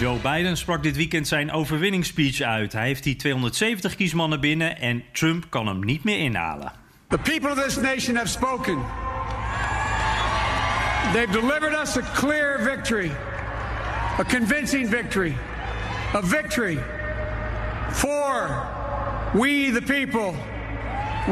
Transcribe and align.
Joe 0.00 0.18
Biden 0.18 0.56
sprak 0.56 0.82
dit 0.82 0.96
weekend 0.96 1.28
zijn 1.28 1.52
overwinningsspeech 1.52 2.40
uit. 2.40 2.72
Hij 2.72 2.86
heeft 2.86 3.02
die 3.04 3.16
270 3.16 3.94
kiesmannen 3.94 4.40
binnen 4.40 4.78
en 4.78 5.02
Trump 5.12 5.44
kan 5.48 5.66
hem 5.66 5.84
niet 5.84 6.04
meer 6.04 6.18
inhalen. 6.18 6.72
The 7.08 7.18
people 7.18 7.50
of 7.50 7.62
this 7.62 7.76
nation 7.76 8.16
have 8.16 8.28
spoken. 8.28 8.78
They've 11.12 11.32
delivered 11.32 11.80
us 11.80 11.96
a 11.96 12.00
clear 12.14 12.60
victory, 12.62 13.10
a 14.18 14.24
convincing 14.24 14.88
victory, 14.88 15.36
a 16.14 16.22
victory 16.22 16.78
for 17.90 18.66
we 19.32 19.70
the 19.72 19.82
people. 19.82 20.34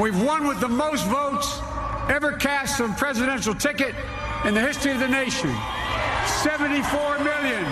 We've 0.03 0.25
won 0.25 0.49
with 0.49 0.61
the 0.61 0.69
most 0.69 1.05
votes 1.05 1.61
ever 2.09 2.37
cast 2.37 2.81
on 2.81 2.91
a 2.91 2.95
presidential 2.95 3.55
ticket 3.55 3.95
in 4.45 4.55
the 4.55 4.61
history 4.61 4.93
of 4.93 5.01
the 5.01 5.09
nation. 5.09 5.55
74 6.43 7.19
million. 7.19 7.65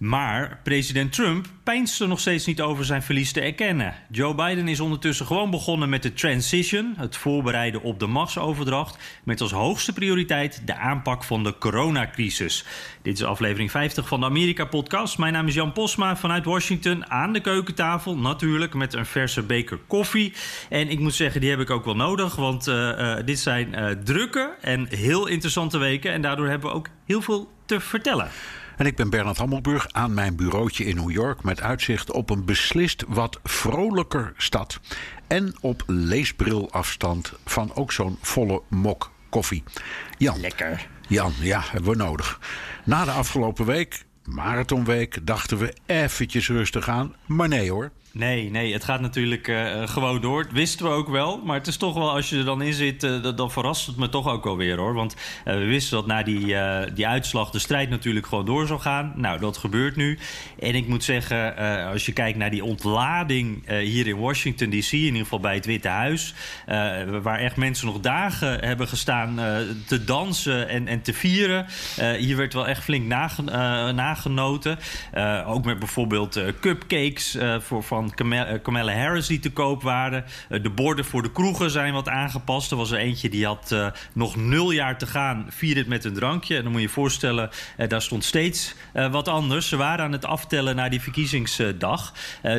Maar 0.00 0.60
president 0.62 1.12
Trump 1.12 1.46
pijnst 1.64 2.00
er 2.00 2.08
nog 2.08 2.20
steeds 2.20 2.46
niet 2.46 2.60
over 2.60 2.84
zijn 2.84 3.02
verlies 3.02 3.32
te 3.32 3.40
erkennen. 3.40 3.94
Joe 4.10 4.34
Biden 4.34 4.68
is 4.68 4.80
ondertussen 4.80 5.26
gewoon 5.26 5.50
begonnen 5.50 5.88
met 5.88 6.02
de 6.02 6.12
transition, 6.12 6.94
het 6.96 7.16
voorbereiden 7.16 7.82
op 7.82 7.98
de 7.98 8.06
machtsoverdracht, 8.06 8.98
met 9.24 9.40
als 9.40 9.50
hoogste 9.50 9.92
prioriteit 9.92 10.62
de 10.66 10.76
aanpak 10.76 11.24
van 11.24 11.44
de 11.44 11.58
coronacrisis. 11.58 12.64
Dit 13.02 13.18
is 13.18 13.24
aflevering 13.24 13.70
50 13.70 14.08
van 14.08 14.20
de 14.20 14.26
Amerika-podcast. 14.26 15.18
Mijn 15.18 15.32
naam 15.32 15.46
is 15.46 15.54
Jan 15.54 15.72
Posma 15.72 16.16
vanuit 16.16 16.44
Washington 16.44 17.10
aan 17.10 17.32
de 17.32 17.40
keukentafel, 17.40 18.16
natuurlijk 18.16 18.74
met 18.74 18.94
een 18.94 19.06
verse 19.06 19.42
beker 19.42 19.78
koffie. 19.86 20.32
En 20.68 20.88
ik 20.88 20.98
moet 20.98 21.14
zeggen, 21.14 21.40
die 21.40 21.50
heb 21.50 21.60
ik 21.60 21.70
ook 21.70 21.84
wel 21.84 21.96
nodig, 21.96 22.36
want 22.36 22.68
uh, 22.68 22.74
uh, 22.74 23.16
dit 23.24 23.38
zijn 23.38 23.74
uh, 23.78 23.90
drukke 23.90 24.54
en 24.60 24.86
heel 24.88 25.26
interessante 25.26 25.78
weken 25.78 26.12
en 26.12 26.20
daardoor 26.20 26.48
hebben 26.48 26.70
we 26.70 26.76
ook 26.76 26.88
heel 27.06 27.22
veel 27.22 27.50
te 27.66 27.80
vertellen. 27.80 28.30
En 28.80 28.86
ik 28.86 28.96
ben 28.96 29.10
Bernard 29.10 29.36
Hammelburg 29.36 29.86
aan 29.92 30.14
mijn 30.14 30.36
bureautje 30.36 30.84
in 30.84 30.96
New 30.96 31.10
York 31.10 31.42
met 31.42 31.60
uitzicht 31.60 32.12
op 32.12 32.30
een 32.30 32.44
beslist 32.44 33.04
wat 33.08 33.40
vrolijker 33.42 34.32
stad. 34.36 34.80
En 35.26 35.54
op 35.60 35.82
leesbrilafstand 35.86 37.32
van 37.44 37.74
ook 37.74 37.92
zo'n 37.92 38.18
volle 38.20 38.62
mok 38.68 39.10
koffie. 39.28 39.62
Jan. 40.18 40.40
Lekker. 40.40 40.88
Jan, 41.08 41.32
ja, 41.40 41.62
hebben 41.70 41.90
we 41.90 41.96
nodig. 41.96 42.40
Na 42.84 43.04
de 43.04 43.10
afgelopen 43.10 43.64
week, 43.64 44.04
marathonweek, 44.24 45.26
dachten 45.26 45.58
we 45.58 45.74
eventjes 45.86 46.48
rustig 46.48 46.88
aan. 46.88 47.14
Maar 47.26 47.48
nee 47.48 47.70
hoor. 47.70 47.90
Nee, 48.12 48.50
nee, 48.50 48.72
het 48.72 48.84
gaat 48.84 49.00
natuurlijk 49.00 49.48
uh, 49.48 49.88
gewoon 49.88 50.20
door. 50.20 50.42
Dat 50.42 50.52
wisten 50.52 50.86
we 50.86 50.92
ook 50.92 51.08
wel. 51.08 51.40
Maar 51.44 51.56
het 51.56 51.66
is 51.66 51.76
toch 51.76 51.94
wel, 51.94 52.10
als 52.10 52.30
je 52.30 52.36
er 52.36 52.44
dan 52.44 52.62
in 52.62 52.72
zit, 52.72 53.04
uh, 53.04 53.36
dan 53.36 53.50
verrast 53.50 53.86
het 53.86 53.96
me 53.96 54.08
toch 54.08 54.28
ook 54.28 54.46
alweer 54.46 54.76
hoor. 54.76 54.94
Want 54.94 55.16
uh, 55.44 55.54
we 55.54 55.64
wisten 55.64 55.96
dat 55.96 56.06
na 56.06 56.22
die, 56.22 56.56
die 56.94 57.06
uitslag 57.06 57.50
de 57.50 57.58
strijd 57.58 57.90
natuurlijk 57.90 58.26
gewoon 58.26 58.44
door 58.44 58.66
zou 58.66 58.80
gaan. 58.80 59.12
Nou, 59.16 59.40
dat 59.40 59.56
gebeurt 59.56 59.96
nu. 59.96 60.18
En 60.58 60.74
ik 60.74 60.88
moet 60.88 61.04
zeggen, 61.04 61.56
als 61.86 62.06
je 62.06 62.12
kijkt 62.12 62.38
naar 62.38 62.50
die 62.50 62.64
ontlading 62.64 63.68
hier 63.68 64.06
in 64.06 64.18
Washington 64.18 64.70
DC, 64.70 64.92
in 64.92 64.98
ieder 64.98 65.22
geval 65.22 65.40
bij 65.40 65.54
het 65.54 65.66
Witte 65.66 65.88
Huis. 65.88 66.34
waar 67.22 67.38
echt 67.38 67.56
mensen 67.56 67.86
nog 67.86 68.00
dagen 68.00 68.64
hebben 68.64 68.88
gestaan 68.88 69.34
te 69.86 70.04
dansen 70.04 70.68
en, 70.68 70.88
en 70.88 71.02
te 71.02 71.12
vieren. 71.12 71.66
hier 72.18 72.36
werd 72.36 72.52
wel 72.52 72.66
echt 72.66 72.82
flink 72.82 73.06
nage, 73.06 73.42
nagenoten. 73.92 74.78
ook 75.46 75.64
met 75.64 75.78
bijvoorbeeld 75.78 76.40
cupcakes 76.60 77.38
voor 77.58 77.82
van 77.82 77.99
van 78.00 78.60
Kamala 78.62 78.92
Harris 78.92 79.26
die 79.26 79.38
te 79.38 79.52
koop 79.52 79.82
waren. 79.82 80.24
Uh, 80.48 80.62
de 80.62 80.70
borden 80.70 81.04
voor 81.04 81.22
de 81.22 81.32
kroegen 81.32 81.70
zijn 81.70 81.92
wat 81.92 82.08
aangepast. 82.08 82.70
Er 82.70 82.76
was 82.76 82.90
er 82.90 82.98
eentje 82.98 83.28
die 83.28 83.46
had 83.46 83.70
uh, 83.72 83.86
nog 84.12 84.36
nul 84.36 84.70
jaar 84.70 84.98
te 84.98 85.06
gaan. 85.06 85.46
Vier 85.48 85.76
het 85.76 85.86
met 85.86 86.04
een 86.04 86.14
drankje. 86.14 86.56
En 86.56 86.62
dan 86.62 86.72
moet 86.72 86.80
je 86.80 86.86
je 86.86 86.92
voorstellen, 86.92 87.50
daar 87.88 88.02
stond 88.02 88.24
steeds 88.24 88.74
wat 89.10 89.28
anders. 89.28 89.68
Ze 89.68 89.76
waren 89.76 90.04
aan 90.04 90.12
het 90.12 90.24
aftellen 90.24 90.76
naar 90.76 90.90
die 90.90 91.00
verkiezingsdag. 91.00 92.12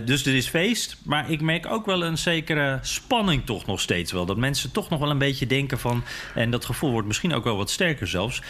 dus 0.05 0.25
er 0.25 0.35
is 0.35 0.47
feest. 0.47 0.97
Maar 1.03 1.29
ik 1.29 1.41
merk 1.41 1.65
ook 1.65 1.85
wel 1.85 2.03
een 2.03 2.17
zekere 2.17 2.79
spanning 2.81 3.45
toch 3.45 3.65
nog 3.65 3.79
steeds 3.79 4.11
wel. 4.11 4.25
Dat 4.25 4.37
mensen 4.37 4.71
toch 4.71 4.89
nog 4.89 4.99
wel 4.99 5.09
een 5.09 5.17
beetje 5.17 5.47
denken 5.47 5.79
van... 5.79 6.03
en 6.35 6.51
dat 6.51 6.65
gevoel 6.65 6.91
wordt 6.91 7.07
misschien 7.07 7.33
ook 7.33 7.43
wel 7.43 7.57
wat 7.57 7.69
sterker 7.69 8.07
zelfs. 8.07 8.41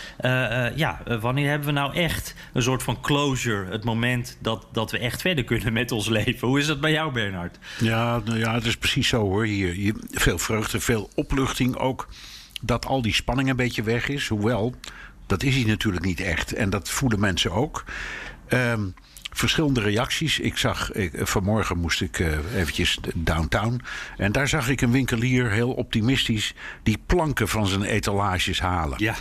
ja, 0.76 1.02
wanneer 1.20 1.50
hebben 1.50 1.68
we 1.68 1.74
nou 1.74 1.94
echt 1.94 2.36
een 2.54 2.64
soort 2.64 2.84
van 2.84 3.02
closure? 3.02 3.72
Het 3.72 3.84
moment 3.84 4.38
dat, 4.42 4.68
dat 4.72 4.92
we 4.92 4.98
echt 4.98 5.22
verder 5.22 5.44
kunnen 5.44 5.74
met 5.74 5.92
ons 5.92 6.10
leven. 6.10 6.48
Hoe 6.48 6.60
is 6.60 6.68
dat 6.68 6.81
bij 6.82 6.92
jou, 6.92 7.12
Bernhard? 7.12 7.58
Ja, 7.80 8.20
nou 8.26 8.40
ja, 8.40 8.54
het 8.54 8.66
is 8.66 8.78
precies 8.78 9.08
zo 9.08 9.22
hoor. 9.22 9.46
Hier, 9.46 9.74
hier, 9.74 9.94
veel 10.12 10.38
vreugde, 10.38 10.80
veel 10.80 11.10
opluchting 11.16 11.76
ook. 11.76 12.08
Dat 12.62 12.86
al 12.86 13.02
die 13.02 13.14
spanning 13.14 13.50
een 13.50 13.56
beetje 13.56 13.84
weg 13.84 14.08
is. 14.08 14.28
Hoewel, 14.28 14.76
dat 15.28 15.44
is 15.44 15.56
hij 15.56 15.64
natuurlijk 15.64 16.06
niet 16.06 16.20
echt. 16.20 16.54
En 16.54 16.70
dat 16.70 16.90
voelen 16.90 17.20
mensen 17.20 17.52
ook. 17.52 17.84
Um, 18.50 18.94
verschillende 19.32 19.82
reacties. 19.82 20.40
Ik 20.40 20.58
zag, 20.58 20.92
ik, 20.92 21.12
vanmorgen 21.14 21.78
moest 21.78 22.02
ik 22.02 22.20
uh, 22.20 22.28
eventjes 22.56 23.00
downtown. 23.16 23.82
En 24.18 24.32
daar 24.32 24.48
zag 24.48 24.70
ik 24.70 24.82
een 24.82 24.92
winkelier 24.92 25.52
heel 25.52 25.72
optimistisch 25.72 26.54
die 26.84 26.98
planken 27.06 27.48
van 27.48 27.68
zijn 27.68 27.84
etalages 27.84 28.60
halen. 28.60 28.98
Ja. 29.04 29.16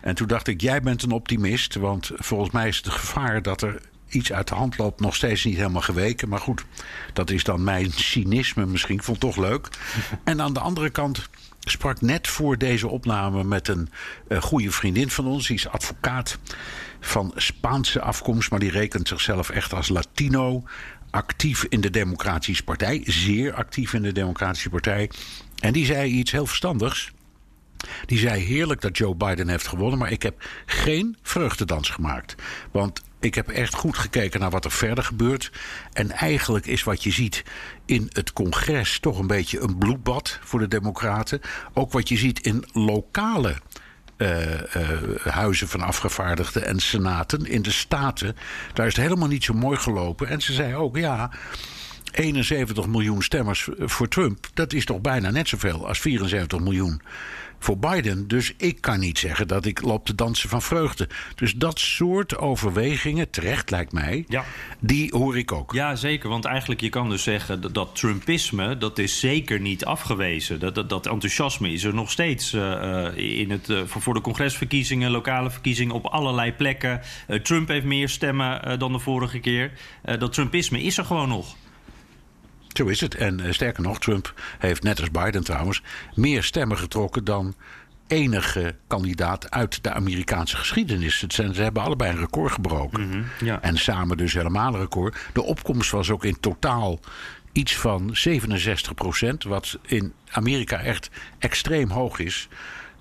En 0.00 0.14
toen 0.14 0.26
dacht 0.26 0.46
ik, 0.46 0.60
jij 0.60 0.82
bent 0.82 1.02
een 1.02 1.10
optimist. 1.10 1.74
Want 1.74 2.10
volgens 2.14 2.50
mij 2.50 2.68
is 2.68 2.76
het 2.76 2.88
gevaar 2.88 3.42
dat 3.42 3.62
er 3.62 3.80
iets 4.14 4.32
uit 4.32 4.48
de 4.48 4.54
hand 4.54 4.78
loopt, 4.78 5.00
nog 5.00 5.14
steeds 5.14 5.44
niet 5.44 5.56
helemaal 5.56 5.82
geweken. 5.82 6.28
Maar 6.28 6.38
goed, 6.38 6.64
dat 7.12 7.30
is 7.30 7.44
dan 7.44 7.64
mijn 7.64 7.92
cynisme 7.92 8.66
misschien. 8.66 8.94
Ik 8.94 9.02
vond 9.02 9.22
het 9.22 9.34
toch 9.34 9.44
leuk. 9.44 9.68
En 10.24 10.40
aan 10.40 10.52
de 10.52 10.60
andere 10.60 10.90
kant 10.90 11.28
sprak 11.60 12.00
net 12.00 12.28
voor 12.28 12.58
deze 12.58 12.88
opname 12.88 13.44
met 13.44 13.68
een 13.68 13.88
uh, 14.28 14.42
goede 14.42 14.70
vriendin 14.70 15.10
van 15.10 15.26
ons. 15.26 15.46
Die 15.46 15.56
is 15.56 15.68
advocaat 15.68 16.38
van 17.00 17.32
Spaanse 17.36 18.00
afkomst, 18.00 18.50
maar 18.50 18.60
die 18.60 18.70
rekent 18.70 19.08
zichzelf 19.08 19.50
echt 19.50 19.72
als 19.72 19.88
Latino. 19.88 20.64
Actief 21.10 21.64
in 21.68 21.80
de 21.80 21.90
Democratische 21.90 22.64
Partij, 22.64 23.02
zeer 23.04 23.54
actief 23.54 23.92
in 23.92 24.02
de 24.02 24.12
Democratische 24.12 24.70
Partij. 24.70 25.10
En 25.58 25.72
die 25.72 25.84
zei 25.84 26.10
iets 26.10 26.30
heel 26.30 26.46
verstandigs. 26.46 27.12
Die 28.06 28.18
zei 28.18 28.42
heerlijk 28.42 28.80
dat 28.80 28.98
Joe 28.98 29.14
Biden 29.14 29.48
heeft 29.48 29.66
gewonnen, 29.66 29.98
maar 29.98 30.10
ik 30.10 30.22
heb 30.22 30.44
geen 30.66 31.16
vreugdedans 31.22 31.88
gemaakt. 31.90 32.34
Want 32.70 33.02
ik 33.22 33.34
heb 33.34 33.48
echt 33.48 33.74
goed 33.74 33.98
gekeken 33.98 34.40
naar 34.40 34.50
wat 34.50 34.64
er 34.64 34.70
verder 34.70 35.04
gebeurt. 35.04 35.52
En 35.92 36.10
eigenlijk 36.10 36.66
is 36.66 36.82
wat 36.82 37.02
je 37.02 37.10
ziet 37.10 37.44
in 37.84 38.10
het 38.12 38.32
congres 38.32 38.98
toch 38.98 39.18
een 39.18 39.26
beetje 39.26 39.60
een 39.60 39.78
bloedbad 39.78 40.38
voor 40.42 40.58
de 40.58 40.68
Democraten. 40.68 41.40
Ook 41.72 41.92
wat 41.92 42.08
je 42.08 42.16
ziet 42.16 42.40
in 42.40 42.64
lokale. 42.72 43.54
Uh, 44.16 44.52
uh, 44.52 44.60
huizen 45.22 45.68
van 45.68 45.80
afgevaardigden 45.80 46.66
en 46.66 46.80
senaten 46.80 47.46
in 47.46 47.62
de 47.62 47.70
staten. 47.70 48.36
Daar 48.72 48.86
is 48.86 48.96
het 48.96 49.04
helemaal 49.04 49.28
niet 49.28 49.44
zo 49.44 49.54
mooi 49.54 49.78
gelopen. 49.78 50.28
En 50.28 50.40
ze 50.40 50.52
zei 50.52 50.74
ook, 50.74 50.96
ja, 50.96 51.30
71 52.12 52.86
miljoen 52.86 53.22
stemmers 53.22 53.68
voor 53.78 54.08
Trump, 54.08 54.46
dat 54.54 54.72
is 54.72 54.84
toch 54.84 55.00
bijna 55.00 55.30
net 55.30 55.48
zoveel 55.48 55.88
als 55.88 56.00
74 56.00 56.60
miljoen 56.60 57.02
voor 57.62 57.78
Biden. 57.78 58.28
Dus 58.28 58.52
ik 58.56 58.80
kan 58.80 59.00
niet 59.00 59.18
zeggen 59.18 59.48
dat 59.48 59.66
ik 59.66 59.82
loop 59.82 60.06
te 60.06 60.14
dansen 60.14 60.48
van 60.48 60.62
vreugde. 60.62 61.08
Dus 61.34 61.52
dat 61.52 61.78
soort 61.78 62.38
overwegingen, 62.38 63.30
terecht 63.30 63.70
lijkt 63.70 63.92
mij, 63.92 64.24
ja. 64.28 64.44
die 64.78 65.10
hoor 65.16 65.38
ik 65.38 65.52
ook. 65.52 65.72
Ja, 65.72 65.96
zeker. 65.96 66.28
Want 66.28 66.44
eigenlijk 66.44 66.80
je 66.80 66.88
kan 66.88 67.08
dus 67.08 67.22
zeggen 67.22 67.60
dat, 67.60 67.74
dat 67.74 67.94
Trumpisme, 67.94 68.78
dat 68.78 68.98
is 68.98 69.20
zeker 69.20 69.60
niet 69.60 69.84
afgewezen. 69.84 70.60
Dat, 70.60 70.74
dat, 70.74 70.88
dat 70.88 71.06
enthousiasme 71.06 71.72
is 71.72 71.84
er 71.84 71.94
nog 71.94 72.10
steeds 72.10 72.52
uh, 72.52 73.06
in 73.16 73.50
het, 73.50 73.68
uh, 73.68 73.80
voor 73.86 74.14
de 74.14 74.20
congresverkiezingen, 74.20 75.10
lokale 75.10 75.50
verkiezingen 75.50 75.94
op 75.94 76.06
allerlei 76.06 76.52
plekken. 76.52 77.00
Uh, 77.28 77.40
Trump 77.40 77.68
heeft 77.68 77.86
meer 77.86 78.08
stemmen 78.08 78.78
dan 78.78 78.92
de 78.92 78.98
vorige 78.98 79.38
keer. 79.38 79.72
dat 80.18 80.32
Trumpisme 80.32 80.82
is 80.82 80.98
er 80.98 81.04
gewoon 81.04 81.28
nog. 81.28 81.56
Zo 82.72 82.86
is 82.86 83.00
het. 83.00 83.14
En 83.14 83.40
uh, 83.40 83.52
sterker 83.52 83.82
nog, 83.82 83.98
Trump 83.98 84.34
heeft 84.58 84.82
net 84.82 85.00
als 85.00 85.10
Biden 85.10 85.44
trouwens 85.44 85.82
meer 86.14 86.42
stemmen 86.42 86.78
getrokken 86.78 87.24
dan 87.24 87.54
enige 88.06 88.74
kandidaat 88.86 89.50
uit 89.50 89.82
de 89.82 89.92
Amerikaanse 89.92 90.56
geschiedenis. 90.56 91.20
Het 91.20 91.32
zijn, 91.32 91.54
ze 91.54 91.62
hebben 91.62 91.82
allebei 91.82 92.10
een 92.12 92.18
record 92.18 92.52
gebroken. 92.52 93.00
Mm 93.00 93.10
-hmm, 93.10 93.24
ja. 93.40 93.62
En 93.62 93.76
samen 93.76 94.16
dus 94.16 94.32
helemaal 94.32 94.74
een 94.74 94.80
record. 94.80 95.16
De 95.32 95.42
opkomst 95.42 95.90
was 95.90 96.10
ook 96.10 96.24
in 96.24 96.40
totaal 96.40 97.00
iets 97.52 97.76
van 97.76 98.10
67 98.12 98.94
procent. 98.94 99.44
Wat 99.44 99.78
in 99.82 100.12
Amerika 100.30 100.80
echt 100.80 101.10
extreem 101.38 101.90
hoog 101.90 102.18
is. 102.18 102.48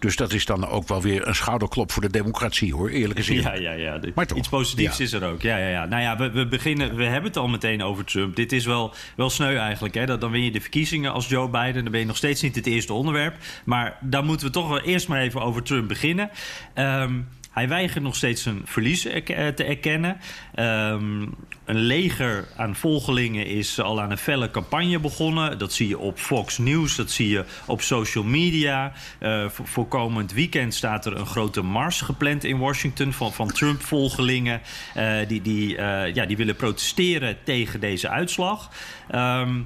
Dus 0.01 0.15
dat 0.15 0.33
is 0.33 0.45
dan 0.45 0.67
ook 0.67 0.87
wel 0.87 1.01
weer 1.01 1.27
een 1.27 1.35
schouderklop 1.35 1.91
voor 1.91 2.01
de 2.01 2.09
democratie, 2.09 2.73
hoor. 2.73 2.89
Eerlijk 2.89 3.19
gezegd. 3.19 3.43
Ja, 3.43 3.53
ja, 3.53 3.71
ja. 3.71 3.99
Maar 4.15 4.27
toch, 4.27 4.37
Iets 4.37 4.49
positiefs 4.49 4.97
ja. 4.97 5.03
is 5.03 5.13
er 5.13 5.23
ook. 5.23 5.41
Ja, 5.41 5.57
ja, 5.57 5.67
ja. 5.67 5.85
Nou 5.85 6.01
ja, 6.01 6.17
we, 6.17 6.31
we, 6.31 6.47
beginnen, 6.47 6.95
we 6.95 7.03
hebben 7.03 7.23
het 7.23 7.37
al 7.37 7.47
meteen 7.47 7.83
over 7.83 8.05
Trump. 8.05 8.35
Dit 8.35 8.51
is 8.51 8.65
wel, 8.65 8.93
wel 9.15 9.29
sneu 9.29 9.57
eigenlijk. 9.57 9.93
Hè? 9.93 10.05
Dat, 10.05 10.21
dan 10.21 10.31
win 10.31 10.43
je 10.43 10.51
de 10.51 10.61
verkiezingen 10.61 11.11
als 11.13 11.27
Joe 11.27 11.49
Biden. 11.49 11.83
Dan 11.83 11.91
ben 11.91 11.99
je 11.99 12.05
nog 12.05 12.17
steeds 12.17 12.41
niet 12.41 12.55
het 12.55 12.65
eerste 12.65 12.93
onderwerp. 12.93 13.35
Maar 13.65 13.97
dan 14.01 14.25
moeten 14.25 14.47
we 14.47 14.53
toch 14.53 14.67
wel 14.67 14.81
eerst 14.81 15.07
maar 15.07 15.21
even 15.21 15.41
over 15.41 15.63
Trump 15.63 15.87
beginnen. 15.87 16.29
Ehm, 16.73 17.19
hij 17.51 17.67
weigert 17.67 18.03
nog 18.03 18.15
steeds 18.15 18.43
zijn 18.43 18.61
verlies 18.65 19.05
eh, 19.05 19.47
te 19.47 19.63
erkennen. 19.63 20.17
Ehm, 20.55 21.21
een 21.65 21.79
leger 21.79 22.47
aan 22.57 22.75
volgelingen 22.75 23.45
is 23.45 23.79
al 23.79 24.01
aan 24.01 24.11
een 24.11 24.17
felle 24.17 24.51
campagne 24.51 24.99
begonnen. 24.99 25.57
Dat 25.57 25.73
zie 25.73 25.87
je 25.87 25.97
op 25.97 26.17
Fox 26.17 26.57
News, 26.57 26.95
dat 26.95 27.11
zie 27.11 27.29
je 27.29 27.45
op 27.65 27.81
social 27.81 28.23
media. 28.23 28.91
Eh, 29.19 29.49
voor, 29.49 29.87
komend 29.87 30.33
weekend 30.33 30.73
staat 30.73 31.05
er 31.05 31.17
een 31.17 31.25
grote 31.25 31.61
mars 31.61 32.01
gepland 32.01 32.43
in 32.43 32.57
Washington 32.57 33.13
van, 33.13 33.33
van 33.33 33.47
Trump-volgelingen. 33.47 34.61
eh, 34.93 35.27
die, 35.27 35.41
die, 35.41 35.75
ja, 36.13 36.25
die 36.25 36.37
willen 36.37 36.55
protesteren 36.55 37.37
tegen 37.43 37.79
deze 37.79 38.09
uitslag. 38.09 38.69
Ehm, 39.09 39.59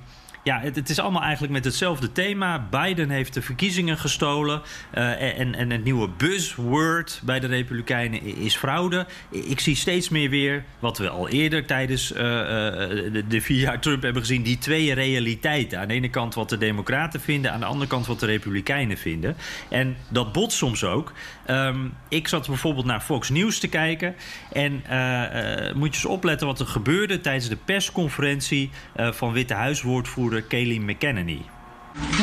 ja, 0.46 0.60
het, 0.60 0.76
het 0.76 0.90
is 0.90 1.00
allemaal 1.00 1.22
eigenlijk 1.22 1.54
met 1.54 1.66
hetzelfde 1.66 2.12
thema. 2.12 2.68
Biden 2.70 3.10
heeft 3.10 3.34
de 3.34 3.42
verkiezingen 3.42 3.98
gestolen. 3.98 4.62
eh, 4.92 5.40
en, 5.40 5.56
en 5.56 5.72
het 5.72 5.84
nieuwe 5.84 6.10
buzzword 6.18 7.22
bij 7.24 7.40
de 7.40 7.48
Republikeinen 7.48 8.24
is 8.24 8.56
fraude. 8.56 9.06
Ik 9.30 9.60
zie 9.60 9.76
steeds 9.76 10.10
meer 10.10 10.30
weer, 10.30 10.64
wat 10.80 10.98
we 10.98 11.10
al 11.10 11.30
eerder 11.30 11.66
tijdens 11.66 12.14
eh, 12.14 12.24
eh, 12.24 13.14
de, 13.14 13.28
de 13.28 13.42
vier 13.42 13.60
jaar 13.60 13.80
Trump 13.80 14.02
hebben 14.02 14.22
gezien... 14.22 14.44
die 14.44 14.58
twee 14.58 14.94
realiteiten. 14.94 15.80
Aan 15.80 15.88
de 15.88 15.94
ene 15.94 16.10
kant 16.10 16.34
wat 16.34 16.50
de 16.50 16.58
Democraten 16.58 17.22
vinden... 17.22 17.52
aan 17.52 17.60
de 17.60 17.66
andere 17.66 17.88
kant 17.88 18.08
wat 18.08 18.20
de 18.20 18.26
Republikeinen 18.26 18.98
vinden. 18.98 19.36
En 19.70 19.96
dat 20.10 20.34
botst 20.34 20.58
soms 20.58 20.84
ook. 20.84 21.14
Ehm, 21.46 21.88
ik 22.10 22.28
zat 22.28 22.48
bijvoorbeeld 22.48 22.86
naar 22.86 23.02
Fox 23.02 23.30
News 23.30 23.60
te 23.60 23.68
kijken. 23.68 24.16
En 24.52 24.82
eh, 24.88 25.68
eh, 25.68 25.76
moet 25.76 25.88
je 25.88 25.94
eens 25.94 26.06
opletten 26.06 26.48
wat 26.48 26.60
er 26.60 26.68
gebeurde... 26.68 27.22
tijdens 27.22 27.50
de 27.50 27.58
persconferentie 27.66 28.70
eh, 28.96 29.12
van 29.12 29.32
Witte 29.32 29.54
Huiswoordvoerder 29.54 30.42
Kayleigh 30.42 30.84
McEnany. 30.84 31.42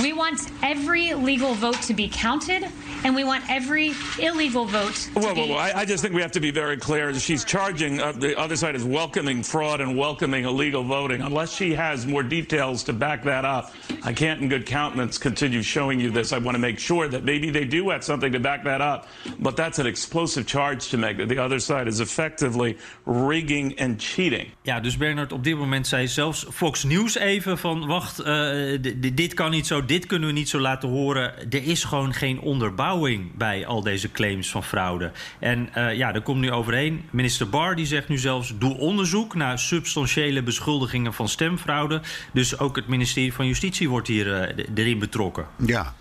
We 0.02 0.12
want 0.12 0.50
every 0.62 1.14
legal 1.14 1.54
vote 1.54 1.80
to 1.82 1.94
be 1.94 2.08
counted, 2.08 2.66
and 3.04 3.14
we 3.14 3.24
want 3.24 3.44
every 3.48 3.92
illegal 4.19 4.64
vote 4.66 4.94
to 5.14 5.20
Whoa, 5.20 5.34
be. 5.34 5.40
whoa, 5.40 5.46
whoa. 5.48 5.56
I, 5.56 5.80
I 5.80 5.84
just 5.84 6.02
think 6.02 6.14
we 6.14 6.20
have 6.22 6.32
to 6.32 6.40
be 6.40 6.50
very 6.50 6.76
clear. 6.76 7.12
She's 7.14 7.44
charging, 7.44 8.00
uh, 8.00 8.12
the 8.12 8.38
other 8.38 8.56
side 8.56 8.74
is 8.74 8.84
welcoming 8.84 9.42
fraud 9.42 9.80
and 9.80 9.96
welcoming 9.96 10.44
illegal 10.44 10.82
voting. 10.82 11.20
Unless 11.22 11.52
she 11.54 11.74
has 11.74 12.06
more 12.06 12.22
details 12.22 12.82
to 12.84 12.92
back 12.92 13.22
that 13.24 13.44
up, 13.44 13.72
I 14.02 14.12
can't 14.12 14.40
in 14.42 14.48
good 14.48 14.66
countenance 14.66 15.19
continue 15.19 15.62
showing 15.62 16.00
you 16.00 16.10
this. 16.10 16.32
I 16.32 16.38
want 16.38 16.54
to 16.54 16.60
make 16.60 16.78
sure 16.78 17.08
that 17.08 17.24
maybe 17.24 17.50
they 17.50 17.64
do 17.64 17.88
have 17.90 18.02
something 18.02 18.32
to 18.32 18.40
back 18.40 18.64
that 18.64 18.80
up. 18.80 19.06
But 19.38 19.56
that's 19.56 19.78
an 19.78 19.86
explosive 19.86 20.46
charge 20.46 20.88
to 20.88 20.98
make 20.98 21.16
that 21.19 21.28
the 21.28 21.38
other 21.38 21.60
side 21.60 21.86
is 21.88 22.00
effectively 22.00 22.76
rigging 23.06 23.78
and 23.78 23.98
cheating. 24.00 24.50
Ja, 24.62 24.80
dus 24.80 24.96
Bernard, 24.96 25.32
op 25.32 25.44
dit 25.44 25.56
moment 25.56 25.86
zei 25.86 26.08
zelfs 26.08 26.46
Fox 26.50 26.84
News 26.84 27.16
even 27.16 27.58
van... 27.58 27.86
wacht, 27.86 28.19
eh, 28.19 28.34
d- 28.80 29.02
d- 29.02 29.16
dit 29.16 29.34
kan 29.34 29.50
niet 29.50 29.61
zo, 29.66 29.84
dit 29.84 30.06
kunnen 30.06 30.28
we 30.28 30.34
niet 30.34 30.48
zo 30.48 30.58
laten 30.58 30.88
horen. 30.88 31.50
Er 31.50 31.64
is 31.64 31.84
gewoon 31.84 32.14
geen 32.14 32.40
onderbouwing 32.40 33.36
bij 33.36 33.66
al 33.66 33.82
deze 33.82 34.10
claims 34.10 34.50
van 34.50 34.64
fraude. 34.64 35.12
En 35.38 35.74
eh, 35.74 35.96
ja, 35.96 36.14
er 36.14 36.22
komt 36.22 36.40
nu 36.40 36.50
overheen. 36.50 37.04
Minister 37.10 37.48
Barr 37.48 37.76
die 37.76 37.86
zegt 37.86 38.08
nu 38.08 38.18
zelfs... 38.18 38.54
doe 38.58 38.76
onderzoek 38.76 39.34
naar 39.34 39.58
substantiële 39.58 40.42
beschuldigingen 40.42 41.14
van 41.14 41.28
stemfraude. 41.28 42.00
Dus 42.32 42.58
ook 42.58 42.76
het 42.76 42.86
ministerie 42.86 43.32
van 43.32 43.46
Justitie 43.46 43.88
wordt 43.88 44.08
hier 44.08 44.34
eh, 44.34 44.66
erin 44.74 44.98
betrokken. 44.98 45.46
Ja. 45.66 45.94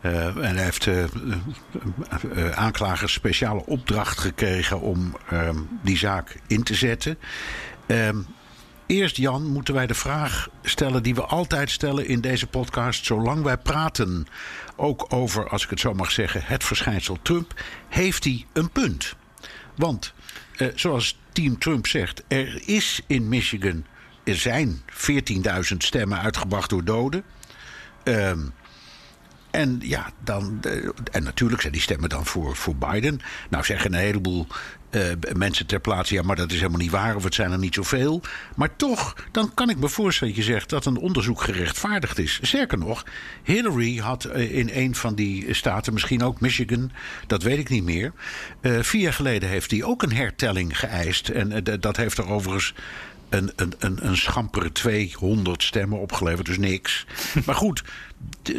Eh, 0.00 0.26
en 0.26 0.54
hij 0.56 0.64
heeft 0.64 0.86
eh, 0.86 1.04
aanklagers 2.54 3.12
speciale 3.12 3.66
opdracht 3.66 4.18
gekregen 4.18 4.80
om 4.80 5.16
ehm, 5.28 5.56
die 5.82 5.96
zaak 5.96 6.36
in 6.46 6.62
te 6.62 6.74
zetten. 6.74 7.18
Eerst, 8.90 9.16
Jan, 9.16 9.46
moeten 9.46 9.74
wij 9.74 9.86
de 9.86 9.94
vraag 9.94 10.48
stellen 10.62 11.02
die 11.02 11.14
we 11.14 11.22
altijd 11.22 11.70
stellen 11.70 12.06
in 12.06 12.20
deze 12.20 12.46
podcast. 12.46 13.04
Zolang 13.04 13.42
wij 13.42 13.56
praten 13.56 14.26
ook 14.76 15.06
over, 15.08 15.48
als 15.48 15.64
ik 15.64 15.70
het 15.70 15.80
zo 15.80 15.94
mag 15.94 16.10
zeggen, 16.10 16.42
het 16.44 16.64
verschijnsel 16.64 17.18
Trump, 17.22 17.64
heeft 17.88 18.24
hij 18.24 18.46
een 18.52 18.70
punt. 18.70 19.14
Want, 19.76 20.12
eh, 20.56 20.68
zoals 20.74 21.18
Team 21.32 21.58
Trump 21.58 21.86
zegt, 21.86 22.22
er 22.28 22.62
is 22.68 23.00
in 23.06 23.28
Michigan, 23.28 23.84
er 24.24 24.36
zijn 24.36 24.82
14.000 24.86 25.76
stemmen 25.84 26.18
uitgebracht 26.20 26.70
door 26.70 26.84
doden. 26.84 27.24
Ehm, 28.02 28.40
en 29.50 29.80
ja, 29.82 30.10
dan. 30.24 30.58
eh, 30.62 30.88
En 31.12 31.22
natuurlijk 31.22 31.60
zijn 31.60 31.72
die 31.72 31.82
stemmen 31.82 32.08
dan 32.08 32.26
voor, 32.26 32.56
voor 32.56 32.76
Biden. 32.76 33.20
Nou 33.50 33.64
zeggen 33.64 33.92
een 33.92 34.00
heleboel 34.00 34.46
eh, 34.90 35.02
mensen 35.36 35.66
ter 35.66 35.80
plaatse. 35.80 36.14
Ja, 36.14 36.22
maar 36.22 36.36
dat 36.36 36.50
is 36.50 36.56
helemaal 36.56 36.80
niet 36.80 36.90
waar. 36.90 37.16
Of 37.16 37.24
het 37.24 37.34
zijn 37.34 37.52
er 37.52 37.58
niet 37.58 37.74
zoveel. 37.74 38.22
Maar 38.56 38.76
toch, 38.76 39.14
dan 39.32 39.54
kan 39.54 39.70
ik 39.70 39.76
me 39.78 39.88
voorstellen 39.88 40.34
dat 40.34 40.44
je 40.44 40.52
zegt 40.52 40.68
dat 40.68 40.84
een 40.86 40.96
onderzoek 40.96 41.42
gerechtvaardigd 41.42 42.18
is. 42.18 42.38
Sterker 42.42 42.78
nog, 42.78 43.04
Hillary 43.42 43.96
had 43.96 44.24
eh, 44.24 44.56
in 44.56 44.70
een 44.72 44.94
van 44.94 45.14
die 45.14 45.54
staten, 45.54 45.92
misschien 45.92 46.22
ook 46.22 46.40
Michigan, 46.40 46.90
dat 47.26 47.42
weet 47.42 47.58
ik 47.58 47.68
niet 47.68 47.84
meer. 47.84 48.12
eh, 48.60 48.78
vier 48.80 49.00
jaar 49.00 49.12
geleden 49.12 49.48
heeft 49.48 49.70
hij 49.70 49.84
ook 49.84 50.02
een 50.02 50.12
hertelling 50.12 50.78
geëist. 50.78 51.28
En 51.28 51.64
dat 51.80 51.96
heeft 51.96 52.18
er 52.18 52.26
overigens 52.26 52.74
een, 53.28 53.52
een, 53.56 53.72
een, 53.78 54.06
een 54.06 54.16
schampere 54.16 54.72
200 54.72 55.62
stemmen 55.62 55.98
opgeleverd, 55.98 56.46
dus 56.46 56.58
niks. 56.58 57.06
Maar 57.46 57.54
goed, 57.54 57.82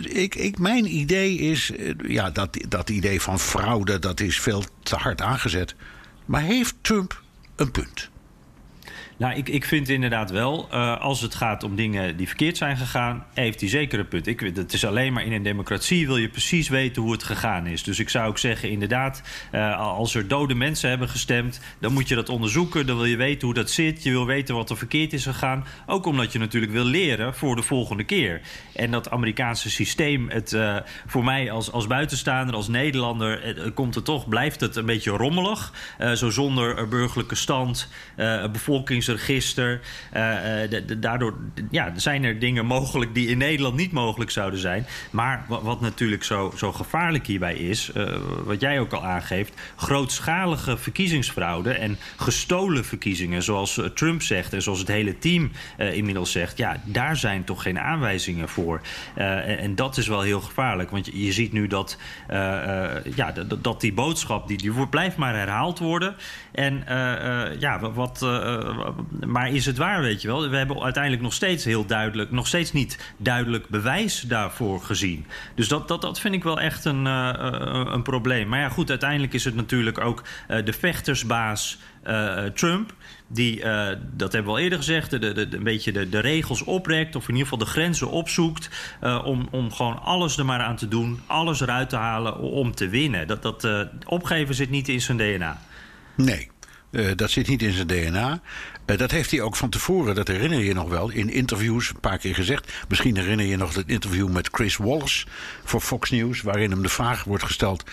ik, 0.03 0.35
ik, 0.35 0.59
mijn 0.59 0.95
idee 0.95 1.37
is, 1.37 1.71
ja, 2.07 2.29
dat, 2.29 2.57
dat 2.67 2.89
idee 2.89 3.21
van 3.21 3.39
fraude, 3.39 3.99
dat 3.99 4.19
is 4.19 4.39
veel 4.39 4.63
te 4.83 4.95
hard 4.95 5.21
aangezet. 5.21 5.75
Maar 6.31 6.41
heeft 6.41 6.75
Trump 6.81 7.21
een 7.55 7.71
punt? 7.71 8.10
Nou, 9.21 9.35
ik, 9.35 9.49
ik 9.49 9.65
vind 9.65 9.89
inderdaad 9.89 10.31
wel, 10.31 10.67
eh, 10.71 11.01
als 11.01 11.21
het 11.21 11.35
gaat 11.35 11.63
om 11.63 11.75
dingen 11.75 12.17
die 12.17 12.27
verkeerd 12.27 12.57
zijn 12.57 12.77
gegaan, 12.77 13.25
heeft 13.33 13.59
hij 13.59 13.69
zeker 13.69 13.99
een 13.99 14.07
punt. 14.07 14.27
Ik, 14.27 14.39
het 14.39 14.73
is 14.73 14.85
alleen 14.85 15.13
maar 15.13 15.25
in 15.25 15.31
een 15.31 15.43
democratie 15.43 16.07
wil 16.07 16.17
je 16.17 16.29
precies 16.29 16.69
weten 16.69 17.01
hoe 17.01 17.11
het 17.11 17.23
gegaan 17.23 17.67
is. 17.67 17.83
Dus 17.83 17.99
ik 17.99 18.09
zou 18.09 18.27
ook 18.27 18.37
zeggen, 18.37 18.69
inderdaad, 18.69 19.21
eh, 19.51 19.79
als 19.79 20.15
er 20.15 20.27
dode 20.27 20.53
mensen 20.53 20.89
hebben 20.89 21.09
gestemd, 21.09 21.61
dan 21.79 21.93
moet 21.93 22.07
je 22.07 22.15
dat 22.15 22.29
onderzoeken. 22.29 22.85
Dan 22.85 22.95
wil 22.95 23.05
je 23.05 23.15
weten 23.15 23.47
hoe 23.47 23.55
dat 23.55 23.69
zit. 23.69 24.03
Je 24.03 24.09
wil 24.09 24.25
weten 24.25 24.55
wat 24.55 24.69
er 24.69 24.77
verkeerd 24.77 25.13
is 25.13 25.23
gegaan. 25.23 25.65
Ook 25.85 26.05
omdat 26.05 26.31
je 26.31 26.39
natuurlijk 26.39 26.71
wil 26.71 26.85
leren 26.85 27.35
voor 27.35 27.55
de 27.55 27.61
volgende 27.61 28.03
keer. 28.03 28.41
En 28.75 28.91
dat 28.91 29.09
Amerikaanse 29.09 29.69
systeem, 29.69 30.29
het, 30.29 30.53
eh, 30.53 30.77
voor 31.05 31.23
mij 31.23 31.51
als, 31.51 31.71
als 31.71 31.87
buitenstaander, 31.87 32.55
als 32.55 32.67
Nederlander, 32.67 33.71
komt 33.73 33.95
het 33.95 34.05
toch, 34.05 34.27
blijft 34.27 34.61
het 34.61 34.75
een 34.75 34.85
beetje 34.85 35.11
rommelig. 35.11 35.73
Zo 36.13 36.29
zonder 36.29 36.87
burgerlijke 36.87 37.35
stand, 37.35 37.89
eh, 38.15 38.43
bevolkingsregister. 39.11 39.81
eh, 40.11 40.63
eh, 40.63 40.81
daardoor 40.97 41.33
ja, 41.71 41.91
zijn 41.95 42.23
er 42.23 42.39
dingen 42.39 42.65
mogelijk 42.65 43.13
die 43.13 43.27
in 43.27 43.37
Nederland 43.37 43.75
niet 43.75 43.91
mogelijk 43.91 44.31
zouden 44.31 44.59
zijn. 44.59 44.85
Maar 45.11 45.45
wat, 45.47 45.61
wat 45.61 45.81
natuurlijk 45.81 46.23
zo, 46.23 46.53
zo 46.57 46.71
gevaarlijk 46.71 47.27
hierbij 47.27 47.55
is, 47.55 47.91
eh, 47.91 48.15
wat 48.43 48.61
jij 48.61 48.79
ook 48.79 48.93
al 48.93 49.03
aangeeft, 49.03 49.53
grootschalige 49.75 50.77
verkiezingsfraude 50.77 51.71
en 51.71 51.97
gestolen 52.17 52.85
verkiezingen, 52.85 53.43
zoals 53.43 53.79
Trump 53.95 54.21
zegt 54.21 54.53
en 54.53 54.61
zoals 54.61 54.79
het 54.79 54.87
hele 54.87 55.17
team 55.17 55.51
inmiddels 55.77 56.31
zegt, 56.31 56.57
ja, 56.57 56.81
daar 56.85 57.17
zijn 57.17 57.43
toch 57.43 57.61
geen 57.61 57.79
aanwijzingen 57.79 58.49
voor. 58.49 58.81
En, 59.15 59.57
en 59.57 59.75
dat 59.75 59.97
is 59.97 60.07
wel 60.07 60.21
heel 60.21 60.41
gevaarlijk, 60.41 60.89
want 60.91 61.05
je, 61.13 61.31
ziet 61.31 61.51
nu 61.51 61.67
dat, 61.67 61.97
ja, 63.15 63.33
dat, 63.61 63.81
die 63.81 63.93
boodschap 63.93 64.47
die, 64.47 64.57
die 64.57 64.87
blijft 64.87 65.17
maar 65.17 65.35
herhaald 65.35 65.79
worden. 65.79 66.15
En 66.51 66.83
ja, 67.59 67.79
wa- 67.79 67.91
wat, 67.91 68.19
maar 69.25 69.49
is 69.49 69.65
het 69.65 69.77
waar, 69.77 70.01
weet 70.01 70.21
je 70.21 70.27
wel? 70.27 70.49
We 70.49 70.57
hebben 70.57 70.81
uiteindelijk 70.81 71.23
nog 71.23 71.33
steeds 71.33 71.65
heel 71.65 71.85
duidelijk, 71.85 72.31
nog 72.31 72.47
steeds 72.47 72.71
niet 72.71 73.13
duidelijk 73.17 73.69
bewijs 73.69 74.21
daarvoor 74.21 74.81
gezien. 74.81 75.25
Dus 75.55 75.67
dat, 75.67 75.87
dat, 75.87 76.01
dat 76.01 76.19
vind 76.19 76.35
ik 76.35 76.43
wel 76.43 76.59
echt 76.59 76.85
een, 76.85 77.07
eh, 77.07 77.29
eh, 77.29 77.85
een 77.93 78.01
probleem. 78.01 78.47
Maar 78.47 78.59
ja, 78.59 78.69
goed, 78.69 78.89
uiteindelijk 78.89 79.33
is 79.33 79.45
het 79.45 79.55
natuurlijk 79.55 79.99
ook 79.99 80.23
eh, 80.47 80.65
de 80.65 80.73
vechtersbaas 80.73 81.77
Trump. 82.53 82.93
Die, 83.27 83.63
dat 84.15 84.31
hebben 84.31 84.43
we 84.43 84.57
al 84.57 84.59
eerder 84.59 84.77
gezegd, 84.77 85.09
de, 85.09 85.19
de, 85.19 85.47
een 85.51 85.63
beetje 85.63 85.91
de, 85.91 86.09
de 86.09 86.19
regels 86.19 86.63
oprekt. 86.63 87.15
Of 87.15 87.23
in 87.23 87.35
ieder 87.35 87.43
geval 87.43 87.65
de 87.65 87.71
grenzen 87.71 88.09
opzoekt. 88.09 88.69
om, 89.23 89.47
om 89.51 89.71
gewoon 89.71 90.01
alles 90.01 90.37
er 90.37 90.45
maar 90.45 90.59
aan 90.59 90.75
te 90.75 90.87
doen. 90.87 91.19
Alles 91.25 91.61
eruit 91.61 91.89
te 91.89 91.95
halen 91.95 92.39
om 92.39 92.75
te 92.75 92.89
winnen. 92.89 93.27
Dat, 93.27 93.41
dat 93.41 93.67
opgeven 94.05 94.55
zit 94.55 94.69
niet 94.69 94.87
in 94.87 95.01
zijn 95.01 95.17
DNA. 95.17 95.61
Nee. 96.15 96.49
dat 97.15 97.31
zit 97.31 97.47
niet 97.47 97.61
in 97.61 97.71
zijn 97.71 97.87
DNA. 97.87 98.41
Eh, 98.91 98.97
dat 98.97 99.11
heeft 99.11 99.31
hij 99.31 99.41
ook 99.41 99.55
van 99.55 99.69
tevoren, 99.69 100.15
dat 100.15 100.27
herinner 100.27 100.59
je 100.59 100.65
je 100.65 100.73
nog 100.73 100.89
wel, 100.89 101.09
in 101.09 101.29
interviews 101.29 101.89
een 101.89 101.99
paar 101.99 102.17
keer 102.17 102.35
gezegd. 102.35 102.71
Misschien 102.87 103.15
herinner 103.15 103.45
je 103.45 103.51
je 103.51 103.57
nog 103.57 103.75
het 103.75 103.89
interview 103.89 104.29
met 104.29 104.49
Chris 104.51 104.77
Wallace 104.77 105.25
voor 105.63 105.81
Fox 105.81 106.09
News, 106.09 106.41
waarin 106.41 106.71
hem 106.71 106.81
de 106.81 106.89
vraag 106.89 107.23
wordt 107.23 107.43
gesteld: 107.43 107.83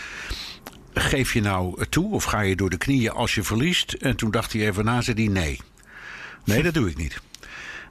geef 0.94 1.32
je 1.32 1.40
nou 1.40 1.84
toe 1.88 2.12
of 2.12 2.24
ga 2.24 2.40
je 2.40 2.56
door 2.56 2.70
de 2.70 2.78
knieën 2.78 3.10
als 3.10 3.34
je 3.34 3.42
verliest? 3.42 3.92
En 3.92 4.16
toen 4.16 4.30
dacht 4.30 4.52
hij 4.52 4.66
even 4.66 4.84
na, 4.84 5.00
zei 5.00 5.24
hij 5.24 5.32
nee. 5.32 5.60
Nee, 6.44 6.62
dat 6.62 6.74
doe 6.74 6.90
ik 6.90 6.96
niet. 6.96 7.20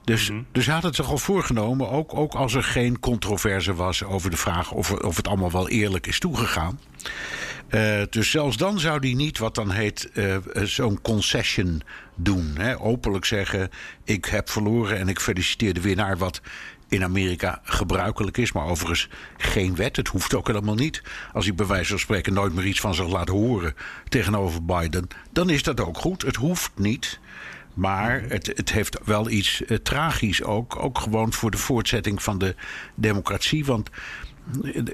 Dus, 0.04 0.30
dus 0.52 0.66
hij 0.66 0.74
had 0.74 0.82
het 0.82 0.94
zich 0.94 1.10
al 1.10 1.18
voorgenomen, 1.18 1.90
ook, 1.90 2.14
ook 2.14 2.34
als 2.34 2.54
er 2.54 2.62
geen 2.62 3.00
controverse 3.00 3.74
was 3.74 4.04
over 4.04 4.30
de 4.30 4.36
vraag 4.36 4.72
of, 4.72 4.92
of 4.92 5.16
het 5.16 5.28
allemaal 5.28 5.50
wel 5.50 5.68
eerlijk 5.68 6.06
is 6.06 6.18
toegegaan. 6.18 6.80
Uh, 7.70 8.02
dus 8.10 8.30
zelfs 8.30 8.56
dan 8.56 8.80
zou 8.80 8.98
hij 8.98 9.14
niet 9.14 9.38
wat 9.38 9.54
dan 9.54 9.70
heet 9.70 10.10
uh, 10.14 10.36
zo'n 10.62 11.00
concession 11.02 11.82
doen. 12.14 12.54
Hè? 12.56 12.80
Openlijk 12.80 13.24
zeggen: 13.24 13.70
Ik 14.04 14.24
heb 14.24 14.50
verloren 14.50 14.98
en 14.98 15.08
ik 15.08 15.20
feliciteer 15.20 15.74
de 15.74 15.80
winnaar. 15.80 16.18
Wat 16.18 16.40
in 16.88 17.04
Amerika 17.04 17.60
gebruikelijk 17.62 18.36
is, 18.36 18.52
maar 18.52 18.64
overigens 18.64 19.08
geen 19.36 19.76
wet. 19.76 19.96
Het 19.96 20.08
hoeft 20.08 20.34
ook 20.34 20.46
helemaal 20.46 20.74
niet. 20.74 21.02
Als 21.32 21.44
hij 21.44 21.54
bij 21.54 21.66
wijze 21.66 21.90
van 21.90 21.98
spreken 21.98 22.32
nooit 22.32 22.54
meer 22.54 22.66
iets 22.66 22.80
van 22.80 22.94
zich 22.94 23.08
laat 23.08 23.28
horen 23.28 23.74
tegenover 24.08 24.64
Biden, 24.64 25.08
dan 25.32 25.50
is 25.50 25.62
dat 25.62 25.80
ook 25.80 25.98
goed. 25.98 26.22
Het 26.22 26.36
hoeft 26.36 26.70
niet. 26.74 27.20
Maar 27.74 28.22
het, 28.28 28.46
het 28.46 28.72
heeft 28.72 28.98
wel 29.04 29.30
iets 29.30 29.62
tragisch 29.82 30.42
ook. 30.42 30.82
Ook 30.82 30.98
gewoon 30.98 31.32
voor 31.32 31.50
de 31.50 31.56
voortzetting 31.56 32.22
van 32.22 32.38
de 32.38 32.54
democratie. 32.94 33.64
Want 33.64 33.90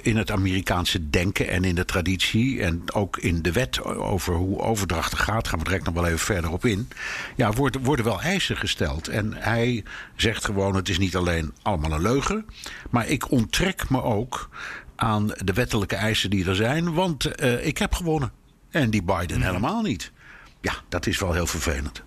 in 0.02 0.16
het 0.16 0.30
Amerikaanse 0.30 1.10
denken 1.10 1.48
en 1.48 1.64
in 1.64 1.74
de 1.74 1.84
traditie 1.84 2.62
en 2.62 2.92
ook 2.92 3.16
in 3.18 3.42
de 3.42 3.52
wet 3.52 3.84
over 3.84 4.34
hoe 4.34 4.60
overdrachten 4.60 5.18
gaat, 5.18 5.48
gaan 5.48 5.58
we 5.58 5.64
direct 5.64 5.84
nog 5.84 5.94
wel 5.94 6.06
even 6.06 6.18
verder 6.18 6.50
op 6.50 6.64
in. 6.64 6.88
Ja, 7.36 7.52
worden, 7.52 7.82
worden 7.82 8.04
wel 8.04 8.20
eisen 8.20 8.56
gesteld. 8.56 9.08
En 9.08 9.32
hij 9.34 9.84
zegt 10.16 10.44
gewoon: 10.44 10.74
het 10.74 10.88
is 10.88 10.98
niet 10.98 11.16
alleen 11.16 11.52
allemaal 11.62 11.92
een 11.92 12.02
leugen, 12.02 12.46
maar 12.90 13.08
ik 13.08 13.30
onttrek 13.30 13.88
me 13.88 14.02
ook 14.02 14.48
aan 14.96 15.26
de 15.26 15.52
wettelijke 15.52 15.96
eisen 15.96 16.30
die 16.30 16.48
er 16.48 16.56
zijn, 16.56 16.92
want 16.92 17.42
uh, 17.42 17.66
ik 17.66 17.78
heb 17.78 17.94
gewonnen. 17.94 18.32
En 18.70 18.90
die 18.90 19.02
Biden 19.02 19.42
helemaal 19.42 19.82
niet. 19.82 20.12
Ja, 20.60 20.74
dat 20.88 21.06
is 21.06 21.18
wel 21.18 21.32
heel 21.32 21.46
vervelend. 21.46 22.02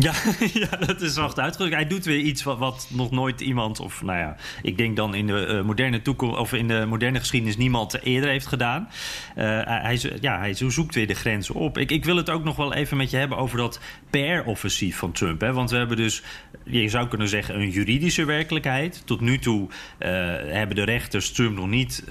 Ja, 0.00 0.12
ja, 0.70 0.76
dat 0.86 1.00
is 1.00 1.14
zacht 1.14 1.38
uitgedrukt. 1.38 1.74
Hij 1.74 1.86
doet 1.86 2.04
weer 2.04 2.18
iets 2.18 2.42
wat, 2.42 2.88
nog 2.90 3.10
nooit 3.10 3.40
iemand, 3.40 3.80
of 3.80 4.02
nou 4.02 4.18
ja, 4.18 4.36
ik 4.62 4.76
denk 4.76 4.96
dan 4.96 5.14
in 5.14 5.26
de 5.26 5.46
uh, 5.46 5.62
moderne 5.62 6.02
toekomst, 6.02 6.38
of 6.38 6.52
in 6.52 6.68
de 6.68 6.86
moderne 6.88 7.18
geschiedenis 7.18 7.56
niemand 7.56 8.02
eerder 8.02 8.30
heeft 8.30 8.46
gedaan. 8.46 8.88
Uh, 9.36 9.44
hij, 9.64 10.00
ja, 10.20 10.38
hij 10.38 10.54
zoekt 10.54 10.94
weer 10.94 11.06
de 11.06 11.14
grenzen 11.14 11.54
op. 11.54 11.78
Ik, 11.78 11.90
ik 11.90 12.04
wil 12.04 12.16
het 12.16 12.30
ook 12.30 12.44
nog 12.44 12.56
wel 12.56 12.74
even 12.74 12.96
met 12.96 13.10
je 13.10 13.16
hebben 13.16 13.38
over 13.38 13.56
dat 13.56 13.80
PR-offensief 14.10 14.96
van 14.96 15.12
Trump. 15.12 15.40
Hè? 15.40 15.52
Want 15.52 15.70
we 15.70 15.76
hebben 15.76 15.96
dus, 15.96 16.22
je 16.64 16.88
zou 16.88 17.08
kunnen 17.08 17.28
zeggen, 17.28 17.60
een 17.60 17.70
juridische 17.70 18.24
werkelijkheid. 18.24 19.02
Tot 19.04 19.20
nu 19.20 19.38
toe 19.38 19.68
uh, 19.68 20.08
hebben 20.46 20.76
de 20.76 20.84
rechters 20.84 21.32
Trump 21.32 21.56
nog 21.56 21.68
niet 21.68 22.04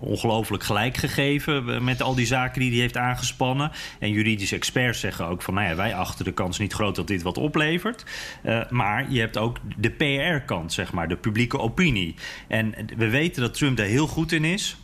ongelooflijk 0.00 0.62
gelijk 0.62 0.96
gegeven 0.96 1.84
met 1.84 2.02
al 2.02 2.14
die 2.14 2.26
zaken 2.26 2.60
die 2.60 2.70
hij 2.70 2.80
heeft 2.80 2.96
aangespannen. 2.96 3.70
En 3.98 4.10
juridische 4.10 4.54
experts 4.56 5.00
zeggen 5.00 5.26
ook 5.26 5.42
van, 5.42 5.54
nou 5.54 5.68
ja, 5.68 5.74
wij 5.74 5.94
achten 5.94 6.24
de 6.24 6.32
kans 6.32 6.58
niet 6.58 6.72
groot 6.72 6.85
dat 6.94 7.06
dit 7.06 7.22
wat 7.22 7.38
oplevert. 7.38 8.04
Uh, 8.44 8.60
maar 8.70 9.10
je 9.10 9.20
hebt 9.20 9.38
ook 9.38 9.58
de 9.76 9.90
PR-kant, 9.90 10.72
zeg 10.72 10.92
maar, 10.92 11.08
de 11.08 11.16
publieke 11.16 11.58
opinie. 11.58 12.14
En 12.48 12.74
we 12.96 13.08
weten 13.08 13.42
dat 13.42 13.54
Trump 13.54 13.76
daar 13.76 13.86
heel 13.86 14.06
goed 14.06 14.32
in 14.32 14.44
is. 14.44 14.76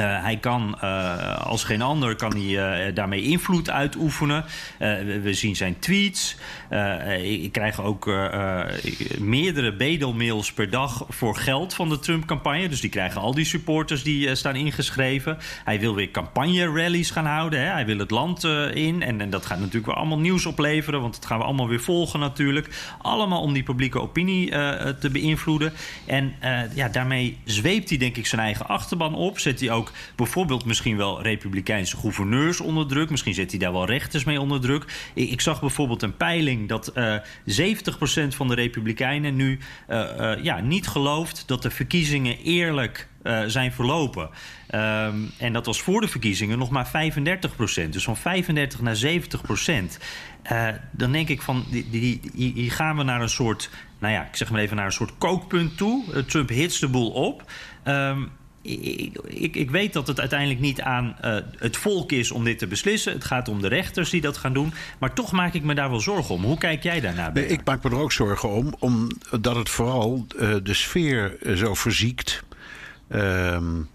Uh, 0.00 0.22
hij 0.22 0.36
kan 0.36 0.78
uh, 0.82 1.38
als 1.38 1.64
geen 1.64 1.82
ander 1.82 2.16
kan 2.16 2.36
hij, 2.36 2.92
daarmee 2.92 3.22
invloed 3.22 3.70
uitoefenen. 3.70 4.44
We, 5.22 5.34
zien 5.34 5.56
zijn 5.56 5.78
tweets. 5.78 6.36
Ik 7.22 7.52
krijg 7.52 7.82
ook 7.82 8.06
meerdere 9.18 9.76
bedelmails 9.76 10.52
per 10.52 10.70
dag 10.70 11.04
voor 11.08 11.36
geld 11.36 11.74
van 11.74 11.88
de 11.88 11.98
Trump-campagne. 11.98 12.68
Dus 12.68 12.80
die 12.80 12.90
krijgen 12.90 13.20
al 13.20 13.34
die 13.34 13.44
supporters 13.44 14.02
die 14.02 14.34
staan 14.34 14.56
ingeschreven. 14.56 15.38
Hij 15.64 15.80
wil 15.80 15.94
weer 15.94 16.10
campagne-rallies 16.10 17.10
gaan 17.10 17.26
houden. 17.26 17.60
Hè. 17.60 17.66
Hij 17.66 17.86
wil 17.86 17.98
het 17.98 18.10
land 18.10 18.44
in. 18.74 19.02
En, 19.02 19.20
en, 19.20 19.30
dat 19.30 19.46
gaat 19.46 19.58
natuurlijk 19.58 19.86
wel 19.86 19.94
allemaal 19.94 20.18
nieuws 20.18 20.46
opleveren. 20.46 21.00
Want 21.00 21.14
dat 21.14 21.26
gaan 21.26 21.38
we 21.38 21.44
allemaal 21.44 21.68
weer 21.68 21.80
volgen 21.80 22.20
natuurlijk. 22.20 22.94
Allemaal 23.02 23.40
om 23.40 23.52
die 23.52 23.62
publieke 23.62 24.00
opinie 24.00 24.48
te 24.98 25.08
beïnvloeden. 25.12 25.72
En 26.06 26.34
ja, 26.74 26.88
daarmee 26.88 27.38
zweept 27.44 27.88
hij 27.88 27.98
denk 27.98 28.16
ik 28.16 28.26
zijn 28.26 28.40
eigen 28.40 28.66
achterban 28.66 29.14
op. 29.14 29.38
Zet 29.38 29.60
hij 29.60 29.70
ook 29.70 29.92
bijvoorbeeld 30.16 30.64
misschien 30.64 30.96
wel 30.96 31.22
republikeinse 31.22 31.96
gouverneurs 31.96 32.60
onder 32.60 32.86
druk. 32.86 33.10
Misschien 33.10 33.34
zet 33.34 33.50
hij 33.50 33.60
daar 33.60 33.72
wel 33.72 33.86
rechters 33.86 34.24
mee 34.24 34.40
onder 34.40 34.60
druk. 34.60 35.10
Ik, 35.14 35.30
ik 35.30 35.40
zag 35.40 35.60
bijvoorbeeld 35.60 36.02
een 36.02 36.16
peiling 36.16 36.63
dat 36.66 36.92
uh, 36.94 37.16
70% 37.16 37.22
van 38.28 38.48
de 38.48 38.54
republikeinen 38.54 39.36
nu 39.36 39.58
uh, 39.88 40.10
uh, 40.18 40.42
ja, 40.42 40.60
niet 40.60 40.86
gelooft 40.86 41.42
dat 41.46 41.62
de 41.62 41.70
verkiezingen 41.70 42.38
eerlijk 42.38 43.08
zijn 43.46 43.72
verlopen. 43.72 44.22
Um, 44.22 45.30
en 45.38 45.52
dat 45.52 45.66
was 45.66 45.82
voor 45.82 46.00
de 46.00 46.08
verkiezingen 46.08 46.58
nog 46.58 46.70
maar 46.70 46.88
35 46.88 47.56
procent. 47.56 47.92
Dus 47.92 48.04
van 48.04 48.16
35 48.16 48.80
naar 48.80 48.96
70 48.96 49.42
procent. 49.42 49.98
Uh, 50.52 50.68
dan 50.90 51.12
denk 51.12 51.28
ik 51.28 51.42
van, 51.42 51.64
die, 51.70 51.90
die, 51.90 52.20
die, 52.34 52.52
hier 52.54 52.72
gaan 52.72 52.96
we 52.96 53.02
naar 53.02 53.20
een 53.20 53.28
soort, 53.28 53.70
nou 53.98 54.12
ja, 54.12 54.26
ik 54.26 54.36
zeg 54.36 54.50
maar 54.50 54.60
even 54.60 54.76
naar 54.76 54.86
een 54.86 54.92
soort 54.92 55.18
kookpunt 55.18 55.76
toe. 55.76 56.24
Trump 56.24 56.48
hitst 56.48 56.80
de 56.80 56.88
boel 56.88 57.10
op. 57.10 57.50
Um, 57.84 58.30
ik, 58.64 59.18
ik, 59.26 59.56
ik, 59.56 59.70
weet 59.70 59.92
dat 59.92 60.06
het 60.06 60.20
uiteindelijk 60.20 60.60
niet 60.60 60.80
aan 60.80 61.16
uh, 61.24 61.36
het 61.58 61.76
volk 61.76 62.12
is 62.12 62.30
om 62.30 62.44
dit 62.44 62.58
te 62.58 62.66
beslissen. 62.66 63.12
Het 63.12 63.24
gaat 63.24 63.48
om 63.48 63.60
de 63.60 63.68
rechters 63.68 64.10
die 64.10 64.20
dat 64.20 64.36
gaan 64.36 64.52
doen. 64.52 64.72
Maar 64.98 65.12
toch 65.12 65.32
maak 65.32 65.54
ik 65.54 65.62
me 65.62 65.74
daar 65.74 65.90
wel 65.90 66.00
zorgen 66.00 66.34
om. 66.34 66.44
Hoe 66.44 66.58
kijk 66.58 66.82
jij 66.82 67.00
daarnaar? 67.00 67.32
Nee, 67.32 67.46
ik 67.46 67.64
maak 67.64 67.82
me 67.82 67.90
er 67.90 67.98
ook 67.98 68.12
zorgen 68.12 68.50
om, 68.50 68.74
omdat 68.78 69.56
het 69.56 69.68
vooral 69.68 70.26
uh, 70.36 70.54
de 70.62 70.74
sfeer 70.74 71.36
zo 71.54 71.74
verziekt. 71.74 72.44
Um, 73.08 73.88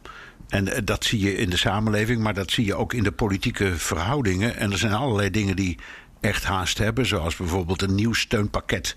en 0.50 0.86
dat 0.86 1.06
zie 1.06 1.20
je 1.20 1.36
in 1.36 1.50
de 1.50 1.58
samenleving, 1.58 2.22
maar 2.22 2.34
dat 2.34 2.52
zie 2.52 2.66
je 2.66 2.76
ook 2.76 2.94
in 2.94 3.04
de 3.04 3.12
politieke 3.12 3.78
verhoudingen. 3.78 4.56
En 4.56 4.72
er 4.72 4.78
zijn 4.78 4.94
allerlei 4.94 5.30
dingen 5.30 5.56
die 5.56 5.78
echt 6.20 6.44
haast 6.44 6.78
hebben. 6.78 7.06
Zoals 7.06 7.36
bijvoorbeeld 7.36 7.82
een 7.82 7.96
nieuw 7.96 8.14
steunpakket 8.14 8.96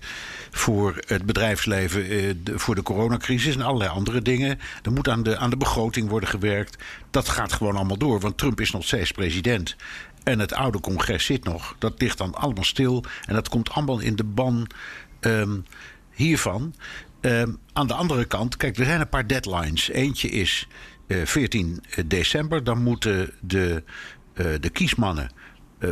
voor 0.51 0.99
het 1.07 1.25
bedrijfsleven 1.25 2.09
eh, 2.09 2.33
voor 2.55 2.75
de 2.75 2.83
coronacrisis 2.83 3.55
en 3.55 3.61
allerlei 3.61 3.89
andere 3.89 4.21
dingen. 4.21 4.59
Er 4.81 4.91
moet 4.91 5.09
aan 5.09 5.23
de, 5.23 5.37
aan 5.37 5.49
de 5.49 5.57
begroting 5.57 6.09
worden 6.09 6.29
gewerkt. 6.29 6.83
Dat 7.11 7.29
gaat 7.29 7.53
gewoon 7.53 7.75
allemaal 7.75 7.97
door, 7.97 8.19
want 8.19 8.37
Trump 8.37 8.61
is 8.61 8.71
nog 8.71 8.83
steeds 8.83 9.11
president. 9.11 9.75
En 10.23 10.39
het 10.39 10.53
oude 10.53 10.79
congres 10.79 11.25
zit 11.25 11.43
nog. 11.43 11.75
Dat 11.79 12.01
ligt 12.01 12.17
dan 12.17 12.35
allemaal 12.35 12.63
stil. 12.63 13.03
En 13.25 13.33
dat 13.33 13.49
komt 13.49 13.69
allemaal 13.69 13.99
in 13.99 14.15
de 14.15 14.23
ban 14.23 14.67
um, 15.21 15.65
hiervan. 16.11 16.75
Um, 17.21 17.57
aan 17.73 17.87
de 17.87 17.93
andere 17.93 18.25
kant, 18.25 18.57
kijk, 18.57 18.77
er 18.77 18.85
zijn 18.85 19.01
een 19.01 19.09
paar 19.09 19.27
deadlines. 19.27 19.89
Eentje 19.89 20.29
is 20.29 20.67
uh, 21.07 21.25
14 21.25 21.83
december. 22.05 22.63
Dan 22.63 22.83
moeten 22.83 23.31
de, 23.41 23.83
de 24.33 24.69
kiesmannen 24.71 25.29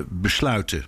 besluiten 0.08 0.86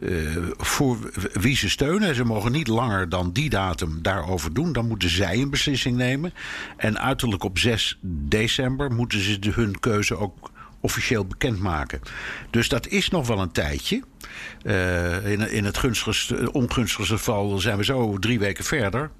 uh, 0.00 0.36
voor 0.56 0.98
wie 1.32 1.56
ze 1.56 1.68
steunen. 1.68 2.14
Ze 2.14 2.24
mogen 2.24 2.52
niet 2.52 2.66
langer 2.66 3.08
dan 3.08 3.32
die 3.32 3.50
datum 3.50 3.98
daarover 4.02 4.54
doen. 4.54 4.72
Dan 4.72 4.88
moeten 4.88 5.10
zij 5.10 5.40
een 5.40 5.50
beslissing 5.50 5.96
nemen. 5.96 6.34
En 6.76 6.98
uiterlijk 6.98 7.44
op 7.44 7.58
6 7.58 7.98
december 8.02 8.92
moeten 8.92 9.20
ze 9.20 9.38
de, 9.38 9.50
hun 9.50 9.80
keuze 9.80 10.16
ook 10.16 10.50
officieel 10.80 11.24
bekendmaken. 11.24 12.00
Dus 12.50 12.68
dat 12.68 12.86
is 12.86 13.08
nog 13.08 13.26
wel 13.26 13.40
een 13.40 13.52
tijdje. 13.52 14.02
Uh, 14.62 15.30
in, 15.30 15.50
in 15.50 15.64
het 15.64 15.78
gunstigste, 15.78 16.52
ongunstigste 16.52 17.16
geval 17.16 17.58
zijn 17.58 17.76
we 17.76 17.84
zo 17.84 18.18
drie 18.18 18.38
weken 18.38 18.64
verder. 18.64 19.10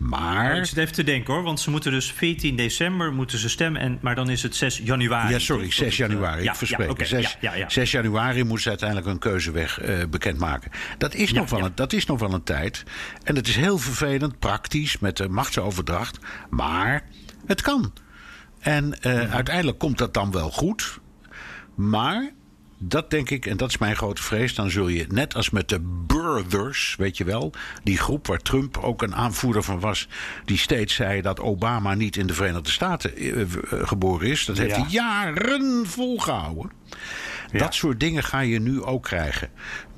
Maar... 0.00 0.56
Ik 0.56 0.64
zit 0.64 0.78
even 0.78 0.94
te 0.94 1.04
denken 1.04 1.34
hoor, 1.34 1.42
want 1.42 1.60
ze 1.60 1.70
moeten 1.70 1.92
dus 1.92 2.12
14 2.12 2.56
december 2.56 3.12
moeten 3.12 3.38
ze 3.38 3.48
stemmen, 3.48 3.80
en, 3.80 3.98
maar 4.00 4.14
dan 4.14 4.30
is 4.30 4.42
het 4.42 4.56
6 4.56 4.80
januari. 4.84 5.32
Ja, 5.32 5.38
sorry, 5.38 5.70
6 5.70 5.96
januari. 5.96 6.38
Ik 6.38 6.44
ja, 6.44 6.54
verspreek. 6.54 6.86
Ja, 6.86 6.92
okay, 6.92 7.06
6, 7.06 7.36
ja, 7.40 7.54
ja, 7.54 7.68
6, 7.68 7.90
januari 7.90 8.42
moeten 8.42 8.62
ze 8.62 8.68
uiteindelijk 8.68 9.08
een 9.08 9.18
keuzeweg 9.18 9.82
uh, 9.82 10.04
bekendmaken. 10.10 10.70
Dat 10.98 11.14
is, 11.14 11.32
nog 11.32 11.50
wel 11.50 11.64
een, 11.64 11.72
dat 11.74 11.92
is 11.92 12.06
nog 12.06 12.20
wel 12.20 12.32
een 12.32 12.42
tijd. 12.42 12.84
En 13.22 13.36
het 13.36 13.48
is 13.48 13.56
heel 13.56 13.78
vervelend, 13.78 14.38
praktisch, 14.38 14.98
met 14.98 15.16
de 15.16 15.28
machtsoverdracht. 15.28 16.18
Maar 16.50 17.06
het 17.46 17.62
kan. 17.62 17.92
En 18.60 18.84
uh, 18.84 19.12
mm 19.12 19.20
-hmm. 19.20 19.30
uiteindelijk 19.30 19.78
komt 19.78 19.98
dat 19.98 20.14
dan 20.14 20.30
wel 20.30 20.50
goed. 20.50 20.98
Maar 21.74 22.30
dat 22.82 23.10
denk 23.10 23.30
ik, 23.30 23.46
en 23.46 23.56
dat 23.56 23.68
is 23.68 23.78
mijn 23.78 23.96
grote 23.96 24.22
vrees. 24.22 24.54
Dan 24.54 24.70
zul 24.70 24.88
je, 24.88 25.06
net 25.08 25.34
als 25.34 25.50
met 25.50 25.68
de 25.68 25.80
Birthers, 26.06 26.94
weet 26.98 27.16
je 27.16 27.24
wel. 27.24 27.52
Die 27.82 27.98
groep 27.98 28.26
waar 28.26 28.38
Trump 28.38 28.76
ook 28.76 29.02
een 29.02 29.14
aanvoerder 29.14 29.62
van 29.62 29.80
was. 29.80 30.08
Die 30.44 30.58
steeds 30.58 30.94
zei 30.94 31.20
dat 31.20 31.40
Obama 31.40 31.94
niet 31.94 32.16
in 32.16 32.26
de 32.26 32.34
Verenigde 32.34 32.70
Staten 32.70 33.24
uh, 33.24 33.44
geboren 33.68 34.28
is. 34.28 34.44
Dat 34.44 34.58
heeft 34.58 34.76
ja. 34.76 34.80
hij 34.82 34.90
jaren 34.90 35.86
volgehouden. 35.86 36.70
Ja. 37.52 37.58
Dat 37.58 37.74
soort 37.74 38.00
dingen 38.00 38.24
ga 38.24 38.40
je 38.40 38.60
nu 38.60 38.82
ook 38.82 39.02
krijgen. 39.02 39.50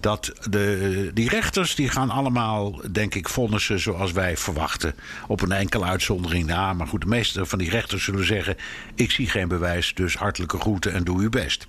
Dat 0.03 0.33
de, 0.51 1.11
die 1.15 1.29
rechters 1.29 1.75
die 1.75 1.89
gaan 1.89 2.11
allemaal, 2.11 2.81
denk 2.91 3.15
ik, 3.15 3.29
vonnissen 3.29 3.81
zoals 3.81 4.13
wij 4.13 4.37
verwachten. 4.37 4.95
Op 5.27 5.41
een 5.41 5.53
enkele 5.53 5.85
uitzondering 5.85 6.47
na. 6.47 6.73
Maar 6.73 6.87
goed, 6.87 7.01
de 7.01 7.07
meeste 7.07 7.47
van 7.47 7.59
die 7.59 7.71
rechters 7.71 8.05
zullen 8.05 8.27
zeggen: 8.27 8.57
Ik 8.95 9.11
zie 9.11 9.29
geen 9.29 9.49
bewijs, 9.49 9.95
dus 9.95 10.17
hartelijke 10.17 10.59
groeten 10.59 10.93
en 10.93 11.05
doe 11.05 11.21
uw 11.21 11.31
best. 11.31 11.67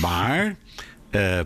Maar. 0.00 0.56
Uh, 1.10 1.40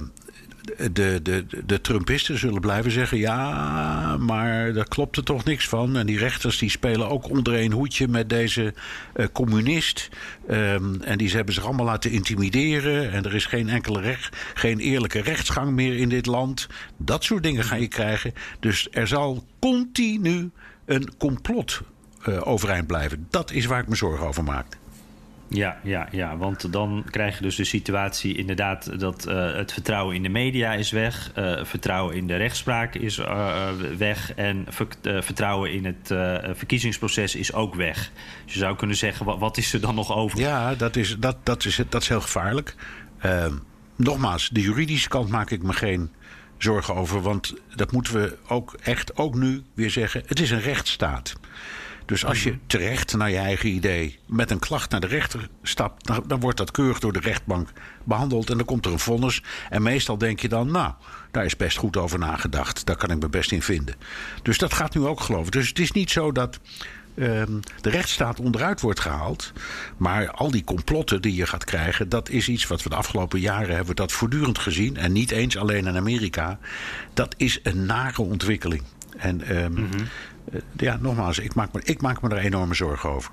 de, 0.93 1.21
de, 1.23 1.47
de 1.67 1.81
Trumpisten 1.81 2.39
zullen 2.39 2.61
blijven 2.61 2.91
zeggen: 2.91 3.19
ja, 3.19 4.17
maar 4.17 4.73
daar 4.73 4.89
klopt 4.89 5.17
er 5.17 5.25
toch 5.25 5.45
niks 5.45 5.69
van. 5.69 5.97
En 5.97 6.07
die 6.07 6.19
rechters 6.19 6.59
die 6.59 6.71
spelen 6.71 7.09
ook 7.09 7.31
onder 7.31 7.61
een 7.61 7.73
hoedje 7.73 8.09
met 8.09 8.29
deze 8.29 8.75
uh, 9.17 9.27
communist. 9.33 10.09
Um, 10.51 11.03
en 11.03 11.19
die 11.19 11.31
hebben 11.31 11.55
zich 11.55 11.65
allemaal 11.65 11.87
laten 11.87 12.11
intimideren. 12.11 13.13
En 13.13 13.25
er 13.25 13.35
is 13.35 13.47
geen 13.47 13.69
enkele 13.69 14.01
recht, 14.01 14.37
geen 14.55 14.79
eerlijke 14.79 15.21
rechtsgang 15.21 15.71
meer 15.71 15.97
in 15.97 16.09
dit 16.09 16.27
land. 16.27 16.67
Dat 16.97 17.25
soort 17.25 17.43
dingen 17.43 17.65
ga 17.65 17.75
je 17.75 17.89
krijgen. 17.89 18.33
Dus 18.61 18.89
er 18.91 19.07
zal 19.07 19.45
continu 19.59 20.51
een 20.85 21.17
complot 21.19 21.83
uh, 22.29 22.47
overeind 22.47 22.87
blijven. 22.87 23.27
Dat 23.31 23.51
is 23.51 23.67
waar 23.67 23.81
ik 23.81 23.89
me 23.89 23.97
zorgen 23.97 24.27
over 24.27 24.45
maak. 24.45 24.81
Ja, 25.53 25.79
ja, 25.83 26.09
ja, 26.11 26.37
want 26.37 26.73
dan 26.73 27.05
krijg 27.11 27.37
je 27.37 27.43
dus 27.43 27.57
de 27.57 27.65
situatie 27.65 28.37
inderdaad 28.37 29.01
dat 29.01 29.29
uh, 29.29 29.55
het 29.55 29.73
vertrouwen 29.73 30.17
in 30.17 30.23
de 30.23 30.29
media 30.29 30.73
is 30.73 30.91
weg, 30.91 31.33
uh, 31.39 31.65
vertrouwen 31.65 32.17
in 32.17 32.27
de 32.27 32.37
rechtspraak 32.37 32.95
is 32.95 33.19
uh, 33.19 33.69
weg 33.99 34.35
en 34.35 34.67
ver, 34.69 34.87
vertrouwen 35.23 35.73
in 35.73 35.85
het 35.85 36.07
verkiezingsproces 36.57 37.35
is 37.35 37.53
ook 37.53 37.75
weg. 37.75 38.11
Dus 38.45 38.55
je 38.55 38.59
zou 38.59 38.77
kunnen 38.77 38.97
zeggen, 38.97 39.39
wat, 39.39 39.57
is 39.57 39.73
er 39.73 39.81
dan 39.81 39.95
nog 39.95 40.15
over? 40.17 40.39
Ja, 40.39 40.75
dat 40.75 40.97
is, 40.97 41.17
dat, 41.19 41.37
dat 41.43 41.65
is, 41.65 41.81
dat 41.89 42.03
is 42.03 42.09
heel 42.09 42.21
gevaarlijk. 42.21 42.75
Nogmaals, 43.97 44.49
de 44.49 44.61
juridische 44.61 45.09
kant 45.09 45.29
maak 45.29 45.51
ik 45.51 45.63
me 45.63 45.73
geen 45.73 46.11
zorgen 46.59 46.95
over, 46.95 47.21
want 47.23 47.55
dat 47.75 47.93
moeten 47.93 48.15
we 48.15 48.37
ook 48.49 48.77
echt 48.83 49.17
ook 49.17 49.35
nu 49.35 49.63
weer 49.75 49.91
zeggen. 49.91 50.23
Het 50.27 50.41
is 50.41 50.51
een 50.51 50.61
rechtsstaat. 50.61 51.35
Dus 52.07 52.25
als 52.25 52.43
je 52.43 52.51
mhm. 52.51 52.59
terecht 52.67 53.17
naar 53.17 53.31
je 53.31 53.37
eigen 53.37 53.69
idee 53.69 54.19
met 54.27 54.51
een 54.51 54.59
klacht 54.59 54.91
naar 54.91 55.01
de 55.01 55.07
rechter 55.07 55.49
stapt, 55.63 56.07
dan, 56.07 56.25
dan, 56.27 56.41
wordt 56.41 56.59
dat 56.59 56.71
keurig 56.71 56.99
door 56.99 57.13
de 57.13 57.21
rechtbank 57.21 57.69
behandeld 58.05 58.51
en 58.51 58.57
dan 58.57 58.67
komt 58.67 58.87
er 58.87 58.93
een 58.93 58.99
vonnis. 58.99 59.43
En 59.71 59.83
meestal 59.83 60.19
denk 60.19 60.41
je 60.41 60.49
dan, 60.49 60.71
nou, 60.71 60.93
daar 61.31 61.45
is 61.45 61.57
best 61.57 61.77
goed 61.77 61.97
over 61.97 62.19
nagedacht. 62.19 62.87
Daar 62.87 62.97
kan 62.97 63.11
ik 63.11 63.19
me 63.19 63.29
best 63.29 63.53
in 63.53 63.63
vinden. 63.63 63.95
Dus 64.43 64.59
dat 64.59 64.75
gaat 64.75 64.95
nu 64.95 65.07
ook 65.07 65.21
geloven. 65.21 65.51
Dus 65.51 65.69
het 65.69 65.79
is 65.79 65.93
niet 65.93 66.11
zo 66.11 66.33
dat. 66.33 66.61
Um, 67.15 67.61
de 67.81 67.91
rechtsstaat 67.91 68.41
onderuit 68.41 68.81
wordt 68.81 69.01
gehaald. 69.01 69.53
Maar 69.97 70.31
al 70.31 70.51
die 70.51 70.65
complotten 70.65 71.23
die 71.23 71.35
je 71.35 71.47
gaat 71.47 71.65
krijgen, 71.65 72.09
dat 72.09 72.29
is 72.29 72.49
iets 72.49 72.67
wat 72.67 72.83
we 72.83 72.89
de 72.89 72.95
afgelopen 72.95 73.41
jaren 73.41 73.77
hebben 73.77 73.97
dat 73.97 74.13
voortdurend 74.13 74.59
gezien. 74.59 74.97
En 74.97 75.13
niet 75.13 75.31
eens 75.31 75.57
alleen 75.57 75.87
in 75.87 75.97
Amerika. 75.97 76.59
Dat 77.15 77.35
is 77.37 77.61
een 77.63 77.87
nare 77.87 78.23
ontwikkeling. 78.23 78.83
En 79.17 79.57
um, 79.57 79.73
mm 79.73 79.77
-hmm. 79.77 80.09
Uh, 80.53 80.61
ja, 80.77 80.99
nogmaals, 81.01 81.39
ik 81.39 81.55
maak, 81.55 81.73
me, 81.73 81.81
ik 81.85 82.01
maak 82.01 82.23
me 82.23 82.29
er 82.29 82.37
enorme 82.37 82.75
zorgen 82.75 83.11
over. 83.11 83.31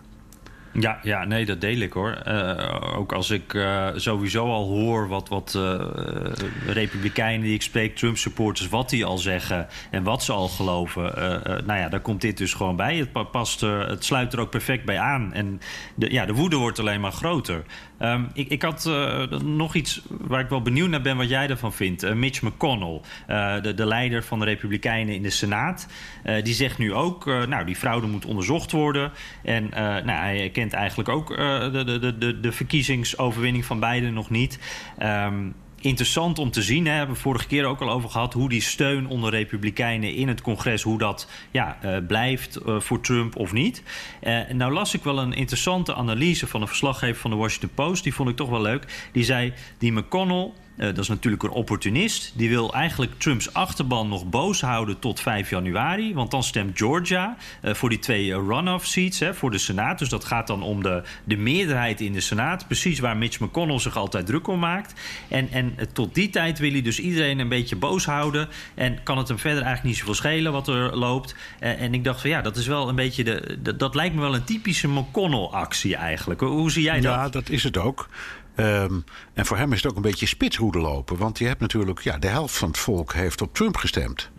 Ja, 0.74 1.00
ja, 1.04 1.24
nee, 1.24 1.46
dat 1.46 1.62
deel 1.62 1.80
ik 1.80 1.94
hoor. 1.94 2.24
Uh, 2.28 2.98
ook 2.98 3.14
als 3.14 3.30
ik 3.30 3.54
uh, 3.54 3.88
sowieso 3.96 4.46
al 4.46 4.68
hoor 4.68 5.08
wat, 5.08 5.30
wat 5.30 5.60
republikeinen 6.66 7.42
die 7.42 7.54
ik 7.54 7.62
spreek, 7.62 7.96
Trump-supporters, 7.96 8.70
wat 8.70 8.90
die 8.90 9.06
al 9.06 9.18
zeggen 9.18 9.68
en 9.92 10.04
wat 10.04 10.24
ze 10.24 10.32
al 10.32 10.48
geloven. 10.48 11.14
nou 11.66 11.80
ja, 11.80 11.90
daar 11.90 12.00
komt 12.00 12.22
dit 12.22 12.38
dus 12.38 12.54
gewoon 12.54 12.76
bij. 12.76 12.98
Het, 12.98 13.32
past, 13.32 13.62
het 13.62 14.06
sluit 14.06 14.34
er 14.34 14.40
ook 14.40 14.50
perfect 14.50 14.86
bij 14.86 15.00
aan. 15.00 15.34
En 15.34 15.62
de, 15.96 16.12
ja, 16.12 16.26
de 16.26 16.34
woede 16.34 16.56
wordt 16.56 16.80
alleen 16.80 17.02
maar 17.02 17.12
groter. 17.12 17.64
Um, 18.02 18.28
ik, 18.34 18.50
ik 18.50 18.62
had 18.62 18.92
nog 19.44 19.76
iets 19.76 20.02
waar 20.10 20.40
ik 20.40 20.50
wel 20.50 20.62
benieuwd 20.62 20.90
naar 20.90 21.02
ben 21.02 21.18
wat 21.18 21.30
jij 21.30 21.50
ervan 21.50 21.74
vindt. 21.74 22.14
Mitch 22.16 22.42
McConnell, 22.42 23.02
de, 23.62 23.74
de, 23.76 23.86
leider 23.86 24.24
van 24.24 24.40
de 24.40 24.46
Republikeinen 24.46 25.16
in 25.16 25.22
de 25.22 25.30
Senaat, 25.30 25.88
die 26.44 26.54
zegt 26.54 26.78
nu 26.78 26.94
ook: 26.94 27.26
nou, 27.26 27.66
die 27.66 27.76
fraude 27.76 28.08
moet 28.08 28.26
onderzocht 28.26 28.72
worden. 28.72 29.12
En 29.44 29.70
nou, 30.06 30.12
hij 30.12 30.50
kent 30.50 30.74
eigenlijk 30.74 31.10
ook 31.10 31.28
de, 31.28 32.00
de, 32.02 32.18
de, 32.18 32.40
de 32.40 32.52
verkiezingsoverwinning 32.52 33.66
van 33.66 33.80
Biden 33.80 34.14
nog 34.14 34.30
niet. 34.30 34.60
Um, 35.02 35.56
interessant 35.82 36.40
om 36.40 36.52
te 36.52 36.62
zien. 36.62 36.86
Hè, 36.86 36.94
hebben 36.94 37.16
vorige 37.16 37.48
keer 37.48 37.66
ook 37.66 37.82
al 37.82 37.90
over 37.90 38.10
gehad. 38.10 38.34
Hoe 38.34 38.50
die 38.50 38.62
steun 38.62 39.08
onder 39.08 39.32
Republikeinen 39.32 40.14
in 40.14 40.28
het 40.28 40.42
congres. 40.42 40.82
Hoe 40.82 40.98
dat 40.98 41.30
ja, 41.52 41.78
uh, 41.86 41.98
blijft 42.08 42.60
uh, 42.66 42.80
voor 42.80 43.02
Trump 43.02 43.36
of 43.36 43.52
niet. 43.52 43.84
Uh, 44.24 44.40
nou 44.50 44.74
las 44.74 44.94
ik 44.94 45.04
wel 45.04 45.20
een 45.20 45.34
interessante 45.34 45.96
analyse 45.96 46.48
van 46.48 46.62
een 46.62 46.68
verslaggever 46.68 47.22
van 47.22 47.32
de 47.32 47.38
Washington 47.38 47.70
Post. 47.74 48.04
Die 48.04 48.14
vond 48.14 48.30
ik 48.30 48.36
toch 48.36 48.50
wel 48.50 48.62
leuk. 48.62 49.10
Die 49.12 49.24
zei: 49.24 49.54
die 49.78 49.92
McConnell 49.92 50.52
uh, 50.80 50.86
dat 50.86 50.98
is 50.98 51.08
natuurlijk 51.08 51.44
een 51.44 51.50
opportunist. 51.50 52.34
Die 52.36 52.50
wil 52.50 52.74
eigenlijk 52.74 53.12
Trumps 53.18 53.54
achterban 53.54 54.08
nog 54.08 54.30
boos 54.30 54.62
houden 54.62 55.00
tot 55.00 55.20
5 55.20 55.50
januari. 55.50 56.14
Want 56.14 56.32
dan 56.32 56.44
stemt 56.44 56.78
Georgia 56.78 57.38
uh, 57.64 57.74
voor 57.74 57.90
die 57.90 58.00
twee 58.00 58.34
runoff 58.34 58.86
seats 58.86 59.20
hè, 59.20 59.34
voor 59.34 59.52
de 59.52 59.58
Senaat. 59.58 60.00
Dus 60.00 60.10
dat 60.10 60.26
gaat 60.26 60.48
dan 60.48 60.64
om 60.64 60.84
de, 60.84 61.04
de 61.24 61.38
meerderheid 61.38 62.02
in 62.02 62.14
de 62.14 62.20
Senaat. 62.20 62.68
Precies 62.68 63.00
waar 63.00 63.18
Mitch 63.18 63.40
McConnell 63.40 63.80
zich 63.80 63.98
altijd 63.98 64.26
druk 64.26 64.48
om 64.48 64.60
maakt. 64.60 64.94
En, 65.28 65.50
en 65.52 65.74
uh, 65.78 65.86
tot 65.94 66.16
die 66.16 66.30
tijd 66.30 66.60
wil 66.60 66.72
hij 66.72 66.82
dus 66.82 67.00
iedereen 67.00 67.40
een 67.40 67.50
beetje 67.50 67.76
boos 67.76 68.06
houden. 68.06 68.48
En 68.76 69.04
kan 69.04 69.18
het 69.18 69.28
hem 69.28 69.40
verder 69.40 69.64
eigenlijk 69.64 69.88
niet 69.88 69.98
zoveel 69.98 70.14
schelen 70.14 70.52
wat 70.52 70.68
er 70.68 70.98
loopt. 70.98 71.36
en 71.60 71.94
ik 71.94 72.04
dacht 72.04 72.22
van 72.22 72.30
ja, 72.30 72.42
dat 72.42 72.58
is 72.58 72.68
wel 72.68 72.90
een 72.90 72.96
beetje 72.96 73.24
de, 73.24 73.58
de 73.62 73.76
dat 73.76 73.96
lijkt 73.96 74.16
me 74.16 74.22
wel 74.22 74.36
een 74.36 74.44
typische 74.44 74.88
McConnell-actie 74.88 75.96
eigenlijk. 75.96 76.40
Hoe 76.40 76.72
zie 76.72 76.84
jij 76.84 77.02
dat? 77.02 77.14
Ja, 77.14 77.30
dat 77.30 77.50
is 77.50 77.64
het 77.64 77.78
ook. 77.78 78.10
Um, 78.60 79.04
en 79.34 79.46
voor 79.46 79.58
hem 79.58 79.74
is 79.74 79.82
het 79.82 79.92
ook 79.92 79.96
een 79.96 80.02
beetje 80.02 80.26
spitsroede 80.26 80.80
lopen. 80.80 81.18
Want 81.18 81.38
je 81.38 81.46
hebt 81.46 81.60
natuurlijk, 81.60 82.00
ja, 82.00 82.18
de 82.18 82.28
helft 82.28 82.58
van 82.58 82.68
het 82.68 82.78
volk 82.78 83.14
heeft 83.14 83.42
op 83.42 83.54
Trump 83.54 83.78
gestemd. 83.78 84.30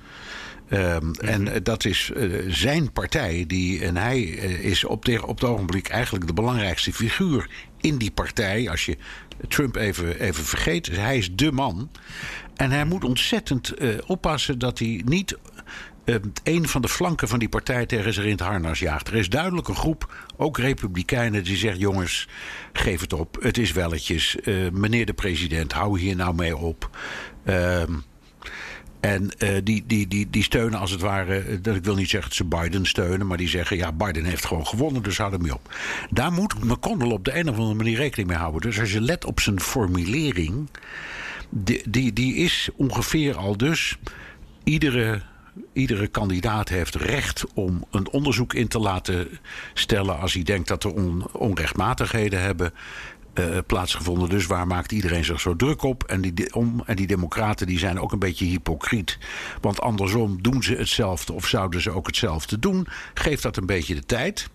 Um, 0.71 0.79
mm-hmm. 0.79 1.13
En 1.29 1.63
dat 1.63 1.85
is 1.85 2.11
uh, 2.17 2.45
zijn 2.49 2.93
partij. 2.93 3.45
Die, 3.47 3.85
en 3.85 3.97
hij 3.97 4.21
uh, 4.21 4.65
is 4.65 4.85
op, 4.85 5.05
de, 5.05 5.27
op 5.27 5.41
het 5.41 5.49
ogenblik 5.49 5.89
eigenlijk 5.89 6.27
de 6.27 6.33
belangrijkste 6.33 6.93
figuur 6.93 7.49
in 7.81 7.99
die 7.99 8.11
partij. 8.11 8.71
Als 8.71 8.85
je 8.85 8.97
Trump 9.49 9.77
even, 9.77 10.21
even 10.21 10.45
vergeet. 10.45 10.87
Hij 10.87 11.19
is 11.19 11.35
de 11.35 11.53
man. 11.53 11.91
En 12.57 12.71
hij 12.71 12.85
moet 12.85 13.05
ontzettend 13.05 13.83
uh, 13.83 13.99
oppassen 14.07 14.59
dat 14.59 14.79
hij 14.79 15.03
niet 15.05 15.39
een 16.43 16.69
van 16.69 16.83
de 16.83 16.89
flanken 16.89 17.29
van 17.29 17.39
die 17.39 17.49
partij 17.49 17.87
tegen 17.87 18.13
zich 18.13 18.25
in 18.25 18.31
het 18.31 18.41
harnas 18.41 18.79
jaagt. 18.79 19.09
Er 19.09 19.15
is 19.15 19.29
duidelijk 19.29 19.69
een 19.69 19.77
groep, 19.77 20.15
ook 20.37 20.59
republikeinen, 20.59 21.45
die 21.45 21.57
zegt: 21.57 21.79
jongens, 21.79 22.29
geef 22.73 23.01
het 23.01 23.13
op. 23.13 23.37
Het 23.41 23.59
is 23.59 23.73
welletjes. 23.73 24.37
Uh, 24.45 24.71
meneer 24.71 25.07
de 25.07 25.13
president, 25.13 25.73
hou 25.73 26.01
hier 26.01 26.17
nou 26.17 26.35
mee 26.35 26.57
op. 26.57 26.91
Uh, 27.45 27.83
en 29.01 29.31
uh, 29.39 29.49
die, 29.65 29.85
die, 29.87 30.09
die, 30.09 30.31
die 30.31 30.43
steunen 30.43 30.79
als 30.79 30.91
het 30.91 31.01
ware, 31.01 31.61
dat 31.61 31.77
ik 31.77 31.85
wil 31.85 31.95
niet 31.95 32.11
zeggen 32.11 32.29
dat 32.29 32.39
ze 32.39 32.45
Biden 32.45 32.87
steunen, 32.87 33.27
maar 33.27 33.37
die 33.37 33.49
zeggen 33.49 33.77
ja, 33.77 33.93
Biden 33.93 34.25
heeft 34.25 34.45
gewoon 34.45 34.67
gewonnen, 34.67 35.03
dus 35.03 35.19
hou 35.19 35.39
mee 35.39 35.55
op. 35.55 35.75
Daar 36.11 36.33
moet 36.33 36.65
McConnell 36.65 37.11
op 37.11 37.25
de 37.25 37.39
een 37.39 37.49
of 37.49 37.57
andere 37.57 37.75
manier 37.75 37.97
rekening 37.97 38.29
mee 38.29 38.39
houden. 38.39 38.61
Dus 38.61 38.81
als 38.81 38.93
je 38.93 39.01
let 39.01 39.25
op 39.25 39.41
zijn 39.41 39.61
formulering, 39.61 40.69
die, 41.51 41.91
die, 41.91 42.13
die 42.13 42.35
is 42.35 42.69
ongeveer 42.77 43.37
al 43.37 43.57
dus 43.57 43.97
iedere 44.65 45.23
iedere 45.73 46.07
kandidaat 46.07 46.69
heeft 46.69 46.95
recht 46.95 47.45
om 47.55 47.85
een 47.91 48.11
onderzoek 48.11 48.55
in 48.55 48.69
te 48.69 48.79
laten 48.79 49.29
stellen 49.75 50.19
als 50.19 50.35
hij 50.35 50.43
denkt 50.43 50.69
dat 50.69 50.85
er 50.85 50.95
on, 50.95 51.27
onrechtmatigheden 51.33 52.41
hebben. 52.41 52.73
Uh, 53.35 53.59
plaatsgevonden. 53.67 54.29
Dus 54.29 54.47
waar 54.47 54.67
maakt 54.67 54.93
iedereen 54.93 55.25
zich 55.25 55.41
zo 55.41 55.57
druk 55.57 55.83
op? 55.83 56.05
En 56.05 56.21
die, 56.21 56.55
om, 56.55 56.83
en 56.87 56.97
die 56.97 57.07
democraten 57.07 57.67
die 57.67 57.79
zijn 57.79 58.01
ook 58.01 58.13
een 58.13 58.19
beetje 58.19 58.45
hypocriet. 58.45 59.19
Want 59.61 59.81
andersom 59.81 60.43
doen 60.43 60.63
ze 60.63 60.75
hetzelfde 60.75 61.33
of 61.33 61.47
zouden 61.47 61.81
ze 61.81 61.91
ook 61.91 62.07
hetzelfde 62.07 62.59
doen. 62.59 62.87
Geeft 63.15 63.43
dat 63.43 63.57
een 63.57 63.67
beetje 63.67 63.95
de 63.95 64.07
tijd. 64.07 64.49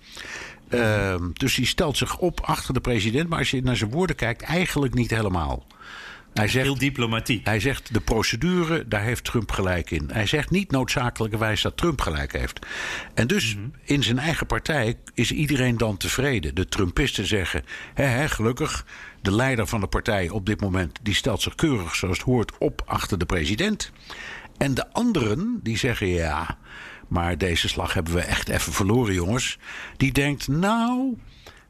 Uh, 0.70 1.16
dus 1.34 1.56
die 1.56 1.66
stelt 1.66 1.98
zich 1.98 2.18
op 2.18 2.42
achter 2.42 2.74
de 2.74 2.82
president. 2.82 3.30
Maar 3.30 3.40
als 3.40 3.52
je 3.52 3.64
naar 3.64 3.78
zijn 3.78 3.92
woorden 3.92 4.16
kijkt, 4.16 4.42
eigenlijk 4.42 4.94
niet 4.94 5.10
helemaal. 5.10 5.66
Hij 6.36 6.48
zegt, 6.48 6.66
Heel 6.66 6.78
diplomatiek. 6.78 7.46
Hij 7.46 7.60
zegt 7.60 7.94
de 7.94 8.00
procedure, 8.00 8.88
daar 8.88 9.02
heeft 9.02 9.24
Trump 9.24 9.52
gelijk 9.52 9.92
in. 9.92 10.10
Hij 10.14 10.26
zegt 10.26 10.50
niet 10.50 10.72
noodzakelijkerwijs 10.72 11.62
dat 11.62 11.78
Trump 11.78 12.02
gelijk 12.02 12.32
heeft. 12.32 12.66
En 13.14 13.28
dus 13.28 13.56
mm-hmm. 13.56 13.74
in 13.84 14.04
zijn 14.04 14.20
eigen 14.20 14.46
partij 14.46 14.98
is 15.14 15.32
iedereen 15.32 15.78
dan 15.78 15.98
tevreden. 15.98 16.56
De 16.56 16.68
Trumpisten 16.68 17.28
zeggen, 17.28 17.64
hè, 17.94 18.04
hè, 18.04 18.30
gelukkig, 18.30 18.86
de 19.22 19.32
leider 19.32 19.68
van 19.68 19.80
de 19.80 19.88
partij 19.88 20.30
op 20.30 20.46
dit 20.46 20.62
moment... 20.62 21.00
die 21.02 21.14
stelt 21.14 21.42
zich 21.42 21.56
keurig, 21.56 21.96
zoals 21.96 22.18
het 22.18 22.26
hoort, 22.26 22.58
op 22.58 22.82
achter 22.86 23.18
de 23.18 23.26
president. 23.26 23.92
En 24.58 24.74
de 24.74 24.94
anderen, 24.94 25.60
die 25.64 25.78
zeggen, 25.78 26.08
ja, 26.08 26.58
maar 27.08 27.38
deze 27.38 27.68
slag 27.68 27.94
hebben 27.94 28.14
we 28.14 28.22
echt 28.22 28.50
even 28.50 28.74
verloren, 28.74 29.14
jongens. 29.14 29.58
Die 29.98 30.12
denkt, 30.12 30.48
nou, 30.48 31.18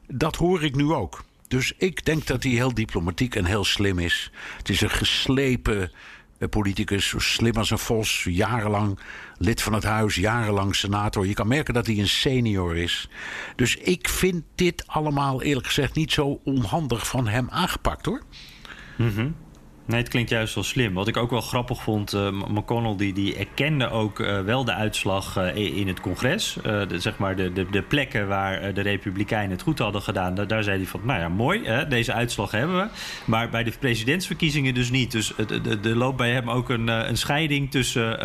dat 0.06 0.36
hoor 0.36 0.64
ik 0.64 0.74
nu 0.74 0.92
ook. 0.92 1.24
Dus 1.48 1.72
ik 1.76 2.04
denk 2.04 2.26
dat 2.26 2.42
hij 2.42 2.52
heel 2.52 2.74
diplomatiek 2.74 3.34
en 3.34 3.44
heel 3.44 3.64
slim 3.64 3.98
is. 3.98 4.30
Het 4.56 4.68
is 4.68 4.80
een 4.80 4.90
geslepen 4.90 5.90
eh, 6.38 6.48
politicus, 6.48 7.08
zo 7.08 7.18
slim 7.18 7.54
als 7.54 7.70
een 7.70 7.78
vos, 7.78 8.26
jarenlang 8.28 8.98
lid 9.38 9.62
van 9.62 9.72
het 9.72 9.84
huis, 9.84 10.14
jarenlang 10.14 10.74
senator. 10.74 11.26
Je 11.26 11.34
kan 11.34 11.48
merken 11.48 11.74
dat 11.74 11.86
hij 11.86 11.98
een 11.98 12.08
senior 12.08 12.76
is. 12.76 13.08
Dus 13.56 13.76
ik 13.76 14.08
vind 14.08 14.44
dit 14.54 14.86
allemaal 14.86 15.42
eerlijk 15.42 15.66
gezegd 15.66 15.94
niet 15.94 16.12
zo 16.12 16.40
onhandig 16.44 17.06
van 17.06 17.28
hem 17.28 17.50
aangepakt 17.50 18.06
hoor. 18.06 18.22
Mm 18.96 19.34
Nee, 19.86 20.00
het 20.00 20.08
klinkt 20.08 20.30
juist 20.30 20.54
wel 20.54 20.64
slim. 20.64 20.94
Wat 20.94 21.08
ik 21.08 21.16
ook 21.16 21.30
wel 21.30 21.40
grappig 21.40 21.82
vond, 21.82 22.14
uh, 22.14 22.30
McConnell 22.30 22.96
die, 22.96 23.12
die 23.12 23.36
erkende 23.36 23.90
ook 23.90 24.18
uh, 24.18 24.40
wel 24.40 24.64
de 24.64 24.72
uitslag 24.72 25.38
uh, 25.38 25.56
in 25.56 25.88
het 25.88 26.00
congres. 26.00 26.56
De, 26.62 27.00
zeg 27.00 27.18
maar 27.18 27.36
de, 27.36 27.52
de, 27.52 27.66
de 27.70 27.82
plekken 27.82 28.28
waar 28.28 28.74
de 28.74 28.80
Republikeinen 28.80 29.50
het 29.50 29.62
goed 29.62 29.78
hadden 29.78 30.02
gedaan, 30.02 30.34
daar, 30.34 30.46
daar 30.46 30.62
zei 30.62 30.76
hij 30.76 30.86
van, 30.86 31.00
nou 31.04 31.20
ja, 31.20 31.28
mooi, 31.28 31.64
hè, 31.64 31.86
deze 31.86 32.12
uitslag 32.12 32.50
hebben 32.50 32.76
we. 32.76 32.88
Maar 33.24 33.48
bij 33.48 33.64
de 33.64 33.72
presidentsverkiezingen 33.78 34.74
dus 34.74 34.90
niet. 34.90 35.12
Dus 35.12 35.32
er 35.82 35.96
loopt 35.96 36.16
bij 36.16 36.32
hem 36.32 36.50
ook 36.50 36.68
een, 36.68 36.88
een 36.88 37.16
scheiding 37.16 37.70
tussen 37.70 38.18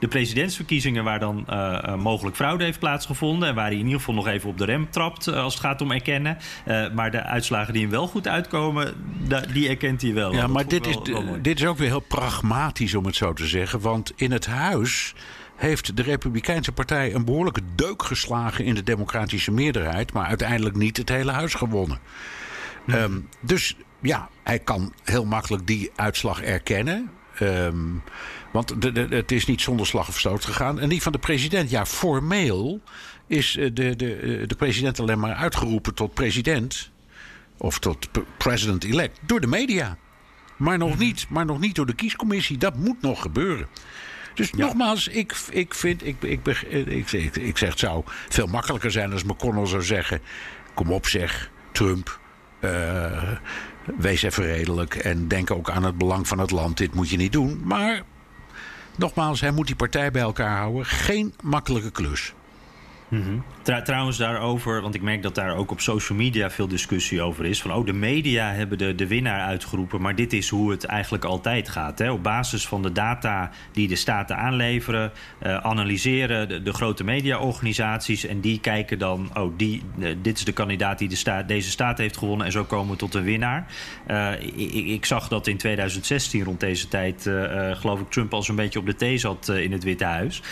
de 0.00 0.08
presidentsverkiezingen, 0.08 1.04
waar 1.04 1.18
dan 1.18 1.46
mogelijk 1.98 2.36
fraude 2.36 2.64
heeft 2.64 2.78
plaatsgevonden. 2.78 3.48
En 3.48 3.54
waar 3.54 3.66
hij 3.66 3.74
in 3.74 3.84
ieder 3.84 3.98
geval 3.98 4.14
nog 4.14 4.26
even 4.26 4.50
op 4.50 4.58
de 4.58 4.64
rem 4.64 4.90
trapt 4.90 5.28
als 5.28 5.54
het 5.54 5.62
gaat 5.62 5.80
om 5.80 5.90
erkennen. 5.90 6.38
maar 6.94 7.10
de 7.10 7.22
uitslagen 7.22 7.72
die 7.72 7.82
hem 7.82 7.90
wel 7.90 8.06
goed 8.06 8.28
uitkomen, 8.28 8.94
die 9.52 9.68
erkent 9.68 10.02
hij 10.02 10.14
wel. 10.14 10.32
Ja, 10.32 10.46
maar 10.46 10.68
dit 10.68 10.86
is 10.86 10.97
dit 11.42 11.60
is 11.60 11.66
ook 11.66 11.78
weer 11.78 11.88
heel 11.88 12.00
pragmatisch 12.00 12.94
om 12.94 13.04
het 13.06 13.16
zo 13.16 13.32
te 13.32 13.46
zeggen. 13.46 13.80
Want 13.80 14.12
in 14.16 14.32
het 14.32 14.46
huis 14.46 15.14
heeft 15.56 15.96
de 15.96 16.02
Republikeinse 16.02 16.72
Partij 16.72 17.14
een 17.14 17.24
behoorlijke 17.24 17.62
deuk 17.74 18.02
geslagen 18.02 18.64
in 18.64 18.74
de 18.74 18.82
democratische 18.82 19.50
meerderheid. 19.50 20.12
Maar 20.12 20.26
uiteindelijk 20.26 20.76
niet 20.76 20.96
het 20.96 21.08
hele 21.08 21.32
huis 21.32 21.54
gewonnen. 21.54 21.98
Ehm, 22.86 23.20
dus 23.40 23.76
ja, 24.00 24.28
hij 24.42 24.58
kan 24.58 24.92
heel 25.04 25.24
makkelijk 25.24 25.66
die 25.66 25.90
uitslag 25.96 26.42
erkennen. 26.42 27.10
Ehm, 27.34 27.76
want 28.52 28.82
de, 28.82 28.92
de, 28.92 29.06
het 29.10 29.32
is 29.32 29.46
niet 29.46 29.60
zonder 29.60 29.86
slag 29.86 30.08
of 30.08 30.18
stoot 30.18 30.44
gegaan. 30.44 30.80
En 30.80 30.88
die 30.88 31.02
van 31.02 31.12
de 31.12 31.18
president, 31.18 31.70
ja, 31.70 31.86
formeel 31.86 32.80
is 33.26 33.52
de, 33.52 33.72
de, 33.72 34.44
de 34.46 34.54
president 34.56 35.00
alleen 35.00 35.18
maar 35.18 35.34
uitgeroepen 35.34 35.94
tot 35.94 36.14
president. 36.14 36.90
Of 37.56 37.78
tot 37.78 38.08
president-elect 38.36 39.18
door 39.26 39.40
de 39.40 39.46
media. 39.46 39.98
Maar 40.58 40.78
nog, 40.78 40.98
niet, 40.98 41.26
maar 41.28 41.44
nog 41.44 41.58
niet 41.58 41.74
door 41.74 41.86
de 41.86 41.94
kiescommissie. 41.94 42.58
Dat 42.58 42.76
moet 42.76 43.00
nog 43.02 43.22
gebeuren. 43.22 43.66
Dus 44.34 44.52
nogmaals, 44.52 45.08
ik, 45.08 45.36
ik 45.50 45.74
vind, 45.74 46.06
ik, 46.06 46.22
ik, 46.22 46.46
ik, 46.46 47.12
ik, 47.12 47.36
ik 47.36 47.58
zeg 47.58 47.68
het 47.68 47.78
zou 47.78 48.02
veel 48.28 48.46
makkelijker 48.46 48.90
zijn 48.90 49.12
als 49.12 49.22
McConnell 49.22 49.66
zou 49.66 49.82
zeggen: 49.82 50.20
Kom 50.74 50.92
op, 50.92 51.06
zeg, 51.06 51.50
Trump. 51.72 52.20
Uh, 52.60 53.32
wees 53.96 54.22
even 54.22 54.44
redelijk 54.44 54.94
en 54.94 55.28
denk 55.28 55.50
ook 55.50 55.70
aan 55.70 55.84
het 55.84 55.98
belang 55.98 56.28
van 56.28 56.38
het 56.38 56.50
land. 56.50 56.76
Dit 56.76 56.94
moet 56.94 57.10
je 57.10 57.16
niet 57.16 57.32
doen. 57.32 57.60
Maar 57.64 58.02
nogmaals, 58.96 59.40
hij 59.40 59.50
moet 59.50 59.66
die 59.66 59.76
partij 59.76 60.10
bij 60.10 60.22
elkaar 60.22 60.56
houden. 60.56 60.86
Geen 60.86 61.34
makkelijke 61.42 61.90
klus. 61.90 62.34
Mm 63.08 63.44
trouwens 63.76 64.16
daarover, 64.16 64.82
want 64.82 64.94
ik 64.94 65.02
merk 65.02 65.22
dat 65.22 65.34
daar 65.34 65.56
ook 65.56 65.70
op 65.70 65.80
social 65.80 66.18
media 66.18 66.50
veel 66.50 66.68
discussie 66.68 67.22
over 67.22 67.44
is. 67.44 67.62
Van 67.62 67.72
oh, 67.72 67.86
de 67.86 67.92
media 67.92 68.52
hebben 68.52 68.78
de, 68.78 68.94
de 68.94 69.06
winnaar 69.06 69.40
uitgeroepen, 69.40 70.00
maar 70.00 70.14
dit 70.14 70.32
is 70.32 70.48
hoe 70.48 70.70
het 70.70 70.84
eigenlijk 70.84 71.24
altijd 71.24 71.68
gaat. 71.68 71.98
Hè? 71.98 72.10
Op 72.10 72.22
basis 72.22 72.66
van 72.66 72.82
de 72.82 72.92
data 72.92 73.50
die 73.72 73.88
de 73.88 73.96
staten 73.96 74.36
aanleveren, 74.36 75.12
uh, 75.42 75.56
analyseren 75.56 76.64
de, 76.64 76.72
grote 76.72 77.04
mediaorganisaties 77.04 78.26
en 78.26 78.40
die 78.40 78.60
kijken 78.60 78.98
dan, 78.98 79.30
oh, 79.34 79.52
die, 79.56 79.82
uh, 79.98 80.14
dit 80.22 80.38
is 80.38 80.44
de 80.44 80.52
kandidaat 80.52 80.98
die 80.98 81.08
de 81.08 81.44
deze 81.46 81.70
staat 81.70 81.98
heeft 81.98 82.16
gewonnen 82.16 82.46
en 82.46 82.52
zo 82.52 82.64
komen 82.64 82.92
we 82.92 82.98
tot 82.98 83.14
een 83.14 83.22
winnaar. 83.22 83.66
Uh, 84.10 84.32
ik, 84.92 85.04
zag 85.04 85.28
dat 85.28 85.46
in 85.46 85.56
2016 85.56 86.44
rond 86.44 86.60
deze 86.60 86.88
tijd, 86.88 87.30
geloof 87.72 88.00
ik, 88.00 88.10
Trump 88.10 88.34
al 88.34 88.42
zo'n 88.42 88.56
beetje 88.56 88.78
op 88.78 88.86
de 88.86 88.94
thee 88.94 89.18
zat 89.18 89.48
in 89.48 89.72
het 89.72 89.84
Witte 89.84 90.04
Huis. 90.04 90.42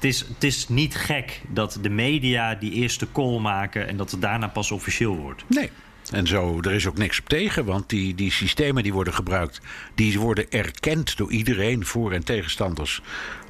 Is, 0.00 0.20
het 0.20 0.44
is 0.44 0.68
niet 0.68 0.94
gek 0.94 1.31
dat 1.48 1.78
de 1.80 1.90
media 1.90 2.54
die 2.54 2.72
eerste 2.72 3.06
call 3.12 3.38
maken 3.38 3.88
en 3.88 3.96
dat 3.96 4.10
het 4.10 4.20
daarna 4.20 4.48
pas 4.48 4.70
officieel 4.70 5.16
wordt. 5.16 5.44
Nee. 5.48 5.70
En 6.10 6.26
zo, 6.26 6.60
er 6.60 6.72
is 6.72 6.86
ook 6.86 6.98
niks 6.98 7.20
op 7.20 7.28
tegen, 7.28 7.64
want 7.64 7.88
die, 7.88 8.14
die 8.14 8.30
systemen 8.30 8.82
die 8.82 8.92
worden 8.92 9.14
gebruikt, 9.14 9.60
die 9.94 10.18
worden 10.20 10.50
erkend 10.50 11.16
door 11.16 11.30
iedereen, 11.30 11.86
voor- 11.86 12.12
en 12.12 12.24
tegenstanders, 12.24 13.02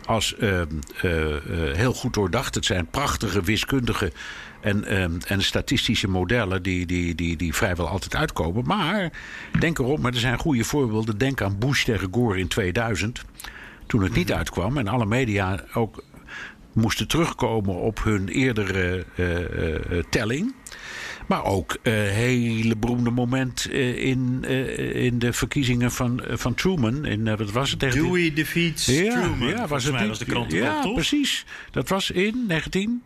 als 0.04 0.34
uh, 0.38 0.60
uh, 0.60 0.64
heel 1.72 1.92
goed 1.92 2.14
doordacht. 2.14 2.54
Het 2.54 2.64
zijn 2.64 2.86
prachtige 2.86 3.42
wiskundige 3.42 4.12
en, 4.60 4.84
en 5.26 5.42
statistische 5.42 6.08
modellen 6.08 6.62
die, 6.62 6.86
die, 6.86 7.14
die, 7.14 7.36
die 7.36 7.54
vrijwel 7.54 7.88
altijd 7.88 8.14
uitkomen. 8.14 8.64
Maar 8.66 9.12
denk 9.58 9.78
erop, 9.78 9.98
maar 9.98 10.12
er 10.12 10.18
zijn 10.18 10.38
goede 10.38 10.64
voorbeelden. 10.64 11.18
Denk 11.18 11.42
aan 11.42 11.58
Bush 11.58 11.84
tegen 11.84 12.08
Gore 12.12 12.38
in 12.38 12.48
2000 12.48 13.24
toen 13.86 14.02
het 14.02 14.14
niet 14.14 14.28
mhm. 14.28 14.38
uitkwam 14.38 14.78
en 14.78 14.88
alle 14.88 15.06
media 15.06 15.64
ook 15.74 16.04
moesten 16.72 17.08
terugkomen 17.08 17.74
op 17.74 18.04
hun 18.04 18.28
eerdere 18.28 19.04
uh, 19.16 19.38
uh, 19.38 20.02
telling. 20.10 20.54
Maar 21.26 21.44
ook 21.44 21.78
een 21.82 21.92
hele 21.92 22.76
beroemde 22.76 23.10
moment 23.10 23.70
in, 23.70 24.44
in 24.94 25.18
de 25.18 25.32
verkiezingen 25.32 25.92
van, 25.92 26.22
van 26.28 26.54
Truman. 26.54 27.04
In, 27.04 27.36
wat 27.36 27.50
was 27.50 27.70
het? 27.70 27.80
Dewey 27.80 28.32
defeats 28.34 28.86
ja, 28.86 29.20
Truman. 29.20 29.48
Ja, 29.48 29.66
was 29.66 29.84
het 29.84 30.06
was 30.06 30.18
de 30.18 30.24
krant 30.24 30.52
ja, 30.52 30.82
toch? 30.82 30.94
precies. 30.94 31.44
Dat 31.70 31.88
was 31.88 32.10
in 32.10 32.44
19... 32.46 33.02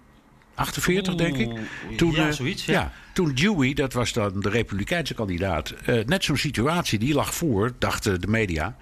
48, 0.56 1.14
denk 1.14 1.36
ik. 1.36 1.50
Toen, 1.96 2.12
ja, 2.12 2.32
zoiets. 2.32 2.64
Ja. 2.64 2.92
toen 3.12 3.34
Dewey, 3.34 3.74
dat 3.74 3.92
was 3.92 4.12
dan 4.12 4.40
de 4.40 4.48
Republikeinse 4.48 5.14
kandidaat, 5.14 5.74
uh, 5.86 6.04
net 6.04 6.24
zo'n 6.24 6.36
situatie, 6.36 6.98
die 6.98 7.14
lag 7.14 7.34
voor, 7.34 7.72
dachten 7.78 8.20
de 8.20 8.26
media. 8.26 8.76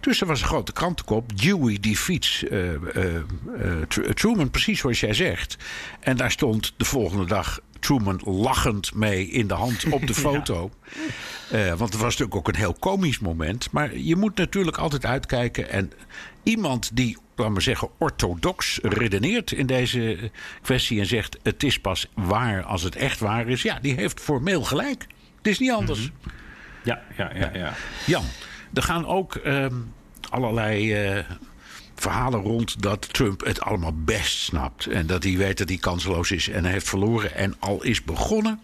Dus 0.00 0.20
er 0.20 0.26
was 0.26 0.40
een 0.40 0.46
grote 0.46 0.72
krantenkop. 0.72 1.40
Dewey 1.40 1.78
die 1.80 1.96
fiets 1.96 2.42
uh, 2.42 2.72
uh, 2.72 3.82
Truman, 4.14 4.50
precies 4.50 4.80
zoals 4.80 5.00
jij 5.00 5.14
zegt. 5.14 5.56
En 6.00 6.16
daar 6.16 6.30
stond 6.30 6.72
de 6.76 6.84
volgende 6.84 7.26
dag 7.26 7.60
Truman 7.80 8.20
lachend 8.24 8.94
mee 8.94 9.28
in 9.28 9.46
de 9.46 9.54
hand 9.54 9.84
op 9.90 10.06
de 10.06 10.14
foto. 10.24 10.70
ja. 11.50 11.76
want 11.76 11.92
het 11.92 12.02
was 12.02 12.16
natuurlijk 12.16 12.36
ook 12.36 12.48
een 12.48 12.56
heel 12.56 12.76
komisch 12.78 13.18
moment. 13.18 13.70
Maar 13.70 13.96
je 13.96 14.16
moet 14.16 14.36
natuurlijk 14.36 14.76
altijd 14.76 15.06
uitkijken. 15.06 15.70
En 15.70 15.92
iemand 16.42 16.90
die 16.96 17.16
laten 17.36 17.54
we 17.54 17.60
zeggen, 17.60 17.88
orthodox 17.98 18.78
redeneert 18.82 19.52
in 19.52 19.66
deze 19.66 20.30
kwestie 20.62 21.00
en 21.00 21.06
zegt: 21.06 21.38
het 21.42 21.62
is 21.62 21.80
pas 21.80 22.08
waar 22.14 22.62
als 22.62 22.82
het 22.82 22.96
echt 22.96 23.20
waar 23.20 23.48
is, 23.48 23.62
ja, 23.62 23.78
die 23.82 23.94
heeft 23.94 24.20
formeel 24.20 24.62
gelijk. 24.62 25.06
Het 25.36 25.46
is 25.46 25.58
niet 25.58 25.72
anders. 25.72 26.00
Mhm. 26.00 26.34
Ja, 26.82 27.02
ja, 27.16 27.30
ja, 27.34 27.50
ja. 27.54 27.74
Jan, 28.06 28.24
er 28.72 28.82
gaan 28.82 29.06
ook 29.06 29.34
ehm, 29.34 29.74
allerlei. 30.30 31.14
Uh, 31.16 31.24
verhalen 31.94 32.40
rond 32.40 32.82
dat 32.82 33.14
Trump 33.14 33.44
het 33.44 33.60
allemaal 33.60 33.94
best 33.94 34.38
snapt. 34.38 34.86
En 34.86 35.06
dat 35.06 35.22
hij 35.22 35.36
weet 35.36 35.58
dat 35.58 35.68
hij 35.68 35.78
kansloos 35.78 36.30
is 36.30 36.48
en 36.48 36.62
hij 36.62 36.72
heeft 36.72 36.88
verloren. 36.88 37.34
En 37.34 37.54
al 37.58 37.82
is 37.82 38.04
begonnen 38.04 38.60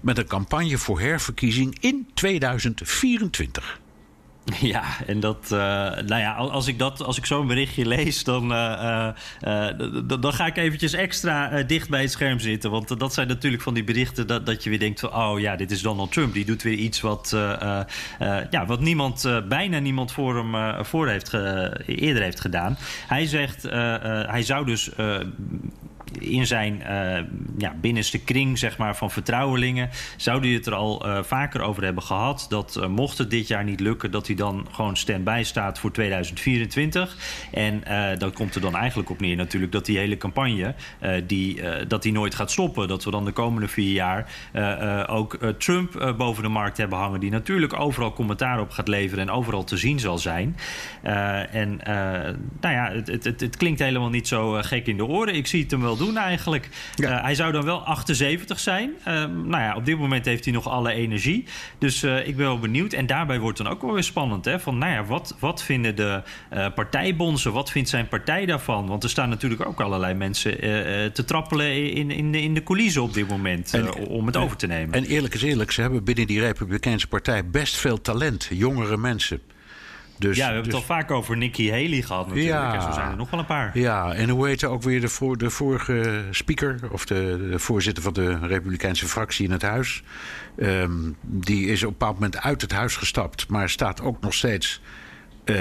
met 0.00 0.18
een 0.18 0.26
campagne 0.26 0.78
voor 0.78 1.00
herverkiezing 1.00 1.76
in 1.80 2.08
2024. 2.14 3.80
Ja, 4.60 4.84
en 5.06 5.20
dat, 5.20 5.50
uh, 5.52 5.58
nou 6.06 6.16
ja, 6.16 6.32
als 6.32 6.66
ik, 6.66 6.78
dat, 6.78 7.02
als 7.02 7.18
ik 7.18 7.26
zo'n 7.26 7.46
berichtje 7.46 7.86
lees, 7.86 8.24
dan, 8.24 8.52
uh, 8.52 9.08
uh, 9.42 9.68
dan 10.20 10.32
ga 10.32 10.46
ik 10.46 10.56
eventjes 10.56 10.92
extra 10.92 11.62
dicht 11.62 11.88
bij 11.88 12.00
het 12.00 12.10
scherm 12.10 12.40
zitten. 12.40 12.70
Want 12.70 12.98
dat 12.98 13.14
zijn 13.14 13.28
natuurlijk 13.28 13.62
van 13.62 13.74
die 13.74 13.84
berichten 13.84 14.26
dat, 14.26 14.46
dat 14.46 14.64
je 14.64 14.70
weer 14.70 14.78
denkt 14.78 15.00
van, 15.00 15.14
oh 15.14 15.40
ja, 15.40 15.56
dit 15.56 15.70
is 15.70 15.82
Donald 15.82 16.12
Trump. 16.12 16.34
Die 16.34 16.44
doet 16.44 16.62
weer 16.62 16.76
iets 16.76 17.00
wat, 17.00 17.36
ja, 18.50 18.66
wat 18.66 18.80
niemand, 18.80 19.42
bijna 19.48 19.78
niemand 19.78 20.12
voor 20.12 20.36
hem 20.36 20.84
voor 20.84 21.08
heeft 21.08 21.32
eerder 21.86 22.22
heeft 22.22 22.40
gedaan. 22.40 22.76
Hij 23.06 23.26
zegt, 23.26 23.62
hij 24.26 24.42
zou 24.42 24.66
dus 24.66 24.90
in 26.18 26.46
zijn 26.46 26.82
uh, 26.82 27.24
ja, 27.58 27.74
binnenste 27.80 28.18
kring 28.18 28.58
zeg 28.58 28.78
maar, 28.78 28.96
van 28.96 29.10
vertrouwelingen 29.10 29.90
zou 30.16 30.40
hij 30.40 30.50
het 30.50 30.66
er 30.66 30.74
al 30.74 31.06
uh, 31.06 31.22
vaker 31.22 31.60
over 31.60 31.84
hebben 31.84 32.02
gehad. 32.02 32.46
Dat 32.48 32.76
uh, 32.80 32.86
mocht 32.86 33.18
het 33.18 33.30
dit 33.30 33.48
jaar 33.48 33.64
niet 33.64 33.80
lukken, 33.80 34.10
dat 34.10 34.26
hij 34.26 34.36
dan 34.36 34.66
gewoon 34.70 34.96
stand-by 34.96 35.40
staat 35.44 35.78
voor 35.78 35.92
2024. 35.92 37.16
En 37.52 37.82
dat 38.18 38.32
komt 38.32 38.54
er 38.54 38.60
dan 38.60 38.76
eigenlijk 38.76 39.10
op 39.10 39.20
neer 39.20 39.36
natuurlijk 39.36 39.72
dat 39.72 39.86
die 39.86 39.98
hele 39.98 40.16
campagne 40.16 40.74
die, 41.26 41.60
dat 41.86 42.02
die 42.02 42.12
nooit 42.12 42.34
gaat 42.34 42.50
stoppen. 42.50 42.88
Dat 42.88 43.04
we 43.04 43.10
dan 43.10 43.24
de 43.24 43.32
komende 43.32 43.68
vier 43.68 43.92
jaar 43.92 44.30
ook 45.08 45.38
Trump 45.58 46.14
boven 46.18 46.42
de 46.42 46.48
markt 46.48 46.76
hebben 46.76 46.98
hangen. 46.98 47.20
Die 47.20 47.30
natuurlijk 47.30 47.78
overal 47.78 48.12
commentaar 48.12 48.60
op 48.60 48.70
gaat 48.70 48.88
leveren 48.88 49.28
en 49.28 49.34
overal 49.34 49.64
te 49.64 49.76
zien 49.76 49.98
zal 49.98 50.18
zijn. 50.18 50.56
en 51.50 51.80
nou 52.60 52.74
ja, 52.74 52.90
het, 52.92 53.24
het, 53.24 53.40
het, 53.40 53.56
klinkt 53.56 53.80
helemaal 53.80 54.10
niet 54.10 54.28
zo 54.28 54.52
gek 54.62 54.86
in 54.86 54.96
de 54.96 55.06
oren. 55.06 55.34
Ik 55.34 55.46
zie 55.46 55.62
het 55.62 55.70
hem 55.70 55.80
wel 55.80 55.93
doen 55.96 56.04
doen 56.14 56.16
eigenlijk. 56.16 56.68
Uh, 56.96 57.22
hij 57.22 57.34
zou 57.34 57.52
dan 57.52 57.64
wel 57.64 57.80
78 57.80 58.60
zijn. 58.60 58.90
Uh, 58.98 59.04
nou 59.24 59.62
ja, 59.62 59.76
op 59.76 59.84
dit 59.84 59.98
moment 59.98 60.24
heeft 60.24 60.44
hij 60.44 60.54
nog 60.54 60.68
alle 60.68 60.92
energie. 60.92 61.44
Dus 61.78 62.02
uh, 62.02 62.26
ik 62.26 62.36
ben 62.36 62.46
wel 62.46 62.58
benieuwd. 62.58 62.92
En 62.92 63.06
daarbij 63.06 63.38
wordt 63.38 63.58
dan 63.58 63.68
ook 63.68 63.82
wel 63.82 63.92
weer 63.92 64.02
spannend. 64.02 64.44
Hè? 64.44 64.60
Van, 64.60 64.78
nou 64.78 64.92
ja, 64.92 65.04
wat, 65.04 65.36
wat 65.38 65.62
vinden 65.62 65.96
de 65.96 66.22
partijbonzen? 66.74 67.52
Wat 67.52 67.70
vindt 67.70 67.88
zijn 67.88 68.08
partij 68.08 68.46
daarvan? 68.46 68.86
Want 68.86 69.02
er 69.02 69.10
staan 69.10 69.28
natuurlijk 69.28 69.66
ook 69.66 69.80
allerlei 69.80 70.14
mensen 70.14 70.60
te 71.12 71.24
trappelen 71.26 71.94
in, 71.94 72.10
in, 72.10 72.32
de, 72.32 72.42
in 72.42 72.54
de 72.54 72.62
coulissen 72.62 73.02
op 73.02 73.14
dit 73.14 73.28
moment. 73.28 73.74
En, 73.74 73.94
om 73.94 74.26
het 74.26 74.36
over 74.36 74.56
te 74.56 74.66
nemen. 74.66 74.94
En 74.94 75.04
eerlijk 75.04 75.34
is 75.34 75.42
eerlijk, 75.42 75.70
ze 75.70 75.80
hebben 75.80 76.04
binnen 76.04 76.26
die 76.26 76.40
Republikeinse 76.40 77.08
partij 77.08 77.46
best 77.46 77.76
veel 77.76 78.00
talent. 78.00 78.48
Jongere 78.50 78.96
mensen. 78.96 79.40
Dus, 80.18 80.36
ja, 80.36 80.46
we 80.46 80.52
hebben 80.52 80.72
dus, 80.72 80.80
het 80.80 80.90
al 80.90 80.96
vaak 80.96 81.10
over 81.10 81.36
Nikki 81.36 81.70
Haley 81.70 82.02
gehad 82.02 82.26
natuurlijk. 82.26 82.54
Ja. 82.54 82.74
En 82.74 82.82
zo 82.82 82.92
zijn 82.92 83.10
er 83.10 83.16
nog 83.16 83.30
wel 83.30 83.40
een 83.40 83.46
paar. 83.46 83.78
Ja, 83.78 84.12
en 84.12 84.28
hoe 84.28 84.46
heette 84.46 84.66
ook 84.66 84.82
weer 84.82 85.00
de, 85.00 85.08
voor, 85.08 85.38
de 85.38 85.50
vorige 85.50 86.24
speaker... 86.30 86.78
of 86.90 87.04
de, 87.04 87.48
de 87.50 87.58
voorzitter 87.58 88.02
van 88.02 88.12
de 88.12 88.38
Republikeinse 88.38 89.06
fractie 89.06 89.44
in 89.44 89.52
het 89.52 89.62
huis... 89.62 90.02
Ehm, 90.56 90.92
die 91.20 91.66
is 91.66 91.82
op 91.82 91.88
een 91.88 91.96
bepaald 91.98 92.14
moment 92.14 92.40
uit 92.40 92.60
het 92.60 92.72
huis 92.72 92.96
gestapt... 92.96 93.48
maar 93.48 93.70
staat 93.70 94.00
ook 94.02 94.20
nog 94.20 94.34
steeds 94.34 94.80
eh, 95.44 95.56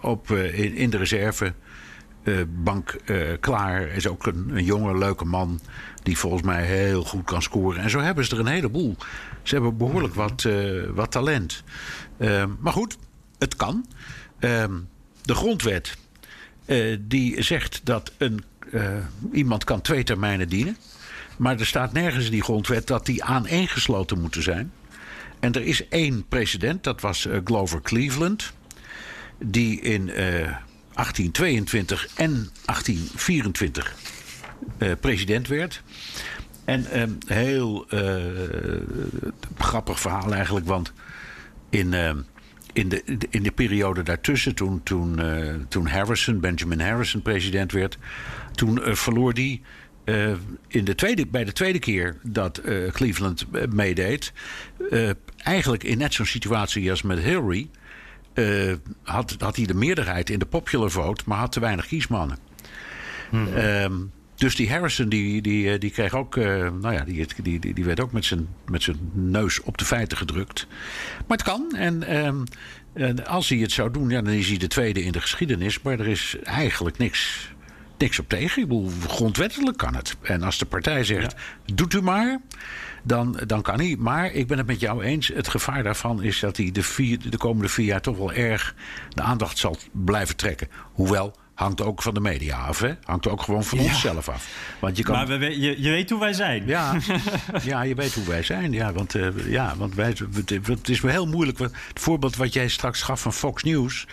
op, 0.00 0.30
eh, 0.30 0.58
in, 0.58 0.74
in 0.74 0.90
de 0.90 0.96
reservebank 0.96 2.90
eh, 3.04 3.16
klaar. 3.40 3.82
Is 3.82 4.08
ook 4.08 4.26
een, 4.26 4.50
een 4.52 4.64
jonge, 4.64 4.98
leuke 4.98 5.24
man... 5.24 5.60
die 6.02 6.18
volgens 6.18 6.42
mij 6.42 6.64
heel 6.64 7.04
goed 7.04 7.24
kan 7.24 7.42
scoren. 7.42 7.82
En 7.82 7.90
zo 7.90 8.00
hebben 8.00 8.24
ze 8.24 8.34
er 8.34 8.40
een 8.40 8.46
heleboel. 8.46 8.96
Ze 9.42 9.54
hebben 9.54 9.76
behoorlijk 9.76 10.14
wat, 10.14 10.48
wat 10.94 11.10
talent. 11.10 11.64
Ehm, 12.18 12.48
maar 12.58 12.72
goed, 12.72 12.98
het 13.40 13.56
kan. 13.56 13.86
Ehm, 14.38 14.72
de 15.22 15.34
grondwet 15.34 15.96
eh, 16.64 16.96
die 17.00 17.42
zegt 17.42 17.80
dat 17.84 18.12
een, 18.18 18.44
eh, 18.72 18.96
iemand 19.32 19.64
kan 19.64 19.80
twee 19.80 20.04
termijnen 20.04 20.48
dienen. 20.48 20.76
Maar 21.36 21.58
er 21.58 21.66
staat 21.66 21.92
nergens 21.92 22.24
in 22.24 22.30
die 22.30 22.42
grondwet 22.42 22.86
dat 22.86 23.06
die 23.06 23.24
aaneengesloten 23.24 24.20
moeten 24.20 24.42
zijn. 24.42 24.72
En 25.40 25.52
er 25.52 25.62
is 25.62 25.88
één 25.88 26.26
president, 26.28 26.84
dat 26.84 27.00
was 27.00 27.26
eh, 27.26 27.38
Glover 27.44 27.80
Cleveland. 27.80 28.52
Die 29.38 29.80
in 29.80 30.10
eh, 30.10 30.54
1822 30.94 32.08
en 32.14 32.50
1824 32.64 33.94
eh, 34.78 34.92
president 35.00 35.48
werd. 35.48 35.82
En 36.64 37.00
een 37.00 37.22
heel 37.26 37.86
eh, 37.88 38.16
grappig 39.58 40.00
verhaal 40.00 40.32
eigenlijk, 40.34 40.66
want 40.66 40.92
in, 41.70 41.94
eh, 41.94 42.14
in, 42.72 42.88
de, 42.88 43.02
in 43.30 43.42
de 43.42 43.50
periode 43.50 44.02
daartussen, 44.02 44.54
toen, 44.54 44.82
toen, 44.82 45.18
eh, 45.18 45.54
toen 45.68 45.86
Harrison, 45.86 46.40
Benjamin 46.40 46.80
Harrison 46.80 47.22
president 47.22 47.72
werd, 47.72 47.98
toen 48.52 48.82
eh, 48.82 48.94
verloor 48.94 49.34
die. 49.34 49.62
eh, 50.04 50.32
in 50.68 50.84
de 50.84 50.94
tweede, 50.94 51.26
bij 51.26 51.44
de 51.44 51.52
tweede 51.52 51.78
keer 51.78 52.16
dat 52.22 52.60
Cleveland 52.92 53.46
meedeed, 53.72 54.32
eigenlijk 55.36 55.84
in 55.84 55.98
net 55.98 56.14
zo'n 56.14 56.26
situatie 56.26 56.90
als 56.90 57.02
met 57.02 57.18
Hillary, 57.18 57.70
had, 59.02 59.36
had 59.38 59.56
hij 59.56 59.66
de 59.66 59.74
meerderheid 59.74 60.30
in 60.30 60.38
de 60.38 60.46
popular 60.46 60.90
vote, 60.90 61.24
maar 61.26 61.38
had 61.38 61.52
te 61.52 61.60
weinig 61.60 61.86
kiesmannen. 61.86 62.38
Ehm, 63.32 63.92
dus 64.40 64.56
die 64.56 64.70
Harrison 64.70 65.08
die, 65.08 65.42
die, 65.42 65.72
eh, 65.72 65.80
die 65.80 65.90
kreeg 65.90 66.14
ook, 66.14 66.36
eh, 66.36 66.44
nou 66.80 66.92
ja, 66.92 67.04
die, 67.04 67.26
die, 67.42 67.58
die, 67.58 67.74
die 67.74 67.84
werd 67.84 68.00
ook 68.00 68.12
met 68.12 68.24
zijn, 68.24 68.48
met 68.66 68.82
zijn 68.82 68.96
neus 69.12 69.60
op 69.60 69.78
de 69.78 69.84
feiten 69.84 70.16
gedrukt. 70.16 70.66
Maar 71.26 71.36
het 71.36 71.46
kan. 71.46 71.76
En, 71.76 72.02
ehm, 72.02 72.44
en 72.92 73.26
als 73.26 73.48
hij 73.48 73.58
het 73.58 73.72
zou 73.72 73.90
doen, 73.90 74.10
ja, 74.10 74.22
dan 74.22 74.32
is 74.32 74.48
hij 74.48 74.58
de 74.58 74.66
tweede 74.66 75.02
in 75.02 75.12
de 75.12 75.20
geschiedenis. 75.20 75.82
Maar 75.82 76.00
er 76.00 76.08
is 76.08 76.36
eigenlijk 76.42 76.98
niks, 76.98 77.50
niks 77.98 78.18
op 78.18 78.28
tegen. 78.28 78.62
Ik 78.62 78.68
bedoel, 78.68 78.90
grondwettelijk 79.06 79.76
kan 79.76 79.94
het. 79.94 80.16
En 80.22 80.42
als 80.42 80.58
de 80.58 80.66
partij 80.66 81.04
zegt, 81.04 81.34
doet 81.74 81.94
u 81.94 82.02
maar. 82.02 82.40
Dan, 83.02 83.40
dan 83.46 83.62
kan 83.62 83.78
hij. 83.78 83.96
Maar 83.98 84.32
ik 84.32 84.46
ben 84.46 84.58
het 84.58 84.66
met 84.66 84.80
jou 84.80 85.02
eens. 85.02 85.28
Het 85.28 85.48
gevaar 85.48 85.82
daarvan 85.82 86.22
is 86.22 86.40
dat 86.40 86.56
hij 86.56 86.70
de, 86.72 86.82
vier, 86.82 87.30
de 87.30 87.36
komende 87.36 87.68
vier 87.68 87.86
jaar 87.86 88.00
toch 88.00 88.16
wel 88.16 88.32
erg 88.32 88.74
de 89.08 89.22
aandacht 89.22 89.58
zal 89.58 89.76
blijven 89.92 90.36
trekken. 90.36 90.68
Hoewel, 90.92 91.36
hangt 91.60 91.80
ook 91.82 92.02
van 92.02 92.14
de 92.14 92.20
media 92.20 92.56
af. 92.58 92.78
Hè? 92.80 92.92
Hangt 93.04 93.28
ook 93.28 93.42
gewoon 93.42 93.64
van 93.64 93.78
onszelf 93.78 94.28
af. 94.28 94.48
Want 94.78 94.96
je 94.96 95.02
kan. 95.02 95.14
Maar 95.14 95.38
we, 95.38 95.60
je, 95.60 95.82
je 95.82 95.90
weet 95.90 96.10
hoe 96.10 96.20
wij 96.20 96.32
zijn. 96.32 96.66
Ja, 96.66 96.96
ja, 97.62 97.82
je 97.82 97.94
weet 97.94 98.14
hoe 98.14 98.24
wij 98.26 98.42
zijn. 98.42 98.72
Ja, 98.72 98.92
want, 98.92 99.14
eh, 99.14 99.28
ja, 99.50 99.74
want 99.76 99.94
wij, 99.94 100.14
het- 100.64 100.88
is 100.88 101.00
wel 101.00 101.10
heel 101.12 101.26
moeilijk. 101.26 101.58
Het 101.58 101.72
voorbeeld 101.94 102.36
wat 102.36 102.52
jij 102.52 102.68
straks 102.68 103.02
gaf 103.02 103.20
van 103.20 103.32
Fox 103.32 103.62
News. 103.62 104.06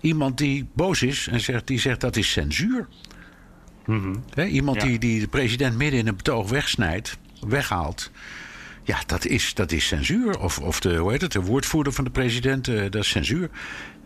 Iemand 0.00 0.38
die 0.38 0.68
boos 0.74 1.02
is 1.02 1.26
en 1.26 1.40
zegt, 1.40 1.66
die 1.66 1.80
zegt 1.80 2.00
dat 2.00 2.16
is 2.16 2.30
censuur. 2.32 2.88
Hè, 4.34 4.44
iemand 4.44 4.76
Ja. 4.80 4.86
die, 4.86 4.98
die 4.98 5.20
de 5.20 5.28
president 5.28 5.76
midden 5.76 6.00
in 6.00 6.06
een 6.06 6.16
betoog 6.16 6.48
wegsnijdt, 6.50 7.18
weghaalt. 7.46 8.10
Ja, 8.84 8.98
dat 9.06 9.24
is, 9.26 9.54
dat 9.54 9.72
is 9.72 9.86
censuur. 9.86 10.38
Of, 10.38 10.58
of 10.58 10.80
de, 10.80 10.96
hoe 10.96 11.10
heet 11.10 11.20
het, 11.20 11.32
de 11.32 11.40
woordvoerder 11.40 11.92
van 11.92 12.04
de 12.04 12.10
president, 12.10 12.68
eh, 12.68 12.80
dat 12.90 12.94
is 13.02 13.08
censuur. 13.08 13.50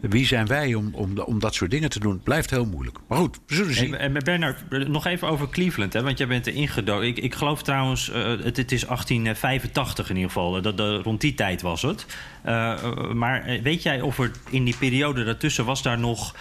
Wie 0.09 0.27
zijn 0.27 0.47
wij 0.47 0.75
om, 0.75 0.91
om, 0.93 1.19
om 1.19 1.39
dat 1.39 1.55
soort 1.55 1.71
dingen 1.71 1.91
te 1.91 2.01
doen? 2.01 2.13
Het 2.13 2.23
blijft 2.23 2.51
heel 2.51 2.67
moeilijk. 2.67 2.99
Maar 3.09 3.19
goed, 3.19 3.39
we 3.47 3.55
zullen 3.55 3.75
zien. 3.75 3.95
En 3.97 4.13
met 4.13 4.25
Bernard, 4.25 4.89
nog 4.89 5.07
even 5.07 5.29
over 5.29 5.49
Cleveland, 5.49 5.93
hè, 5.93 6.03
want 6.03 6.19
jij 6.19 6.27
bent 6.27 6.47
er 6.47 6.55
ingedoken. 6.55 7.07
Ik, 7.07 7.19
ik 7.19 7.35
geloof 7.35 7.63
trouwens, 7.63 8.11
eh, 8.11 8.23
het, 8.25 8.57
het 8.57 8.73
is 8.73 8.85
1885 8.87 10.09
in 10.11 10.15
ieder 10.17 10.31
geval, 10.31 10.57
eh, 10.57 10.63
dat, 10.63 10.77
dat- 10.77 11.05
rond 11.05 11.21
die 11.21 11.35
tijd 11.35 11.63
was 11.63 11.83
het. 11.83 12.07
Eh, 12.43 12.95
maar 13.13 13.59
weet 13.63 13.83
jij 13.83 14.01
of 14.01 14.19
er 14.19 14.31
in 14.51 14.65
die 14.65 14.77
periode 14.79 15.25
daartussen 15.25 15.65
was 15.65 15.83
daar 15.83 15.99
nog 15.99 16.35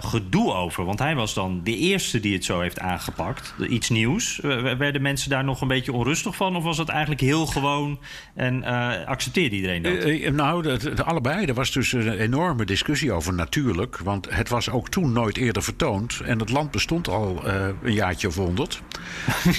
gedoe 0.00 0.52
over? 0.52 0.84
Want 0.84 0.98
hij 0.98 1.14
was 1.14 1.34
dan 1.34 1.60
de 1.64 1.76
eerste 1.76 2.20
die 2.20 2.32
het 2.34 2.44
zo 2.44 2.60
heeft 2.60 2.78
aangepakt. 2.80 3.54
Iets 3.68 3.88
nieuws. 3.88 4.38
Werden 4.78 5.02
mensen 5.02 5.30
daar 5.30 5.44
nog 5.44 5.60
een 5.60 5.68
beetje 5.68 5.92
onrustig 5.92 6.36
van? 6.36 6.56
Of 6.56 6.62
was 6.62 6.76
dat 6.76 6.88
eigenlijk 6.88 7.20
heel 7.20 7.46
gewoon 7.46 7.98
en 8.34 8.64
accepteerde 9.06 9.56
iedereen 9.56 9.82
dat? 9.82 10.32
Nou, 10.34 10.68
het- 10.70 11.04
allebei. 11.04 11.46
Er 11.46 11.54
was 11.54 11.72
dus 11.72 11.92
een 11.92 12.18
enorme 12.18 12.64
discussie 12.64 12.78
over 13.12 13.34
natuurlijk. 13.34 13.98
Want 13.98 14.34
het 14.34 14.48
was 14.48 14.70
ook 14.70 14.88
toen 14.88 15.12
nooit 15.12 15.36
eerder 15.36 15.62
vertoond. 15.62 16.20
En 16.24 16.38
het 16.38 16.50
land 16.50 16.70
bestond 16.70 17.08
al 17.08 17.46
eh, 17.46 17.66
een 17.82 17.92
jaartje 17.92 18.28
of 18.28 18.34
honderd. 18.34 18.82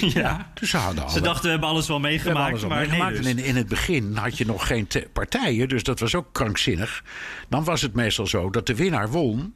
ja. 0.14 0.50
Dus 0.54 0.70
ze 0.70 0.76
hadden 0.76 1.10
Ze 1.10 1.20
dachten, 1.20 1.44
we 1.44 1.50
hebben 1.50 1.68
alles 1.68 1.88
wel 1.88 2.00
meegemaakt. 2.00 2.48
alles 2.50 2.62
al 2.62 2.68
maar 2.68 2.78
meegemaakt. 2.78 3.10
nee 3.12 3.22
dus. 3.22 3.32
En 3.32 3.38
in, 3.38 3.44
in 3.44 3.56
het 3.56 3.68
begin 3.68 4.16
had 4.16 4.38
je 4.38 4.46
nog 4.46 4.66
geen 4.66 4.88
partijen, 5.12 5.68
dus 5.68 5.82
dat 5.82 6.00
was 6.00 6.14
ook 6.14 6.28
krankzinnig. 6.32 7.04
Dan 7.48 7.64
was 7.64 7.82
het 7.82 7.94
meestal 7.94 8.26
zo 8.26 8.50
dat 8.50 8.66
de 8.66 8.74
winnaar 8.74 9.10
won. 9.10 9.54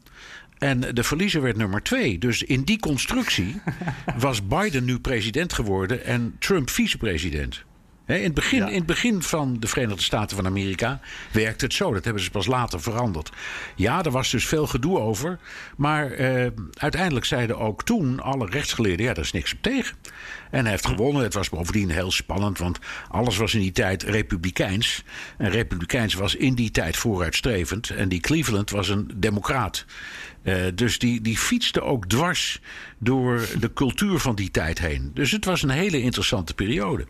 En 0.59 0.81
de 0.81 1.03
verliezer 1.03 1.43
werd 1.43 1.57
nummer 1.57 1.83
twee. 1.83 2.19
Dus 2.19 2.43
in 2.43 2.63
die 2.63 2.79
constructie 2.79 3.61
was 4.19 4.47
Biden 4.47 4.85
nu 4.85 4.99
president 4.99 5.53
geworden 5.53 6.05
en 6.05 6.37
Trump 6.39 6.71
vicepresident. 6.71 7.65
In, 8.07 8.23
het 8.23 8.35
begin, 8.35 8.59
Ja. 8.59 8.69
in 8.69 8.75
het 8.77 8.87
begin 8.87 9.23
van 9.23 9.57
de 9.61 9.67
Verenigde 9.67 10.03
Staten 10.03 10.37
van 10.37 10.47
Amerika 10.47 11.01
werkte 11.33 11.65
het 11.65 11.75
zo. 11.75 11.93
Dat 11.93 12.05
hebben 12.05 12.23
ze 12.23 12.31
pas 12.31 12.47
later 12.47 12.81
veranderd. 12.83 13.31
Ja, 13.77 14.05
er 14.05 14.11
was 14.11 14.31
dus 14.31 14.47
veel 14.47 14.67
gedoe 14.67 14.99
over. 14.99 15.39
Maar 15.77 16.11
eh, 16.11 16.47
uiteindelijk 16.75 17.27
zeiden 17.27 17.59
ook 17.59 17.85
toen 17.85 18.21
alle 18.21 18.47
rechtsgeleerden... 18.47 19.07
ja, 19.07 19.15
daar 19.15 19.25
is 19.25 19.33
niks 19.33 19.53
op 19.53 19.63
tegen. 19.63 19.97
En 20.51 20.61
hij 20.61 20.71
heeft 20.71 20.87
gewonnen. 20.87 21.23
Het 21.23 21.35
was 21.35 21.49
bovendien 21.49 21.91
heel 21.91 22.11
spannend... 22.11 22.59
want 22.59 22.79
alles 23.09 23.37
was 23.37 23.55
in 23.55 23.61
die 23.61 23.73
tijd 23.73 24.03
republikeins. 24.03 25.03
En 25.39 25.51
republikeins 25.51 26.15
was 26.15 26.35
in 26.35 26.55
die 26.55 26.71
tijd 26.71 26.97
vooruitstrevend. 26.97 27.91
En 27.91 28.09
die 28.09 28.21
Cleveland 28.21 28.71
was 28.71 28.89
een 28.89 29.11
democraat. 29.17 29.85
Eh, 30.43 30.55
dus 30.75 30.99
die, 30.99 31.21
die 31.21 31.39
fietste 31.39 31.83
ook 31.83 32.07
dwars 32.09 32.61
door 32.99 33.49
de 33.59 33.73
cultuur 33.73 34.19
van 34.19 34.35
die 34.35 34.51
tijd 34.51 34.79
heen. 34.79 35.11
Dus 35.15 35.31
het 35.31 35.45
was 35.45 35.63
een 35.63 35.71
hele 35.71 36.01
interessante 36.01 36.55
periode. 36.55 37.07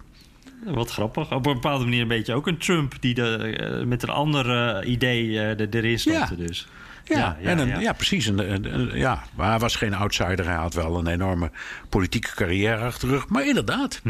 Wat 0.65 0.91
grappig. 0.91 1.33
Op 1.33 1.47
een 1.47 1.53
bepaalde 1.53 1.85
manier 1.85 2.01
een 2.03 2.09
beetje 2.09 2.35
ook 2.35 2.47
een 2.47 2.59
Trump 2.59 2.95
die 3.01 3.15
de, 3.15 3.37
eh, 3.37 3.87
met 3.87 4.03
een 4.03 4.09
ander 4.09 4.51
eh, 4.79 4.91
idee 4.91 5.29
eh, 5.41 5.61
er- 5.61 5.69
erin 5.71 5.99
stapte. 5.99 6.35
Ja. 6.39 6.47
Dus. 6.47 6.67
Ja, 7.05 7.37
en 7.43 7.59
een, 7.59 7.69
ja. 7.69 7.79
ja. 7.79 7.93
precies. 7.93 8.27
Een, 8.27 8.91
ja. 8.95 9.23
Maar 9.35 9.49
hij 9.51 9.59
was 9.59 9.77
geen 9.77 9.95
outsider. 9.95 10.45
Hij 10.45 10.55
had 10.55 10.75
wel 10.75 10.99
een 10.99 11.07
enorme 11.07 11.51
politieke 11.89 12.35
carrière 12.35 12.85
achter 12.85 13.09
de 13.09 13.15
rug. 13.15 13.29
Maar 13.29 13.47
inderdaad. 13.47 14.03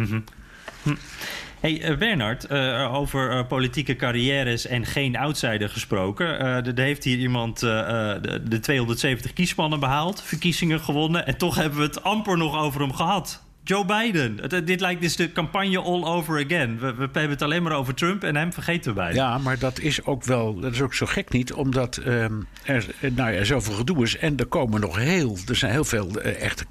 Hey 1.60 1.82
eh, 1.82 1.96
Bernard, 1.98 2.50
over 2.90 3.44
politieke 3.46 3.96
carrières 3.96 4.66
en 4.66 4.86
geen 4.86 5.16
outsider 5.16 5.68
gesproken. 5.68 6.26
Er 6.66 6.78
heeft 6.82 7.04
hier 7.04 7.18
iemand 7.18 7.60
de, 7.60 8.40
de 8.48 8.60
270 8.60 9.32
kiesmannen 9.32 9.80
behaald, 9.80 10.22
verkiezingen 10.22 10.80
gewonnen. 10.80 11.26
En 11.26 11.36
toch 11.36 11.54
hebben 11.54 11.78
we 11.78 11.84
het 11.84 12.02
amper 12.02 12.36
nog 12.36 12.56
over 12.58 12.80
hem 12.80 12.92
gehad. 12.92 13.45
Joe 13.68 13.84
Biden. 13.84 14.38
Het- 14.40 14.50
het- 14.50 14.66
dit 14.66 14.80
lijkt 14.80 15.00
dus 15.00 15.16
de 15.16 15.32
campagne 15.32 15.78
all 15.80 16.04
over 16.04 16.44
again. 16.44 16.78
We, 16.78 16.94
we 16.94 17.02
hebben 17.02 17.30
het 17.30 17.42
alleen 17.42 17.62
maar 17.62 17.72
over 17.76 17.94
Trump 17.94 18.24
en 18.24 18.36
hem 18.36 18.52
vergeten 18.52 18.90
we 18.90 18.96
bijna. 18.96 19.14
Ja, 19.14 19.38
maar 19.38 19.58
dat 19.58 19.78
is 19.78 20.04
ook 20.04 20.24
wel. 20.24 20.60
Dat 20.60 20.72
is 20.72 20.80
ook 20.80 20.94
zo 20.94 21.06
gek 21.06 21.30
niet. 21.32 21.52
Omdat 21.52 21.96
ehm, 21.96 22.32
er, 22.64 22.86
nou 23.14 23.32
ja, 23.32 23.44
zoveel 23.44 23.74
gedoe 23.74 24.02
is. 24.02 24.16
En 24.18 24.36
er 24.36 24.46
komen 24.46 24.80
nog 24.80 24.96
heel. 24.96 25.38
Er 25.48 25.56
zijn 25.56 25.72
heel 25.72 25.84
veel 25.84 26.20
eh, 26.20 26.42
echt 26.42 26.64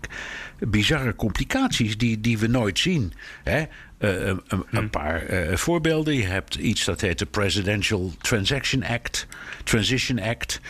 bizarre 0.60 1.16
complicaties 1.16 1.98
die, 1.98 2.22
die 2.22 2.38
we 2.38 2.48
nooit 2.48 2.80
zien. 2.80 3.14
Hè? 3.44 3.64
Eh, 3.98 4.26
een, 4.28 4.42
een- 4.48 4.66
een 4.72 4.90
paar 4.90 5.22
eh, 5.26 5.56
voorbeelden. 5.58 6.14
Je 6.14 6.26
hebt 6.26 6.56
iets 6.56 6.86
dat 6.86 7.02
heet 7.02 7.20
de 7.20 7.26
Presidential 7.26 8.14
Transaction 8.22 8.84
Act, 8.84 9.28
Transition 9.64 10.20
Act. 10.22 10.62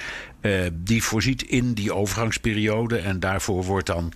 Eh, 0.41 0.51
die 0.73 1.03
voorziet 1.03 1.41
in 1.41 1.73
die 1.73 1.93
overgangsperiode. 1.93 2.97
En 2.97 3.19
daarvoor 3.19 3.63
wordt 3.63 3.87
dan 3.87 4.11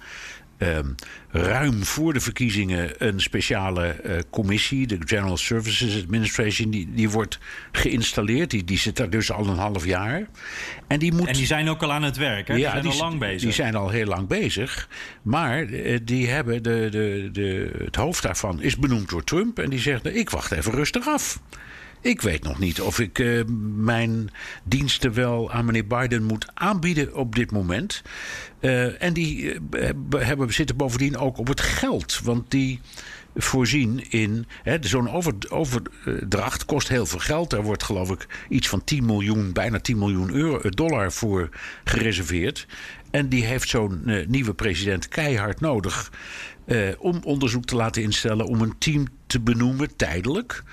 ehm, 0.60 0.86
ruim 1.32 1.84
voor 1.84 2.14
de 2.14 2.20
verkiezingen 2.20 3.08
een 3.08 3.20
speciale 3.22 3.88
eh, 3.88 4.18
commissie, 4.30 4.88
de 4.88 4.98
General 5.06 5.38
Services 5.38 6.04
Administration, 6.04 6.70
die, 6.70 6.90
die 6.94 7.10
wordt 7.10 7.40
geïnstalleerd. 7.72 8.50
Die, 8.50 8.64
die 8.64 8.78
zit 8.78 8.98
daar 8.98 9.10
dus 9.10 9.32
al 9.32 9.48
een 9.48 9.58
half 9.58 9.86
jaar. 9.86 10.28
En 10.88 11.00
die 11.00 11.14
moet. 11.14 11.28
En 11.28 11.34
die 11.34 11.46
zijn 11.46 11.70
ook 11.70 11.84
al 11.84 11.92
aan 11.92 12.04
het 12.04 12.18
werk, 12.18 12.48
hè? 12.48 12.56
die 12.56 12.64
zijn 12.64 12.86
al 12.86 12.98
lang 12.98 13.20
bezig. 13.20 13.42
Die 13.42 13.52
zijn 13.52 13.76
al 13.76 13.90
heel 13.90 14.06
lang 14.06 14.28
bezig. 14.28 14.88
Maar 15.22 15.64
eh, 15.64 16.00
die 16.04 16.30
hebben 16.30 16.64
de, 16.64 16.88
de, 16.92 17.30
de, 17.32 17.72
het 17.84 17.96
hoofd 17.96 18.24
daarvan 18.24 18.62
is 18.62 18.78
benoemd 18.78 19.10
door 19.10 19.24
Trump. 19.24 19.60
En 19.60 19.70
die 19.70 19.80
zegt: 19.80 20.04
nou, 20.04 20.16
Ik 20.16 20.30
wacht 20.30 20.52
even 20.52 20.72
rustig 20.72 21.08
af. 21.08 21.40
Ik 22.02 22.22
weet 22.22 22.44
nog 22.44 22.60
niet 22.60 22.82
of 22.82 23.00
ik 23.00 23.20
uh, 23.20 23.44
mijn 23.76 24.30
diensten 24.64 25.14
wel 25.14 25.52
aan 25.52 25.66
meneer 25.66 25.88
Biden 25.88 26.24
moet 26.24 26.48
aanbieden 26.54 27.16
op 27.16 27.36
dit 27.36 27.52
moment. 27.52 28.02
Uh, 28.60 29.02
en 29.02 29.14
die 29.14 29.54
uh, 29.54 29.90
hebben, 30.18 30.54
zitten 30.54 30.76
bovendien 30.76 31.18
ook 31.18 31.38
op 31.38 31.48
het 31.48 31.62
geld. 31.62 32.20
Want 32.24 32.52
die 32.52 32.80
voorzien 33.36 34.12
in. 34.12 34.46
Zo'n 34.82 35.10
over, 35.10 35.34
overdracht 35.50 36.66
kost 36.66 36.88
heel 36.88 37.06
veel 37.06 37.20
geld. 37.20 37.50
Daar 37.50 37.64
wordt 37.64 37.84
geloof 37.84 38.12
ik 38.12 38.28
iets 38.50 38.70
van 38.70 38.84
10 38.84 39.06
miljoen, 39.06 39.54
bijna 39.54 39.80
10 39.80 39.98
miljoen 39.98 40.32
euro, 40.32 40.70
dollar 40.70 41.12
voor 41.12 41.50
gereserveerd. 41.84 42.68
En 43.12 43.30
die 43.30 43.46
heeft 43.46 43.70
zo'n 43.70 44.26
nieuwe 44.28 44.54
president 44.54 45.08
keihard 45.08 45.60
nodig. 45.60 46.12
Om 46.98 47.20
onderzoek 47.24 47.66
te 47.66 47.76
laten 47.76 48.02
instellen, 48.02 48.46
om 48.46 48.62
een 48.62 48.78
team 48.78 49.08
te 49.28 49.40
benoemen, 49.40 49.96
tijdelijk. 49.96 50.64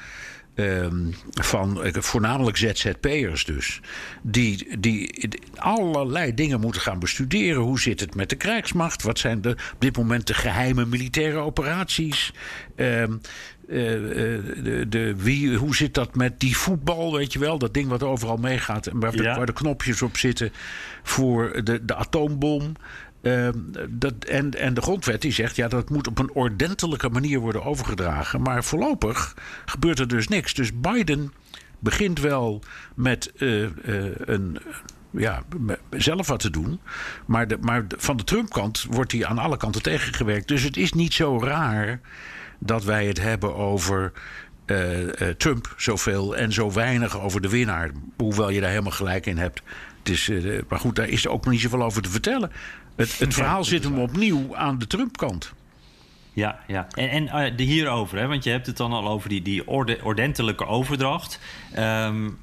Um, 0.58 1.14
van 1.30 1.86
uh, 1.86 1.92
voornamelijk 1.92 2.56
ZZP'ers 2.56 3.44
dus. 3.44 3.80
Die, 4.22 4.78
die 4.78 5.28
allerlei 5.56 6.34
dingen 6.34 6.60
moeten 6.60 6.80
gaan 6.80 6.98
bestuderen. 6.98 7.62
Hoe 7.62 7.80
zit 7.80 8.00
het 8.00 8.14
met 8.14 8.28
de 8.28 8.36
krijgsmacht? 8.36 9.02
Wat 9.02 9.18
zijn 9.18 9.40
de, 9.40 9.50
op 9.50 9.76
dit 9.78 9.96
moment 9.96 10.26
de 10.26 10.34
geheime 10.34 10.86
militaire 10.86 11.38
operaties? 11.38 12.32
Um, 12.76 13.20
uh, 13.68 13.74
de, 13.76 14.84
de, 14.88 15.14
wie, 15.16 15.56
hoe 15.56 15.76
zit 15.76 15.94
dat 15.94 16.14
met 16.14 16.40
die 16.40 16.56
voetbal, 16.56 17.12
weet 17.12 17.32
je 17.32 17.38
wel? 17.38 17.58
Dat 17.58 17.74
ding 17.74 17.88
wat 17.88 18.02
overal 18.02 18.36
meegaat 18.36 18.86
en 18.86 19.00
waar, 19.00 19.16
ja. 19.16 19.22
de, 19.22 19.36
waar 19.36 19.46
de 19.46 19.52
knopjes 19.52 20.02
op 20.02 20.16
zitten 20.16 20.52
voor 21.02 21.60
de, 21.64 21.84
de 21.84 21.94
atoombom. 21.94 22.72
Uh, 23.26 23.48
dat, 23.88 24.14
en, 24.24 24.50
en 24.50 24.74
de 24.74 24.80
grondwet 24.80 25.22
die 25.22 25.32
zegt, 25.32 25.56
ja, 25.56 25.68
dat 25.68 25.90
moet 25.90 26.06
op 26.06 26.18
een 26.18 26.30
ordentelijke 26.32 27.08
manier 27.08 27.38
worden 27.38 27.64
overgedragen. 27.64 28.42
Maar 28.42 28.64
voorlopig 28.64 29.36
gebeurt 29.64 29.98
er 29.98 30.08
dus 30.08 30.28
niks. 30.28 30.54
Dus 30.54 30.80
Biden 30.80 31.32
begint 31.78 32.20
wel 32.20 32.62
met 32.94 33.32
uh, 33.36 33.62
uh, 33.62 33.68
een 34.18 34.58
ja, 35.10 35.42
zelf 35.90 36.26
wat 36.26 36.40
te 36.40 36.50
doen. 36.50 36.80
Maar, 37.26 37.48
de, 37.48 37.58
maar 37.60 37.84
van 37.96 38.16
de 38.16 38.24
Trump-kant 38.24 38.86
wordt 38.90 39.12
hij 39.12 39.26
aan 39.26 39.38
alle 39.38 39.56
kanten 39.56 39.82
tegengewerkt. 39.82 40.48
Dus 40.48 40.62
het 40.62 40.76
is 40.76 40.92
niet 40.92 41.14
zo 41.14 41.40
raar 41.42 42.00
dat 42.58 42.84
wij 42.84 43.06
het 43.06 43.20
hebben 43.20 43.54
over 43.54 44.12
uh, 44.66 45.08
Trump 45.36 45.74
zoveel 45.76 46.36
en 46.36 46.52
zo 46.52 46.72
weinig 46.72 47.20
over 47.20 47.40
de 47.40 47.48
winnaar. 47.48 47.90
Hoewel 48.16 48.50
je 48.50 48.60
daar 48.60 48.70
helemaal 48.70 48.92
gelijk 48.92 49.26
in 49.26 49.38
hebt. 49.38 49.62
Het 50.06 50.14
is, 50.14 50.28
uh, 50.28 50.60
maar 50.68 50.78
goed, 50.78 50.96
daar 50.96 51.08
is 51.08 51.28
ook 51.28 51.44
nog 51.44 51.52
niet 51.52 51.62
zoveel 51.62 51.82
over 51.82 52.02
te 52.02 52.10
vertellen. 52.10 52.50
Het, 52.96 53.18
het 53.18 53.34
verhaal 53.34 53.64
zit 53.64 53.84
hem 53.84 53.98
opnieuw 53.98 54.56
aan 54.56 54.78
de 54.78 54.86
Trump-kant. 54.86 55.52
Ja, 56.36 56.58
ja. 56.66 56.86
En, 56.94 57.08
en 57.08 57.24
uh, 57.24 57.56
de 57.56 57.62
hierover, 57.62 58.18
hè, 58.18 58.26
want 58.26 58.44
je 58.44 58.50
hebt 58.50 58.66
het 58.66 58.76
dan 58.76 58.92
al 58.92 59.08
over 59.08 59.28
die, 59.28 59.42
die 59.42 59.68
orde, 59.68 59.98
ordentelijke 60.02 60.66
overdracht. 60.66 61.40
Um, 61.78 62.38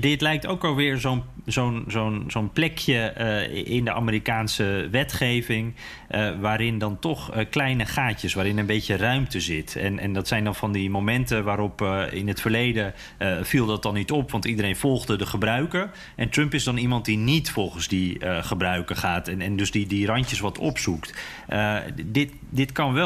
dit 0.00 0.20
lijkt 0.20 0.46
ook 0.46 0.64
alweer 0.64 0.98
zo'n 0.98 1.84
zo'n 2.26 2.50
plekje 2.52 3.14
uh, 3.18 3.76
in 3.76 3.84
de 3.84 3.92
Amerikaanse 3.92 4.88
wetgeving. 4.90 5.74
Uh, 6.10 6.30
waarin 6.40 6.78
dan 6.78 6.98
toch 6.98 7.46
kleine 7.50 7.86
gaatjes, 7.86 8.34
waarin 8.34 8.58
een 8.58 8.66
beetje 8.66 8.96
ruimte 8.96 9.40
zit. 9.40 9.76
En, 9.76 9.98
en 9.98 10.12
dat 10.12 10.28
zijn 10.28 10.44
dan 10.44 10.54
van 10.54 10.72
die 10.72 10.90
momenten 10.90 11.44
waarop 11.44 11.82
in 12.10 12.28
het 12.28 12.40
verleden 12.40 12.94
viel 13.42 13.66
dat 13.66 13.82
dan 13.82 13.94
niet 13.94 14.10
op, 14.10 14.30
want 14.30 14.44
iedereen 14.44 14.76
volgde 14.76 15.16
de 15.16 15.26
gebruiker. 15.26 15.90
En 16.16 16.28
Trump 16.28 16.54
is 16.54 16.64
dan 16.64 16.76
iemand 16.76 17.04
die 17.04 17.16
niet 17.16 17.50
volgens 17.50 17.88
die 17.88 18.18
gebruiker 18.40 18.96
gaat 18.96 19.28
en, 19.28 19.40
en 19.40 19.56
dus 19.56 19.70
die, 19.70 19.86
die 19.86 20.06
randjes 20.06 20.40
wat 20.40 20.58
opzoekt. 20.58 21.14
dit, 22.04 22.32
dit 22.50 22.72
kan 22.72 22.92
wel 22.92 23.05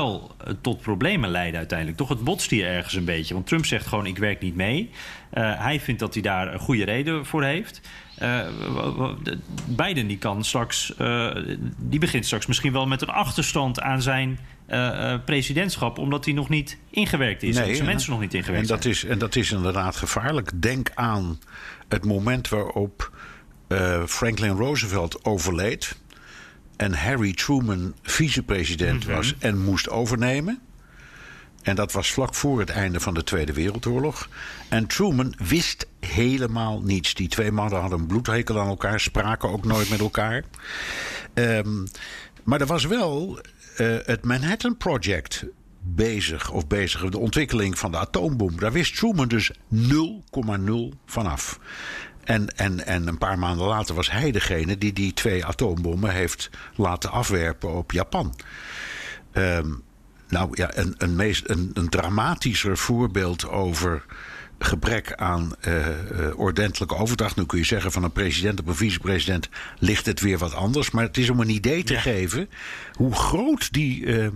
tot 0.60 0.80
problemen 0.80 1.30
leiden 1.30 1.58
uiteindelijk. 1.58 1.98
Toch, 1.98 2.08
het 2.08 2.24
botst 2.24 2.50
hier 2.50 2.66
ergens 2.66 2.94
een 2.94 3.04
beetje. 3.04 3.34
Want 3.34 3.46
Trump 3.46 3.66
zegt 3.66 3.86
gewoon: 3.86 4.06
ik 4.06 4.18
werk 4.18 4.40
niet 4.40 4.54
mee. 4.54 4.90
Uh, 5.34 5.60
hij 5.60 5.80
vindt 5.80 6.00
dat 6.00 6.14
hij 6.14 6.22
daar 6.22 6.52
een 6.52 6.58
goede 6.58 6.84
reden 6.84 7.26
voor 7.26 7.44
heeft. 7.44 7.80
Uh, 8.22 8.40
Biden 9.66 10.06
die 10.06 10.18
kan 10.18 10.44
straks, 10.44 10.92
uh, 10.98 11.30
die 11.78 11.98
begint 11.98 12.26
straks 12.26 12.46
misschien 12.46 12.72
wel 12.72 12.86
met 12.86 13.02
een 13.02 13.08
achterstand 13.08 13.80
aan 13.80 14.02
zijn 14.02 14.38
presidentschap, 15.24 15.98
omdat 15.98 16.24
hij 16.24 16.34
nog 16.34 16.48
niet 16.48 16.78
ingewerkt 16.90 17.42
is. 17.42 17.56
Nee, 17.56 17.74
zijn 17.74 17.86
mensen 17.86 18.10
nog 18.10 18.20
niet 18.20 18.34
ingewerkt 18.34 18.62
en 18.62 18.68
dat 18.68 18.82
zijn. 18.82 18.94
Is, 18.94 19.04
en 19.04 19.18
dat 19.18 19.36
is 19.36 19.52
inderdaad 19.52 19.96
gevaarlijk. 19.96 20.62
Denk 20.62 20.90
aan 20.94 21.38
het 21.88 22.04
moment 22.04 22.48
waarop 22.48 23.12
Franklin 24.06 24.56
Roosevelt 24.56 25.24
overleed 25.24 25.96
en 26.80 26.94
Harry 26.94 27.32
Truman 27.32 27.94
vicepresident 28.02 29.02
mm 29.04 29.06
-hmm. 29.06 29.16
was 29.16 29.34
en 29.38 29.58
moest 29.58 29.90
overnemen. 29.90 30.60
En 31.62 31.76
dat 31.76 31.92
was 31.92 32.12
vlak 32.12 32.34
voor 32.34 32.60
het 32.60 32.70
einde 32.70 33.00
van 33.00 33.14
de 33.14 33.24
Tweede 33.24 33.52
Wereldoorlog. 33.52 34.28
En 34.68 34.86
Truman 34.86 35.34
wist 35.38 35.86
helemaal 36.00 36.80
niets. 36.82 37.14
Die 37.14 37.28
twee 37.28 37.52
mannen 37.52 37.80
hadden 37.80 37.98
een 37.98 38.06
bloedhekel 38.06 38.60
aan 38.60 38.68
elkaar, 38.68 39.00
spraken 39.00 39.48
ook 39.48 39.64
nooit 39.64 39.90
met 39.90 40.00
elkaar. 40.00 40.44
Um, 41.34 41.88
maar 42.44 42.60
er 42.60 42.66
was 42.66 42.84
wel 42.84 43.40
uh, 43.78 43.96
het 44.04 44.24
Manhattan 44.24 44.76
Project 44.76 45.44
bezig, 45.82 46.50
of 46.50 46.66
bezig, 46.66 47.10
de 47.10 47.18
ontwikkeling 47.18 47.78
van 47.78 47.90
de 47.90 47.98
atoombom. 47.98 48.58
Daar 48.58 48.72
wist 48.72 48.96
Truman 48.96 49.28
dus 49.28 49.52
0,0 49.74 49.90
vanaf. 51.06 51.58
En, 52.30 52.56
en, 52.56 52.86
en 52.86 53.06
een 53.06 53.18
paar 53.18 53.38
maanden 53.38 53.66
later 53.66 53.94
was 53.94 54.10
hij 54.10 54.30
degene 54.30 54.78
die 54.78 54.92
die 54.92 55.12
twee 55.12 55.44
atoombommen 55.44 56.10
heeft 56.10 56.50
laten 56.74 57.10
afwerpen 57.10 57.74
op 57.74 57.92
Japan. 57.92 58.34
Um, 59.32 59.82
nou 60.28 60.48
ja, 60.52 60.76
een, 60.76 60.94
een, 60.98 61.16
meest, 61.16 61.48
een, 61.48 61.70
een 61.74 61.88
dramatischer 61.88 62.76
voorbeeld 62.76 63.48
over 63.48 64.04
gebrek 64.58 65.14
aan 65.14 65.54
uh, 65.68 65.86
uh, 65.86 66.38
ordentelijke 66.38 66.96
overdracht. 66.96 67.36
Nu 67.36 67.46
kun 67.46 67.58
je 67.58 67.64
zeggen 67.64 67.92
van 67.92 68.04
een 68.04 68.12
president 68.12 68.60
op 68.60 68.66
een 68.66 68.74
vicepresident 68.74 69.48
ligt 69.78 70.06
het 70.06 70.20
weer 70.20 70.38
wat 70.38 70.54
anders. 70.54 70.90
Maar 70.90 71.04
het 71.04 71.16
is 71.16 71.30
om 71.30 71.40
een 71.40 71.50
idee 71.50 71.82
te 71.82 71.92
ja. 71.92 72.00
geven 72.00 72.48
hoe 72.92 73.14
groot 73.14 73.72
die, 73.72 74.00
uh, 74.00 74.28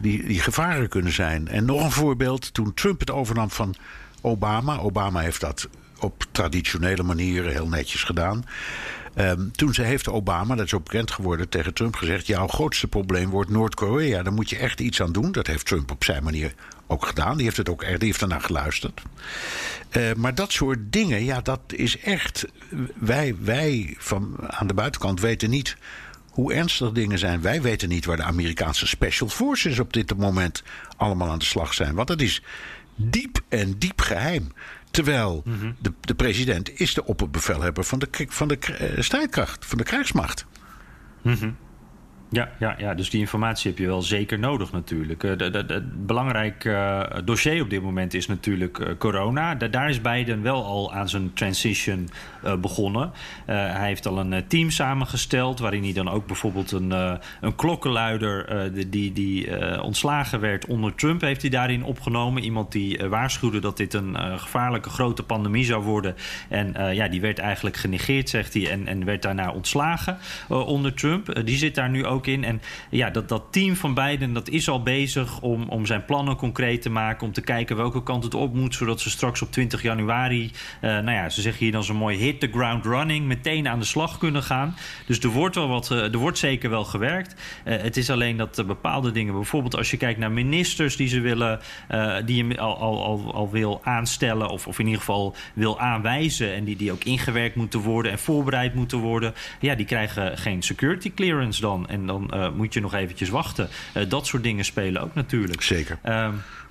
die, 0.00 0.26
die 0.26 0.40
gevaren 0.40 0.88
kunnen 0.88 1.12
zijn. 1.12 1.48
En 1.48 1.64
nog 1.64 1.84
een 1.84 1.92
voorbeeld, 1.92 2.54
toen 2.54 2.74
Trump 2.74 3.00
het 3.00 3.10
overnam 3.10 3.50
van 3.50 3.74
Obama. 4.20 4.78
Obama 4.78 5.20
heeft 5.20 5.40
dat 5.40 5.68
op 5.98 6.24
traditionele 6.30 7.02
manieren 7.02 7.52
heel 7.52 7.68
netjes 7.68 8.02
gedaan. 8.04 8.44
Um, 9.18 9.52
toen 9.52 9.74
ze 9.74 9.82
heeft 9.82 10.08
Obama, 10.08 10.54
dat 10.54 10.66
is 10.66 10.74
ook 10.74 10.84
bekend 10.84 11.10
geworden, 11.10 11.48
tegen 11.48 11.74
Trump 11.74 11.96
gezegd: 11.96 12.26
jouw 12.26 12.46
grootste 12.46 12.86
probleem 12.86 13.30
wordt 13.30 13.50
Noord-Korea. 13.50 14.22
Daar 14.22 14.32
moet 14.32 14.50
je 14.50 14.56
echt 14.56 14.80
iets 14.80 15.02
aan 15.02 15.12
doen. 15.12 15.32
Dat 15.32 15.46
heeft 15.46 15.66
Trump 15.66 15.90
op 15.90 16.04
zijn 16.04 16.24
manier 16.24 16.54
ook 16.86 17.06
gedaan. 17.06 17.36
Die 17.36 17.44
heeft 17.44 17.56
het 17.56 17.68
ook 17.68 17.82
echt, 17.82 17.98
die 17.98 18.08
heeft 18.08 18.22
ernaar 18.22 18.40
geluisterd. 18.40 19.02
Uh, 19.92 20.12
maar 20.12 20.34
dat 20.34 20.52
soort 20.52 20.78
dingen, 20.90 21.24
ja, 21.24 21.40
dat 21.40 21.60
is 21.66 21.98
echt. 21.98 22.46
Wij, 22.94 23.34
wij 23.40 23.94
van 23.98 24.36
aan 24.46 24.66
de 24.66 24.74
buitenkant 24.74 25.20
weten 25.20 25.50
niet 25.50 25.76
hoe 26.30 26.52
ernstig 26.52 26.92
dingen 26.92 27.18
zijn. 27.18 27.40
Wij 27.40 27.62
weten 27.62 27.88
niet 27.88 28.04
waar 28.04 28.16
de 28.16 28.22
Amerikaanse 28.22 28.86
Special 28.86 29.28
Forces 29.28 29.78
op 29.78 29.92
dit 29.92 30.16
moment 30.16 30.62
allemaal 30.96 31.30
aan 31.30 31.38
de 31.38 31.44
slag 31.44 31.74
zijn. 31.74 31.94
Want 31.94 32.08
dat 32.08 32.20
is 32.20 32.42
diep 32.96 33.40
en 33.48 33.78
diep 33.78 34.00
geheim. 34.00 34.52
Terwijl 34.96 35.42
mm 35.44 35.58
-hmm. 35.60 35.76
de, 35.78 35.92
de 36.00 36.14
president 36.14 36.80
is 36.80 36.94
de 36.94 37.04
opperbevelhebber 37.04 37.84
van 37.84 37.98
de, 37.98 38.08
van 38.28 38.48
de 38.48 38.58
uh, 38.80 39.02
strijdkracht, 39.02 39.66
van 39.66 39.78
de 39.78 39.84
krijgsmacht. 39.84 40.46
Mm 41.22 41.34
-hmm. 41.34 41.56
Ja, 42.36 42.48
ja, 42.58 42.74
ja, 42.78 42.94
dus 42.94 43.10
die 43.10 43.20
informatie 43.20 43.70
heb 43.70 43.78
je 43.78 43.86
wel 43.86 44.02
zeker 44.02 44.38
nodig 44.38 44.72
natuurlijk. 44.72 45.22
Het 45.22 46.06
belangrijk 46.06 46.64
uh, 46.64 47.02
dossier 47.24 47.62
op 47.62 47.70
dit 47.70 47.82
moment 47.82 48.14
is 48.14 48.26
natuurlijk 48.26 48.78
uh, 48.78 48.88
corona. 48.98 49.54
Da 49.54 49.68
daar 49.68 49.88
is 49.88 50.00
Biden 50.00 50.42
wel 50.42 50.64
al 50.64 50.92
aan 50.92 51.08
zijn 51.08 51.32
transition 51.32 52.08
begonnen. 52.60 53.12
hij 53.46 53.86
heeft 53.86 54.06
al 54.06 54.18
een 54.18 54.46
team 54.46 54.70
samengesteld... 54.70 55.58
waarin 55.58 55.82
hij 55.82 55.92
dan 55.92 56.08
ook 56.08 56.26
bijvoorbeeld 56.26 56.72
een, 56.72 56.90
een 57.40 57.54
klokkenluider... 57.56 58.70
die, 58.90 59.12
die 59.12 59.82
ontslagen 59.82 60.40
werd 60.40 60.66
onder 60.66 60.94
Trump, 60.94 61.20
heeft 61.20 61.40
hij 61.40 61.50
daarin 61.50 61.84
opgenomen. 61.84 62.42
Iemand 62.42 62.72
die 62.72 63.08
waarschuwde 63.08 63.58
dat 63.58 63.76
dit 63.76 63.94
een 63.94 64.38
gevaarlijke 64.38 64.90
grote 64.90 65.22
pandemie 65.22 65.64
zou 65.64 65.82
worden. 65.82 66.14
En 66.48 66.94
ja, 66.94 67.08
die 67.08 67.20
werd 67.20 67.38
eigenlijk 67.38 67.76
genegeerd, 67.76 68.28
zegt 68.28 68.54
hij... 68.54 68.70
en, 68.70 68.86
en 68.86 69.04
werd 69.04 69.22
daarna 69.22 69.50
ontslagen 69.52 70.18
onder 70.48 70.94
Trump. 70.94 71.40
die 71.44 71.56
zit 71.56 71.74
daar 71.74 71.90
nu 71.90 72.06
ook 72.06 72.25
in. 72.26 72.44
En 72.44 72.60
ja, 72.90 73.10
dat, 73.10 73.28
dat 73.28 73.44
team 73.50 73.76
van 73.76 73.94
beiden 73.94 74.32
dat 74.32 74.48
is 74.48 74.68
al 74.68 74.82
bezig 74.82 75.40
om, 75.40 75.68
om 75.68 75.86
zijn 75.86 76.04
plannen 76.04 76.36
concreet 76.36 76.82
te 76.82 76.90
maken. 76.90 77.26
Om 77.26 77.32
te 77.32 77.40
kijken 77.40 77.76
welke 77.76 78.02
kant 78.02 78.24
het 78.24 78.34
op 78.34 78.54
moet. 78.54 78.74
Zodat 78.74 79.00
ze 79.00 79.10
straks 79.10 79.42
op 79.42 79.52
20 79.52 79.82
januari, 79.82 80.44
uh, 80.44 80.90
nou 80.90 81.10
ja, 81.10 81.28
ze 81.28 81.40
zeggen 81.40 81.62
hier 81.62 81.72
dan 81.72 81.84
zo 81.84 81.94
mooi 81.94 82.18
hit 82.18 82.40
the 82.40 82.48
ground 82.52 82.84
running. 82.84 83.26
Meteen 83.26 83.68
aan 83.68 83.78
de 83.78 83.84
slag 83.84 84.18
kunnen 84.18 84.42
gaan. 84.42 84.76
Dus 85.06 85.18
er 85.18 85.28
wordt, 85.28 85.54
wel 85.54 85.68
wat, 85.68 85.90
uh, 85.90 86.12
er 86.12 86.18
wordt 86.18 86.38
zeker 86.38 86.70
wel 86.70 86.84
gewerkt. 86.84 87.34
Uh, 87.64 87.76
het 87.76 87.96
is 87.96 88.10
alleen 88.10 88.36
dat 88.36 88.64
bepaalde 88.66 89.12
dingen, 89.12 89.34
bijvoorbeeld 89.34 89.76
als 89.76 89.90
je 89.90 89.96
kijkt 89.96 90.18
naar 90.18 90.32
ministers 90.32 90.96
die 90.96 91.08
ze 91.08 91.20
willen, 91.20 91.60
die 92.24 92.44
je 92.44 92.58
al, 92.58 92.76
al, 92.76 93.04
al, 93.04 93.34
al 93.34 93.50
wil 93.50 93.80
aanstellen. 93.82 94.48
Of, 94.48 94.66
of 94.66 94.78
in 94.78 94.84
ieder 94.84 95.00
geval 95.00 95.34
wil 95.54 95.80
aanwijzen. 95.80 96.54
En 96.54 96.64
die, 96.64 96.76
die 96.76 96.92
ook 96.92 97.04
ingewerkt 97.04 97.54
moeten 97.54 97.80
worden 97.80 98.12
en 98.12 98.18
voorbereid 98.18 98.74
moeten 98.74 98.98
worden. 98.98 99.34
Ja, 99.60 99.74
die 99.74 99.86
krijgen 99.86 100.38
geen 100.38 100.62
security 100.62 101.12
clearance 101.14 101.60
dan. 101.60 101.88
En 101.88 102.05
dan 102.06 102.30
uh, 102.34 102.50
moet 102.50 102.74
je 102.74 102.80
nog 102.80 102.94
eventjes 102.94 103.28
wachten. 103.28 103.68
Uh, 103.96 104.08
dat 104.08 104.26
soort 104.26 104.42
dingen 104.42 104.64
spelen 104.64 105.02
ook 105.02 105.14
natuurlijk. 105.14 105.62
Zeker. 105.62 105.98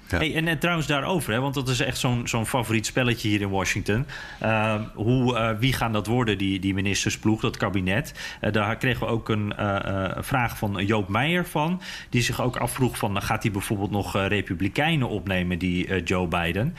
Hey, 0.07 0.35
en, 0.35 0.47
en, 0.47 0.59
trouwens 0.59 0.87
daarover, 0.87 1.33
hè, 1.33 1.39
want 1.39 1.53
dat 1.53 1.69
is 1.69 1.79
echt 1.79 1.97
zo'n 2.23 2.45
favoriet 2.45 2.85
spelletje 2.85 3.27
hier 3.27 3.41
in 3.41 3.49
Washington. 3.49 4.05
Uh, 4.43 4.75
hoe, 4.93 5.33
uh, 5.33 5.49
wie 5.59 5.73
gaan 5.73 5.91
dat 5.91 6.07
worden, 6.07 6.37
die, 6.37 6.59
die 6.59 6.73
ministersploeg, 6.73 7.41
dat 7.41 7.57
kabinet? 7.57 8.13
Uh, 8.41 8.51
daar 8.51 8.77
kregen 8.77 8.99
we 8.99 9.11
ook 9.11 9.29
een 9.29 9.53
vraag 10.17 10.57
van 10.57 10.85
Joop 10.85 11.07
Meijer 11.07 11.45
van. 11.45 11.81
Die 12.09 12.21
zich 12.21 12.41
ook 12.41 12.57
afvroeg 12.57 12.97
van, 12.97 13.21
gaat 13.21 13.43
hij 13.43 13.51
bijvoorbeeld 13.51 13.91
nog 13.91 14.17
republikeinen 14.27 15.09
opnemen, 15.09 15.59
die 15.59 16.03
Joe 16.03 16.27
Biden? 16.27 16.75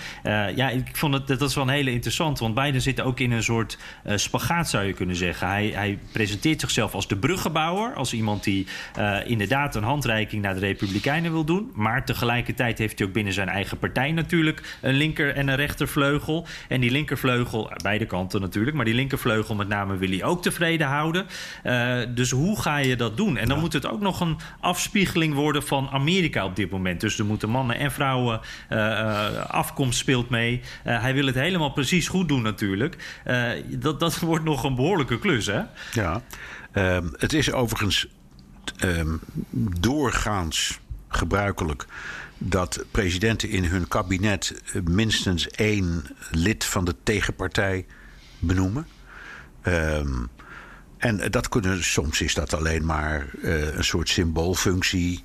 ja, 0.55 0.69
ik 0.69 0.97
vond 0.97 1.15
het, 1.15 1.27
dat 1.27 1.41
is 1.41 1.55
wel 1.55 1.65
een 1.65 1.71
hele 1.71 1.93
interessant. 1.93 2.39
Want 2.39 2.55
Biden 2.55 2.83
zit 2.83 3.01
ook 3.01 3.21
in 3.21 3.31
een 3.31 3.43
soort 3.43 3.79
spagaat, 4.05 4.69
zou 4.69 4.85
je 4.85 4.93
kunnen 4.93 5.17
zeggen. 5.17 5.49
Hij, 5.49 5.67
hij 5.75 5.99
presenteert 6.13 6.61
zichzelf 6.61 6.95
als 6.95 7.09
de 7.09 7.17
bruggenbouwer. 7.17 7.95
Als 7.95 8.13
iemand 8.13 8.45
die 8.45 8.67
inderdaad 9.25 9.75
een 9.75 9.83
handreiking 9.83 10.43
naar 10.43 10.55
de 10.55 10.61
republikeinen 10.61 11.33
wil 11.33 11.45
doen. 11.45 11.71
Maar 11.75 12.05
tegelijkertijd 12.05 12.79
heeft 12.79 12.99
hij 12.99 13.09
ook 13.09 13.15
binnen 13.17 13.35
zijn 13.35 13.49
eigen 13.49 13.79
partij 13.79 14.13
natuurlijk 14.13 14.79
een 14.81 14.95
linker- 14.95 15.35
en 15.35 15.49
een 15.49 15.57
rechtervleugel. 15.57 16.47
En 16.69 16.81
die 16.81 16.91
linkervleugel, 16.91 17.71
beide 17.83 18.07
kanten 18.07 18.41
natuurlijk, 18.41 18.77
maar 18.77 18.85
die 18.85 18.95
linkervleugel 18.95 19.55
met 19.55 19.69
name 19.69 19.97
wil 19.97 20.09
hij 20.09 20.25
ook 20.25 20.43
tevreden 20.43 20.87
houden. 20.87 21.27
Uh, 21.65 21.99
dus 22.15 22.31
hoe 22.31 22.61
ga 22.61 22.77
je 22.77 22.97
dat 22.97 23.17
doen? 23.17 23.37
En 23.37 23.47
dan 23.47 23.57
ja. 23.57 23.63
moet 23.63 23.73
het 23.73 23.87
ook 23.87 24.01
nog 24.01 24.21
een 24.21 24.37
afspiegeling 24.61 25.35
worden 25.35 25.63
van 25.63 25.89
Amerika 25.89 26.45
op 26.45 26.57
dit 26.57 26.71
moment. 26.71 27.01
Dus 27.01 27.19
er 27.19 27.25
moeten 27.25 27.51
mannen 27.51 27.79
en 27.79 27.93
vrouwen, 27.93 28.41
uh, 28.71 29.45
afkomst 29.47 29.99
speelt 29.99 30.31
mee. 30.31 30.61
Uh, 30.87 31.01
hij 31.01 31.15
wil 31.15 31.27
het 31.27 31.35
helemaal 31.35 31.73
precies 31.73 32.09
goed 32.09 32.29
doen 32.29 32.43
natuurlijk. 32.43 33.21
dat, 33.69 34.01
dat 34.01 34.19
wordt 34.31 34.45
nog 34.45 34.65
een 34.65 34.75
behoorlijke 34.75 35.19
klus, 35.19 35.47
hè? 35.47 35.61
Ja, 35.93 36.23
um, 36.73 37.15
het 37.19 37.33
is 37.33 37.53
overigens 37.53 38.07
um, 38.85 39.21
doorgaans 39.81 40.81
gebruikelijk 41.09 41.87
dat 42.39 42.85
presidenten 42.91 43.49
in 43.49 43.65
hun 43.65 43.89
kabinet 43.89 44.61
minstens 44.85 45.49
één 45.49 46.05
lid 46.31 46.65
van 46.65 46.85
de 46.85 46.95
tegenpartij 47.03 47.87
benoemen. 48.39 48.87
Um, 49.67 50.29
en 50.97 51.31
dat 51.31 51.49
kunnen, 51.49 51.85
soms 51.85 52.21
is 52.21 52.35
dat 52.35 52.55
alleen 52.55 52.85
maar 52.85 53.27
uh, 53.43 53.75
een 53.75 53.85
soort 53.85 54.09
symboolfunctie. 54.09 55.25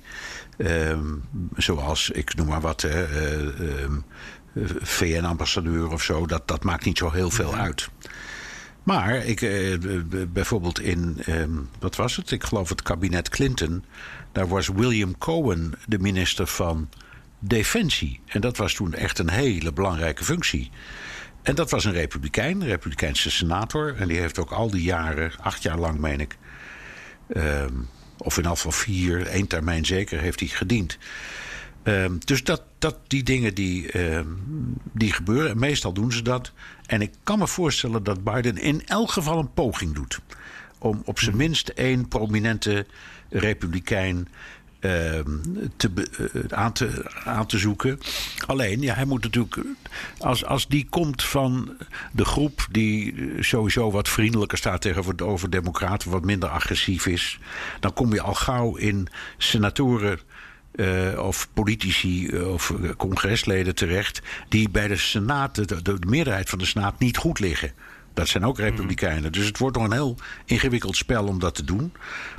Um, 0.58 1.22
zoals, 1.56 2.10
ik 2.10 2.34
noem 2.34 2.46
maar 2.46 2.60
wat, 2.60 2.82
uh, 2.82 3.00
um, 3.82 4.04
VN-ambassadeur 4.80 5.90
of 5.90 6.02
zo. 6.02 6.26
Dat, 6.26 6.48
dat 6.48 6.64
maakt 6.64 6.84
niet 6.84 6.98
zo 6.98 7.10
heel 7.10 7.30
veel 7.30 7.54
uit. 7.54 7.88
Maar 8.82 9.14
ik, 9.14 9.40
uh, 9.40 9.76
bijvoorbeeld 10.28 10.80
in, 10.80 11.22
wat 11.78 11.96
was 11.96 12.16
het? 12.16 12.30
Ik 12.30 12.44
geloof 12.44 12.68
het 12.68 12.82
kabinet 12.82 13.28
Clinton. 13.28 13.84
Daar 14.32 14.48
was 14.48 14.68
William 14.68 15.18
Cohen 15.18 15.74
de 15.86 15.98
minister 15.98 16.46
van 16.46 16.88
Defensie. 17.38 18.20
En 18.26 18.40
dat 18.40 18.56
was 18.56 18.74
toen 18.74 18.94
echt 18.94 19.18
een 19.18 19.30
hele 19.30 19.72
belangrijke 19.72 20.24
functie. 20.24 20.70
En 21.42 21.54
dat 21.54 21.70
was 21.70 21.84
een 21.84 21.92
republikein, 21.92 22.60
een 22.60 22.66
republikeinse 22.66 23.30
senator. 23.30 23.96
En 23.96 24.08
die 24.08 24.18
heeft 24.18 24.38
ook 24.38 24.50
al 24.50 24.70
die 24.70 24.82
jaren, 24.82 25.32
acht 25.40 25.62
jaar 25.62 25.78
lang 25.78 25.98
meen 25.98 26.20
ik... 26.20 26.36
Um, 27.36 27.88
of 28.16 28.38
in 28.38 28.46
afval 28.46 28.72
vier, 28.72 29.26
één 29.26 29.46
termijn 29.46 29.84
zeker, 29.84 30.20
heeft 30.20 30.40
hij 30.40 30.48
gediend. 30.48 30.98
Um, 31.84 32.18
dus 32.24 32.44
dat, 32.44 32.62
dat, 32.78 32.98
die 33.06 33.22
dingen 33.22 33.54
die, 33.54 33.98
um, 34.14 34.38
die 34.92 35.12
gebeuren, 35.12 35.50
en 35.50 35.58
meestal 35.58 35.92
doen 35.92 36.12
ze 36.12 36.22
dat. 36.22 36.52
En 36.86 37.00
ik 37.00 37.12
kan 37.22 37.38
me 37.38 37.46
voorstellen 37.46 38.02
dat 38.02 38.24
Biden 38.24 38.56
in 38.56 38.86
elk 38.86 39.10
geval 39.10 39.38
een 39.38 39.52
poging 39.52 39.94
doet... 39.94 40.20
om 40.78 41.02
op 41.04 41.18
zijn 41.18 41.36
minst 41.36 41.68
één 41.68 42.08
prominente 42.08 42.86
republikein 43.32 44.28
uh, 44.80 44.90
te, 45.76 45.90
uh, 46.34 46.42
aan, 46.48 46.72
te, 46.72 47.10
aan 47.24 47.46
te 47.46 47.58
zoeken. 47.58 47.98
Alleen, 48.46 48.80
ja, 48.80 48.94
hij 48.94 49.04
moet 49.04 49.22
natuurlijk. 49.22 49.56
Als, 50.18 50.44
als 50.44 50.68
die 50.68 50.86
komt 50.90 51.22
van 51.22 51.76
de 52.12 52.24
groep 52.24 52.66
die 52.70 53.14
sowieso 53.40 53.90
wat 53.90 54.08
vriendelijker 54.08 54.58
staat 54.58 54.80
tegenover 54.80 55.24
over 55.24 55.50
Democraten, 55.50 56.10
wat 56.10 56.24
minder 56.24 56.48
agressief 56.48 57.06
is, 57.06 57.38
dan 57.80 57.92
kom 57.92 58.12
je 58.12 58.20
al 58.20 58.34
gauw 58.34 58.76
in 58.76 59.08
senatoren. 59.38 60.18
Uh, 60.74 61.18
of 61.18 61.48
politici 61.52 62.38
of 62.38 62.72
congresleden 62.96 63.74
terecht. 63.74 64.22
die 64.48 64.70
bij 64.70 64.88
de 64.88 64.96
Senaat, 64.96 65.54
de 65.84 65.96
meerderheid 66.06 66.48
van 66.48 66.58
de 66.58 66.66
Senaat, 66.66 66.98
niet 66.98 67.16
goed 67.16 67.38
liggen. 67.38 67.72
Dat 68.14 68.28
zijn 68.28 68.44
ook 68.44 68.58
republikeinen. 68.58 69.32
Dus 69.32 69.46
het 69.46 69.58
wordt 69.58 69.76
nog 69.76 69.86
een 69.86 69.92
heel 69.92 70.16
ingewikkeld 70.44 70.96
spel 70.96 71.26
om 71.26 71.38
dat 71.38 71.54
te 71.54 71.64
doen. 71.64 71.92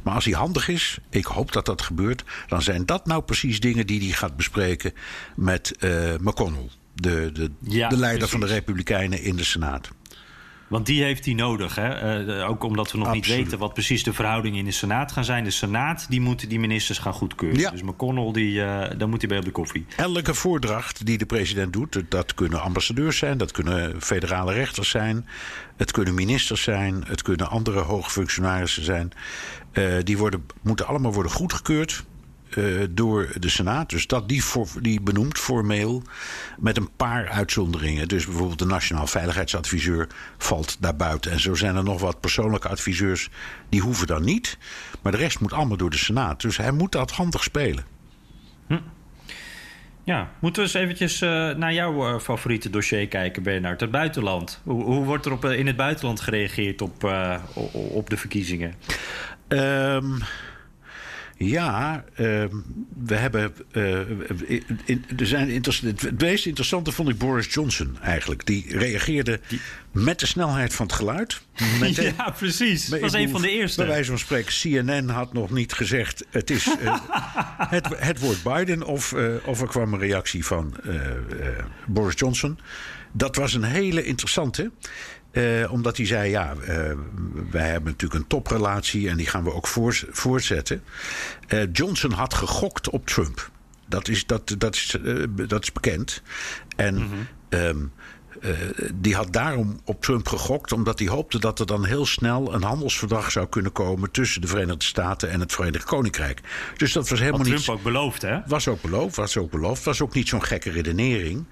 Maar 0.03 0.13
als 0.13 0.26
hij 0.26 0.34
handig 0.34 0.67
is, 0.67 0.97
ik 1.09 1.26
hoop 1.26 1.51
dat 1.51 1.65
dat 1.65 1.82
gebeurt, 1.82 2.24
dan 2.47 2.61
zijn 2.61 2.86
dat 2.86 3.05
nou 3.05 3.24
precies 3.24 3.59
dingen 3.59 3.88
die 3.88 3.99
hij 3.99 4.11
gaat 4.11 4.36
bespreken 4.36 4.93
met 5.36 5.76
uh, 5.80 6.13
McConnell, 6.19 6.69
de, 6.93 7.30
de, 7.34 7.51
ja, 7.59 7.89
de 7.89 7.97
leider 7.97 8.19
precies. 8.19 8.38
van 8.38 8.47
de 8.47 8.53
Republikeinen 8.53 9.21
in 9.21 9.36
de 9.36 9.43
Senaat. 9.43 9.89
Want 10.68 10.86
die 10.86 11.03
heeft 11.03 11.26
hij 11.26 11.34
nodig. 11.34 11.76
Hè? 11.76 12.26
Uh, 12.26 12.49
ook 12.49 12.64
omdat 12.64 12.91
we 12.91 12.97
nog 12.97 13.07
Absoluut. 13.07 13.28
niet 13.28 13.43
weten 13.43 13.59
wat 13.59 13.74
precies 13.74 14.03
de 14.03 14.14
verhoudingen 14.14 14.59
in 14.59 14.66
de 14.66 14.72
Senaat 14.72 15.11
gaan 15.11 15.26
zijn. 15.26 15.43
De 15.43 15.51
Senaat 15.51 16.05
die 16.09 16.22
moet 16.22 16.49
die 16.49 16.59
ministers 16.59 16.99
gaan 16.99 17.14
goedkeuren. 17.14 17.59
Ja. 17.59 17.72
Dus 17.72 17.82
McConnell, 17.82 18.32
die, 18.32 18.53
uh, 18.53 18.84
dan 18.97 19.09
moet 19.09 19.20
hij 19.20 19.30
bij 19.30 19.38
op 19.38 19.45
de 19.45 19.51
koffie. 19.51 19.86
Elke 19.95 20.34
voordracht 20.34 21.05
die 21.05 21.18
de 21.18 21.26
president 21.26 21.74
doet, 21.74 22.03
dat 22.09 22.34
kunnen 22.34 22.61
ambassadeurs 22.61 23.18
zijn, 23.18 23.38
dat 23.38 23.51
kunnen 23.51 24.01
federale 24.01 24.53
rechters 24.53 24.89
zijn, 24.89 25.28
het 25.78 25.91
kunnen 25.91 26.14
ministers 26.14 26.64
zijn, 26.64 27.03
het 27.07 27.22
kunnen 27.22 27.49
andere 27.49 27.80
hoogfunctionarissen 27.80 28.84
zijn. 28.84 29.11
Uh, 29.74 29.95
die 30.03 30.18
worden, 30.18 30.45
moeten 30.61 30.88
allemaal 30.88 31.14
worden 31.14 31.32
goedgekeurd 31.32 32.05
uh, 32.56 32.84
door 32.89 33.30
de 33.39 33.49
Senaat. 33.49 33.89
Dus 33.89 34.08
dat 34.08 34.30
die, 34.30 34.43
voor, 34.43 34.68
die 34.82 35.01
benoemt 35.01 35.38
formeel 35.38 36.04
met 36.60 36.78
een 36.78 36.89
paar 36.95 37.30
uitzonderingen. 37.30 38.08
Dus 38.08 38.26
bijvoorbeeld 38.26 38.60
de 38.60 38.66
Nationaal 38.66 39.08
Veiligheidsadviseur 39.08 40.08
valt 40.38 40.78
daarbuiten. 40.80 41.32
En 41.32 41.39
zo 41.39 41.56
zijn 41.56 41.76
er 41.76 41.84
nog 41.84 42.01
wat 42.01 42.20
persoonlijke 42.20 42.68
adviseurs 42.68 43.30
die 43.70 43.82
hoeven 43.82 44.08
dan 44.08 44.24
niet. 44.24 44.58
Maar 45.01 45.12
de 45.12 45.18
rest 45.18 45.39
moet 45.39 45.54
allemaal 45.54 45.78
door 45.78 45.89
de 45.89 45.97
Senaat. 45.97 46.41
Dus 46.41 46.58
hij 46.58 46.72
moet 46.72 46.91
dat 46.91 47.12
handig 47.12 47.43
spelen. 47.43 47.84
Hm. 48.68 48.80
Ja, 50.04 50.32
moeten 50.39 50.64
we 50.64 50.68
eens 50.68 50.78
eventjes 50.78 51.22
uh, 51.22 51.30
naar 51.56 51.74
jouw 51.74 52.14
uh, 52.14 52.20
favoriete 52.20 52.70
dossier 52.70 53.08
kijken, 53.08 53.43
Bernard. 53.43 53.80
Het 53.80 53.91
buitenland. 53.91 54.62
Hoe, 54.64 54.84
hoe 54.84 55.06
wordt 55.06 55.26
er 55.26 55.32
op, 55.32 55.45
in 55.45 55.68
het 55.68 55.76
buitenland 55.76 56.22
gereageerd 56.22 56.82
op, 56.82 57.04
op 57.74 58.10
de 58.10 58.18
verkiezingen? 58.18 58.74
Um, 59.47 60.18
ja, 61.43 62.03
uh, 62.11 62.45
we 63.03 63.15
hebben. 63.15 63.53
Uh, 63.71 63.99
in, 64.85 65.05
er 65.17 65.27
zijn 65.27 65.63
het 65.63 66.21
meest 66.21 66.45
interessante 66.45 66.91
vond 66.91 67.09
ik 67.09 67.17
Boris 67.17 67.53
Johnson 67.53 67.97
eigenlijk. 68.01 68.45
Die 68.45 68.77
reageerde 68.77 69.39
die... 69.47 69.59
met 69.91 70.19
de 70.19 70.25
snelheid 70.25 70.73
van 70.73 70.85
het 70.85 70.95
geluid. 70.95 71.41
Met 71.79 71.95
ja, 72.17 72.29
precies. 72.37 72.85
Dat 72.85 72.99
was 72.99 73.13
een 73.13 73.29
van 73.29 73.41
de 73.41 73.49
eerste. 73.49 73.81
Bij 73.81 73.87
wijze 73.89 74.09
van 74.09 74.19
spreken, 74.19 74.53
CNN 74.53 75.09
had 75.09 75.33
nog 75.33 75.51
niet 75.51 75.73
gezegd: 75.73 76.25
het 76.29 76.49
is 76.49 76.67
uh, 76.81 76.99
het, 77.75 77.87
het 77.95 78.19
woord 78.19 78.43
Biden. 78.43 78.83
Of, 78.83 79.15
of 79.45 79.61
er 79.61 79.67
kwam 79.67 79.93
een 79.93 79.99
reactie 79.99 80.45
van 80.45 80.75
Boris 81.87 82.15
Johnson. 82.17 82.59
Dat 83.11 83.35
was 83.35 83.53
een 83.53 83.63
hele 83.63 84.03
interessante. 84.03 84.71
Uh, 85.34 85.71
omdat 85.71 85.97
hij 85.97 86.05
zei, 86.05 86.29
ja, 86.29 86.53
uh, 86.61 86.67
wij 87.51 87.69
hebben 87.69 87.91
natuurlijk 87.91 88.21
een 88.21 88.27
toprelatie 88.27 89.09
en 89.09 89.17
die 89.17 89.25
gaan 89.25 89.43
we 89.43 89.53
ook 89.53 89.67
voor, 89.67 90.03
voortzetten. 90.09 90.84
Uh, 91.47 91.63
Johnson 91.71 92.11
had 92.11 92.34
gegokt 92.34 92.89
op 92.89 93.05
Trump. 93.05 93.51
Dat 93.88 94.07
is, 94.07 94.25
dat, 94.25 94.55
dat 94.57 94.75
is, 94.75 94.97
dat 95.47 95.63
is 95.63 95.71
bekend. 95.71 96.21
En 96.75 96.95
mm 96.95 97.09
-hmm. 97.09 97.59
um, 97.59 97.91
uh, 98.41 98.51
die 98.93 99.15
had 99.15 99.34
daarom 99.34 99.79
op 99.86 100.01
Trump 100.01 100.27
gegokt, 100.27 100.71
omdat 100.71 100.99
hij 100.99 101.07
hoopte 101.07 101.39
dat 101.39 101.59
er 101.59 101.65
dan 101.65 101.86
heel 101.86 102.05
snel 102.05 102.53
een 102.53 102.63
handelsverdrag 102.63 103.31
zou 103.31 103.47
kunnen 103.47 103.71
komen 103.71 104.11
tussen 104.11 104.41
de 104.41 104.47
Verenigde 104.47 104.86
Staten 104.86 105.29
en 105.29 105.39
het 105.39 105.53
Verenigd 105.53 105.86
Koninkrijk. 105.86 106.41
Dus 106.77 106.93
dat 106.93 107.09
was 107.09 107.19
helemaal 107.19 107.45
niet. 107.45 107.63
Trump 107.63 107.77
ook 107.77 107.84
beloofd, 107.84 108.21
hè? 108.21 108.39
Was 108.47 108.67
ook 108.67 108.81
beloofd, 108.81 109.15
was 109.15 109.38
ook 109.38 109.51
beloofd. 109.51 109.84
Was 109.84 110.01
ook 110.01 110.13
niet 110.13 110.27
zo'n 110.27 110.43
gekke 110.43 110.71
redenering. 110.71 111.45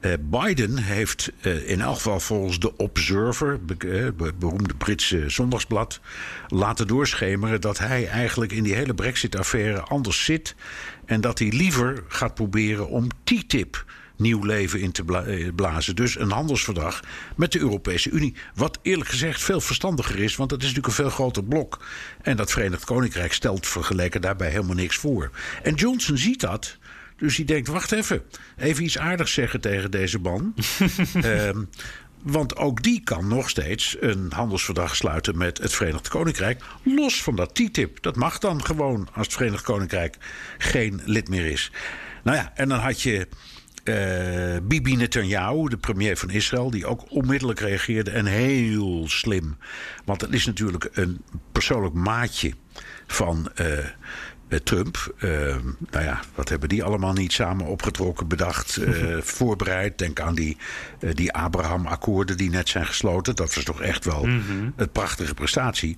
Uh, 0.00 0.12
Biden 0.20 0.76
heeft 0.76 1.32
uh, 1.40 1.68
in 1.68 1.80
elk 1.80 1.94
geval 1.94 2.20
volgens 2.20 2.58
de 2.58 2.76
Observer, 2.76 3.64
be 3.64 4.12
beroemde 4.38 4.74
Britse 4.74 5.24
zondagsblad, 5.26 6.00
laten 6.48 6.86
doorschemeren 6.86 7.60
dat 7.60 7.78
hij 7.78 8.08
eigenlijk 8.08 8.52
in 8.52 8.62
die 8.62 8.74
hele 8.74 8.94
Brexit-affaire 8.94 9.80
anders 9.80 10.24
zit 10.24 10.54
en 11.04 11.20
dat 11.20 11.38
hij 11.38 11.48
liever 11.48 12.02
gaat 12.08 12.34
proberen 12.34 12.88
om 12.88 13.08
TTIP 13.24 13.84
nieuw 14.18 14.42
leven 14.44 14.80
in 14.80 14.92
te 14.92 15.04
blazen. 15.54 15.96
Dus 15.96 16.18
een 16.18 16.30
handelsverdrag 16.30 17.00
met 17.36 17.52
de 17.52 17.58
Europese 17.58 18.10
Unie. 18.10 18.34
Wat 18.54 18.78
eerlijk 18.82 19.10
gezegd 19.10 19.42
veel 19.42 19.60
verstandiger 19.60 20.18
is, 20.18 20.36
want 20.36 20.50
het 20.50 20.62
is 20.62 20.66
natuurlijk 20.66 20.96
een 20.98 21.04
veel 21.04 21.14
groter 21.14 21.44
blok. 21.44 21.84
En 22.22 22.36
dat 22.36 22.50
Verenigd 22.50 22.84
Koninkrijk 22.84 23.32
stelt 23.32 23.66
vergeleken 23.66 24.20
daarbij 24.20 24.50
helemaal 24.50 24.74
niks 24.74 24.96
voor. 24.96 25.30
En 25.62 25.74
Johnson 25.74 26.16
ziet 26.16 26.40
dat. 26.40 26.78
Dus 27.16 27.36
hij 27.36 27.44
denkt: 27.44 27.68
wacht 27.68 27.92
even, 27.92 28.22
even 28.56 28.84
iets 28.84 28.98
aardigs 28.98 29.32
zeggen 29.32 29.60
tegen 29.60 29.90
deze 29.90 30.18
man. 30.18 30.54
um, 31.24 31.68
want 32.22 32.56
ook 32.56 32.82
die 32.82 33.00
kan 33.04 33.28
nog 33.28 33.48
steeds 33.48 33.96
een 34.00 34.32
handelsverdrag 34.34 34.96
sluiten 34.96 35.38
met 35.38 35.58
het 35.58 35.74
Verenigd 35.74 36.08
Koninkrijk. 36.08 36.62
Los 36.82 37.22
van 37.22 37.36
dat 37.36 37.54
TTIP. 37.54 38.02
Dat 38.02 38.16
mag 38.16 38.38
dan 38.38 38.64
gewoon 38.64 39.08
als 39.12 39.26
het 39.26 39.36
Verenigd 39.36 39.64
Koninkrijk 39.64 40.16
geen 40.58 41.00
lid 41.04 41.28
meer 41.28 41.46
is. 41.46 41.70
Nou 42.22 42.36
ja, 42.36 42.52
en 42.54 42.68
dan 42.68 42.78
had 42.78 43.02
je 43.02 43.28
uh, 43.88 44.56
Bibi 44.62 44.96
Netanyahu, 44.96 45.68
de 45.68 45.76
premier 45.76 46.16
van 46.16 46.30
Israël, 46.30 46.70
die 46.70 46.86
ook 46.86 47.10
onmiddellijk 47.10 47.60
reageerde 47.60 48.10
en 48.10 48.26
heel 48.26 49.08
slim. 49.08 49.56
Want 50.04 50.20
het 50.20 50.34
is 50.34 50.46
natuurlijk 50.46 50.88
een 50.92 51.20
persoonlijk 51.52 51.94
maatje 51.94 52.52
van 53.06 53.50
uh, 53.60 54.58
Trump. 54.64 55.14
Uh, 55.18 55.30
nou 55.90 56.04
ja, 56.04 56.20
wat 56.34 56.48
hebben 56.48 56.68
die 56.68 56.84
allemaal 56.84 57.12
niet 57.12 57.32
samen 57.32 57.66
opgetrokken, 57.66 58.28
bedacht, 58.28 58.78
voorbereid? 59.36 59.98
Denk 59.98 60.20
aan 60.20 60.34
die, 60.34 60.56
die 61.12 61.32
Abraham-akkoorden 61.32 62.36
die 62.36 62.50
net 62.50 62.68
zijn 62.68 62.86
gesloten. 62.86 63.36
Dat 63.36 63.54
was 63.54 63.64
toch 63.64 63.80
echt 63.80 64.04
wel 64.04 64.24
mm 64.24 64.42
-hmm. 64.46 64.72
een 64.76 64.90
prachtige 64.90 65.34
prestatie. 65.34 65.96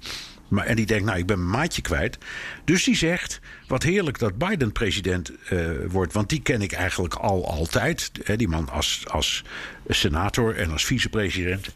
Maar, 0.50 0.66
en 0.66 0.76
die 0.76 0.86
denkt, 0.86 1.04
nou, 1.04 1.18
ik 1.18 1.26
ben 1.26 1.38
mijn 1.38 1.60
maatje 1.60 1.82
kwijt. 1.82 2.18
Dus 2.64 2.84
die 2.84 2.96
zegt, 2.96 3.40
wat 3.66 3.82
heerlijk 3.82 4.18
dat 4.18 4.38
Biden 4.38 4.72
president 4.72 5.32
uh, 5.52 5.70
wordt. 5.88 6.12
Want 6.12 6.28
die 6.28 6.42
ken 6.42 6.62
ik 6.62 6.72
eigenlijk 6.72 7.14
al 7.14 7.50
altijd. 7.50 8.10
Hè, 8.24 8.36
die 8.36 8.48
man 8.48 8.68
als, 8.68 9.04
als 9.08 9.44
senator 9.88 10.56
en 10.56 10.70
als 10.70 10.84
vicepresident. 10.84 11.68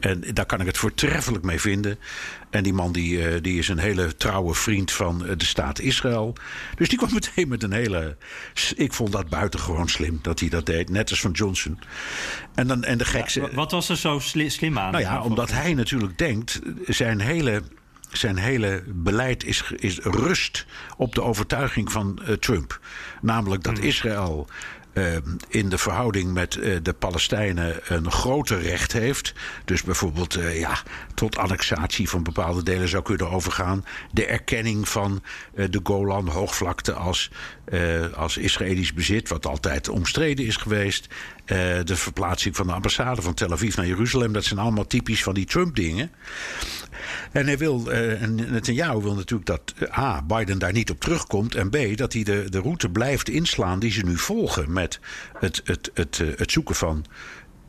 En 0.00 0.24
daar 0.32 0.46
kan 0.46 0.60
ik 0.60 0.66
het 0.66 0.78
voortreffelijk 0.78 1.44
mee 1.44 1.60
vinden. 1.60 1.98
En 2.50 2.62
die 2.62 2.72
man 2.72 2.92
die, 2.92 3.34
uh, 3.34 3.42
die 3.42 3.58
is 3.58 3.68
een 3.68 3.78
hele 3.78 4.16
trouwe 4.16 4.54
vriend 4.54 4.92
van 4.92 5.18
de 5.18 5.44
staat 5.44 5.78
Israël. 5.78 6.34
Dus 6.76 6.88
die 6.88 6.98
kwam 6.98 7.12
meteen 7.20 7.48
met 7.48 7.62
een 7.62 7.72
hele. 7.72 8.16
Ik 8.76 8.92
vond 8.92 9.12
dat 9.12 9.28
buitengewoon 9.28 9.88
slim 9.88 10.18
dat 10.22 10.40
hij 10.40 10.48
dat 10.48 10.66
deed. 10.66 10.88
Net 10.88 11.10
als 11.10 11.20
van 11.20 11.30
Johnson. 11.30 11.78
En, 12.54 12.66
dan, 12.66 12.84
en 12.84 12.98
de 12.98 13.04
gekste. 13.04 13.40
Ja, 13.40 13.54
wat 13.54 13.70
was 13.70 13.88
er 13.88 13.96
zo 13.96 14.18
slim 14.18 14.78
aan? 14.78 14.92
Nou 14.92 15.04
ja, 15.04 15.22
omdat 15.22 15.50
hij 15.50 15.74
natuurlijk 15.74 16.18
denkt. 16.18 16.60
Zijn 16.86 17.20
hele 17.20 17.62
zijn 18.12 18.36
hele 18.36 18.82
beleid 18.86 19.44
is, 19.44 19.72
is 19.76 19.98
rust 19.98 20.66
op 20.96 21.14
de 21.14 21.22
overtuiging 21.22 21.92
van 21.92 22.20
uh, 22.22 22.32
Trump. 22.32 22.80
Namelijk 23.20 23.62
dat 23.62 23.78
Israël 23.78 24.48
uh, 24.94 25.16
in 25.48 25.68
de 25.68 25.78
verhouding 25.78 26.32
met 26.32 26.56
uh, 26.56 26.76
de 26.82 26.92
Palestijnen 26.92 27.80
een 27.84 28.10
groter 28.10 28.60
recht 28.60 28.92
heeft. 28.92 29.34
Dus 29.64 29.82
bijvoorbeeld 29.82 30.36
uh, 30.36 30.60
ja, 30.60 30.78
tot 31.14 31.38
annexatie 31.38 32.08
van 32.08 32.22
bepaalde 32.22 32.62
delen 32.62 32.88
zou 32.88 33.02
kunnen 33.02 33.30
overgaan. 33.30 33.84
De 34.12 34.26
erkenning 34.26 34.88
van 34.88 35.22
de 35.54 35.80
Golan-hoogvlakte 35.82 36.92
als, 36.92 37.30
als 38.14 38.36
Israëlisch 38.36 38.94
bezit, 38.94 39.28
wat 39.28 39.46
altijd 39.46 39.88
omstreden 39.88 40.46
is 40.46 40.56
geweest. 40.56 41.06
de 41.84 41.96
verplaatsing 41.96 42.56
van 42.56 42.66
de 42.66 42.72
ambassade 42.72 43.22
van 43.22 43.34
Tel 43.34 43.52
Aviv 43.52 43.76
naar 43.76 43.86
Jeruzalem, 43.86 44.32
dat 44.32 44.44
zijn 44.44 44.60
allemaal 44.60 44.86
typisch 44.86 45.22
van 45.22 45.34
die 45.34 45.46
Trump-dingen. 45.46 46.10
En 47.32 47.46
hij 47.46 47.58
wil, 47.58 47.90
uh, 47.90 48.22
en 48.22 48.34
Netanyahu 48.34 49.00
wil 49.00 49.14
natuurlijk 49.14 49.46
dat 49.46 49.74
A, 49.98 50.22
Biden 50.22 50.58
daar 50.58 50.72
niet 50.72 50.90
op 50.90 51.00
terugkomt. 51.00 51.54
En 51.54 51.70
B, 51.70 51.96
dat 51.96 52.12
hij 52.12 52.22
de, 52.22 52.46
de 52.48 52.60
route 52.60 52.88
blijft 52.88 53.28
inslaan 53.28 53.78
die 53.78 53.90
ze 53.90 54.04
nu 54.04 54.16
volgen. 54.16 54.72
Met 54.72 55.00
het, 55.38 55.60
het, 55.64 55.90
het, 55.94 56.22
het 56.36 56.52
zoeken 56.52 56.74
van 56.74 57.04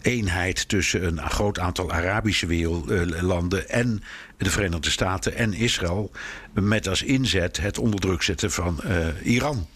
eenheid 0.01 0.67
tussen 0.67 1.05
een 1.07 1.29
groot 1.29 1.59
aantal 1.59 1.91
Arabische 1.91 2.69
landen 3.21 3.69
en 3.69 4.03
de 4.37 4.49
Verenigde 4.49 4.89
Staten 4.89 5.35
en 5.35 5.53
Israël. 5.53 6.11
Met 6.53 6.87
als 6.87 7.03
inzet 7.03 7.57
het 7.57 7.77
onder 7.77 7.99
druk 7.99 8.21
zetten 8.21 8.51
van 8.51 8.79
Iran. 9.23 9.67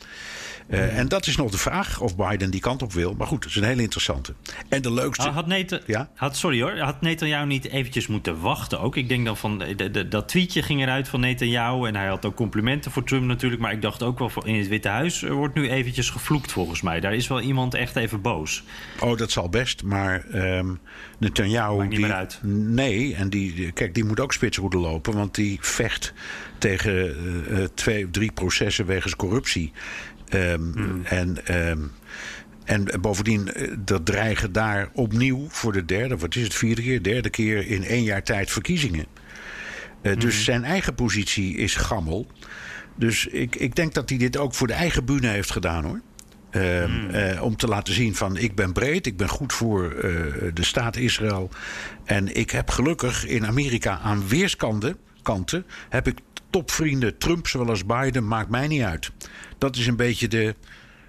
Uh, 0.68 0.98
en 0.98 1.08
dat 1.08 1.28
is 1.28 1.36
nog 1.36 1.52
de 1.52 1.58
vraag 1.58 2.02
of 2.02 2.16
Biden 2.16 2.52
die 2.52 2.60
kant 2.60 2.82
op 2.82 2.94
wil. 2.94 3.14
Maar 3.14 3.28
goed, 3.28 3.42
dat 3.42 3.50
is 3.50 3.56
een 3.56 3.64
hele 3.64 3.82
interessante. 3.82 4.34
En 4.70 4.82
de 4.82 4.94
leukste. 4.94 5.30
Had 5.30 5.48
Nathan, 5.48 5.80
ja? 5.86 6.10
had, 6.16 6.38
sorry 6.38 6.62
hoor, 6.62 6.78
had 6.78 7.02
Netanyahu 7.02 7.46
niet 7.46 7.68
eventjes 7.68 8.08
moeten 8.08 8.40
wachten 8.40 8.80
ook? 8.80 8.96
Ik 8.96 9.10
denk 9.10 9.26
dan 9.26 9.38
van. 9.38 9.58
De, 9.58 9.92
de, 9.92 10.08
dat 10.08 10.28
tweetje 10.28 10.62
ging 10.62 10.82
eruit 10.82 11.08
van 11.08 11.20
Netanyahu. 11.20 11.88
En 11.88 11.96
hij 11.96 12.08
had 12.08 12.26
ook 12.26 12.36
complimenten 12.36 12.92
voor 12.92 13.04
Trump 13.04 13.24
natuurlijk. 13.24 13.62
Maar 13.62 13.72
ik 13.72 13.82
dacht 13.82 14.04
ook 14.04 14.20
wel 14.20 14.32
in 14.44 14.56
het 14.56 14.68
Witte 14.68 14.88
Huis 14.88 15.22
wordt 15.22 15.56
nu 15.56 15.70
eventjes 15.70 16.10
gevloekt 16.10 16.52
volgens 16.52 16.82
mij. 16.82 17.00
Daar 17.00 17.14
is 17.14 17.28
wel 17.28 17.42
iemand 17.42 17.74
echt 17.74 17.96
even 17.96 18.22
boos. 18.22 18.64
Oh, 19.00 19.18
dat 19.18 19.32
zal 19.32 19.50
best. 19.50 19.84
Maar 19.84 20.26
um, 20.34 20.80
Netanyahu. 21.18 21.78
Maakt 21.78 21.90
niet 21.90 21.98
die, 21.98 22.08
meer 22.08 22.16
uit. 22.16 22.40
Nee, 22.44 23.16
en 23.16 23.30
die, 23.30 23.72
kijk, 23.72 23.94
die 23.94 24.04
moet 24.04 24.20
ook 24.20 24.34
spitsroede 24.34 24.78
lopen. 24.78 25.14
Want 25.14 25.36
die 25.36 25.58
vecht 25.62 26.14
tegen 26.58 27.16
uh, 27.50 27.64
twee, 27.74 28.10
drie 28.10 28.32
processen 28.32 28.86
wegens 28.86 29.16
corruptie. 29.16 29.72
Um, 30.34 30.72
mm. 30.76 31.06
En. 31.06 31.56
Um, 31.70 31.92
en 32.64 32.88
bovendien, 33.02 33.52
dat 33.80 34.06
dreigen 34.06 34.52
daar 34.52 34.90
opnieuw 34.94 35.48
voor 35.50 35.74
de 35.74 35.86
derde, 35.86 36.18
wat 36.18 36.36
is 36.36 36.44
het, 36.44 36.54
vierde 36.54 36.82
keer, 36.82 37.04
derde 37.04 37.30
keer 37.30 37.68
in 37.68 37.84
één 37.84 38.04
jaar 38.04 38.24
tijd 38.24 38.52
verkiezingen. 38.52 39.06
Uh, 40.02 40.14
mm. 40.14 40.20
Dus 40.20 40.44
zijn 40.44 40.64
eigen 40.64 40.96
positie 40.96 41.58
is 41.58 41.76
gammel. 41.76 42.28
Dus 42.96 43.28
ik, 43.28 43.56
ik 43.56 43.76
denk 43.76 43.94
dat 43.94 44.10
hij 44.10 44.18
dit 44.18 44.38
ook 44.38 44.54
voor 44.54 44.68
de 44.68 44.74
eigen 44.74 45.06
bühne 45.06 45.28
heeft 45.28 45.52
gedaan 45.52 45.84
hoor. 45.84 46.02
Uh, 46.52 46.86
mm. 46.86 47.10
uh, 47.10 47.42
om 47.42 47.56
te 47.56 47.68
laten 47.68 47.94
zien 47.94 48.16
van 48.16 48.38
ik 48.38 48.56
ben 48.56 48.74
breed, 48.74 49.06
ik 49.06 49.18
ben 49.18 49.30
goed 49.30 49.54
voor 49.54 49.90
de 50.54 50.64
staat 50.64 50.96
Israël. 50.96 51.50
En 52.04 52.36
ik 52.36 52.52
heb 52.52 52.70
gelukkig 52.70 53.26
in 53.26 53.46
Amerika 53.46 54.00
aan 54.00 54.28
weerskanten 54.28 54.98
kanten, 55.26 55.66
heb 55.90 56.08
ik 56.08 56.18
topvrienden, 56.56 57.18
Trump 57.18 57.48
zowel 57.48 57.70
als 57.70 57.86
Biden, 57.86 58.28
maakt 58.28 58.50
mij 58.50 58.68
niet 58.68 58.82
uit. 58.82 59.12
Dat 59.58 59.76
is 59.76 59.88
een 59.88 59.96
beetje 59.96 60.28
de, 60.28 60.56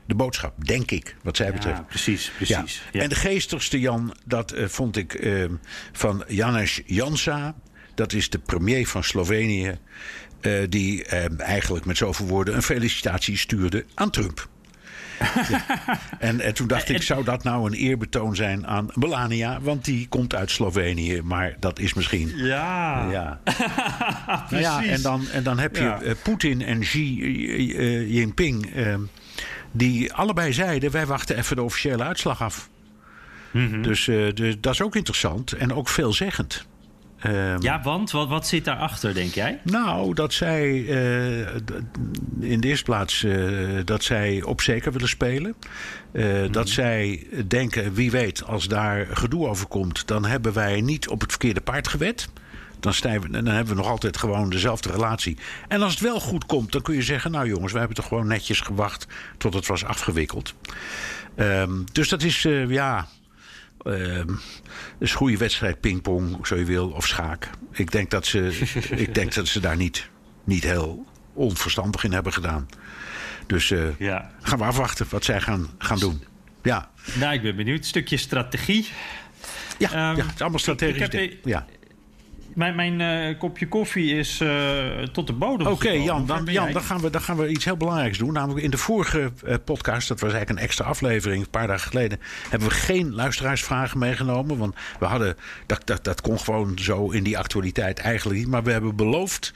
de 0.07 0.15
boodschap, 0.15 0.65
denk 0.65 0.91
ik, 0.91 1.17
wat 1.23 1.37
zij 1.37 1.47
ja, 1.47 1.53
betreft. 1.53 1.87
Precies, 1.87 2.31
precies. 2.37 2.83
Ja. 2.85 2.91
Ja. 2.93 3.03
En 3.03 3.09
de 3.09 3.15
geestigste 3.15 3.81
Jan, 3.81 4.17
dat 4.25 4.55
uh, 4.55 4.67
vond 4.67 4.97
ik 4.97 5.15
uh, 5.15 5.45
van 5.93 6.25
Janez 6.29 6.81
Jansa. 6.87 7.55
Dat 7.95 8.13
is 8.13 8.31
de 8.31 8.39
premier 8.39 8.87
van 8.87 9.05
Slovenië. 9.05 9.79
Uh, 10.41 10.63
die 10.69 11.05
eigenlijk 11.37 11.85
met 11.85 11.97
zoveel 11.97 12.27
woorden 12.27 12.55
een 12.55 12.63
felicitatie 12.63 13.37
stuurde 13.37 13.85
aan 13.95 14.11
Trump. 14.11 14.49
En, 16.19 16.41
en, 16.41 16.55
toen 16.55 16.67
dacht 16.67 16.89
ik, 16.89 17.03
zou 17.03 17.25
dat 17.25 17.43
nou 17.43 17.67
een 17.67 17.73
eerbetoon 17.73 18.37
zijn 18.37 18.67
aan 18.67 18.89
Melania? 18.95 19.61
Want 19.61 19.85
die 19.85 20.09
komt 20.09 20.35
uit 20.35 20.51
Slovenië, 20.51 21.23
maar 21.23 21.57
dat 21.61 21.79
is 21.79 21.95
misschien. 21.95 22.33
Ja. 22.37 23.11
ja. 23.11 23.41
nou 24.51 24.63
ja 24.63 24.85
en, 24.85 25.03
dan, 25.03 25.29
en 25.29 25.43
dan 25.43 25.59
heb 25.59 25.77
je 25.77 25.83
ja. 25.83 26.03
uh, 26.03 26.13
Poetin 26.23 26.63
en 26.63 26.81
Xi 26.81 27.21
uh, 27.21 28.15
Jinping, 28.15 28.77
uh, 28.77 28.95
die 29.73 30.13
allebei 30.13 30.53
zeiden: 30.53 30.91
wij 30.91 31.07
wachten 31.07 31.37
even 31.37 31.57
de 31.57 31.63
officiële 31.63 32.03
uitslag 32.03 32.43
af. 32.43 32.69
Mm 33.51 33.71
-hmm. 33.71 33.83
dus, 33.83 34.05
dus 34.35 34.57
dat 34.61 34.73
is 34.73 34.83
ook 34.83 34.97
interessant 34.97 35.53
en 35.53 35.73
ook 35.73 35.89
veelzeggend. 35.89 36.67
Um, 37.25 37.63
ja, 37.63 37.83
want 37.83 38.11
wat, 38.11 38.29
wat 38.29 38.47
zit 38.47 38.65
daarachter, 38.65 39.15
denk 39.15 39.35
jij? 39.35 39.61
Nou, 39.63 40.15
dat 40.15 40.33
zij 40.33 40.71
uh, 40.71 41.39
in 42.41 42.61
de 42.61 42.69
eerste 42.69 42.85
plaats 42.85 43.23
uh, 43.23 43.81
dat 43.85 44.05
zij 44.05 44.43
op 44.43 44.61
zeker 44.61 44.93
willen 44.93 45.09
spelen. 45.09 45.55
Uh, 46.13 46.25
mm-hmm. 46.25 46.53
Dat 46.53 46.69
zij 46.69 47.27
denken, 47.47 47.95
wie 47.95 48.11
weet, 48.11 48.45
als 48.45 48.69
daar 48.69 49.07
gedoe 49.11 49.49
over 49.49 49.67
komt, 49.67 50.07
dan 50.07 50.25
hebben 50.25 50.53
wij 50.53 50.81
niet 50.81 51.09
op 51.09 51.21
het 51.21 51.31
verkeerde 51.31 51.61
paard 51.61 51.89
gewet. 51.89 52.29
Dan, 52.81 52.93
we, 53.03 53.31
dan 53.31 53.47
hebben 53.47 53.75
we 53.75 53.81
nog 53.81 53.91
altijd 53.91 54.17
gewoon 54.17 54.51
dezelfde 54.51 54.91
relatie. 54.91 55.37
En 55.69 55.83
als 55.83 55.93
het 55.93 56.03
wel 56.03 56.21
goed 56.21 56.47
komt, 56.47 56.73
dan 56.73 56.83
kun 56.83 56.95
je 56.95 57.03
zeggen: 57.03 57.31
Nou 57.31 57.49
jongens, 57.49 57.73
we 57.73 57.79
hebben 57.79 57.97
toch 57.97 58.09
gewoon 58.09 58.27
netjes 58.27 58.61
gewacht 58.61 59.07
tot 59.39 59.55
het 59.55 59.67
was 59.67 59.85
afgewikkeld. 59.85 60.55
Um, 61.37 61.85
dus 61.93 62.09
dat 62.09 62.23
is, 62.23 62.43
ja, 62.69 63.07
Uh, 63.87 64.23
dus 64.99 65.15
goede 65.15 65.37
wedstrijd 65.37 65.81
pingpong, 65.81 66.47
zo 66.47 66.57
je 66.57 66.65
wil, 66.65 66.89
of 66.89 67.07
schaak. 67.07 67.51
Ik 67.73 67.91
denk 67.91 68.11
dat 68.11 68.27
ze, 68.27 68.59
ik 68.97 69.15
denk 69.15 69.35
dat 69.35 69.47
ze 69.47 69.61
daar 69.61 69.77
niet, 69.77 70.09
niet 70.45 70.63
heel 70.63 71.07
onverstandig 71.33 72.05
in 72.05 72.13
hebben 72.13 72.33
gedaan. 72.33 72.69
Dus 73.47 73.71
uh, 73.71 73.99
ja. 73.99 74.31
gaan 74.43 74.59
we 74.59 74.65
afwachten 74.65 75.07
wat 75.11 75.25
zij 75.25 75.41
gaan, 75.41 75.71
gaan 75.79 75.99
doen. 75.99 76.25
Ja. 76.63 76.91
Nou, 77.19 77.35
ik 77.35 77.43
ben 77.43 77.57
benieuwd. 77.57 77.79
Een 77.79 77.85
stukje 77.85 78.17
strategie. 78.17 78.89
Ja, 79.79 80.11
um, 80.11 80.17
ja 80.17 80.25
het 80.25 80.35
is 80.35 80.41
allemaal 80.41 80.59
strategisch. 80.59 81.03
Ik, 81.03 81.13
ik 81.13 81.31
heb, 81.31 81.45
ja. 81.45 81.67
Mijn, 82.57 82.75
mijn 82.75 83.01
uh, 83.01 83.39
kopje 83.39 83.69
koffie 83.69 84.19
is 84.19 84.41
uh, 84.41 85.03
tot 85.13 85.27
de 85.27 85.33
bodem. 85.33 85.67
Oké, 85.67 85.87
okay, 85.87 86.03
Jan, 86.03 86.27
dan, 86.27 86.45
Jan 86.45 86.73
dan, 86.73 86.83
gaan 86.83 87.01
we, 87.01 87.11
dan 87.11 87.21
gaan 87.21 87.37
we 87.37 87.49
iets 87.49 87.65
heel 87.65 87.77
belangrijks 87.77 88.19
doen. 88.19 88.33
Namelijk 88.33 88.65
in 88.65 88.71
de 88.71 88.79
vorige 88.79 89.33
uh, 89.45 89.55
podcast, 89.65 90.09
dat 90.09 90.21
was 90.21 90.33
eigenlijk 90.33 90.61
een 90.61 90.67
extra 90.67 90.85
aflevering, 90.85 91.43
een 91.43 91.51
paar 91.51 91.67
dagen 91.67 91.89
geleden, 91.89 92.21
hebben 92.49 92.69
we 92.69 92.75
geen 92.75 93.15
luisteraarsvragen 93.15 93.99
meegenomen. 93.99 94.59
Want 94.59 94.75
we 94.99 95.05
hadden, 95.05 95.37
dat, 95.67 95.83
dat, 95.85 96.05
dat 96.05 96.21
kon 96.21 96.39
gewoon 96.39 96.79
zo 96.79 97.11
in 97.11 97.23
die 97.23 97.39
actualiteit 97.39 97.99
eigenlijk 97.99 98.39
niet. 98.39 98.49
Maar 98.49 98.63
we 98.63 98.73
hebben 98.73 98.97
beloofd 98.97 99.53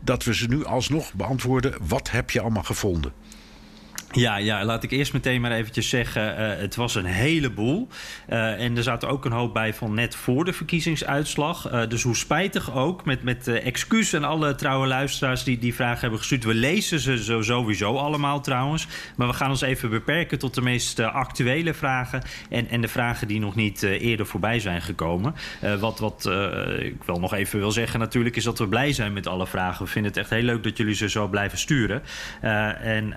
dat 0.00 0.24
we 0.24 0.34
ze 0.34 0.48
nu 0.48 0.64
alsnog 0.64 1.12
beantwoorden. 1.12 1.74
Wat 1.86 2.10
heb 2.10 2.30
je 2.30 2.40
allemaal 2.40 2.62
gevonden? 2.62 3.12
Ja, 4.14 4.36
ja, 4.36 4.64
laat 4.64 4.82
ik 4.82 4.90
eerst 4.90 5.12
meteen 5.12 5.40
maar 5.40 5.52
eventjes 5.52 5.88
zeggen, 5.88 6.40
uh, 6.40 6.60
het 6.60 6.76
was 6.76 6.94
een 6.94 7.04
heleboel. 7.04 7.88
Uh, 8.28 8.60
en 8.60 8.76
er 8.76 8.82
zaten 8.82 9.08
ook 9.08 9.24
een 9.24 9.32
hoop 9.32 9.54
bij 9.54 9.74
van 9.74 9.94
net 9.94 10.16
voor 10.16 10.44
de 10.44 10.52
verkiezingsuitslag. 10.52 11.72
Uh, 11.72 11.88
dus 11.88 12.02
hoe 12.02 12.16
spijtig 12.16 12.74
ook, 12.74 13.04
met, 13.04 13.22
met 13.22 13.48
excuus 13.48 14.12
en 14.12 14.24
alle 14.24 14.54
trouwe 14.54 14.86
luisteraars 14.86 15.44
die 15.44 15.58
die 15.58 15.74
vragen 15.74 16.00
hebben 16.00 16.18
gestuurd. 16.18 16.44
We 16.44 16.54
lezen 16.54 17.00
ze 17.00 17.24
zo 17.24 17.42
sowieso 17.42 17.96
allemaal 17.96 18.40
trouwens. 18.40 18.86
Maar 19.16 19.26
we 19.26 19.34
gaan 19.34 19.50
ons 19.50 19.60
even 19.60 19.90
beperken 19.90 20.38
tot 20.38 20.54
de 20.54 20.62
meest 20.62 21.00
actuele 21.00 21.74
vragen. 21.74 22.22
En, 22.50 22.68
en 22.68 22.80
de 22.80 22.88
vragen 22.88 23.28
die 23.28 23.40
nog 23.40 23.54
niet 23.54 23.82
eerder 23.82 24.26
voorbij 24.26 24.60
zijn 24.60 24.82
gekomen. 24.82 25.34
wat 25.78 25.98
wat 25.98 26.30
ik 26.78 27.04
wel 27.04 27.20
nog 27.20 27.34
even 27.34 27.58
wil 27.58 27.70
zeggen 27.70 28.00
natuurlijk, 28.00 28.36
is 28.36 28.44
dat 28.44 28.58
we 28.58 28.68
blij 28.68 28.92
zijn 28.92 29.12
met 29.12 29.26
alle 29.26 29.46
vragen. 29.46 29.84
We 29.84 29.90
vinden 29.90 30.10
het 30.10 30.20
echt 30.20 30.30
heel 30.30 30.42
leuk 30.42 30.62
dat 30.62 30.76
jullie 30.76 30.94
ze 30.94 31.08
zo 31.08 31.28
blijven 31.28 31.58
sturen. 31.58 32.02
en 32.80 33.08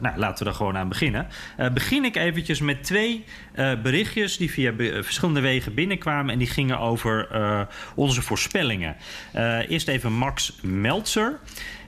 nou, 0.00 0.16
laat 0.16 0.29
laten 0.30 0.44
we 0.44 0.50
daar 0.50 0.60
gewoon 0.60 0.76
aan 0.76 0.88
beginnen. 0.88 1.26
Uh, 1.58 1.70
begin 1.70 2.04
ik 2.04 2.16
eventjes 2.16 2.60
met 2.60 2.84
twee 2.84 3.24
uh, 3.54 3.72
berichtjes 3.82 4.36
die 4.36 4.50
via 4.50 4.72
verschillende 5.02 5.40
wegen 5.40 5.74
binnenkwamen... 5.74 6.32
en 6.32 6.38
die 6.38 6.46
gingen 6.46 6.78
over 6.78 7.28
onze 7.94 8.22
voorspellingen. 8.22 8.96
eerst 9.68 9.88
even 9.88 10.12
Max 10.12 10.52
Meltzer... 10.62 11.38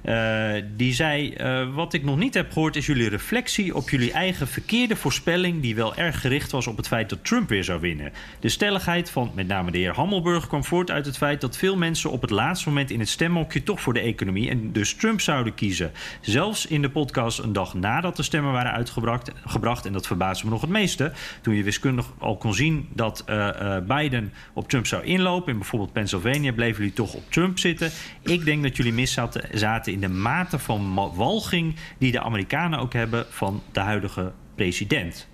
Uh, 0.04 0.52
die 0.76 0.94
zei: 0.94 1.34
uh, 1.40 1.74
Wat 1.74 1.92
ik 1.92 2.04
nog 2.04 2.16
niet 2.16 2.34
heb 2.34 2.52
gehoord 2.52 2.76
is 2.76 2.86
jullie 2.86 3.08
reflectie 3.08 3.74
op 3.74 3.90
jullie 3.90 4.12
eigen 4.12 4.48
verkeerde 4.48 4.96
voorspelling. 4.96 5.62
die 5.62 5.74
wel 5.74 5.94
erg 5.94 6.20
gericht 6.20 6.50
was 6.50 6.66
op 6.66 6.76
het 6.76 6.88
feit 6.88 7.08
dat 7.10 7.24
Trump 7.24 7.48
weer 7.48 7.64
zou 7.64 7.80
winnen. 7.80 8.12
De 8.40 8.48
stelligheid 8.48 9.10
van 9.10 9.30
met 9.34 9.46
name 9.46 9.70
de 9.70 9.78
heer 9.78 9.94
Hammelburg 9.94 10.46
kwam 10.46 10.64
voort 10.64 10.90
uit 10.90 11.06
het 11.06 11.16
feit 11.16 11.40
dat 11.40 11.56
veel 11.56 11.76
mensen 11.76 12.10
op 12.10 12.20
het 12.20 12.30
laatste 12.30 12.68
moment 12.68 12.90
in 12.90 13.00
het 13.00 13.08
stemmokje 13.08 13.62
toch 13.62 13.80
voor 13.80 13.92
de 13.92 14.00
economie 14.00 14.50
en 14.50 14.72
dus 14.72 14.94
Trump 14.94 15.20
zouden 15.20 15.54
kiezen. 15.54 15.92
Zelfs 16.20 16.66
in 16.66 16.82
de 16.82 16.90
podcast 16.90 17.38
een 17.38 17.52
dag 17.52 17.74
nadat 17.74 18.16
de 18.16 18.22
stemmen 18.22 18.52
waren 18.52 18.72
uitgebracht, 18.72 19.30
gebracht, 19.44 19.86
en 19.86 19.92
dat 19.92 20.06
verbaasde 20.06 20.44
me 20.44 20.50
nog 20.50 20.60
het 20.60 20.70
meeste. 20.70 21.12
toen 21.40 21.54
je 21.54 21.62
wiskundig 21.62 22.06
al 22.18 22.36
kon 22.36 22.54
zien 22.54 22.88
dat 22.94 23.24
uh, 23.28 23.76
Biden 23.86 24.32
op 24.52 24.68
Trump 24.68 24.86
zou 24.86 25.04
inlopen. 25.04 25.52
in 25.52 25.58
bijvoorbeeld 25.58 25.92
Pennsylvania 25.92 26.52
bleven 26.52 26.78
jullie 26.78 26.92
toch 26.92 27.14
op 27.14 27.30
Trump 27.30 27.58
zitten. 27.58 27.90
Ik 28.22 28.44
denk 28.44 28.62
dat 28.62 28.76
jullie 28.76 28.92
mis 28.92 29.18
zaten 29.52 29.91
in 29.92 30.00
de 30.00 30.08
mate 30.08 30.58
van 30.58 30.94
walging 31.14 31.74
die 31.98 32.12
de 32.12 32.20
Amerikanen 32.20 32.78
ook 32.78 32.92
hebben 32.92 33.26
van 33.30 33.62
de 33.72 33.80
huidige 33.80 34.32
president. 34.54 35.28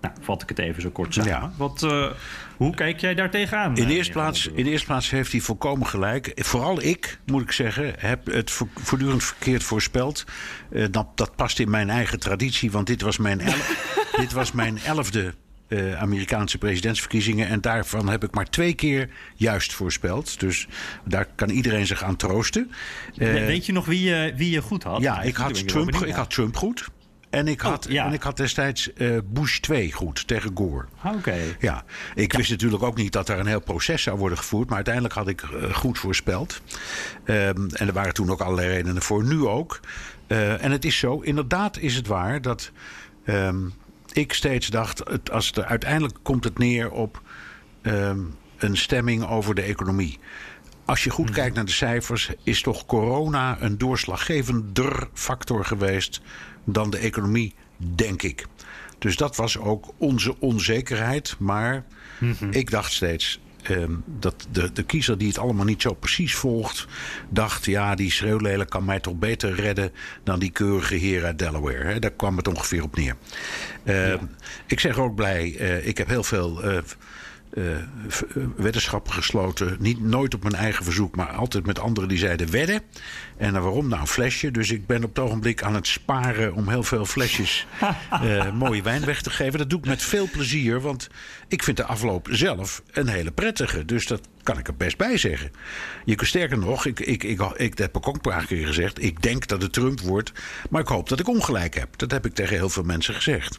Nou, 0.00 0.14
vat 0.20 0.42
ik 0.42 0.48
het 0.48 0.58
even 0.58 0.82
zo 0.82 0.90
kort 0.90 1.14
samen. 1.14 1.30
Ja. 1.30 1.52
Wat, 1.56 1.82
uh, 1.82 2.10
hoe 2.56 2.74
kijk 2.74 3.00
jij 3.00 3.14
daar 3.14 3.30
tegenaan? 3.30 3.76
In 3.76 3.86
de, 3.86 3.94
eerste 3.94 4.12
plaats, 4.12 4.46
in 4.46 4.64
de 4.64 4.70
eerste 4.70 4.86
plaats 4.86 5.10
heeft 5.10 5.32
hij 5.32 5.40
volkomen 5.40 5.86
gelijk. 5.86 6.32
Vooral 6.34 6.82
ik, 6.82 7.18
moet 7.26 7.42
ik 7.42 7.52
zeggen, 7.52 7.94
heb 7.98 8.26
het 8.26 8.50
voortdurend 8.74 9.24
verkeerd 9.24 9.62
voorspeld. 9.62 10.24
Uh, 10.70 10.86
dat, 10.90 11.06
dat 11.14 11.36
past 11.36 11.58
in 11.58 11.70
mijn 11.70 11.90
eigen 11.90 12.18
traditie, 12.18 12.70
want 12.70 12.86
dit 12.86 13.02
was 13.02 13.18
mijn, 13.18 13.40
dit 14.22 14.32
was 14.32 14.52
mijn 14.52 14.78
elfde 14.78 15.34
uh, 15.68 16.00
Amerikaanse 16.00 16.58
presidentsverkiezingen. 16.58 17.48
En 17.48 17.60
daarvan 17.60 18.08
heb 18.08 18.24
ik 18.24 18.34
maar 18.34 18.50
twee 18.50 18.74
keer 18.74 19.08
juist 19.34 19.72
voorspeld. 19.72 20.40
Dus 20.40 20.66
daar 21.04 21.26
kan 21.34 21.50
iedereen 21.50 21.86
zich 21.86 22.02
aan 22.02 22.16
troosten. 22.16 22.70
Uh, 23.16 23.32
Weet 23.32 23.66
je 23.66 23.72
nog 23.72 23.86
wie 23.86 24.02
je, 24.02 24.32
wie 24.36 24.50
je 24.50 24.62
goed 24.62 24.82
had? 24.82 25.00
Ja, 25.00 25.22
ik 25.22 25.36
had, 25.36 25.68
Trump, 25.68 25.94
ik 25.94 26.14
had 26.14 26.30
Trump 26.30 26.56
goed. 26.56 26.88
En 27.30 27.48
ik, 27.48 27.62
oh, 27.62 27.68
had, 27.68 27.86
en 27.86 28.12
ik 28.12 28.22
had 28.22 28.36
destijds 28.36 28.90
uh, 28.94 29.18
Bush 29.24 29.58
2 29.58 29.92
goed 29.92 30.26
tegen 30.26 30.50
Gore. 30.54 30.84
Oké. 31.04 31.36
Ja, 31.58 31.84
ik 32.14 32.32
wist 32.32 32.50
natuurlijk 32.50 32.82
ook 32.82 32.96
niet 32.96 33.12
dat 33.12 33.28
er 33.28 33.38
een 33.38 33.46
heel 33.46 33.60
proces 33.60 34.02
zou 34.02 34.18
worden 34.18 34.38
gevoerd. 34.38 34.66
Maar 34.66 34.76
uiteindelijk 34.76 35.14
had 35.14 35.28
ik 35.28 35.42
uh, 35.42 35.74
goed 35.74 35.98
voorspeld. 35.98 36.60
Um, 37.24 37.68
en 37.70 37.86
er 37.86 37.92
waren 37.92 38.14
toen 38.14 38.30
ook 38.30 38.40
allerlei 38.40 38.68
redenen 38.68 39.02
voor. 39.02 39.24
Nu 39.24 39.46
ook. 39.46 39.80
Uh, 40.28 40.64
en 40.64 40.70
het 40.70 40.84
is 40.84 40.98
zo, 40.98 41.20
inderdaad 41.20 41.78
is 41.78 41.94
het 41.94 42.06
waar 42.06 42.42
dat. 42.42 42.70
Um, 43.26 43.72
ik 44.16 44.32
steeds 44.32 44.66
dacht, 44.66 44.98
het, 44.98 45.30
als 45.30 45.46
het, 45.46 45.64
uiteindelijk 45.64 46.18
komt 46.22 46.44
het 46.44 46.58
neer 46.58 46.90
op 46.90 47.22
um, 47.82 48.34
een 48.56 48.76
stemming 48.76 49.26
over 49.26 49.54
de 49.54 49.62
economie. 49.62 50.18
Als 50.84 51.04
je 51.04 51.10
goed 51.10 51.26
hmm. 51.26 51.34
kijkt 51.34 51.54
naar 51.54 51.64
de 51.64 51.70
cijfers, 51.70 52.30
is 52.42 52.62
toch 52.62 52.86
corona 52.86 53.56
een 53.60 53.78
doorslaggevender 53.78 55.08
factor 55.12 55.64
geweest 55.64 56.20
dan 56.64 56.90
de 56.90 56.98
economie, 56.98 57.54
denk 57.76 58.22
ik. 58.22 58.46
Dus 58.98 59.16
dat 59.16 59.36
was 59.36 59.58
ook 59.58 59.94
onze 59.98 60.40
onzekerheid. 60.40 61.36
Maar 61.38 61.84
mm 62.18 62.34
-hmm. 62.38 62.50
ik 62.52 62.70
dacht 62.70 62.92
steeds, 62.92 63.40
Ehm, 63.68 63.92
dat 64.04 64.46
de, 64.50 64.72
de 64.72 64.82
kiezer 64.82 65.18
die 65.18 65.28
het 65.28 65.38
allemaal 65.38 65.64
niet 65.64 65.82
zo 65.82 65.94
precies 65.94 66.34
volgt, 66.34 66.86
dacht: 67.28 67.64
ja, 67.64 67.94
die 67.94 68.10
schreeuwlelijk 68.10 68.70
kan 68.70 68.84
mij 68.84 69.00
toch 69.00 69.14
beter 69.14 69.54
redden 69.54 69.92
dan 70.24 70.38
die 70.38 70.50
keurige 70.50 70.94
heer 70.94 71.24
uit 71.24 71.38
Delaware. 71.38 71.84
Hè? 71.84 71.98
Daar 71.98 72.10
kwam 72.10 72.36
het 72.36 72.48
ongeveer 72.48 72.82
op 72.82 72.96
neer. 72.96 73.16
Ehm, 73.84 74.24
ik 74.66 74.80
zeg 74.80 74.98
ook 74.98 75.14
blij, 75.14 75.56
uh, 75.60 75.86
ik 75.86 75.98
heb 75.98 76.08
heel 76.08 76.22
veel. 76.22 76.82
Uh, 77.54 77.64
uh, 78.36 78.44
weddenschappen 78.56 79.12
gesloten. 79.12 79.76
Niet, 79.78 80.00
nooit 80.00 80.34
op 80.34 80.42
mijn 80.42 80.54
eigen 80.54 80.84
verzoek, 80.84 81.16
maar 81.16 81.28
altijd 81.28 81.66
met 81.66 81.78
anderen 81.78 82.08
die 82.08 82.18
zeiden 82.18 82.50
wedden. 82.50 82.80
En 83.36 83.52
waarom? 83.52 83.88
Nou, 83.88 84.00
een 84.00 84.06
flesje. 84.06 84.50
Dus 84.50 84.70
ik 84.70 84.86
ben 84.86 85.04
op 85.04 85.14
het 85.14 85.24
ogenblik 85.24 85.62
aan 85.62 85.74
het 85.74 85.86
sparen 85.86 86.54
om 86.54 86.68
heel 86.68 86.82
veel 86.82 87.04
flesjes 87.04 87.66
uh, 88.22 88.52
mooie 88.64 88.82
wijn 88.82 89.04
weg 89.04 89.22
te 89.22 89.30
geven. 89.30 89.58
Dat 89.58 89.70
doe 89.70 89.78
ik 89.78 89.86
met 89.86 90.02
veel 90.02 90.28
plezier, 90.32 90.80
want 90.80 91.08
ik 91.48 91.62
vind 91.62 91.76
de 91.76 91.84
afloop 91.84 92.28
zelf 92.30 92.82
een 92.92 93.08
hele 93.08 93.30
prettige. 93.30 93.84
Dus 93.84 94.06
dat 94.06 94.28
kan 94.42 94.58
ik 94.58 94.68
er 94.68 94.76
best 94.76 94.96
bij 94.96 95.16
zeggen. 95.16 95.50
Je 96.04 96.14
kunt 96.14 96.28
sterker 96.28 96.58
nog, 96.58 96.86
ik, 96.86 97.00
ik, 97.00 97.24
ik, 97.24 97.40
ik, 97.56 97.78
heb 97.78 97.96
ook 97.96 98.06
een 98.06 98.20
paar 98.20 98.46
keer 98.46 98.66
gezegd. 98.66 99.02
Ik 99.02 99.22
denk 99.22 99.46
dat 99.46 99.62
het 99.62 99.72
Trump 99.72 100.00
wordt, 100.00 100.32
maar 100.70 100.80
ik 100.80 100.88
hoop 100.88 101.08
dat 101.08 101.20
ik 101.20 101.28
ongelijk 101.28 101.74
heb. 101.74 101.98
Dat 101.98 102.10
heb 102.10 102.26
ik 102.26 102.34
tegen 102.34 102.56
heel 102.56 102.68
veel 102.68 102.82
mensen 102.82 103.14
gezegd. 103.14 103.58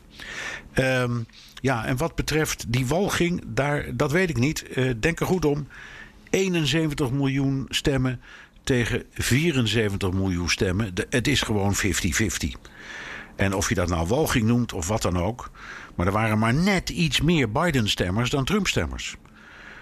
Um, 0.75 1.25
ja, 1.61 1.85
en 1.85 1.97
wat 1.97 2.15
betreft 2.15 2.65
die 2.67 2.87
walging, 2.87 3.43
daar, 3.47 3.85
dat 3.95 4.11
weet 4.11 4.29
ik 4.29 4.37
niet. 4.37 4.65
Uh, 4.75 4.91
denk 4.99 5.19
er 5.19 5.25
goed 5.25 5.45
om. 5.45 5.67
71 6.29 7.11
miljoen 7.11 7.65
stemmen 7.69 8.21
tegen 8.63 9.03
74 9.13 10.11
miljoen 10.11 10.49
stemmen. 10.49 10.95
De, 10.95 11.07
het 11.09 11.27
is 11.27 11.41
gewoon 11.41 11.75
50-50. 11.75 11.79
En 13.35 13.53
of 13.53 13.69
je 13.69 13.75
dat 13.75 13.89
nou 13.89 14.07
walging 14.07 14.45
noemt 14.45 14.73
of 14.73 14.87
wat 14.87 15.01
dan 15.01 15.17
ook. 15.17 15.51
Maar 15.95 16.05
er 16.05 16.11
waren 16.11 16.39
maar 16.39 16.53
net 16.53 16.89
iets 16.89 17.21
meer 17.21 17.51
Biden-stemmers 17.51 18.29
dan 18.29 18.45
Trump-stemmers. 18.45 19.15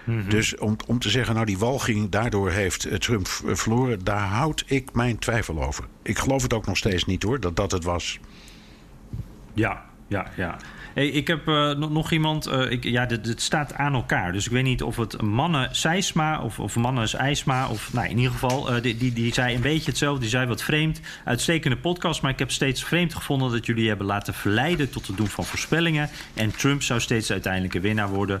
Mm 0.04 0.20
-hmm. 0.20 0.28
Dus 0.28 0.56
om, 0.56 0.76
om 0.86 0.98
te 0.98 1.10
zeggen, 1.10 1.34
nou 1.34 1.46
die 1.46 1.58
walging, 1.58 2.10
daardoor 2.10 2.50
heeft 2.50 3.00
Trump 3.00 3.26
verloren, 3.44 4.04
daar 4.04 4.28
houd 4.28 4.64
ik 4.66 4.92
mijn 4.92 5.18
twijfel 5.18 5.64
over. 5.64 5.84
Ik 6.02 6.18
geloof 6.18 6.42
het 6.42 6.54
ook 6.54 6.66
nog 6.66 6.76
steeds 6.76 7.04
niet 7.04 7.22
hoor, 7.22 7.40
dat 7.40 7.56
dat 7.56 7.70
het 7.70 7.84
was. 7.84 8.20
Ja, 9.54 9.84
ja, 10.06 10.30
ja. 10.36 10.56
Hey, 10.96 11.08
ik 11.08 11.26
heb 11.26 11.48
uh, 11.48 11.72
nog 11.72 12.12
iemand. 12.12 12.48
Uh, 12.48 12.70
ik, 12.70 12.84
ja, 12.84 13.06
het 13.06 13.42
staat 13.42 13.74
aan 13.74 13.94
elkaar. 13.94 14.32
Dus 14.32 14.46
ik 14.46 14.52
weet 14.52 14.64
niet 14.64 14.82
of 14.82 14.96
het 14.96 15.22
mannen 15.22 15.68
Seisma 15.72 16.40
of, 16.42 16.58
of 16.58 16.76
mannen 16.76 17.08
IJsma. 17.12 17.68
Of 17.68 17.92
nou, 17.92 18.08
in 18.08 18.16
ieder 18.16 18.32
geval, 18.32 18.74
uh, 18.74 18.82
die, 18.82 18.96
die, 18.96 19.12
die 19.12 19.32
zei 19.32 19.54
een 19.54 19.60
beetje 19.60 19.90
hetzelfde. 19.90 20.20
Die 20.20 20.28
zei 20.28 20.46
wat 20.46 20.62
vreemd. 20.62 21.00
Uitstekende 21.24 21.76
podcast. 21.76 22.22
Maar 22.22 22.30
ik 22.30 22.38
heb 22.38 22.50
steeds 22.50 22.84
vreemd 22.84 23.14
gevonden 23.14 23.50
dat 23.50 23.66
jullie 23.66 23.88
hebben 23.88 24.06
laten 24.06 24.34
verleiden 24.34 24.90
tot 24.90 25.06
het 25.06 25.16
doen 25.16 25.26
van 25.26 25.44
voorspellingen. 25.44 26.08
En 26.34 26.50
Trump 26.50 26.82
zou 26.82 27.00
steeds 27.00 27.30
uiteindelijk 27.30 27.72
winnaar 27.72 28.08
worden. 28.08 28.40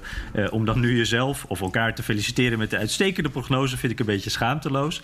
om 0.50 0.64
dan 0.64 0.80
nu 0.80 0.96
jezelf 0.96 1.44
of 1.44 1.60
elkaar 1.60 1.94
te 1.94 2.02
feliciteren 2.02 2.58
met 2.58 2.70
de 2.70 2.78
uitstekende 2.78 3.28
prognose. 3.28 3.76
Vind 3.76 3.92
ik 3.92 4.00
een 4.00 4.06
beetje 4.06 4.30
schaamteloos. 4.30 5.02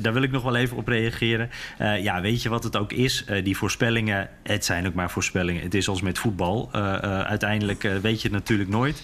daar 0.00 0.12
wil 0.12 0.22
ik 0.22 0.30
nog 0.30 0.42
wel 0.42 0.56
even 0.56 0.76
op 0.76 0.88
reageren. 0.88 1.50
ja, 1.78 2.20
weet 2.20 2.42
je 2.42 2.48
wat 2.48 2.64
het 2.64 2.76
ook 2.76 2.92
is? 2.92 3.24
die 3.42 3.56
voorspellingen, 3.56 4.28
het 4.42 4.64
zijn 4.64 4.86
ook 4.86 4.94
maar 4.94 5.10
voorspellingen. 5.10 5.62
Het 5.62 5.74
is 5.74 5.88
als 5.88 6.02
met 6.02 6.18
voetbal. 6.18 6.70
Uh, 6.94 7.20
uiteindelijk 7.20 7.84
uh, 7.84 7.96
weet 7.96 8.22
je 8.22 8.28
het 8.28 8.36
natuurlijk 8.36 8.70
nooit. 8.70 9.02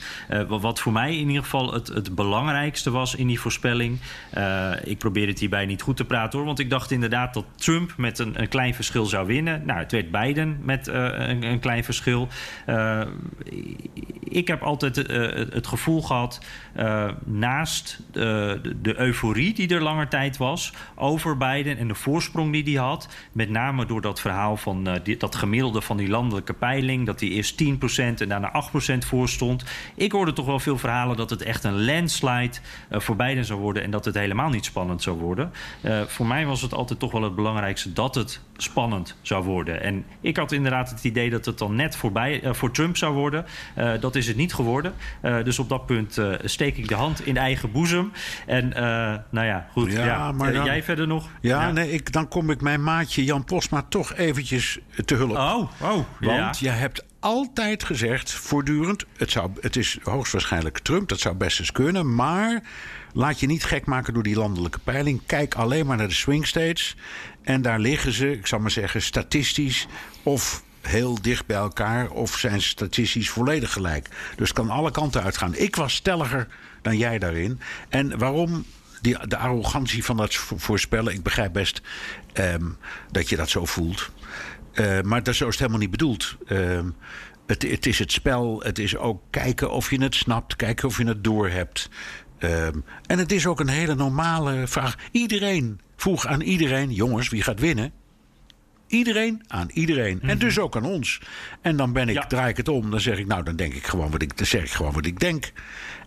wat 0.49 0.81
voor 0.81 0.93
mij 0.93 1.17
in 1.17 1.29
ieder 1.29 1.43
geval 1.43 1.73
het, 1.73 1.89
het 1.89 2.15
belangrijkste 2.15 2.91
was 2.91 3.15
in 3.15 3.27
die 3.27 3.41
voorspelling. 3.41 3.99
ik 4.85 4.99
probeer 4.99 5.27
het 5.27 5.39
hierbij 5.39 5.67
niet 5.67 5.83
goed 5.83 5.97
te 5.97 6.05
praten 6.05 6.39
hoor. 6.39 6.47
Want 6.47 6.59
ik 6.59 6.71
dacht 6.71 6.91
inderdaad 6.91 7.35
dat 7.35 7.45
Trump 7.55 7.95
met 7.97 8.19
een, 8.19 8.41
een 8.41 8.49
klein 8.49 8.75
verschil 8.75 9.05
zou 9.07 9.27
winnen. 9.27 9.63
Nou, 9.65 9.79
het 9.79 9.93
werd 9.93 10.11
Biden 10.11 10.59
met 10.63 10.87
een, 10.87 11.43
een, 11.43 11.61
klein 11.61 11.85
verschil. 11.85 12.29
ik 14.25 14.49
heb 14.49 14.63
altijd 14.63 14.97
het 15.53 15.67
gevoel 15.67 16.03
gehad, 16.03 16.41
naast 17.25 18.01
de, 18.13 18.61
de, 18.83 19.01
euforie 19.01 19.55
die 19.55 19.69
er 19.69 19.83
langer 19.83 20.09
tijd 20.09 20.37
was 20.37 20.73
over 20.95 21.37
Biden 21.37 21.79
en 21.79 21.89
de 21.89 21.95
voorsprong 21.95 22.53
die 22.53 22.63
hij 22.63 22.85
had. 22.85 23.09
Met 23.33 23.51
name 23.51 23.87
door 23.87 24.01
dat 24.01 24.21
verhaal 24.21 24.57
van 24.57 24.89
die, 25.03 25.17
dat 25.17 25.35
gemiddelde 25.35 25.81
van 25.81 25.97
die 25.97 26.09
landelijke 26.09 26.53
peiling. 26.53 27.07
Dat 27.07 27.21
hij 27.21 27.29
eerst 27.29 27.65
10% 27.65 27.67
en 27.99 28.29
daarna 28.29 28.53
8% 28.95 28.99
voor 28.99 29.29
stond. 29.29 29.65
Ik 29.95 30.13
hoorde 30.13 30.33
toch 30.33 30.47
wel 30.47 30.59
veel 30.59 30.79
verhalen 30.79 31.17
dat 31.17 31.31
het 31.31 31.43
echt 31.43 31.65
een 31.65 31.85
landslide 31.85 32.57
uh, 32.91 33.01
voor 33.01 33.17
beiden 33.17 33.45
zou 33.45 33.61
worden 33.61 33.83
en 33.83 33.91
dat 33.91 34.05
het 34.05 34.15
helemaal 34.15 34.49
niet 34.49 34.65
spannend 34.65 35.03
zou 35.03 35.19
worden. 35.19 35.53
Uh, 35.83 36.01
voor 36.03 36.27
mij 36.27 36.47
was 36.47 36.63
het 36.63 36.75
altijd 36.75 36.99
toch 36.99 37.13
wel 37.13 37.23
het 37.23 37.35
belangrijkste 37.35 37.93
dat 37.93 38.15
het 38.15 38.41
spannend 38.57 39.17
zou 39.23 39.45
worden. 39.45 39.83
En 39.83 40.05
ik 40.21 40.37
had 40.37 40.53
inderdaad 40.53 40.91
het 40.91 41.05
idee 41.05 41.31
dat 41.31 41.45
het 41.45 41.59
dan 41.59 41.75
net 41.75 41.97
voorbij, 41.97 42.43
uh, 42.43 42.53
voor 42.53 42.71
Trump 42.71 42.97
zou 42.97 43.15
worden. 43.15 43.47
dat 44.01 44.17
is 44.17 44.27
het 44.27 44.37
niet 44.37 44.55
geworden. 44.55 44.95
dus 45.45 45.59
op 45.59 45.69
dat 45.69 45.87
punt 45.87 46.21
steek 46.45 46.77
ik 46.77 46.89
de 46.89 46.95
hand 46.95 47.27
in 47.27 47.37
eigen 47.37 47.73
boezem. 47.73 48.13
En 48.47 48.69
nou 49.31 49.47
ja, 49.47 49.69
goed. 49.73 49.93
Ja, 49.93 50.05
ja. 50.05 50.33
Maar 50.33 50.53
dan, 50.53 50.65
jij 50.65 50.83
verder 50.83 51.07
nog? 51.07 51.29
Ja, 51.41 51.61
ja, 51.61 51.73
nee, 51.73 51.93
ik, 51.93 52.13
dan 52.13 52.29
kom 52.29 52.51
ik 52.51 52.61
mijn 52.61 52.83
maatje 52.83 53.25
Jan 53.25 53.45
Posma 53.45 53.83
toch 53.89 54.15
eventjes 54.15 54.79
te 55.05 55.15
hulp. 55.15 55.31
Oh, 55.31 55.71
oh. 55.81 56.05
Want 56.21 56.59
je 56.59 56.69
hebt 56.69 57.05
altijd 57.21 57.85
gezegd, 57.85 58.33
voortdurend... 58.33 59.05
Het, 59.17 59.31
zou, 59.31 59.51
het 59.61 59.77
is 59.77 59.99
hoogstwaarschijnlijk 60.03 60.79
Trump, 60.79 61.09
dat 61.09 61.21
zou 61.21 61.35
best 61.35 61.59
eens 61.59 61.73
kunnen... 61.73 62.15
maar 62.15 62.63
laat 63.13 63.41
je 63.41 63.47
niet 63.47 63.65
gek 63.65 63.87
maken 63.87 64.15
door 64.15 64.23
die 64.23 64.37
landelijke 64.37 64.79
peiling. 64.79 65.21
Kijk 65.27 65.55
alleen 65.55 65.87
maar 65.87 65.97
naar 65.97 66.09
de 66.09 66.15
swing 66.15 66.47
states. 66.47 66.97
En 67.43 67.63
daar 67.63 67.79
liggen 67.79 68.13
ze, 68.13 68.33
ik 68.33 68.47
zal 68.47 68.59
maar 68.59 68.71
zeggen, 68.71 69.03
statistisch... 69.03 69.87
of 70.23 70.63
heel 70.81 71.23
dicht 71.23 71.47
bij 71.47 71.57
elkaar 71.57 72.11
of 72.11 72.39
zijn 72.39 72.63
statistisch 72.63 73.31
volledig 73.31 73.73
gelijk. 73.73 74.09
Dus 74.37 74.49
het 74.49 74.57
kan 74.57 74.71
alle 74.71 74.91
kanten 74.91 75.23
uitgaan. 75.23 75.55
Ik 75.55 75.77
was 75.77 75.95
stelliger 75.95 76.49
dan 76.83 76.97
jij 76.97 77.19
daarin. 77.19 77.61
En 77.89 78.19
waarom 78.19 78.65
die, 79.01 79.27
de 79.27 79.37
arrogantie 79.37 80.05
van 80.05 80.17
dat 80.17 80.35
voorspellen? 80.35 81.13
Ik 81.13 81.23
begrijp 81.23 81.53
best 81.53 81.81
um, 82.35 82.77
dat 83.11 83.29
je 83.29 83.37
dat 83.37 83.51
zo 83.51 83.65
voelt. 83.65 84.11
Uh, 84.75 85.01
maar 85.01 85.23
dat, 85.23 85.35
zo 85.35 85.45
is 85.45 85.51
het 85.51 85.59
helemaal 85.59 85.81
niet 85.81 85.91
bedoeld. 85.91 86.37
Uh, 86.49 86.81
het, 87.47 87.63
het, 87.63 87.87
is 87.87 87.99
het 87.99 88.13
spel. 88.13 88.61
Het 88.63 88.79
is 88.79 88.97
ook 88.97 89.23
kijken 89.31 89.71
of 89.71 89.91
je 89.91 90.03
het 90.03 90.15
snapt. 90.15 90.57
Kijken 90.57 90.89
of 90.89 90.99
je 90.99 91.05
het 91.05 91.25
doorhebt. 91.25 91.91
Uh, 92.39 92.67
en 93.07 93.19
het 93.19 93.33
is 93.33 93.47
ook 93.47 93.61
een 93.61 93.69
hele 93.69 93.95
normale 93.95 94.67
vraag. 94.67 94.97
Iedereen 95.11 95.81
vroeg 95.97 96.27
aan 96.27 96.41
iedereen: 96.41 96.93
jongens, 96.93 97.29
wie 97.29 97.43
gaat 97.43 97.61
winnen? 97.61 97.93
Iedereen 98.87 99.43
aan 99.47 99.71
iedereen. 99.73 100.21
En 100.23 100.39
dus 100.39 100.59
ook 100.59 100.77
aan 100.77 100.85
ons. 100.85 101.21
En 101.61 101.77
dan 101.77 101.93
ben 101.93 102.09
ik, 102.09 102.15
ja. 102.15 102.27
draai 102.27 102.51
ik 102.51 102.57
het 102.57 102.69
om. 102.69 102.91
Dan 102.91 103.01
zeg 103.01 103.19
ik, 103.19 103.27
nou, 103.27 103.43
dan 103.43 103.57
denk 103.57 103.75
ik 103.75 103.87
gewoon 103.87 104.11
wat 104.11 104.23
ik, 104.23 104.37
dan 104.37 104.47
zeg 104.47 104.63
ik 104.63 104.71
gewoon 104.71 104.93
wat 104.93 105.07
ik 105.07 105.21
denk. 105.21 105.53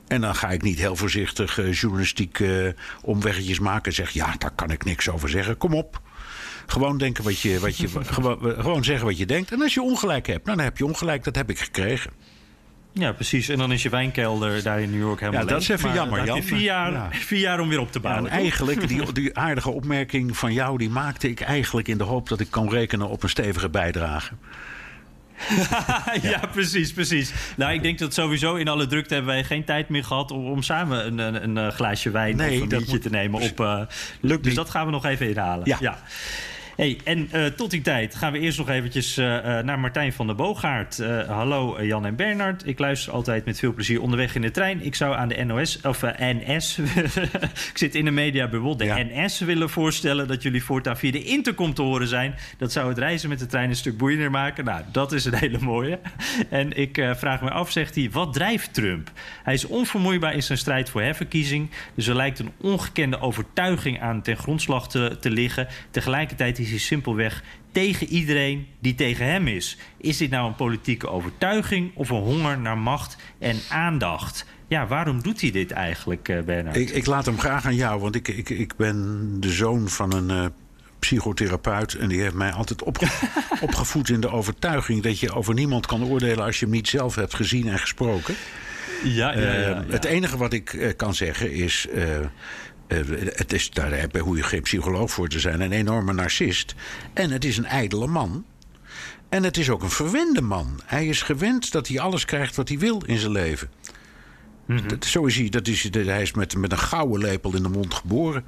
En 0.07 0.21
dan 0.21 0.35
ga 0.35 0.49
ik 0.49 0.61
niet 0.61 0.79
heel 0.79 0.95
voorzichtig 0.95 1.59
uh, 1.59 1.73
journalistiek 1.73 2.39
uh, 2.39 2.67
omweggetjes 3.01 3.59
maken 3.59 3.85
en 3.85 3.93
zeg: 3.93 4.09
ja, 4.09 4.35
daar 4.37 4.51
kan 4.55 4.71
ik 4.71 4.83
niks 4.83 5.09
over 5.09 5.29
zeggen. 5.29 5.57
Kom 5.57 5.73
op. 5.73 6.01
Gewoon 6.67 6.97
denken 6.97 7.23
wat 7.23 7.39
je, 7.39 7.59
wat 7.59 7.77
je 7.77 7.87
gewoon, 8.15 8.37
gewoon 8.57 8.83
zeggen 8.83 9.05
wat 9.05 9.17
je 9.17 9.25
denkt. 9.25 9.51
En 9.51 9.61
als 9.61 9.73
je 9.73 9.81
ongelijk 9.81 10.27
hebt, 10.27 10.45
nou, 10.45 10.57
dan 10.57 10.65
heb 10.65 10.77
je 10.77 10.85
ongelijk. 10.85 11.23
Dat 11.23 11.35
heb 11.35 11.49
ik 11.49 11.59
gekregen. 11.59 12.11
Ja, 12.95 13.11
precies. 13.11 13.49
En 13.49 13.57
dan 13.57 13.71
is 13.71 13.83
je 13.83 13.89
wijnkelder 13.89 14.63
daar 14.63 14.81
in 14.81 14.89
New 14.91 14.99
York 14.99 15.19
helemaal 15.19 15.41
Ja, 15.41 15.47
dat 15.47 15.61
is 15.61 15.69
even 15.69 15.93
jammer, 15.93 16.25
Jan. 16.25 16.43
vier 16.43 16.59
jaar, 16.59 16.91
Ja. 16.91 17.09
vier 17.11 17.39
jaar 17.39 17.59
om 17.59 17.69
weer 17.69 17.79
op 17.79 17.91
te 17.91 17.99
Ja, 18.01 18.09
bouwen. 18.09 18.31
en 18.31 18.37
eigenlijk, 18.37 18.87
die, 18.87 19.11
die 19.13 19.37
aardige 19.37 19.69
opmerking 19.71 20.37
van 20.37 20.53
jou, 20.53 20.77
die 20.77 20.89
maakte 20.89 21.29
ik 21.29 21.41
eigenlijk 21.41 21.87
in 21.87 21.97
de 21.97 22.03
hoop 22.03 22.29
dat 22.29 22.39
ik 22.39 22.47
kan 22.49 22.69
rekenen 22.69 23.07
op 23.09 23.23
een 23.23 23.29
stevige 23.29 23.69
bijdrage. 23.69 24.33
ja, 26.21 26.39
precies, 26.51 26.93
precies. 26.93 27.33
Nou, 27.57 27.73
ik 27.73 27.81
denk 27.81 27.99
dat 27.99 28.13
sowieso 28.13 28.55
in 28.55 28.67
alle 28.67 28.85
drukte 28.87 29.13
hebben 29.13 29.33
wij 29.33 29.43
geen 29.43 29.63
tijd 29.63 29.89
meer 29.89 30.03
gehad 30.03 30.31
om, 30.31 30.45
om 30.45 30.61
samen 30.61 31.05
een, 31.05 31.17
een, 31.17 31.43
een, 31.43 31.57
eh, 31.57 31.67
glaasje 31.75 32.09
wijn 32.11 32.35
Nee, 32.35 32.55
of 32.55 32.61
een 32.61 32.67
biertje 32.69 32.91
moet- 32.91 33.01
te 33.01 33.09
nemen 33.09 33.41
op. 33.41 33.59
eh, 33.59 33.79
Lukt 34.19 34.37
dus 34.43 34.45
niet. 34.45 34.55
dat 34.55 34.69
gaan 34.69 34.85
we 34.85 34.91
nog 34.91 35.05
even 35.05 35.29
inhalen. 35.29 35.77
Ja. 35.79 35.97
Hey, 36.75 36.99
en 37.03 37.27
eh, 37.31 37.45
tot 37.45 37.71
die 37.71 37.81
tijd 37.81 38.15
gaan 38.15 38.31
we 38.31 38.39
eerst 38.39 38.57
nog 38.57 38.69
eventjes 38.69 39.17
eh, 39.17 39.57
eh, 39.57 39.65
naar 39.65 39.79
Martijn 39.79 40.13
van 40.13 40.27
der 40.27 40.35
Boogaard. 40.35 40.97
Hallo 41.27 41.83
Jan 41.83 42.05
en 42.05 42.15
Bernard. 42.15 42.67
Ik 42.67 42.79
luister 42.79 43.13
altijd 43.13 43.45
met 43.45 43.59
veel 43.59 43.73
plezier 43.73 44.01
onderweg 44.01 44.35
in 44.35 44.41
de 44.41 44.51
trein. 44.51 44.85
Ik 44.85 44.95
zou 44.95 45.15
aan 45.15 45.27
de 45.27 45.43
NOS, 45.43 45.79
of 45.81 46.01
NS, 46.17 46.77
ik 47.71 47.77
zit 47.77 47.95
in 47.95 48.05
de 48.05 48.11
mediabubbel, 48.11 48.77
de 48.77 48.85
Ja. 48.85 48.97
NS 48.97 49.39
willen 49.39 49.69
voorstellen 49.69 50.27
dat 50.27 50.43
jullie 50.43 50.63
voortaan 50.63 50.97
via 50.97 51.11
de 51.11 51.23
intercom 51.23 51.73
te 51.73 51.81
horen 51.81 52.07
zijn. 52.07 52.35
Dat 52.57 52.71
zou 52.71 52.89
het 52.89 52.97
reizen 52.97 53.29
met 53.29 53.39
de 53.39 53.45
trein 53.45 53.69
een 53.69 53.75
stuk 53.75 53.97
boeiender 53.97 54.31
maken. 54.31 54.65
Nou, 54.65 54.81
dat 54.91 55.11
is 55.11 55.25
een 55.25 55.35
hele 55.35 55.59
mooie. 55.59 55.99
En 56.49 56.77
ik 56.77 57.05
vraag 57.15 57.41
me 57.41 57.49
af, 57.49 57.71
zegt 57.71 57.95
hij, 57.95 58.09
wat 58.11 58.33
drijft 58.33 58.73
Trump? 58.73 59.11
Hij 59.43 59.53
is 59.53 59.65
onvermoeibaar 59.65 60.33
in 60.33 60.43
zijn 60.43 60.57
strijd 60.57 60.89
voor 60.89 61.01
herverkiezing. 61.01 61.69
Dus 61.95 62.07
er 62.07 62.15
lijkt 62.15 62.39
een 62.39 62.51
ongekende 62.61 63.19
overtuiging 63.19 64.01
aan 64.01 64.21
ten 64.21 64.37
grondslag 64.37 64.89
te, 64.89 65.17
te 65.19 65.29
liggen. 65.29 65.67
Tegelijkertijd 65.91 66.57
is 66.63 66.69
hij 66.69 66.79
simpelweg 66.79 67.43
tegen 67.71 68.07
iedereen 68.07 68.67
die 68.79 68.95
tegen 68.95 69.25
hem 69.25 69.47
is. 69.47 69.77
Is 69.97 70.17
dit 70.17 70.29
nou 70.29 70.47
een 70.47 70.55
politieke 70.55 71.09
overtuiging 71.09 71.91
of 71.95 72.09
een 72.09 72.21
honger 72.21 72.59
naar 72.59 72.77
macht 72.77 73.17
en 73.39 73.57
aandacht? 73.69 74.45
Ja, 74.67 74.87
waarom 74.87 75.21
doet 75.21 75.41
hij 75.41 75.51
dit 75.51 75.71
eigenlijk, 75.71 76.29
eh, 76.29 76.41
Bernard? 76.41 76.75
Ik, 76.75 76.89
ik 76.89 77.05
laat 77.05 77.25
hem 77.25 77.39
graag 77.39 77.65
aan 77.65 77.75
jou, 77.75 77.99
want 78.01 78.15
ik, 78.15 78.27
ik, 78.27 78.49
ik 78.49 78.75
ben 78.75 79.27
de 79.39 79.49
zoon 79.51 79.89
van 79.89 80.13
een 80.13 80.29
eh, 80.29 80.45
psychotherapeut. 80.99 81.93
En 81.93 82.07
die 82.09 82.21
heeft 82.21 82.33
mij 82.33 82.51
altijd 82.51 82.83
opge- 82.83 83.27
opgevoed 83.67 84.09
in 84.09 84.19
de 84.21 84.29
overtuiging 84.29 85.01
dat 85.03 85.19
je 85.19 85.33
over 85.33 85.53
niemand 85.53 85.85
kan 85.85 86.03
oordelen 86.03 86.45
als 86.45 86.59
je 86.59 86.65
hem 86.65 86.73
niet 86.73 86.87
zelf 86.87 87.15
hebt 87.15 87.33
gezien 87.33 87.67
en 87.67 87.79
gesproken. 87.79 88.35
ja, 89.03 89.33
ja, 89.33 89.39
ja, 89.53 89.83
Eh. 89.83 89.91
Het 89.91 90.05
enige 90.05 90.37
wat 90.37 90.53
ik 90.53 90.93
kan 90.97 91.13
zeggen 91.15 91.51
is. 91.51 91.87
Eh, 92.87 92.99
het 93.33 93.53
is, 93.53 93.69
daar 93.69 94.17
hoef 94.19 94.35
je 94.37 94.43
geen 94.43 94.61
psycholoog 94.61 95.11
voor 95.11 95.27
te 95.27 95.39
zijn. 95.39 95.61
Een 95.61 95.71
enorme 95.71 96.13
narcist. 96.13 96.75
En 97.13 97.31
het 97.31 97.45
is 97.45 97.57
een 97.57 97.65
ijdele 97.65 98.07
man. 98.07 98.45
En 99.29 99.43
het 99.43 99.57
is 99.57 99.69
ook 99.69 99.83
een 99.83 99.89
verwende 99.89 100.41
man. 100.41 100.81
Hij 100.85 101.07
is 101.07 101.21
gewend 101.21 101.71
dat 101.71 101.87
hij 101.87 101.99
alles 101.99 102.25
krijgt 102.25 102.55
wat 102.55 102.67
hij 102.69 102.77
wil 102.77 103.01
in 103.05 103.17
zijn 103.17 103.31
leven. 103.31 103.69
dat, 104.87 105.05
zo 105.05 105.25
is 105.25 105.35
hij. 105.35 105.49
Dat 105.49 105.67
is, 105.67 105.89
hij 105.91 106.21
is 106.21 106.31
met, 106.33 106.55
met 106.57 106.71
een 106.71 106.77
gouden 106.77 107.19
lepel 107.21 107.55
in 107.55 107.63
de 107.63 107.69
mond 107.69 107.93
geboren. 107.93 108.45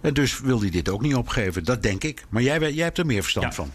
En 0.00 0.14
dus 0.14 0.40
wil 0.40 0.60
hij 0.60 0.70
dit 0.70 0.88
ook 0.88 1.02
niet 1.02 1.14
opgeven. 1.14 1.64
Dat 1.64 1.82
denk 1.82 2.04
ik. 2.04 2.24
Maar 2.28 2.42
jij, 2.42 2.72
jij 2.72 2.84
hebt 2.84 2.98
er 2.98 3.06
meer 3.06 3.22
verstand 3.22 3.46
Ja. 3.46 3.52
van. 3.52 3.72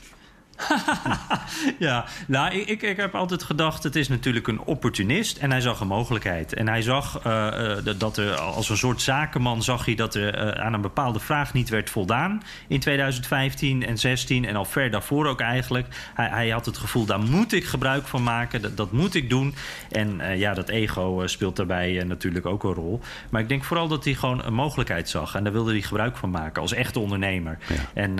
Ja, 1.80 2.06
nou, 2.28 2.54
ik, 2.54 2.68
ik, 2.68 2.82
ik 2.82 2.98
heb 2.98 3.16
altijd 3.16 3.44
gedacht, 3.44 3.84
het 3.84 3.96
is 3.96 4.08
natuurlijk 4.08 4.48
een 4.48 4.60
opportunist 4.60 5.38
en 5.38 5.52
hij 5.52 5.62
zag 5.62 5.80
een 5.80 5.88
mogelijkheid. 5.88 6.54
En 6.54 6.68
hij 6.68 6.82
zag 6.82 7.20
eh, 7.24 7.48
eh, 7.78 7.84
dat- 7.86 8.00
dat 8.00 8.18
er 8.18 8.36
als 8.36 8.70
een 8.70 8.78
soort 8.78 9.02
zakenman 9.02 9.64
zag 9.64 9.86
hij 9.86 9.96
dat 9.96 10.16
er 10.16 10.36
eh, 10.36 10.64
aan 10.66 10.74
een 10.74 10.82
bepaalde 10.82 11.20
vraag 11.20 11.54
niet 11.54 11.70
werd 11.70 11.90
voldaan 11.90 12.42
in 12.68 12.80
2015 12.80 13.86
en 13.86 13.98
16 13.98 14.46
en 14.46 14.56
al 14.56 14.66
ver 14.66 14.92
daarvoor 14.92 15.28
ook 15.28 15.42
eigenlijk. 15.42 15.88
Hij, 16.14 16.28
hij 16.30 16.50
had 16.50 16.66
het 16.66 16.78
gevoel, 16.78 17.06
daar 17.06 17.20
moet 17.20 17.54
ik 17.54 17.66
gebruik 17.66 18.08
van 18.08 18.24
maken, 18.24 18.62
dat, 18.62 18.78
dat 18.78 18.92
moet 18.92 19.16
ik 19.16 19.30
doen. 19.30 19.56
En 19.92 20.38
ja, 20.38 20.54
dat 20.54 20.70
ego 20.70 21.22
speelt 21.28 21.56
daarbij 21.56 22.04
natuurlijk 22.08 22.46
ook 22.46 22.64
een 22.64 22.74
rol. 22.74 23.00
Maar 23.30 23.42
ik 23.42 23.50
denk 23.50 23.64
vooral 23.64 23.88
dat 23.88 24.04
hij 24.04 24.14
gewoon 24.14 24.44
een 24.46 24.54
mogelijkheid 24.54 25.10
zag 25.10 25.36
en 25.36 25.44
daar 25.44 25.54
wilde 25.54 25.72
hij 25.72 25.82
gebruik 25.82 26.18
van 26.18 26.30
maken 26.30 26.62
als 26.62 26.74
echte 26.74 27.00
ondernemer. 27.00 27.58
En, 27.94 28.16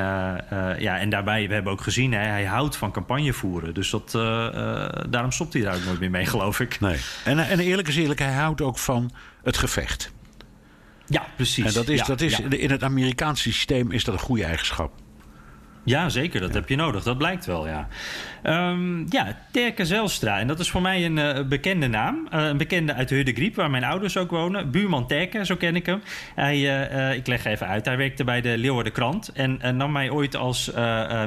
ja, 0.80 0.98
en 1.00 1.10
daarbij, 1.10 1.48
we 1.48 1.54
hebben 1.54 1.72
ook 1.72 1.82
gezien, 1.82 2.14
hè, 2.14 2.23
hij 2.28 2.46
houdt 2.46 2.76
van 2.76 2.92
campagne 2.92 3.34
voeren. 3.34 3.74
Dus 3.74 3.90
dat, 3.90 4.16
eh, 4.16 4.48
eh, 4.48 5.06
daarom 5.10 5.32
stopt 5.32 5.54
hij 5.54 5.62
daar 5.62 5.76
ook 5.76 5.84
nooit 5.86 6.00
meer 6.00 6.12
mee, 6.12 6.26
geloof 6.26 6.60
ik. 6.60 6.80
Nee. 6.80 7.00
En, 7.26 7.40
en 7.40 7.60
eerlijk 7.60 7.88
is 7.88 7.96
eerlijk, 7.96 8.20
hij 8.20 8.34
houdt 8.34 8.62
ook 8.62 8.78
van 8.78 9.12
het 9.44 9.58
gevecht. 9.58 10.12
Ja, 11.06 11.26
precies. 11.36 11.66
En 11.66 11.74
dat 11.74 11.88
is, 11.88 12.00
Ja, 12.00 12.06
dat 12.06 12.22
is, 12.22 12.38
ja. 12.38 12.50
in 12.50 12.72
het 12.72 12.84
Amerikaanse 12.84 13.42
systeem 13.42 13.92
is 13.92 14.04
dat 14.04 14.14
een 14.14 14.20
goede 14.20 14.44
eigenschap. 14.44 14.92
Ja, 15.84 16.10
zeker. 16.10 16.42
Dat 16.42 16.54
heb 16.54 16.70
je 16.70 16.76
nodig. 16.76 17.04
Dat 17.04 17.18
blijkt 17.18 17.46
wel, 17.46 17.68
ja. 17.68 17.88
Ehm, 18.44 19.00
ja, 19.10 19.38
Terke 19.52 19.86
Zelstra. 19.86 20.40
En 20.40 20.48
dat 20.48 20.60
is 20.60 20.70
voor 20.70 20.82
mij 20.82 21.06
een 21.06 21.18
eh, 21.18 21.44
bekende 21.46 21.88
naam. 21.88 22.28
Eh, 22.30 22.46
een 22.46 22.58
bekende 22.58 22.94
uit 22.94 23.10
de 23.10 23.16
Hudde 23.16 23.34
Griep, 23.34 23.56
waar 23.56 23.70
mijn 23.70 23.84
ouders 23.84 24.18
ook 24.18 24.32
wonen. 24.32 24.72
Buurman 24.72 25.08
Terke, 25.08 25.46
zo 25.46 25.56
ken 25.56 25.76
ik 25.76 25.86
hem. 25.86 26.02
Hij, 26.36 26.88
eh, 26.90 27.18
ik 27.18 27.28
leg 27.28 27.46
even 27.46 27.68
uit. 27.68 27.86
Hij 27.86 27.98
werkte 27.98 28.24
bij 28.24 28.42
de 28.42 28.58
Leeuwarden 28.58 28.94
Krant. 28.94 29.32
En 29.32 29.78
nam 29.78 29.92
mij 29.92 30.10
ooit 30.10 30.36
als 30.36 30.72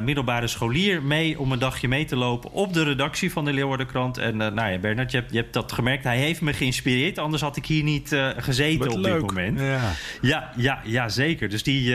middelbare 0.03 0.47
scholier 0.47 1.03
mee... 1.03 1.39
om 1.39 1.51
een 1.51 1.59
dagje 1.59 1.87
mee 1.87 2.05
te 2.05 2.15
lopen 2.15 2.51
op 2.51 2.73
de 2.73 2.83
redactie 2.83 3.31
van 3.31 3.45
de 3.45 3.53
Leeuwarden 3.53 3.87
Krant. 3.87 4.17
En 4.17 4.37
nou 4.37 4.71
ja, 4.71 4.77
Bernard, 4.77 5.11
je 5.11 5.17
hebt, 5.17 5.31
je 5.31 5.37
hebt 5.37 5.53
dat 5.53 5.71
gemerkt. 5.71 6.03
Hij 6.03 6.17
heeft 6.17 6.41
me 6.41 6.53
geïnspireerd. 6.53 7.17
Anders 7.17 7.41
had 7.41 7.57
ik 7.57 7.65
hier 7.65 7.83
niet 7.83 8.17
gezeten 8.37 8.91
op 8.91 9.03
dit 9.03 9.21
moment. 9.21 9.59
Ja. 9.59 9.91
Ja, 10.21 10.51
ja, 10.55 10.79
ja, 10.83 11.09
zeker. 11.09 11.49
Dus 11.49 11.63
die, 11.63 11.83
die 11.83 11.93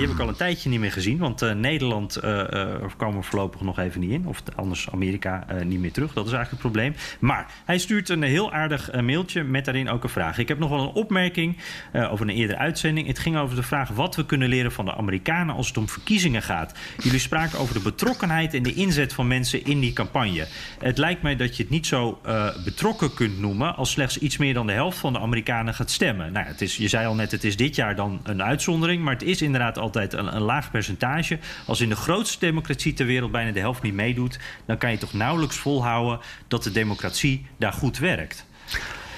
heb 0.00 0.10
ik 0.10 0.20
al 0.20 0.28
een 0.28 0.36
tijdje 0.36 0.68
niet 0.68 0.80
meer 0.80 0.92
gezien. 0.92 1.18
Want 1.18 1.42
eh, 1.42 1.52
Nederland 1.70 2.16
eh 2.16 2.38
eh, 2.52 2.90
kwam 2.96 3.16
er 3.16 3.24
voorlopig 3.24 3.60
nog 3.60 3.78
even 3.78 4.00
niet 4.00 4.10
in. 4.10 4.26
Of 4.26 4.42
anders 4.56 4.90
Amerika 4.90 5.44
eh, 5.48 5.64
niet 5.64 5.80
meer 5.80 5.92
terug. 5.92 6.12
Dat 6.12 6.26
is 6.26 6.32
eigenlijk 6.32 6.62
het 6.62 6.72
probleem. 6.72 6.94
Maar 7.18 7.46
hij 7.64 7.78
stuurt 7.78 8.08
een 8.08 8.22
heel 8.22 8.52
aardig 8.52 9.00
mailtje 9.02 9.42
met 9.42 9.64
daarin 9.64 9.88
ook 9.88 10.02
een 10.02 10.08
vraag. 10.08 10.38
Ik 10.38 10.48
heb 10.48 10.58
nog 10.58 10.70
wel 10.70 10.80
een 10.80 10.92
opmerking 10.92 11.56
over 11.92 12.28
een 12.28 12.34
eerdere 12.34 12.58
uitzending. 12.58 13.06
Het 13.06 13.18
ging 13.18 13.36
over 13.36 13.56
de 13.56 13.62
vraag 13.62 13.88
wat 13.88 14.16
we 14.16 14.26
kunnen 14.26 14.48
leren 14.48 14.72
van 14.72 14.84
de 14.84 14.94
Amerikanen 14.94 15.54
als 15.54 15.68
het 15.68 15.76
om 15.76 15.88
verkiezingen 15.88 16.42
gaat. 16.42 16.74
Jullie 17.02 17.18
spraken 17.18 17.58
over 17.58 17.74
de 17.74 17.80
betrokkenheid 17.80 18.54
en 18.54 18.62
de 18.62 18.74
inzet 18.74 19.12
van 19.12 19.26
mensen 19.26 19.64
in 19.64 19.80
die 19.80 19.92
campagne. 19.92 20.46
Het 20.78 20.98
lijkt 20.98 21.22
mij 21.22 21.36
dat 21.36 21.56
je 21.56 21.62
het 21.62 21.72
niet 21.72 21.86
zo 21.86 22.20
betrokken 22.64 23.14
kunt 23.14 23.38
noemen 23.38 23.76
als 23.76 23.90
slechts 23.90 24.18
iets 24.18 24.36
meer 24.36 24.54
dan 24.54 24.66
de 24.66 24.72
helft 24.72 24.98
van 24.98 25.12
de 25.12 25.18
Amerikanen 25.18 25.74
gaat 25.74 25.90
stemmen. 25.90 26.32
Nou, 26.32 26.46
het 26.46 26.60
is, 26.60 26.76
je 26.76 26.88
zei 26.88 27.06
al 27.06 27.14
net, 27.14 27.30
het 27.30 27.44
is 27.44 27.56
dit 27.56 27.74
jaar 27.74 27.96
dan 27.96 28.20
een 28.22 28.42
uitzondering, 28.42 29.02
maar 29.02 29.12
het 29.12 29.22
is 29.22 29.42
inderdaad 29.42 29.78
altijd 29.78 30.12
een, 30.12 30.34
een 30.34 30.42
laag 30.42 30.70
percentage. 30.70 31.38
Als 31.66 31.80
in 31.80 31.88
de 31.88 31.96
grootste 31.96 32.38
democratie 32.38 32.92
ter 32.92 33.06
wereld 33.06 33.32
bijna 33.32 33.52
de 33.52 33.60
helft 33.60 33.82
niet 33.82 33.94
meedoet, 33.94 34.38
dan 34.66 34.78
kan 34.78 34.90
je 34.90 34.98
toch 34.98 35.12
nauwelijks 35.12 35.56
volhouden 35.56 36.20
dat 36.48 36.62
de 36.62 36.72
democratie 36.72 37.46
daar 37.56 37.72
goed 37.72 37.98
werkt. 37.98 38.46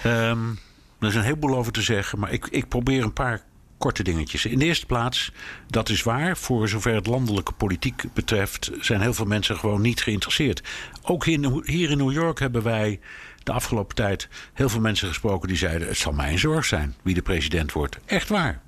Ehm, 0.03 0.49
er 0.99 1.09
is 1.09 1.15
een 1.15 1.23
heleboel 1.23 1.57
over 1.57 1.73
te 1.73 1.83
zeggen, 1.83 2.19
maar 2.19 2.33
ik, 2.33 2.47
ik 2.47 2.69
probeer 2.69 3.03
een 3.03 3.13
paar 3.13 3.45
korte 3.79 4.03
dingetjes. 4.03 4.47
In 4.47 4.59
de 4.59 4.65
eerste 4.65 4.87
plaats, 4.87 5.33
dat 5.67 5.89
is 5.89 6.03
waar. 6.03 6.37
Voor 6.37 6.69
zover 6.69 6.95
het 6.95 7.07
landelijke 7.07 7.53
politiek 7.53 8.05
betreft, 8.15 8.71
zijn 8.81 9.01
heel 9.01 9.15
veel 9.15 9.25
mensen 9.25 9.57
gewoon 9.57 9.81
niet 9.81 10.03
geïnteresseerd. 10.03 10.63
Ook 11.03 11.27
in, 11.27 11.63
hier 11.65 11.91
in 11.91 11.99
New 11.99 12.13
York 12.13 12.39
hebben 12.39 12.63
wij 12.63 13.01
de 13.43 13.53
afgelopen 13.53 13.95
tijd 13.95 14.29
heel 14.53 14.69
veel 14.69 14.81
mensen 14.81 15.09
gesproken 15.09 15.49
die 15.49 15.57
zeiden: 15.57 15.89
Het 15.89 15.97
zal 15.97 16.13
mij 16.13 16.33
een 16.33 16.39
zorg 16.39 16.65
zijn 16.65 16.95
wie 17.03 17.15
de 17.15 17.23
president 17.23 17.73
wordt. 17.73 17.99
Echt 18.05 18.29
waar. 18.29 18.61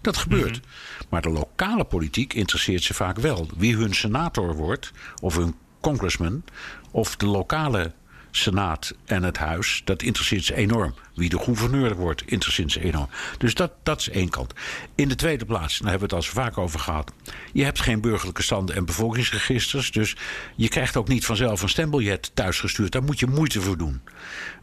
Dat 0.00 0.16
gebeurt. 0.16 0.60
Maar 1.08 1.22
de 1.22 1.30
lokale 1.30 1.84
politiek 1.84 2.34
interesseert 2.34 2.82
ze 2.82 2.94
vaak 2.94 3.18
wel. 3.18 3.48
Wie 3.56 3.76
hun 3.76 3.94
senator 3.94 4.54
wordt, 4.54 4.92
of 5.20 5.36
hun 5.36 5.54
congressman, 5.80 6.44
of 6.90 7.16
de 7.16 7.26
lokale 7.26 7.92
senaat 8.30 8.94
en 9.04 9.22
het 9.22 9.36
huis, 9.36 9.82
dat 9.84 10.02
interesseert 10.02 10.44
ze 10.44 10.54
enorm. 10.54 10.94
Wie 11.14 11.28
de 11.28 11.38
gouverneur 11.38 11.96
wordt, 11.96 12.22
interesseert 12.26 12.72
ze 12.72 12.80
enorm. 12.80 13.08
Dus 13.38 13.54
dat, 13.54 13.72
dat 13.82 14.00
is 14.00 14.08
één 14.08 14.28
kant. 14.28 14.54
In 14.94 15.08
de 15.08 15.14
tweede 15.14 15.44
plaats, 15.44 15.78
daar 15.78 15.90
hebben 15.90 16.08
we 16.08 16.14
het 16.14 16.24
al 16.24 16.32
zo 16.32 16.40
vaak 16.40 16.58
over 16.58 16.80
gehad. 16.80 17.12
Je 17.52 17.64
hebt 17.64 17.80
geen 17.80 18.00
burgerlijke 18.00 18.42
standen 18.42 18.76
en 18.76 18.84
bevolkingsregisters. 18.84 19.92
Dus 19.92 20.16
je 20.56 20.68
krijgt 20.68 20.96
ook 20.96 21.08
niet 21.08 21.24
vanzelf 21.24 21.62
een 21.62 21.68
stembiljet 21.68 22.30
thuisgestuurd. 22.34 22.92
Daar 22.92 23.02
moet 23.02 23.18
je 23.18 23.26
moeite 23.26 23.60
voor 23.60 23.76
doen. 23.76 24.00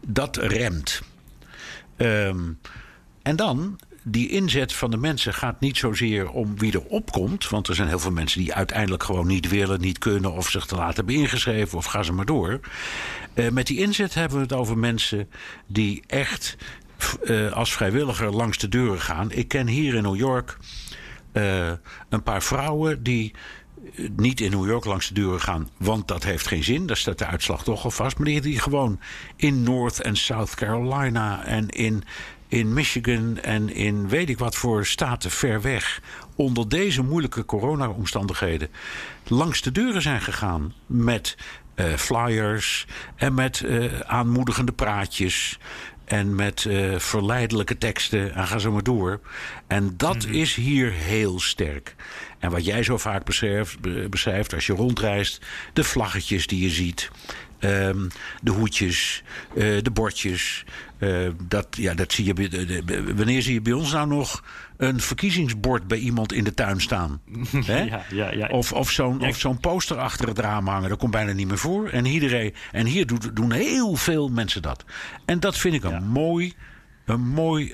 Dat 0.05 0.37
remt. 0.37 1.01
Ehm, 1.97 2.51
en 3.21 3.35
dan 3.35 3.79
die 4.11 4.29
inzet 4.29 4.73
van 4.73 4.91
de 4.91 4.97
mensen 4.97 5.33
gaat 5.33 5.59
niet 5.59 5.77
zozeer 5.77 6.29
om 6.29 6.57
wie 6.57 6.73
er 6.73 6.85
opkomt. 6.85 7.49
Want 7.49 7.67
er 7.67 7.75
zijn 7.75 7.87
heel 7.87 7.99
veel 7.99 8.11
mensen 8.11 8.39
die 8.39 8.53
uiteindelijk 8.53 9.03
gewoon 9.03 9.27
niet 9.27 9.49
willen, 9.49 9.81
niet 9.81 9.97
kunnen 9.97 10.33
of 10.33 10.49
zich 10.49 10.65
te 10.65 10.75
laat 10.75 10.95
hebben 10.95 11.15
ingeschreven 11.15 11.77
of 11.77 11.85
gaan 11.85 12.05
ze 12.05 12.13
maar 12.13 12.25
door. 12.25 12.59
Uh, 13.33 13.49
met 13.49 13.67
die 13.67 13.79
inzet 13.79 14.13
hebben 14.13 14.37
we 14.37 14.43
het 14.43 14.53
over 14.53 14.77
mensen 14.77 15.29
die 15.67 16.03
echt 16.07 16.57
uh, 17.23 17.51
als 17.51 17.73
vrijwilliger 17.73 18.31
langs 18.31 18.57
de 18.57 18.69
deuren 18.69 19.01
gaan. 19.01 19.31
Ik 19.31 19.47
ken 19.47 19.67
hier 19.67 19.93
in 19.93 20.03
New 20.03 20.15
York 20.15 20.57
uh, 21.33 21.71
een 22.09 22.23
paar 22.23 22.43
vrouwen 22.43 23.03
die 23.03 23.33
niet 24.15 24.41
in 24.41 24.51
New 24.51 24.67
York 24.67 24.85
langs 24.85 25.07
de 25.07 25.13
deuren 25.13 25.41
gaan, 25.41 25.69
want 25.77 26.07
dat 26.07 26.23
heeft 26.23 26.47
geen 26.47 26.63
zin. 26.63 26.87
Daar 26.87 26.97
staat 26.97 27.17
de 27.17 27.25
uitslag 27.25 27.63
toch 27.63 27.83
al 27.83 27.91
vast. 27.91 28.17
Maar 28.17 28.41
die 28.41 28.59
gewoon 28.59 28.99
in 29.35 29.63
North 29.63 30.01
en 30.01 30.15
South 30.15 30.55
Carolina 30.55 31.45
en 31.45 31.69
in, 31.69 32.03
in 32.47 32.73
Michigan 32.73 33.37
en 33.37 33.73
in 33.73 34.09
weet 34.09 34.29
ik 34.29 34.37
wat 34.37 34.55
voor 34.55 34.85
staten 34.85 35.31
ver 35.31 35.61
weg. 35.61 36.01
onder 36.35 36.69
deze 36.69 37.03
moeilijke 37.03 37.45
corona-omstandigheden 37.45 38.69
langs 39.27 39.61
de 39.61 39.71
deuren 39.71 40.01
zijn 40.01 40.21
gegaan 40.21 40.73
met 40.85 41.37
uh, 41.75 41.93
flyers 41.93 42.85
en 43.15 43.33
met 43.33 43.61
uh, 43.65 43.99
aanmoedigende 43.99 44.71
praatjes. 44.71 45.59
En 46.05 46.35
met 46.35 46.63
uh, 46.63 46.99
verleidelijke 46.99 47.77
teksten 47.77 48.33
en 48.33 48.47
ga 48.47 48.57
zo 48.57 48.71
maar 48.71 48.83
door. 48.83 49.19
En 49.67 49.93
dat 49.97 50.15
mm 50.15 50.21
-hmm. 50.21 50.41
is 50.41 50.55
hier 50.55 50.91
heel 50.91 51.39
sterk. 51.39 51.95
En 52.39 52.51
wat 52.51 52.65
jij 52.65 52.83
zo 52.83 52.97
vaak 52.97 53.25
beschrijft, 53.25 54.09
beschrijft 54.09 54.53
als 54.53 54.65
je 54.65 54.73
rondreist, 54.73 55.45
de 55.73 55.83
vlaggetjes 55.83 56.47
die 56.47 56.61
je 56.61 56.69
ziet. 56.69 57.11
Um, 57.59 58.07
de 58.41 58.51
hoedjes, 58.51 59.23
uh, 59.55 59.81
de 59.81 59.91
bordjes. 59.91 60.63
Uh, 60.99 61.29
dat, 61.47 61.67
ja, 61.71 61.93
dat 61.93 62.13
zie 62.13 62.25
je, 62.25 62.33
de, 62.33 62.83
de, 62.83 63.15
wanneer 63.15 63.41
zie 63.41 63.53
je 63.53 63.61
bij 63.61 63.73
ons 63.73 63.91
nou 63.91 64.07
nog 64.07 64.43
een 64.77 64.99
verkiezingsbord 64.99 65.87
bij 65.87 65.97
iemand 65.97 66.33
in 66.33 66.43
de 66.43 66.53
tuin 66.53 66.81
staan? 66.81 67.21
ja, 67.51 68.03
ja, 68.09 68.31
ja. 68.31 68.47
Of, 68.47 68.73
of 68.73 68.91
zo'n 68.91 69.19
ja. 69.19 69.31
zo'n 69.31 69.59
poster 69.59 69.97
achter 69.97 70.27
het 70.27 70.39
raam 70.39 70.67
hangen. 70.67 70.89
Dat 70.89 70.97
komt 70.97 71.11
bijna 71.11 71.31
niet 71.31 71.47
meer 71.47 71.57
voor. 71.57 71.89
En, 71.89 72.05
iedereen, 72.05 72.53
en 72.71 72.85
hier 72.85 73.05
doet, 73.05 73.35
doen 73.35 73.51
heel 73.51 73.95
veel 73.95 74.29
mensen 74.29 74.61
dat. 74.61 74.85
En 75.25 75.39
dat 75.39 75.57
vind 75.57 75.75
ik 75.75 75.83
een, 75.83 76.07
mooi, 76.07 76.53
een 77.05 77.27
mooi 77.27 77.73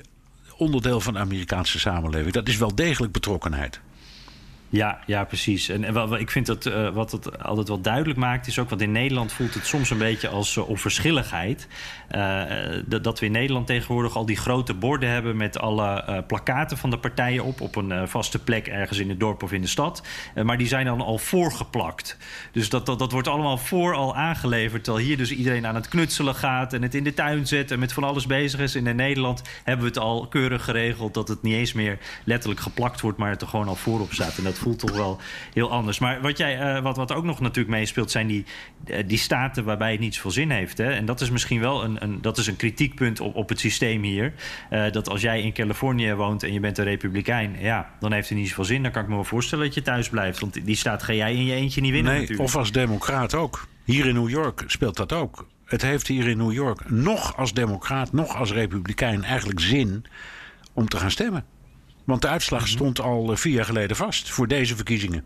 onderdeel 0.56 1.00
van 1.00 1.12
de 1.12 1.18
Amerikaanse 1.18 1.78
samenleving. 1.78 2.32
Dat 2.32 2.48
is 2.48 2.56
wel 2.56 2.74
degelijk 2.74 3.12
betrokkenheid. 3.12 3.80
Ja, 4.74 4.98
ja, 5.06 5.24
precies. 5.24 5.68
En, 5.68 5.84
ik 6.18 6.30
vind 6.30 6.46
dat 6.46 6.66
uh, 6.66 6.88
wat 6.88 7.12
het 7.12 7.42
altijd 7.42 7.68
wel 7.68 7.80
duidelijk 7.80 8.18
maakt, 8.18 8.46
is 8.46 8.58
ook 8.58 8.70
wat 8.70 8.80
in 8.80 8.92
Nederland 8.92 9.32
voelt 9.32 9.54
het 9.54 9.66
soms 9.66 9.90
een 9.90 9.98
beetje 9.98 10.28
als 10.28 10.56
uh, 10.56 10.68
onverschilligheid. 10.68 11.68
Uh, 12.10 12.42
dat 12.86 13.20
we 13.20 13.26
in 13.26 13.32
Nederland 13.32 13.66
tegenwoordig 13.66 14.16
al 14.16 14.26
die 14.26 14.36
grote 14.36 14.74
borden 14.74 15.08
hebben 15.08 15.36
met 15.36 15.58
alle 15.58 16.24
plakaten 16.26 16.78
van 16.78 16.90
de 16.90 16.98
partijen 16.98 17.44
op, 17.44 17.60
op 17.60 17.76
een 17.76 18.08
vaste 18.08 18.38
plek 18.38 18.66
ergens 18.66 18.98
in 18.98 19.08
het 19.08 19.20
dorp 19.20 19.42
of 19.42 19.52
in 19.52 19.60
de 19.60 19.66
stad. 19.66 20.02
maar 20.42 20.58
die 20.58 20.66
zijn 20.66 20.86
dan 20.86 21.00
al 21.00 21.18
voorgeplakt. 21.18 22.16
Dus 22.52 22.68
dat, 22.68 22.86
dat, 22.86 22.98
dat 22.98 23.12
wordt 23.12 23.28
allemaal 23.28 23.58
voor 23.58 23.94
al 23.94 24.16
aangeleverd. 24.16 24.84
Terwijl 24.84 25.04
hier 25.04 25.16
dus 25.16 25.30
iedereen 25.30 25.66
aan 25.66 25.74
het 25.74 25.88
knutselen 25.88 26.34
gaat 26.34 26.72
en 26.72 26.82
het 26.82 26.94
in 26.94 27.04
de 27.04 27.14
tuin 27.14 27.46
zet 27.46 27.70
en 27.70 27.78
met 27.78 27.92
van 27.92 28.04
alles 28.04 28.26
bezig 28.26 28.60
is. 28.60 28.74
En 28.74 28.86
in 28.86 28.96
Nederland 28.96 29.42
hebben 29.64 29.84
we 29.84 29.92
het 29.92 30.02
al 30.02 30.26
keurig 30.26 30.64
geregeld 30.64 31.14
dat 31.14 31.28
het 31.28 31.42
niet 31.42 31.54
eens 31.54 31.72
meer 31.72 31.98
letterlijk 32.24 32.60
geplakt 32.60 33.00
wordt, 33.00 33.18
maar 33.18 33.30
het 33.30 33.42
er 33.42 33.48
gewoon 33.48 33.68
al 33.68 33.74
voorop 33.74 34.12
staat. 34.12 34.38
En 34.38 34.44
dat 34.44 34.62
voelt 34.64 34.78
toch 34.78 34.96
wel 34.96 35.20
heel 35.52 35.70
anders. 35.70 35.98
Maar 35.98 36.20
wat, 36.20 36.38
jij, 36.38 36.76
uh, 36.76 36.82
wat, 36.82 36.96
wat 36.96 37.12
ook 37.12 37.24
nog 37.24 37.40
natuurlijk 37.40 37.76
meespeelt, 37.76 38.10
zijn 38.10 38.26
die, 38.26 38.44
uh, 38.86 38.98
die 39.06 39.18
staten 39.18 39.64
waarbij 39.64 39.90
het 39.90 40.00
niet 40.00 40.14
zoveel 40.14 40.30
zin 40.30 40.50
heeft. 40.50 40.78
Hè? 40.78 40.92
En 40.92 41.06
dat 41.06 41.20
is 41.20 41.30
misschien 41.30 41.60
wel 41.60 41.84
een, 41.84 42.02
een, 42.02 42.22
dat 42.22 42.38
is 42.38 42.46
een 42.46 42.56
kritiekpunt 42.56 43.20
op, 43.20 43.34
op 43.34 43.48
het 43.48 43.60
systeem 43.60 44.02
hier. 44.02 44.32
Uh, 44.70 44.90
dat 44.90 45.08
als 45.08 45.20
jij 45.20 45.42
in 45.42 45.52
Californië 45.52 46.14
woont 46.14 46.42
en 46.42 46.52
je 46.52 46.60
bent 46.60 46.78
een 46.78 46.84
republikein, 46.84 47.56
ja, 47.60 47.90
dan 48.00 48.12
heeft 48.12 48.28
het 48.28 48.38
niet 48.38 48.48
zoveel 48.48 48.64
zin. 48.64 48.82
Dan 48.82 48.92
kan 48.92 49.02
ik 49.02 49.08
me 49.08 49.14
wel 49.14 49.24
voorstellen 49.24 49.64
dat 49.64 49.74
je 49.74 49.82
thuis 49.82 50.08
blijft. 50.08 50.40
Want 50.40 50.66
die 50.66 50.76
staat 50.76 51.02
ga 51.02 51.12
jij 51.12 51.34
in 51.34 51.44
je 51.44 51.54
eentje 51.54 51.80
niet 51.80 51.92
winnen. 51.92 52.12
Nee, 52.12 52.20
natuurlijk. 52.20 52.48
of 52.48 52.56
als 52.56 52.72
democraat 52.72 53.34
ook. 53.34 53.66
Hier 53.84 54.06
in 54.06 54.14
New 54.14 54.28
York 54.28 54.64
speelt 54.66 54.96
dat 54.96 55.12
ook. 55.12 55.46
Het 55.64 55.82
heeft 55.82 56.06
hier 56.06 56.28
in 56.28 56.36
New 56.36 56.52
York 56.52 56.90
nog 56.90 57.36
als 57.36 57.52
democraat, 57.52 58.12
nog 58.12 58.36
als 58.36 58.52
republikein 58.52 59.24
eigenlijk 59.24 59.60
zin 59.60 60.04
om 60.72 60.88
te 60.88 60.96
gaan 60.96 61.10
stemmen. 61.10 61.44
Want 62.04 62.22
de 62.22 62.28
uitslag 62.28 62.60
-hmm. 62.60 62.70
stond 62.70 63.00
al 63.00 63.36
vier 63.36 63.52
jaar 63.52 63.64
geleden 63.64 63.96
vast 63.96 64.30
voor 64.30 64.48
deze 64.48 64.76
verkiezingen. 64.76 65.24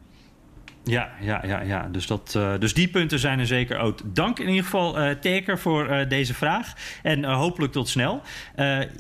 Ja, 0.88 1.10
ja, 1.20 1.40
ja, 1.46 1.60
ja. 1.60 1.88
Dus, 1.92 2.06
dat, 2.06 2.34
uh, 2.36 2.52
dus 2.58 2.74
die 2.74 2.88
punten 2.88 3.18
zijn 3.18 3.38
er 3.38 3.46
zeker 3.46 3.78
ook. 3.78 3.98
Dank 4.04 4.38
in 4.38 4.48
ieder 4.48 4.64
geval, 4.64 5.00
uh, 5.00 5.10
Teker, 5.10 5.58
voor 5.58 5.90
uh, 5.90 6.08
deze 6.08 6.34
vraag. 6.34 6.72
En 7.02 7.24
hopelijk 7.24 7.72
tot 7.72 7.88
snel. 7.88 8.22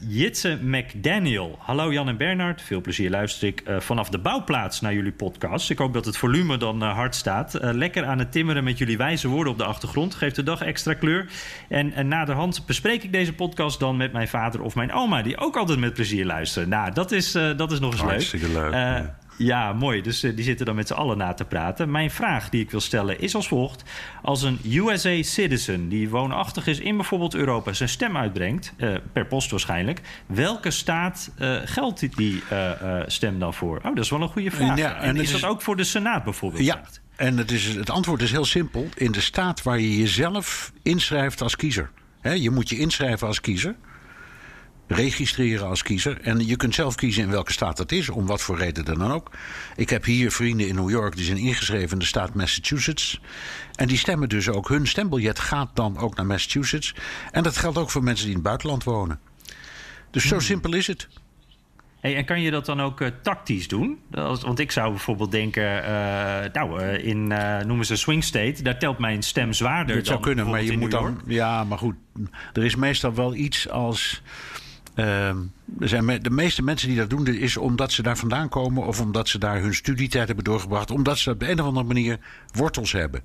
Jitse 0.08 0.58
McDaniel. 0.62 1.58
Hallo 1.60 1.92
Jan 1.92 2.08
en 2.08 2.16
Bernard. 2.16 2.62
Veel 2.62 2.80
plezier 2.80 3.10
luister 3.10 3.48
ik 3.48 3.62
vanaf 3.78 4.08
de 4.08 4.18
bouwplaats 4.18 4.80
naar 4.80 4.94
jullie 4.94 5.12
podcast. 5.12 5.70
Ik 5.70 5.78
hoop 5.78 5.92
dat 5.92 6.04
het 6.04 6.16
volume 6.16 6.56
dan 6.56 6.82
hard 6.82 7.14
staat. 7.14 7.58
lekker 7.60 8.04
aan 8.04 8.18
het 8.18 8.32
timmeren 8.32 8.64
met 8.64 8.78
jullie 8.78 8.96
wijze 8.96 9.28
woorden 9.28 9.52
op 9.52 9.58
de 9.58 9.64
achtergrond. 9.64 10.14
Geeft 10.14 10.36
de 10.36 10.42
dag 10.42 10.60
extra 10.60 10.94
kleur. 10.94 11.26
En, 11.68 11.92
en 11.92 12.08
naderhand 12.08 12.66
bespreek 12.66 13.02
ik 13.02 13.12
deze 13.12 13.32
podcast 13.32 13.80
dan 13.80 13.96
met 13.96 14.12
mijn 14.12 14.28
vader 14.28 14.62
of 14.62 14.74
mijn 14.74 14.92
oma... 14.92 15.22
die 15.22 15.38
ook 15.38 15.56
altijd 15.56 15.78
met 15.78 15.94
plezier 15.94 16.24
luisteren. 16.24 16.68
Nou, 16.68 16.92
dat 16.92 17.12
is, 17.12 17.32
dat 17.32 17.72
is 17.72 17.80
nog 17.80 17.92
eens 17.92 18.00
Hartstikke 18.00 18.48
leuk. 18.48 18.62
leuk 18.62 18.72
ja. 18.72 19.16
Ja, 19.38 19.72
mooi. 19.72 20.02
Dus 20.02 20.24
uh, 20.24 20.36
die 20.36 20.44
zitten 20.44 20.66
dan 20.66 20.74
met 20.74 20.86
z'n 20.86 20.94
allen 20.94 21.18
na 21.18 21.34
te 21.34 21.44
praten. 21.44 21.90
Mijn 21.90 22.10
vraag 22.10 22.48
die 22.48 22.62
ik 22.62 22.70
wil 22.70 22.80
stellen 22.80 23.20
is 23.20 23.34
als 23.34 23.48
volgt. 23.48 23.82
Als 24.22 24.42
een 24.42 24.58
USA 24.64 25.22
citizen 25.22 25.88
die 25.88 26.08
woonachtig 26.08 26.66
is 26.66 26.80
in 26.80 26.96
bijvoorbeeld 26.96 27.34
Europa 27.34 27.72
zijn 27.72 27.88
stem 27.88 28.16
uitbrengt, 28.16 28.72
uh, 28.76 28.94
per 29.12 29.26
post 29.26 29.50
waarschijnlijk, 29.50 30.00
welke 30.26 30.70
staat 30.70 31.30
uh, 31.38 31.60
geldt 31.64 32.16
die 32.16 32.42
stem 33.06 33.38
dan 33.38 33.54
voor? 33.54 33.76
Oh, 33.76 33.94
dat 33.94 34.04
is 34.04 34.10
wel 34.10 34.22
een 34.22 34.28
goede 34.28 34.50
vraag. 34.50 34.78
Ja, 34.78 34.96
en, 34.96 35.08
en 35.08 35.16
is 35.16 35.30
dat 35.30 35.40
is... 35.40 35.46
ook 35.46 35.62
voor 35.62 35.76
de 35.76 35.84
Senaat 35.84 36.24
bijvoorbeeld? 36.24 36.64
Ja. 36.64 36.82
En 37.16 37.36
het, 37.36 37.50
is, 37.50 37.74
het 37.74 37.90
antwoord 37.90 38.22
is 38.22 38.30
heel 38.30 38.44
simpel. 38.44 38.88
In 38.94 39.12
de 39.12 39.20
staat 39.20 39.62
waar 39.62 39.80
je 39.80 39.98
jezelf 39.98 40.72
inschrijft 40.82 41.42
als 41.42 41.56
kiezer. 41.56 41.90
He, 42.20 42.32
je 42.32 42.50
moet 42.50 42.68
je 42.68 42.78
inschrijven 42.78 43.26
als 43.26 43.40
kiezer 43.40 43.74
registreren 44.88 45.66
als 45.66 45.82
kiezer. 45.82 46.20
En 46.20 46.46
je 46.46 46.56
kunt 46.56 46.74
zelf 46.74 46.94
kiezen 46.94 47.22
in 47.22 47.30
welke 47.30 47.52
staat 47.52 47.76
dat 47.76 47.92
is, 47.92 48.08
om 48.08 48.26
wat 48.26 48.42
voor 48.42 48.58
reden 48.58 48.84
dan 48.84 49.12
ook. 49.12 49.30
Ik 49.76 49.90
heb 49.90 50.04
hier 50.04 50.32
vrienden 50.32 50.68
in 50.68 50.74
New 50.74 50.90
York 50.90 51.16
die 51.16 51.24
zijn 51.24 51.38
ingeschreven 51.38 51.92
in 51.92 51.98
de 51.98 52.04
staat 52.04 52.34
Massachusetts. 52.34 53.20
En 53.74 53.88
die 53.88 53.98
stemmen 53.98 54.28
dus 54.28 54.48
ook. 54.48 54.68
Hun 54.68 54.86
stembiljet 54.86 55.38
gaat 55.38 55.68
dan 55.74 55.98
ook 55.98 56.16
naar 56.16 56.26
Massachusetts. 56.26 56.94
En 57.30 57.42
dat 57.42 57.56
geldt 57.56 57.78
ook 57.78 57.90
voor 57.90 58.02
mensen 58.02 58.24
die 58.24 58.34
in 58.34 58.40
het 58.40 58.48
buitenland 58.48 58.84
wonen. 58.84 59.20
Dus 60.10 60.22
zo 60.22 60.36
hmm. 60.36 60.44
simpel 60.44 60.74
is 60.74 60.86
het. 60.86 61.08
Hey, 62.00 62.16
en 62.16 62.24
kan 62.24 62.40
je 62.40 62.50
dat 62.50 62.66
dan 62.66 62.80
ook 62.80 63.00
uh, 63.00 63.08
tactisch 63.22 63.68
doen? 63.68 63.98
Als, 64.14 64.42
want 64.42 64.58
ik 64.58 64.70
zou 64.70 64.90
bijvoorbeeld 64.90 65.30
denken, 65.30 65.62
uh, 65.62 65.90
nou, 66.52 66.82
uh, 66.82 67.04
in 67.04 67.26
noemen 67.66 67.86
ze 67.86 67.96
swing 67.96 68.24
state, 68.24 68.62
daar 68.62 68.78
telt 68.78 68.98
mijn 68.98 69.22
stem 69.22 69.52
zwaarder. 69.52 69.96
Dat 69.96 70.06
zou 70.06 70.20
kunnen, 70.20 70.50
maar 70.50 70.62
je 70.62 70.78
moet 70.78 70.90
dan. 70.90 71.20
Ja, 71.26 71.64
maar 71.64 71.78
goed, 71.78 71.94
er 72.52 72.64
is 72.64 72.76
meestal 72.76 73.14
wel 73.14 73.34
iets 73.34 73.68
als. 73.68 74.22
Uh, 74.98 75.30
zijn 75.78 76.04
me, 76.04 76.18
de 76.18 76.30
meeste 76.30 76.62
mensen 76.62 76.88
die 76.88 76.96
dat 76.96 77.10
doen, 77.10 77.26
is 77.26 77.56
omdat 77.56 77.92
ze 77.92 78.02
daar 78.02 78.16
vandaan 78.16 78.48
komen 78.48 78.86
of 78.86 79.00
omdat 79.00 79.28
ze 79.28 79.38
daar 79.38 79.60
hun 79.60 79.74
studietijd 79.74 80.26
hebben 80.26 80.44
doorgebracht, 80.44 80.90
omdat 80.90 81.18
ze 81.18 81.30
op 81.30 81.40
de 81.40 81.50
een 81.50 81.60
of 81.60 81.66
andere 81.66 81.86
manier 81.86 82.18
wortels 82.52 82.92
hebben. 82.92 83.22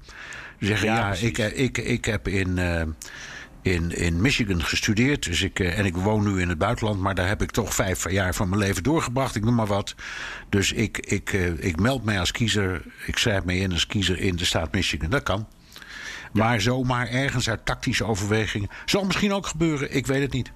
Ze 0.59 0.65
zeggen 0.65 0.87
ja, 0.87 0.95
ja 0.95 1.13
ik, 1.13 1.37
ik, 1.37 1.77
ik 1.77 2.05
heb 2.05 2.27
in. 2.27 2.57
Uh, 2.57 2.81
in, 3.61 3.91
in 3.91 4.21
Michigan 4.21 4.63
gestudeerd. 4.63 5.23
Dus 5.23 5.41
ik, 5.41 5.59
uh, 5.59 5.77
en 5.79 5.85
ik 5.85 5.95
woon 5.95 6.23
nu 6.23 6.41
in 6.41 6.49
het 6.49 6.57
buitenland, 6.57 6.99
maar 6.99 7.15
daar 7.15 7.27
heb 7.27 7.41
ik 7.41 7.51
toch 7.51 7.75
vijf 7.75 8.11
jaar 8.11 8.35
van 8.35 8.49
mijn 8.49 8.61
leven 8.61 8.83
doorgebracht. 8.83 9.35
Ik 9.35 9.43
noem 9.43 9.55
maar 9.55 9.67
wat. 9.67 9.95
Dus 10.49 10.71
ik, 10.71 10.97
ik, 10.97 11.31
ik 11.57 11.79
meld 11.79 12.03
mij 12.03 12.19
als 12.19 12.31
kiezer. 12.31 12.81
Ik 13.05 13.17
schrijf 13.17 13.43
mij 13.43 13.57
in 13.57 13.71
als 13.71 13.87
kiezer 13.87 14.19
in 14.19 14.35
de 14.35 14.45
staat 14.45 14.71
Michigan. 14.71 15.09
Dat 15.09 15.23
kan. 15.23 15.47
Ja. 16.33 16.43
Maar 16.43 16.61
zomaar 16.61 17.07
ergens 17.07 17.49
uit 17.49 17.65
tactische 17.65 18.05
overwegingen. 18.05 18.69
Zal 18.85 19.05
misschien 19.05 19.33
ook 19.33 19.47
gebeuren, 19.47 19.95
ik 19.95 20.07
weet 20.07 20.21
het 20.21 20.33
niet. 20.33 20.51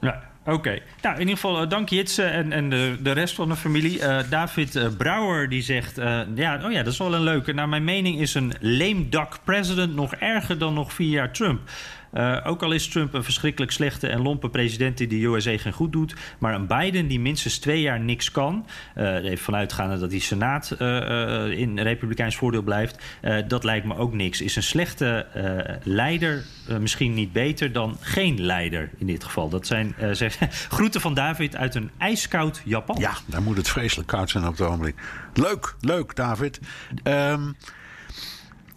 Ja, 0.00 0.28
Oké. 0.44 0.78
Nou, 1.02 1.14
in 1.14 1.20
ieder 1.20 1.34
geval 1.34 1.62
uh, 1.62 1.68
dank 1.68 1.88
Jitse 1.88 2.22
en, 2.22 2.52
en 2.52 2.70
de, 2.70 2.96
de 3.02 3.12
rest 3.12 3.34
van 3.34 3.48
de 3.48 3.56
familie. 3.56 3.98
Uh, 3.98 4.18
David 4.30 4.76
uh, 4.76 4.86
Brouwer 4.98 5.48
die 5.48 5.62
zegt... 5.62 5.96
ja, 6.34 6.60
oh 6.64 6.72
ja, 6.72 6.82
dat 6.82 6.92
is 6.92 6.98
wel 6.98 7.14
een 7.14 7.22
leuke. 7.22 7.52
Naar 7.52 7.68
mijn 7.68 7.84
mening 7.84 8.20
is 8.20 8.34
een 8.34 8.54
duck 9.10 9.38
president 9.44 9.94
nog 9.94 10.14
erger 10.14 10.58
dan 10.58 10.74
nog 10.74 10.92
vier 10.92 11.10
jaar 11.10 11.32
Trump. 11.32 11.60
Uh, 12.14 12.36
ook 12.44 12.62
al 12.62 12.72
is 12.72 12.88
Trump 12.88 13.14
een 13.14 13.24
verschrikkelijk 13.24 13.72
slechte 13.72 14.08
en 14.08 14.22
lompe 14.22 14.48
president 14.48 14.98
die 14.98 15.06
de 15.06 15.24
USA 15.24 15.58
geen 15.58 15.72
goed 15.72 15.92
doet. 15.92 16.14
Maar 16.38 16.54
een 16.54 16.66
Biden 16.66 17.06
die 17.06 17.20
minstens 17.20 17.58
twee 17.58 17.80
jaar 17.80 18.00
niks 18.00 18.30
kan. 18.30 18.66
Uh, 18.96 19.14
even 19.14 19.38
vanuitgaande 19.38 19.98
dat 19.98 20.10
die 20.10 20.20
Senaat 20.20 20.76
uh, 20.78 21.50
in 21.50 21.78
Republikeins 21.78 22.36
voordeel 22.36 22.62
blijft. 22.62 22.98
dat 23.48 23.64
lijkt 23.64 23.86
me 23.86 23.96
ook 23.96 24.12
niks. 24.12 24.40
Is 24.40 24.56
een 24.56 24.62
slechte 24.62 25.26
leider 25.82 26.44
misschien 26.80 27.14
niet 27.14 27.32
beter 27.32 27.72
dan 27.72 27.96
geen 28.00 28.40
leider 28.40 28.90
in 28.98 29.06
dit 29.06 29.24
geval? 29.24 29.48
Dat 29.48 29.66
zijn 29.66 29.94
zeg, 30.12 30.38
groeten 30.68 31.00
van 31.00 31.14
David 31.14 31.56
uit 31.56 31.74
een 31.74 31.90
ijskoud 31.98 32.62
Japan. 32.64 32.96
Ja, 32.98 33.12
daar 33.26 33.42
moet 33.42 33.56
het 33.56 33.68
vreselijk 33.68 34.08
koud 34.08 34.30
zijn 34.30 34.46
op 34.46 34.50
het 34.50 34.60
ogenblik. 34.60 34.94
Leuk, 35.34 35.74
leuk 35.80 36.16
David. 36.16 36.60
Um, 37.04 37.56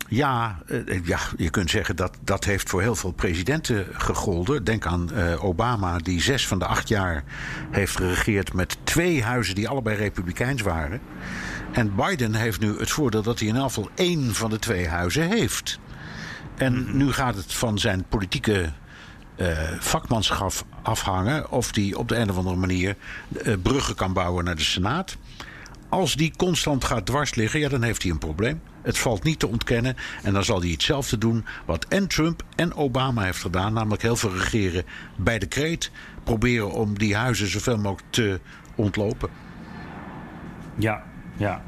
Ja, 0.08 0.62
eh, 0.68 1.06
ja, 1.06 1.20
je 1.38 1.50
kunt 1.50 1.70
zeggen 1.70 1.96
dat 1.96 2.18
dat 2.24 2.44
heeft 2.44 2.70
voor 2.70 2.82
heel 2.82 2.96
veel 2.96 3.12
presidenten 3.12 3.88
gegolden. 3.92 4.64
Denk 4.64 4.86
aan 4.86 5.10
uh, 5.14 5.44
Obama, 5.44 5.98
die 5.98 6.22
zes 6.22 6.48
van 6.48 6.60
de 6.60 6.66
acht 6.66 6.88
jaar 6.88 7.24
heeft 7.72 7.96
geregeerd 7.96 8.54
met 8.54 8.78
twee 8.84 9.24
huizen 9.24 9.56
die 9.56 9.68
allebei 9.68 9.98
republikeins 9.98 10.62
waren. 10.62 11.02
En 11.72 11.96
Biden 11.96 12.36
heeft 12.36 12.60
nu 12.60 12.80
het 12.80 12.90
voordeel 12.90 13.22
dat 13.22 13.40
hij 13.40 13.48
in 13.48 13.56
elk 13.56 13.68
geval 13.68 13.90
één 13.96 14.34
van 14.34 14.50
de 14.50 14.60
twee 14.60 14.88
huizen 14.88 15.30
heeft. 15.30 15.80
En 16.56 16.98
nu 16.98 17.12
gaat 17.12 17.36
het 17.36 17.54
van 17.54 17.80
zijn 17.80 18.06
politieke 18.10 18.72
uh, 19.38 19.48
vakmanschap 19.80 20.52
afhangen 20.82 21.52
of 21.52 21.76
hij 21.76 21.94
op 21.94 22.08
de 22.08 22.16
een 22.16 22.30
of 22.30 22.38
andere 22.38 22.56
manier 22.56 22.96
uh, 23.32 23.54
bruggen 23.62 23.96
kan 23.96 24.14
bouwen 24.14 24.44
naar 24.44 24.56
de 24.56 24.64
Senaat. 24.64 25.18
Als 25.90 26.16
die 26.16 26.34
constant 26.38 26.84
gaat 26.84 27.06
dwars 27.06 27.36
liggen, 27.36 27.60
ja, 27.60 27.70
dan 27.70 27.84
heeft 27.84 28.02
hij 28.02 28.12
een 28.12 28.18
probleem. 28.18 28.62
Het 28.84 28.98
valt 28.98 29.24
niet 29.24 29.40
te 29.40 29.48
ontkennen. 29.48 29.96
En 30.24 30.34
dan 30.34 30.44
zal 30.44 30.62
hij 30.62 30.70
hetzelfde 30.70 31.18
doen 31.18 31.46
wat 31.66 31.86
en 31.86 32.08
Trump 32.08 32.44
en 32.56 32.74
Obama 32.74 33.24
heeft 33.24 33.42
gedaan. 33.42 33.74
Namelijk 33.74 34.02
heel 34.02 34.16
veel 34.16 34.34
regeren 34.34 34.86
bij 35.16 35.40
de 35.40 35.46
kreet. 35.46 35.92
Proberen 36.24 36.72
om 36.72 36.98
die 36.98 37.16
huizen 37.16 37.48
zoveel 37.48 37.78
mogelijk 37.78 38.08
te 38.10 38.40
ontlopen. 38.76 39.30
Ja, 40.76 41.04
ja. 41.38 41.62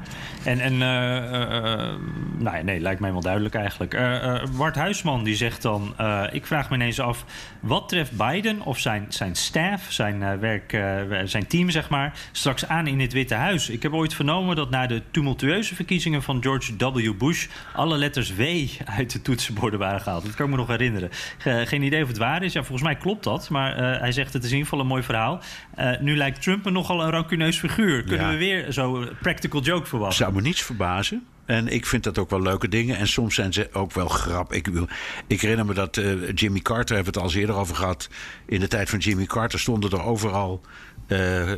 En, 0.46 0.60
en 0.60 0.72
uh, 0.72 2.42
uh, 2.42 2.62
nee, 2.62 2.80
lijkt 2.80 3.00
mij 3.00 3.12
wel 3.12 3.20
duidelijk 3.20 3.54
eigenlijk. 3.54 3.94
Uh, 3.94 4.34
Bart 4.56 4.74
Huisman 4.74 5.24
die 5.24 5.36
zegt 5.36 5.62
dan: 5.62 5.94
Ik 6.32 6.46
vraag 6.46 6.70
me 6.70 6.74
ineens 6.76 7.00
af, 7.00 7.24
wat 7.60 7.88
treft 7.88 8.12
Biden 8.16 8.60
of 8.60 8.78
zijn, 8.78 9.06
zijn 9.08 9.34
staff, 9.34 9.92
zijn, 9.92 10.40
werk, 10.40 10.80
zijn 11.24 11.46
team, 11.46 11.70
zeg 11.70 11.88
maar, 11.88 12.18
straks 12.32 12.68
aan 12.68 12.86
in 12.86 13.00
het 13.00 13.12
Witte 13.12 13.34
Huis? 13.34 13.68
Ik 13.68 13.82
heb 13.82 13.92
ooit 13.92 14.14
vernomen 14.14 14.56
dat 14.56 14.70
na 14.70 14.86
de 14.86 15.02
tumultueuze 15.10 15.74
verkiezingen 15.74 16.22
van 16.22 16.42
George 16.42 16.76
W. 16.76 17.12
Bush 17.18 17.46
alle 17.72 17.96
letters 17.96 18.34
W 18.34 18.42
uit 18.84 19.12
de 19.12 19.22
toetsenborden 19.22 19.78
waren 19.78 20.00
gehaald. 20.00 20.24
Dat 20.24 20.34
kan 20.34 20.44
ik 20.44 20.50
me 20.50 20.56
nog 20.56 20.68
herinneren. 20.68 21.10
geen 21.38 21.82
idee 21.82 22.02
of 22.02 22.08
het 22.08 22.18
waar 22.18 22.42
is. 22.42 22.52
Ja, 22.52 22.60
volgens 22.60 22.82
mij 22.82 22.96
klopt 22.96 23.24
dat. 23.24 23.50
Maar 23.50 23.76
hij 24.00 24.12
zegt: 24.12 24.32
Het 24.32 24.44
is 24.44 24.50
in 24.50 24.56
ieder 24.56 24.68
geval 24.68 24.84
een 24.84 24.90
mooi 24.90 25.02
verhaal. 25.02 25.40
nu 26.00 26.16
lijkt 26.16 26.42
Trump 26.42 26.64
me 26.64 26.70
nogal 26.70 27.02
een 27.02 27.10
rancuneus 27.10 27.58
figuur. 27.58 28.04
Kunnen 28.04 28.30
we 28.30 28.36
weer 28.36 28.72
zo'n 28.72 29.08
practical 29.20 29.55
joke 29.60 29.86
verwachten? 29.86 30.34
me 30.34 30.40
niets 30.40 30.62
verbazen. 30.62 31.26
En 31.44 31.68
ik 31.68 31.86
vind 31.86 32.04
dat 32.04 32.18
ook 32.18 32.30
wel 32.30 32.42
leuke 32.42 32.68
dingen. 32.68 32.96
En 32.96 33.08
soms 33.08 33.34
zijn 33.34 33.52
ze 33.52 33.68
ook 33.72 33.92
wel 33.92 34.08
grap. 34.08 34.52
Ik, 34.52 34.70
ik 35.26 35.40
herinner 35.40 35.66
me 35.66 35.74
dat 35.74 35.96
uh, 35.96 36.32
Jimmy 36.34 36.60
Carter, 36.60 36.94
hebben 36.94 37.14
we 37.14 37.20
het 37.20 37.28
al 37.28 37.40
eerder 37.40 37.56
over 37.56 37.76
gehad. 37.76 38.08
In 38.46 38.60
de 38.60 38.68
tijd 38.68 38.90
van 38.90 38.98
Jimmy 38.98 39.26
Carter 39.26 39.58
stonden 39.58 39.90
er 39.90 40.02
overal 40.02 40.60
uh, 41.08 41.52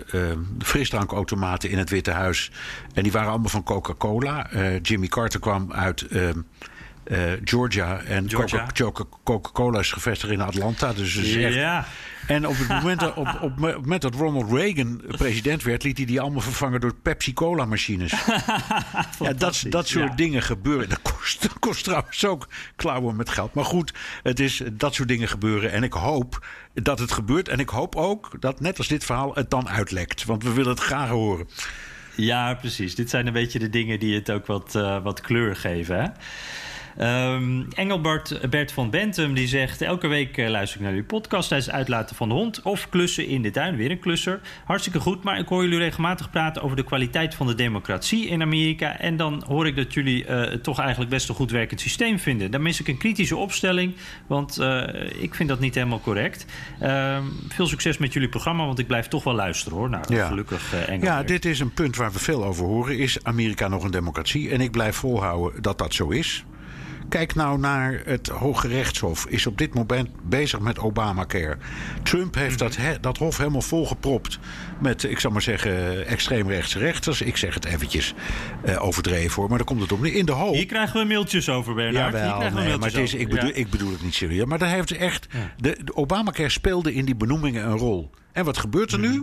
frisdrankautomaten 0.59 1.70
in 1.70 1.78
het 1.78 1.90
Witte 1.90 2.11
Huis. 2.11 2.51
En 2.94 3.03
die 3.03 3.12
waren 3.12 3.30
allemaal 3.30 3.49
van 3.49 3.62
Coca-Cola. 3.62 4.51
Jimmy 4.82 5.07
Carter 5.07 5.40
kwam 5.40 5.72
uit. 5.72 6.07
Georgia 7.45 8.01
en 8.01 8.29
Coca-Cola 9.25 9.79
is 9.79 9.93
gevestigd 9.93 10.33
in 10.33 10.41
Atlanta. 10.41 10.93
Dus 10.93 11.15
het 11.15 11.25
is 11.25 11.37
echt, 11.37 11.55
ja. 11.55 11.87
En 12.27 12.47
op 12.47 12.59
het 12.59 12.69
moment 12.69 13.01
dat, 13.01 13.15
op, 13.15 13.39
op, 13.41 13.59
moment 13.59 14.03
dat 14.03 14.15
Ronald 14.15 14.51
Reagan 14.53 15.03
president 15.07 15.63
werd, 15.63 15.83
liet 15.83 15.97
hij 15.97 16.07
die 16.07 16.21
allemaal 16.21 16.41
vervangen 16.41 16.81
door 16.81 16.95
Pepsi-Cola-machines. 16.95 18.11
ja, 19.21 19.33
dat, 19.37 19.65
dat 19.69 19.89
soort 19.89 20.17
dingen 20.17 20.43
gebeuren. 20.43 20.89
Dat 20.89 21.03
kost, 21.03 21.43
dat 21.43 21.59
kost 21.59 21.85
trouwens 21.85 22.25
ook 22.25 22.49
klauwen 22.77 23.17
met 23.17 23.29
geld. 23.29 23.55
Maar 23.55 23.65
goed, 23.65 23.93
het 24.23 24.41
is, 24.41 24.63
dat 24.73 24.95
soort 24.95 25.09
dingen 25.09 25.29
gebeuren. 25.29 25.73
En 25.73 25.83
ik 25.83 25.93
hoop 25.93 26.47
dat 26.75 26.99
het 26.99 27.13
gebeurt. 27.13 27.49
En 27.49 27.59
ik 27.59 27.69
hoop 27.69 27.97
ook 27.97 28.41
dat, 28.41 28.61
net 28.61 28.79
als 28.79 28.89
dit 28.89 29.05
verhaal, 29.05 29.35
het 29.35 29.51
dan 29.51 29.69
uitlekt. 29.69 30.25
Want 30.25 30.43
we 30.43 30.53
willen 30.53 30.71
het 30.71 30.81
graag 30.81 31.09
horen. 31.09 31.49
Ja, 32.15 32.55
precies. 32.55 32.95
Dit 32.95 33.11
zijn 33.11 33.27
een 33.27 33.33
beetje 33.33 33.59
de 33.59 33.71
dingen 33.71 33.99
die 33.99 34.15
het 34.15 34.31
ook 34.31 34.47
wat, 34.47 34.75
uh, 34.75 35.03
wat 35.03 35.21
kleur 35.21 35.57
geven. 35.57 36.01
Hè? 36.03 36.09
Um, 37.01 37.66
Engelbert 37.74 38.51
Bert 38.51 38.72
van 38.72 38.90
Bentum 38.90 39.34
die 39.34 39.46
zegt... 39.46 39.82
elke 39.82 40.07
week 40.07 40.36
uh, 40.36 40.49
luister 40.49 40.76
ik 40.76 40.82
naar 40.82 40.94
jullie 40.94 41.07
podcast 41.07 41.49
tijdens 41.49 41.70
het 41.70 41.78
uitlaten 41.78 42.16
van 42.16 42.28
de 42.28 42.34
hond... 42.34 42.62
of 42.62 42.88
klussen 42.88 43.26
in 43.26 43.42
de 43.42 43.51
tuin, 43.51 43.76
weer 43.76 43.90
een 43.90 43.99
klusser. 43.99 44.40
Hartstikke 44.64 45.01
goed, 45.01 45.22
maar 45.22 45.38
ik 45.38 45.49
hoor 45.49 45.62
jullie 45.62 45.78
regelmatig 45.78 46.30
praten... 46.30 46.62
over 46.62 46.76
de 46.76 46.84
kwaliteit 46.84 47.34
van 47.34 47.46
de 47.46 47.55
democratie 47.55 48.26
in 48.26 48.42
Amerika... 48.42 48.99
en 48.99 49.16
dan 49.16 49.44
hoor 49.46 49.66
ik 49.66 49.76
dat 49.76 49.94
jullie 49.94 50.26
uh, 50.26 50.42
toch 50.42 50.78
eigenlijk 50.78 51.11
best 51.11 51.28
een 51.28 51.34
goed 51.34 51.51
werkend 51.51 51.80
systeem 51.80 52.18
vinden. 52.18 52.51
Dan 52.51 52.62
mis 52.62 52.80
ik 52.80 52.88
een 52.88 52.99
kritische 52.99 53.36
opstelling, 53.36 53.94
want 54.26 54.61
uh, 54.61 54.82
ik 55.20 55.34
vind 55.34 55.49
dat 55.49 55.61
niet 55.61 55.74
helemaal 55.74 56.01
correct. 56.01 56.46
Uh, 56.82 57.18
veel 57.49 57.66
succes 57.66 57.99
met 57.99 58.12
jullie 58.12 58.28
programma, 58.28 58.66
want 58.66 58.78
ik 58.78 58.86
blijf 58.86 59.09
toch 59.09 59.24
wel 59.24 59.34
luisteren 59.34 59.78
hoor. 59.78 59.90
Nou, 59.90 60.14
ja. 60.14 60.26
gelukkig 60.26 60.72
Engelbert. 60.72 61.03
Ja, 61.03 61.22
dit 61.22 61.44
is 61.44 61.61
een 61.61 61.72
punt 61.72 61.96
waar 61.96 62.12
we 62.12 62.18
veel 62.18 62.44
over 62.44 62.64
horen. 62.64 62.99
Is 62.99 63.24
Amerika 63.24 63.68
nog 63.68 63.84
een 63.84 63.90
democratie? 63.90 64.51
En 64.51 64.61
ik 64.61 64.70
blijf 64.70 64.96
volhouden 64.96 65.62
dat 65.62 65.78
dat 65.78 65.94
zo 65.94 66.09
is. 66.09 66.44
Kijk 67.09 67.35
nou 67.35 67.59
naar 67.59 68.01
het 68.05 68.29
Hoge 68.29 68.69
Rechtshof. 68.69 69.27
Is 69.27 69.47
op 69.47 69.59
dit 69.59 69.75
moment 69.75 70.09
bezig 70.23 70.61
met 70.61 70.79
Obamacare. 70.79 71.57
Trump 72.03 72.35
heeft 72.35 72.59
dat, 72.59 72.79
dat 73.01 73.19
hof 73.19 73.37
helemaal 73.37 73.63
volgepropt 73.63 74.39
met, 74.81 75.03
ik 75.05 75.21
zal 75.21 75.31
maar 75.31 75.43
zeggen, 75.43 76.07
extreemrechtse 76.07 76.79
rechters. 76.79 77.23
Ik 77.23 77.37
zeg 77.37 77.55
het 77.55 77.65
eventjes 77.65 78.15
uh, 78.67 78.85
overdreven 78.85 79.35
hoor, 79.35 79.49
maar 79.49 79.59
daar 79.59 79.67
komt 79.67 79.81
het 79.81 79.93
op. 79.93 80.05
In 80.05 80.27
de 80.27 80.33
hoop. 80.33 80.55
Hier 80.55 80.67
krijgen 80.67 81.01
we 81.01 81.07
mailtjes 81.07 81.49
over, 81.49 81.75
Bernard. 81.75 82.15
Ja, 82.15 82.39
wel, 82.39 82.51
nee, 82.51 82.77
maar 82.77 82.95
is, 82.95 83.15
ik, 83.15 83.29
bedoel, 83.29 83.49
ja. 83.49 83.55
ik 83.55 83.71
bedoel 83.71 83.91
het 83.91 84.03
niet 84.03 84.15
serieus. 84.15 84.45
Maar 84.45 84.59
daar 84.59 84.73
heeft 84.73 84.93
echt. 84.93 85.27
De, 85.57 85.79
de 85.85 85.97
Obamacare 85.97 86.49
speelde 86.49 86.95
in 86.95 87.05
die 87.05 87.17
benoemingen 87.17 87.67
een 87.67 87.79
rol. 87.79 88.11
En 88.33 88.45
wat 88.45 88.59
gebeurt 88.59 88.93
er 88.93 88.99
nu? 88.99 89.09
Mhm. 89.09 89.23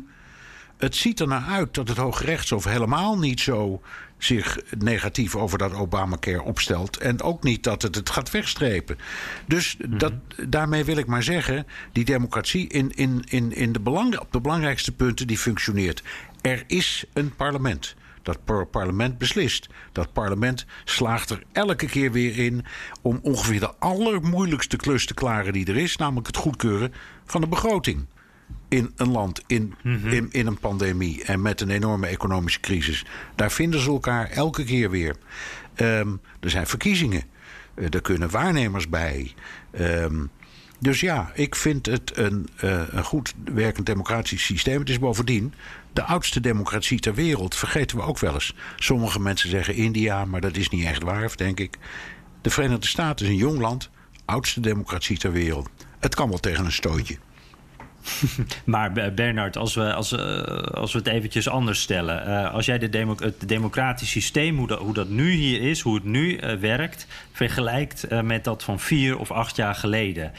Het 0.77 0.95
ziet 0.95 1.19
er 1.19 1.27
naar 1.27 1.45
uit 1.49 1.73
dat 1.73 1.87
het 1.87 1.97
Hoge 1.97 2.23
Rechtshof 2.23 2.63
helemaal 2.63 3.17
niet 3.17 3.39
zo 3.39 3.81
zich 4.25 4.59
negatief 4.77 5.35
over 5.35 5.57
dat 5.57 5.73
Obamacare 5.73 6.41
opstelt. 6.41 6.97
En 6.97 7.21
ook 7.21 7.43
niet 7.43 7.63
dat 7.63 7.81
het 7.81 7.95
het 7.95 8.09
gaat 8.09 8.31
wegstrepen. 8.31 8.97
Dus 9.47 9.77
mm 9.77 9.89
-hmm. 9.89 9.97
dat, 9.97 10.13
daarmee 10.47 10.83
wil 10.83 10.97
ik 10.97 11.05
maar 11.05 11.23
zeggen: 11.23 11.67
die 11.91 12.05
democratie 12.05 12.67
in, 12.67 12.91
in, 12.91 13.23
in, 13.27 13.51
in 13.51 13.71
de 13.71 13.79
belang, 13.79 14.19
op 14.19 14.31
de 14.31 14.41
belangrijkste 14.41 14.91
punten 14.91 15.27
die 15.27 15.37
functioneert. 15.37 16.03
Er 16.41 16.63
is 16.67 17.05
een 17.13 17.35
parlement. 17.35 17.95
Dat 18.21 18.69
parlement 18.71 19.17
beslist. 19.17 19.67
Dat 19.91 20.13
parlement 20.13 20.65
slaagt 20.83 21.29
er 21.29 21.43
elke 21.51 21.85
keer 21.85 22.11
weer 22.11 22.37
in 22.37 22.65
om 23.01 23.19
ongeveer 23.21 23.59
de 23.59 23.73
allermoeilijkste 23.79 24.77
klus 24.77 25.05
te 25.05 25.13
klaren 25.13 25.53
die 25.53 25.65
er 25.65 25.77
is, 25.77 25.95
namelijk 25.95 26.27
het 26.27 26.37
goedkeuren 26.37 26.93
van 27.25 27.41
de 27.41 27.47
begroting 27.47 28.05
in 28.75 28.91
een 28.95 29.11
land 29.11 29.41
in, 29.47 29.73
mm-hmm. 29.81 30.11
in, 30.11 30.27
in, 30.31 30.47
een 30.47 30.59
pandemie 30.59 31.23
en 31.23 31.41
met 31.41 31.61
een 31.61 31.69
enorme 31.69 32.07
economische 32.07 32.59
crisis. 32.59 33.05
Daar 33.35 33.51
vinden 33.51 33.79
ze 33.79 33.89
elkaar 33.89 34.29
elke 34.29 34.63
keer 34.63 34.89
weer. 34.89 35.15
Um, 35.75 36.21
er 36.39 36.49
zijn 36.49 36.67
verkiezingen. 36.67 37.23
Uh, 37.75 37.85
er 37.89 38.01
kunnen 38.01 38.29
waarnemers 38.29 38.89
bij. 38.89 39.33
Um, 39.79 40.29
dus 40.79 40.99
ja, 40.99 41.31
ik 41.33 41.55
vind 41.55 41.85
het 41.85 42.17
een, 42.17 42.49
uh, 42.63 42.81
een 42.89 43.03
goed 43.03 43.33
werkend 43.53 43.85
democratisch 43.85 44.45
systeem. 44.45 44.79
Het 44.79 44.89
is 44.89 44.99
bovendien 44.99 45.53
de 45.93 46.03
oudste 46.03 46.39
democratie 46.39 46.99
ter 46.99 47.13
wereld. 47.13 47.55
Vergeten 47.55 47.97
we 47.97 48.03
ook 48.03 48.19
wel 48.19 48.33
eens. 48.33 48.55
Sommige 48.75 49.19
mensen 49.19 49.49
zeggen 49.49 49.75
India, 49.75 50.25
maar 50.25 50.41
dat 50.41 50.57
is 50.57 50.69
niet 50.69 50.85
echt 50.85 51.03
waar, 51.03 51.31
denk 51.35 51.59
ik. 51.59 51.77
De 52.41 52.49
Verenigde 52.49 52.87
Staten 52.87 53.25
is 53.25 53.31
een 53.31 53.37
jong 53.37 53.59
land. 53.59 53.89
Oudste 54.25 54.59
democratie 54.59 55.17
ter 55.17 55.31
wereld. 55.31 55.69
Het 55.99 56.15
kan 56.15 56.29
wel 56.29 56.39
tegen 56.39 56.65
een 56.65 56.71
stootje. 56.71 57.17
maar 58.65 59.13
Bernard, 59.13 59.57
als 59.57 59.75
we, 59.75 59.93
als, 59.93 60.11
uh, 60.11 60.43
als 60.57 60.91
we 60.93 60.97
het 60.97 61.07
eventjes 61.07 61.49
anders 61.49 61.81
stellen. 61.81 62.27
Uh, 62.27 62.53
als 62.53 62.65
jij 62.65 62.77
de 62.77 62.89
demo 62.89 63.15
het 63.19 63.47
democratisch 63.47 64.09
systeem, 64.09 64.57
hoe 64.57 64.67
dat, 64.67 64.79
hoe 64.79 64.93
dat 64.93 65.09
nu 65.09 65.31
hier 65.31 65.61
is, 65.61 65.81
hoe 65.81 65.95
het 65.95 66.03
nu 66.03 66.39
werkt, 66.59 67.07
vergelijkt 67.31 68.07
met 68.23 68.43
dat 68.43 68.63
van 68.63 68.79
vier 68.79 69.17
of 69.17 69.31
acht 69.31 69.55
jaar 69.55 69.75
geleden 69.75 70.31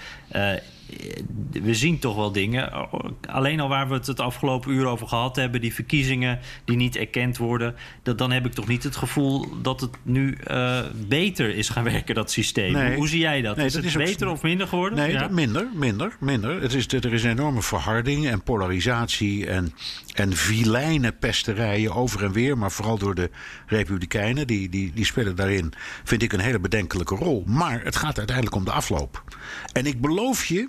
we 1.62 1.74
zien 1.74 1.98
toch 1.98 2.16
wel 2.16 2.32
dingen. 2.32 2.90
Alleen 3.28 3.60
al 3.60 3.68
waar 3.68 3.88
we 3.88 3.94
het 3.94 4.06
het 4.06 4.20
afgelopen 4.20 4.72
uur 4.72 4.86
over 4.86 5.08
gehad 5.08 5.36
hebben, 5.36 5.60
die 5.60 5.74
verkiezingen 5.74 6.38
die 6.64 6.76
niet 6.76 6.96
erkend 6.96 7.36
worden, 7.36 7.74
dat, 8.02 8.18
dan 8.18 8.30
heb 8.30 8.46
ik 8.46 8.52
toch 8.52 8.66
niet 8.66 8.82
het 8.82 8.96
gevoel 8.96 9.62
dat 9.62 9.80
het 9.80 9.90
nu 10.02 10.38
uh, 10.50 10.80
beter 11.08 11.54
is 11.54 11.68
gaan 11.68 11.84
werken, 11.94 12.14
dat 12.14 12.30
systeem. 12.30 12.72
Nee. 12.72 12.96
Hoe 12.96 13.08
zie 13.08 13.20
jij 13.20 13.42
dat? 13.42 13.56
Nee, 13.56 13.66
is 13.66 13.74
het 13.74 13.84
is 13.84 13.94
beter 13.94 14.28
of 14.28 14.42
minder 14.42 14.68
geworden? 14.68 14.98
Nee, 14.98 15.12
ja? 15.12 15.28
minder, 15.28 15.68
minder, 15.74 16.16
minder. 16.20 16.62
Het 16.62 16.74
is, 16.74 16.86
er 16.86 17.12
is 17.12 17.24
een 17.24 17.30
enorme 17.30 17.62
verharding 17.62 18.28
en 18.28 18.42
polarisatie 18.42 19.46
en, 19.46 19.72
en 20.14 20.36
vilijne 20.36 21.12
pesterijen 21.12 21.94
over 21.94 22.24
en 22.24 22.32
weer, 22.32 22.58
maar 22.58 22.70
vooral 22.70 22.98
door 22.98 23.14
de 23.14 23.30
Republikeinen, 23.66 24.46
die, 24.46 24.68
die, 24.68 24.92
die 24.94 25.04
spelen 25.04 25.36
daarin, 25.36 25.72
vind 26.04 26.22
ik 26.22 26.32
een 26.32 26.40
hele 26.40 26.60
bedenkelijke 26.60 27.14
rol. 27.14 27.44
Maar 27.46 27.82
het 27.84 27.96
gaat 27.96 28.18
uiteindelijk 28.18 28.56
om 28.56 28.64
de 28.64 28.72
afloop. 28.72 29.24
En 29.72 29.86
ik 29.86 30.00
beloof 30.00 30.44
je 30.44 30.68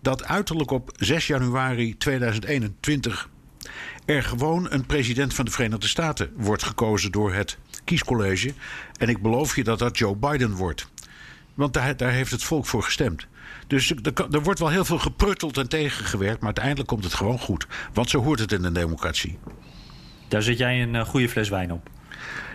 dat 0.00 0.24
uiterlijk 0.24 0.70
op 0.70 0.92
6 0.96 1.26
januari 1.26 1.96
2021 1.96 3.28
er 4.04 4.22
gewoon 4.22 4.66
een 4.70 4.86
president 4.86 5.34
van 5.34 5.44
de 5.44 5.50
Verenigde 5.50 5.88
Staten 5.88 6.32
wordt 6.36 6.62
gekozen 6.62 7.12
door 7.12 7.32
het 7.34 7.58
kiescollege. 7.84 8.52
En 8.98 9.08
ik 9.08 9.22
beloof 9.22 9.56
je 9.56 9.64
dat 9.64 9.78
dat 9.78 9.98
Joe 9.98 10.16
Biden 10.16 10.52
wordt. 10.52 10.88
Want 11.54 11.74
daar, 11.74 11.96
daar 11.96 12.12
heeft 12.12 12.30
het 12.30 12.42
volk 12.42 12.66
voor 12.66 12.82
gestemd. 12.82 13.26
Dus 13.66 13.90
er, 13.90 14.26
er 14.30 14.42
wordt 14.42 14.58
wel 14.58 14.68
heel 14.68 14.84
veel 14.84 14.98
geprutteld 14.98 15.58
en 15.58 15.68
tegengewerkt, 15.68 16.38
maar 16.38 16.46
uiteindelijk 16.46 16.88
komt 16.88 17.04
het 17.04 17.14
gewoon 17.14 17.38
goed. 17.38 17.66
Want 17.92 18.10
zo 18.10 18.22
hoort 18.22 18.38
het 18.38 18.52
in 18.52 18.64
een 18.64 18.72
democratie. 18.72 19.38
Daar 20.28 20.42
zet 20.42 20.58
jij 20.58 20.82
een 20.82 20.94
uh, 20.94 21.04
goede 21.04 21.28
fles 21.28 21.48
wijn 21.48 21.72
op. 21.72 21.90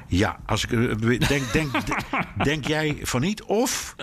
Ja, 0.08 0.39
als 0.45 0.64
ik 0.66 0.72
eh, 0.72 1.28
denk, 1.28 1.53
denk, 1.53 1.72
denk 2.43 2.66
jij 2.68 2.97
van 3.01 3.22
niet? 3.22 3.43
Of, 3.43 3.95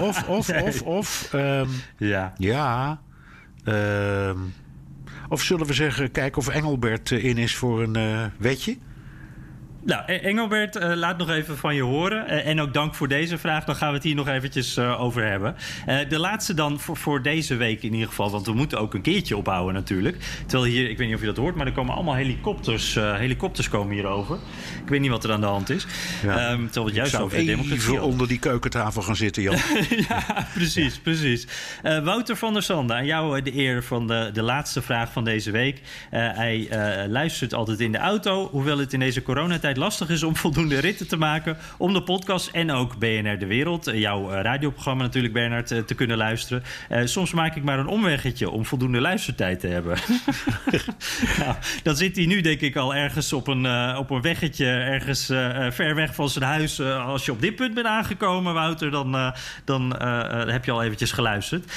of, 0.00 0.28
of, 0.28 0.48
of, 0.48 0.82
of. 0.82 1.28
ehm, 1.32 1.68
Ja. 1.98 2.32
ja. 2.38 3.00
ehm, 3.64 4.38
of 5.28 5.42
zullen 5.42 5.66
we 5.66 5.72
zeggen, 5.72 6.10
kijken 6.10 6.38
of 6.38 6.48
Engelbert 6.48 7.10
eh, 7.12 7.24
in 7.24 7.38
is 7.38 7.56
voor 7.56 7.82
een 7.82 7.96
eh, 7.96 8.24
wetje? 8.38 8.76
Nou, 9.84 10.02
E- 10.06 10.16
Engelbert, 10.16 10.76
eh, 10.76 10.94
laat 10.94 11.18
nog 11.18 11.30
even 11.30 11.58
van 11.58 11.74
je 11.74 11.82
horen. 11.82 12.26
Eh, 12.26 12.46
en 12.46 12.60
ook 12.60 12.74
dank 12.74 12.94
voor 12.94 13.08
deze 13.08 13.38
vraag. 13.38 13.64
Dan 13.64 13.76
gaan 13.76 13.88
we 13.88 13.94
het 13.94 14.02
hier 14.02 14.14
nog 14.14 14.28
eventjes 14.28 14.76
eh, 14.76 15.00
over 15.00 15.26
hebben. 15.26 15.54
De 16.08 16.18
laatste 16.18 16.54
dan 16.54 16.80
voor, 16.80 16.96
voor 16.96 17.22
deze 17.22 17.56
week 17.56 17.82
in 17.82 17.92
ieder 17.92 18.08
geval. 18.08 18.30
Want 18.30 18.46
we 18.46 18.52
moeten 18.52 18.78
ook 18.80 18.94
een 18.94 19.02
keertje 19.02 19.36
ophouden 19.36 19.74
natuurlijk. 19.74 20.16
Terwijl 20.46 20.72
hier, 20.72 20.90
ik 20.90 20.98
weet 20.98 21.06
niet 21.06 21.16
of 21.16 21.20
je 21.20 21.26
dat 21.26 21.36
hoort... 21.36 21.54
maar 21.54 21.66
er 21.66 21.72
komen 21.72 21.94
allemaal 21.94 22.14
helikopters. 22.14 22.94
helikopters 22.94 23.68
komen 23.68 23.94
hier 23.94 24.06
over. 24.06 24.38
Ik 24.82 24.88
weet 24.88 25.00
niet 25.00 25.10
wat 25.10 25.24
er 25.24 25.32
aan 25.32 25.40
de 25.40 25.46
hand 25.46 25.70
is. 25.70 25.86
Ja. 26.22 26.38
Ehm, 26.38 26.64
terwijl 26.64 26.86
het 26.86 26.94
juist 26.94 27.10
zou 27.10 27.24
over 27.24 27.38
de 27.38 27.44
democratie 27.44 27.92
even 27.92 28.02
onder 28.02 28.28
die 28.28 28.38
keukentafel 28.38 29.02
gaan 29.02 29.16
zitten, 29.16 29.42
Jan. 29.42 29.56
ja, 30.08 30.46
precies, 30.54 30.98
precies. 30.98 31.46
Wouter 31.82 32.36
van 32.36 32.52
der 32.52 32.62
Sande, 32.62 32.94
aan 32.94 33.06
jou 33.06 33.42
de 33.42 33.56
eer 33.56 33.82
van 33.82 34.06
de, 34.06 34.30
de 34.32 34.42
laatste 34.42 34.82
vraag 34.82 35.12
van 35.12 35.24
deze 35.24 35.50
week. 35.50 35.80
Hij 36.10 36.68
luistert 37.08 37.54
altijd 37.54 37.80
in 37.80 37.92
de 37.92 37.98
auto, 37.98 38.48
hoewel 38.50 38.78
het 38.78 38.92
in 38.92 39.00
deze 39.00 39.22
coronatijd 39.22 39.73
lastig 39.76 40.08
is 40.08 40.22
om 40.22 40.36
voldoende 40.44 40.78
ritten 40.78 41.08
te 41.08 41.16
maken 41.16 41.56
om 41.78 41.92
de 41.92 42.02
podcast 42.02 42.48
en 42.48 42.70
ook 42.70 42.98
BNR 42.98 43.38
De 43.38 43.46
Wereld, 43.46 43.86
eh, 43.86 44.00
jouw 44.00 44.32
eh, 44.32 44.42
radioprogramma 44.42 45.02
natuurlijk, 45.02 45.32
Bernard, 45.32 45.70
eh, 45.70 45.78
te 45.78 45.94
kunnen 45.94 46.16
luisteren. 46.16 46.62
Soms 47.04 47.32
maak 47.32 47.56
ik 47.56 47.62
maar 47.62 47.78
een 47.78 47.86
omweggetje 47.86 48.50
om 48.50 48.64
voldoende 48.64 49.00
luistertijd 49.00 49.60
te 49.60 49.66
hebben. 49.66 49.98
nou, 51.38 51.54
dan 51.82 51.96
zit 51.96 52.16
hij 52.16 52.26
nu 52.26 52.40
denk 52.40 52.60
ik 52.60 52.76
al 52.76 52.94
ergens 52.94 53.32
op 53.32 53.46
een, 53.46 53.96
op 53.96 54.10
een 54.10 54.20
weggetje, 54.20 54.66
ergens 54.66 55.26
ver 55.74 55.94
weg 55.94 56.14
van 56.14 56.28
zijn 56.28 56.44
huis. 56.44 56.80
Als 56.80 57.24
je 57.24 57.32
op 57.32 57.40
dit 57.40 57.56
punt 57.56 57.74
bent 57.74 57.86
aangekomen, 57.86 58.54
Wouter, 58.54 58.90
dan, 58.90 59.34
dan 59.64 59.96
heb 60.50 60.64
je 60.64 60.70
al 60.70 60.82
eventjes 60.82 61.12
geluisterd. 61.12 61.72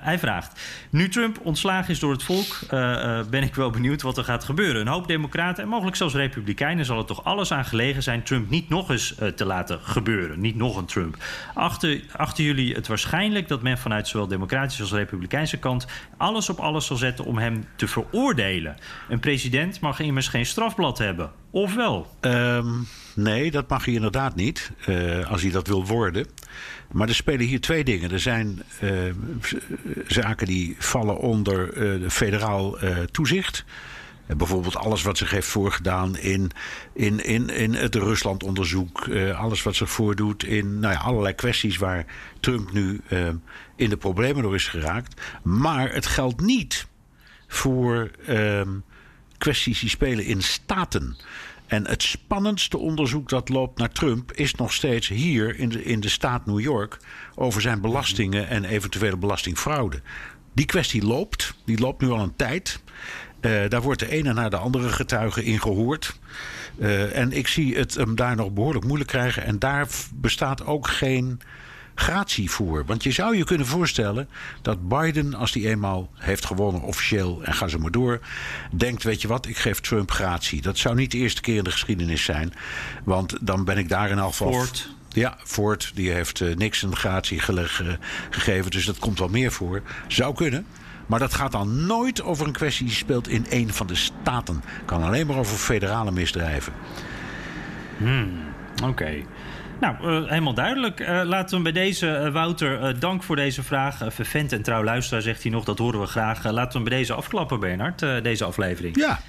Hij 0.00 0.18
vraagt, 0.18 0.60
nu 0.90 1.08
Trump 1.08 1.38
ontslagen 1.42 1.90
is 1.90 1.98
door 1.98 2.12
het 2.12 2.22
volk, 2.22 2.58
ben 3.30 3.42
ik 3.42 3.54
wel 3.54 3.70
benieuwd 3.70 4.02
wat 4.02 4.18
er 4.18 4.24
gaat 4.24 4.44
gebeuren. 4.44 4.80
Een 4.80 4.86
hoop 4.86 5.06
democraten 5.06 5.62
en 5.62 5.68
mogelijk 5.68 5.96
zelfs 5.96 6.14
republikeinen 6.14 6.84
zal 6.84 6.98
er 6.98 7.04
toch 7.04 7.24
alles 7.30 7.52
aan 7.52 7.64
gelegen 7.64 8.02
zijn 8.02 8.22
Trump 8.22 8.50
niet 8.50 8.68
nog 8.68 8.90
eens 8.90 9.14
eh, 9.14 9.28
te 9.28 9.44
laten 9.44 9.80
gebeuren. 9.82 10.40
Niet 10.40 10.56
nog 10.56 10.76
een 10.76 10.84
Trump. 10.84 11.16
Achter, 11.54 12.00
achter 12.16 12.44
jullie 12.44 12.74
het 12.74 12.86
waarschijnlijk 12.86 13.48
dat 13.48 13.62
men 13.62 13.78
vanuit 13.78 14.08
zowel 14.08 14.26
democratische 14.26 14.82
als 14.82 14.92
republikeinse 14.92 15.56
kant 15.56 15.86
alles 16.16 16.48
op 16.48 16.58
alles 16.58 16.86
zal 16.86 16.96
zetten 16.96 17.24
om 17.24 17.38
hem 17.38 17.64
te 17.76 17.88
veroordelen. 17.88 18.76
Een 19.08 19.20
president 19.20 19.80
mag 19.80 20.00
immers 20.00 20.28
geen 20.28 20.46
strafblad 20.46 20.98
hebben. 20.98 21.30
Of 21.50 21.74
wel? 21.74 22.16
Ehm, 22.20 22.68
nee, 23.14 23.50
dat 23.50 23.68
mag 23.68 23.84
hij 23.84 23.94
inderdaad 23.94 24.34
niet, 24.34 24.72
eh, 24.86 25.30
als 25.30 25.42
hij 25.42 25.50
dat 25.50 25.66
wil 25.66 25.86
worden. 25.86 26.26
Maar 26.92 27.08
er 27.08 27.14
spelen 27.14 27.46
hier 27.46 27.60
twee 27.60 27.84
dingen. 27.84 28.12
Er 28.12 28.20
zijn 28.20 28.62
eh, 28.80 28.90
zaken 30.06 30.46
die 30.46 30.76
vallen 30.78 31.18
onder 31.18 31.74
de 31.74 32.10
federaal 32.10 32.76
toezicht. 33.10 33.64
Bijvoorbeeld 34.36 34.76
alles 34.76 35.02
wat 35.02 35.18
zich 35.18 35.30
heeft 35.30 35.46
voorgedaan 35.46 36.16
in, 36.18 36.50
in, 36.92 37.24
in, 37.24 37.48
in 37.48 37.74
het 37.74 37.94
Rusland-onderzoek. 37.94 39.06
eh, 39.06 39.40
alles 39.40 39.62
wat 39.62 39.74
zich 39.74 39.90
voordoet 39.90 40.44
in 40.44 40.78
nou 40.78 40.94
ja, 40.94 41.00
allerlei 41.00 41.34
kwesties 41.34 41.76
waar 41.76 42.06
Trump 42.40 42.72
nu 42.72 43.00
eh, 43.08 43.28
in 43.76 43.90
de 43.90 43.96
problemen 43.96 44.42
door 44.42 44.54
is 44.54 44.68
geraakt. 44.68 45.20
Maar 45.42 45.92
het 45.92 46.06
geldt 46.06 46.40
niet 46.40 46.86
voor 47.46 48.10
ehm, 48.26 48.68
kwesties 49.38 49.80
die 49.80 49.88
spelen 49.88 50.24
in 50.24 50.42
staten. 50.42 51.16
En 51.66 51.86
het 51.86 52.02
spannendste 52.02 52.78
onderzoek 52.78 53.28
dat 53.28 53.48
loopt 53.48 53.78
naar 53.78 53.92
Trump 53.92 54.32
is 54.32 54.54
nog 54.54 54.72
steeds 54.72 55.08
hier 55.08 55.58
in 55.58 55.68
de, 55.68 55.84
in 55.84 56.00
de 56.00 56.08
staat 56.08 56.46
New 56.46 56.60
York 56.60 56.98
over 57.34 57.60
zijn 57.60 57.80
belastingen 57.80 58.48
en 58.48 58.64
eventuele 58.64 59.16
belastingfraude. 59.16 60.02
Die 60.52 60.66
kwestie 60.66 61.06
loopt, 61.06 61.54
die 61.64 61.78
loopt 61.78 62.00
nu 62.00 62.08
al 62.08 62.20
een 62.20 62.36
tijd. 62.36 62.80
Eh, 63.40 63.60
daar 63.68 63.82
wordt 63.82 64.00
de 64.00 64.10
ene 64.10 64.32
na 64.32 64.48
de 64.48 64.56
andere 64.56 64.88
getuige 64.88 65.44
in 65.44 65.60
gehoord. 65.60 66.18
Eh, 66.78 67.16
en 67.16 67.32
ik 67.32 67.46
zie 67.48 67.76
het 67.76 67.94
hem 67.94 68.14
daar 68.14 68.36
nog 68.36 68.50
behoorlijk 68.52 68.84
moeilijk 68.84 69.10
krijgen. 69.10 69.44
En 69.44 69.58
daar 69.58 69.86
bestaat 70.14 70.66
ook 70.66 70.88
geen 70.88 71.40
gratie 71.94 72.50
voor. 72.50 72.84
Want 72.86 73.02
je 73.02 73.10
zou 73.10 73.36
je 73.36 73.44
kunnen 73.44 73.66
voorstellen 73.66 74.28
dat 74.62 74.88
Biden, 74.88 75.34
als 75.34 75.52
die 75.52 75.68
eenmaal 75.68 76.10
heeft 76.14 76.44
gewonnen 76.44 76.82
officieel 76.82 77.40
en 77.44 77.54
ga 77.54 77.68
ze 77.68 77.78
maar 77.78 77.90
door, 77.90 78.20
denkt: 78.72 79.02
Weet 79.02 79.22
je 79.22 79.28
wat, 79.28 79.46
ik 79.46 79.56
geef 79.56 79.80
Trump 79.80 80.10
gratie. 80.10 80.62
Dat 80.62 80.78
zou 80.78 80.94
niet 80.94 81.10
de 81.10 81.18
eerste 81.18 81.40
keer 81.40 81.56
in 81.56 81.64
de 81.64 81.70
geschiedenis 81.70 82.24
zijn. 82.24 82.52
Want 83.04 83.36
dan 83.40 83.64
ben 83.64 83.78
ik 83.78 83.88
daar 83.88 84.10
in 84.10 84.18
elk 84.18 84.30
geval. 84.30 84.52
Ford. 84.52 84.88
Ja, 85.12 85.36
Ford 85.44 85.92
die 85.94 86.10
heeft 86.10 86.40
eh, 86.40 86.56
niks 86.56 86.82
een 86.82 86.96
gratie 86.96 87.40
gele- 87.40 87.68
ge- 87.68 87.98
gegeven. 88.30 88.70
Dus 88.70 88.84
dat 88.84 88.98
komt 88.98 89.18
wel 89.18 89.28
meer 89.28 89.52
voor. 89.52 89.82
Zou 90.08 90.34
kunnen. 90.34 90.66
Maar 91.10 91.18
dat 91.18 91.34
gaat 91.34 91.52
dan 91.52 91.86
nooit 91.86 92.22
over 92.22 92.46
een 92.46 92.52
kwestie 92.52 92.86
die 92.86 92.94
speelt 92.94 93.28
in 93.28 93.46
een 93.48 93.72
van 93.72 93.86
de 93.86 93.94
staten. 93.94 94.62
Kan 94.84 95.02
alleen 95.02 95.26
maar 95.26 95.36
over 95.36 95.56
federale 95.56 96.10
misdrijven. 96.10 96.72
Oké. 98.84 99.22
Nou, 99.80 99.94
eh, 99.96 100.28
helemaal 100.28 100.54
duidelijk. 100.54 101.00
Eh, 101.00 101.20
laten 101.24 101.56
we 101.56 101.62
bij 101.62 101.72
deze, 101.72 102.10
eh, 102.10 102.32
Wouter, 102.32 102.98
dank 102.98 103.22
voor 103.22 103.36
deze 103.36 103.62
vraag. 103.62 104.00
Vervent 104.08 104.52
en 104.52 104.62
trouw 104.62 104.84
luisteraar, 104.84 105.22
zegt 105.22 105.42
hij 105.42 105.52
nog, 105.52 105.64
dat 105.64 105.78
horen 105.78 106.00
we 106.00 106.06
graag. 106.06 106.44
Laten 106.44 106.72
we 106.72 106.78
hem 106.78 106.88
bij 106.88 106.98
deze 106.98 107.12
afklappen, 107.12 107.60
Bernard, 107.60 107.98
deze 107.98 108.44
aflevering. 108.44 108.96
Ja. 108.96 109.20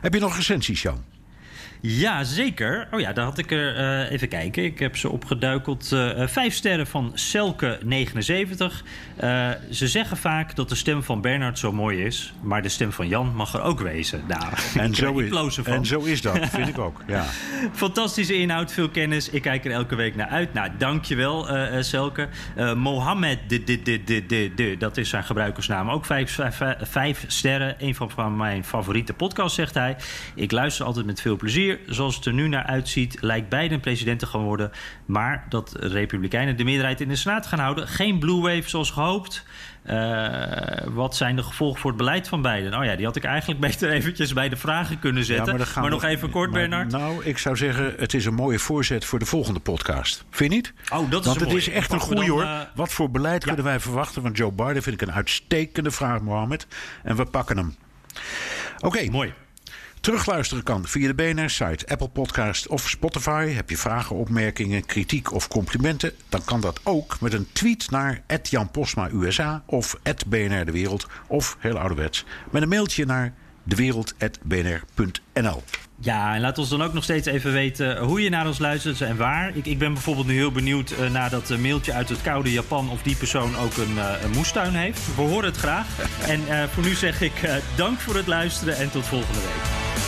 Heb 0.00 0.14
je 0.14 0.20
nog 0.20 0.36
recensies, 0.36 0.82
Jan? 0.82 1.04
Ja, 1.80 2.24
zeker. 2.24 2.88
Oh 2.90 3.00
ja, 3.00 3.12
daar 3.12 3.24
had 3.24 3.38
ik 3.38 3.50
er 3.50 3.76
eh, 3.76 4.10
even 4.10 4.28
kijken. 4.28 4.64
Ik 4.64 4.78
heb 4.78 4.96
ze 4.96 5.10
opgeduikeld. 5.10 5.92
Eh, 5.92 6.22
eh, 6.22 6.28
vijf 6.28 6.54
sterren 6.54 6.86
van 6.86 7.12
Selke79. 7.14 8.82
Eh, 9.16 9.48
ze 9.70 9.88
zeggen 9.88 10.16
vaak 10.16 10.56
dat 10.56 10.68
de 10.68 10.74
stem 10.74 11.02
van 11.02 11.20
Bernard 11.20 11.58
zo 11.58 11.72
mooi 11.72 12.04
is. 12.04 12.32
Maar 12.40 12.62
de 12.62 12.68
stem 12.68 12.92
van 12.92 13.08
Jan 13.08 13.34
mag 13.34 13.54
er 13.54 13.62
ook 13.62 13.80
wezen. 13.80 14.22
Nou, 14.28 14.42
En 14.74 14.88
ik 14.90 14.96
zo, 14.96 15.18
is, 15.18 15.58
en 15.64 15.86
zo 15.86 16.00
is 16.00 16.22
dat, 16.22 16.48
vind 16.48 16.68
ik 16.68 16.78
ook. 16.78 17.02
Ja. 17.06 17.24
Fantastische 17.72 18.34
inhoud, 18.34 18.72
veel 18.72 18.88
kennis. 18.88 19.30
Ik 19.30 19.42
kijk 19.42 19.64
er 19.64 19.70
elke 19.70 19.94
week 19.94 20.16
naar 20.16 20.28
uit. 20.28 20.52
Nou, 20.54 20.70
dankjewel, 20.78 21.48
Selke. 21.80 22.28
Mohammed, 22.76 23.38
de, 23.48 23.64
de, 23.64 23.82
de, 23.82 24.04
de, 24.04 24.26
de, 24.26 24.52
de, 24.54 24.76
dat 24.78 24.96
is 24.96 25.08
zijn 25.08 25.24
gebruikersnaam. 25.24 25.90
Ook 25.90 26.04
vijf, 26.04 26.30
vijf, 26.32 26.60
vijf 26.80 27.24
sterren. 27.26 27.74
Een 27.78 27.94
van, 27.94 28.10
van 28.10 28.36
mijn 28.36 28.64
favoriete 28.64 29.12
podcasts, 29.12 29.54
zegt 29.54 29.74
hij. 29.74 29.96
Ik 30.34 30.52
luister 30.52 30.84
altijd 30.84 31.06
met 31.06 31.20
veel 31.20 31.36
plezier. 31.36 31.67
Zoals 31.86 32.16
het 32.16 32.24
er 32.24 32.32
nu 32.32 32.48
naar 32.48 32.64
uitziet, 32.64 33.16
lijkt 33.20 33.48
Biden 33.48 33.80
president 33.80 34.18
te 34.18 34.26
gaan 34.26 34.42
worden. 34.42 34.70
Maar 35.06 35.46
dat 35.48 35.68
de 35.80 35.88
Republikeinen 35.88 36.56
de 36.56 36.64
meerderheid 36.64 37.00
in 37.00 37.08
de 37.08 37.16
Senaat 37.16 37.46
gaan 37.46 37.58
houden. 37.58 37.88
Geen 37.88 38.18
blue 38.18 38.40
wave 38.40 38.68
zoals 38.68 38.90
gehoopt. 38.90 39.44
Eh, 39.82 40.86
wat 40.86 41.16
zijn 41.16 41.36
de 41.36 41.42
gevolgen 41.42 41.80
voor 41.80 41.90
het 41.90 41.98
beleid 41.98 42.28
van 42.28 42.42
Biden? 42.42 42.78
Oh 42.78 42.84
ja, 42.84 42.96
die 42.96 43.04
had 43.06 43.16
ik 43.16 43.24
eigenlijk 43.24 43.60
beter 43.70 43.90
eventjes 43.90 44.32
bij 44.32 44.48
de 44.48 44.56
vragen 44.56 44.98
kunnen 44.98 45.24
zetten. 45.24 45.56
maar 45.56 45.82
we- 45.84 45.88
nog 45.88 46.04
even 46.04 46.30
kort, 46.30 46.50
maar 46.50 46.60
Bernard. 46.60 46.90
Nou, 46.92 47.24
ik 47.24 47.38
zou 47.38 47.56
zeggen, 47.56 47.94
het 47.98 48.14
is 48.14 48.24
een 48.24 48.34
mooie 48.34 48.58
voorzet 48.58 49.04
voor 49.04 49.18
de 49.18 49.24
volgende 49.26 49.60
podcast. 49.60 50.24
Vind 50.30 50.50
je 50.50 50.56
niet? 50.56 50.72
Oh, 50.92 51.10
dat 51.10 51.20
is 51.20 51.26
Want 51.26 51.40
een 51.40 51.46
het 51.48 51.56
is 51.56 51.68
echt 51.68 51.92
een 51.92 51.98
dan, 52.14 52.26
hoor. 52.28 52.42
eh, 52.42 52.60
Wat 52.74 52.92
voor 52.92 53.10
beleid 53.10 53.44
kunnen 53.44 53.64
wij 53.64 53.80
verwachten 53.80 54.22
van 54.22 54.32
Joe 54.32 54.52
Biden? 54.52 54.82
Vind 54.82 55.00
ik 55.02 55.08
een 55.08 55.14
uitstekende 55.14 55.90
vraag, 55.90 56.20
Mohammed. 56.20 56.66
En 57.02 57.16
we 57.16 57.24
pakken 57.24 57.56
hem. 57.56 57.74
Oké, 58.78 59.10
Mooi. 59.10 59.32
Terugluisteren 60.00 60.64
kan 60.64 60.86
via 60.86 61.12
de 61.12 61.14
BNR-site, 61.14 61.86
Apple 61.86 62.08
Podcast 62.08 62.66
of 62.66 62.88
Spotify. 62.88 63.48
Heb 63.48 63.70
je 63.70 63.76
vragen, 63.76 64.16
opmerkingen, 64.16 64.86
kritiek 64.86 65.32
of 65.32 65.48
complimenten? 65.48 66.12
Dan 66.28 66.44
kan 66.44 66.60
dat 66.60 66.80
ook 66.84 67.20
met 67.20 67.32
een 67.32 67.48
tweet 67.52 67.90
naar 67.90 68.22
Jan 68.42 68.70
Posma 68.70 69.10
USA 69.10 69.62
of 69.66 69.96
BNR 70.26 70.64
De 70.64 70.72
Wereld. 70.72 71.06
Of, 71.26 71.56
heel 71.58 71.78
ouderwets, 71.78 72.24
met 72.50 72.62
een 72.62 72.68
mailtje 72.68 73.06
naar 73.06 73.34
dewereld.bnr.nl. 73.62 75.62
Ja, 76.00 76.34
en 76.34 76.40
laat 76.40 76.58
ons 76.58 76.68
dan 76.68 76.82
ook 76.82 76.92
nog 76.92 77.04
steeds 77.04 77.26
even 77.26 77.52
weten 77.52 77.98
hoe 77.98 78.22
je 78.22 78.30
naar 78.30 78.46
ons 78.46 78.58
luistert 78.58 79.00
en 79.00 79.16
waar. 79.16 79.56
Ik, 79.56 79.66
ik 79.66 79.78
ben 79.78 79.92
bijvoorbeeld 79.92 80.26
nu 80.26 80.34
heel 80.34 80.52
benieuwd 80.52 80.90
eh, 80.90 81.10
naar 81.10 81.30
dat 81.30 81.50
eh, 81.50 81.58
mailtje 81.58 81.92
uit 81.92 82.08
het 82.08 82.22
koude 82.22 82.52
Japan... 82.52 82.90
of 82.90 83.02
die 83.02 83.16
persoon 83.16 83.56
ook 83.56 83.76
een, 83.76 83.98
eh, 83.98 84.22
een 84.22 84.30
moestuin 84.30 84.74
heeft. 84.74 85.14
We 85.16 85.22
horen 85.22 85.44
het 85.44 85.56
graag. 85.56 85.86
en 86.32 86.68
voor 86.68 86.84
nu 86.84 86.94
zeg 86.94 87.20
ik 87.20 87.60
dank 87.76 88.00
voor 88.00 88.16
het 88.16 88.26
luisteren 88.26 88.76
en 88.76 88.90
tot 88.90 89.06
volgende 89.06 89.40
week. 89.40 90.07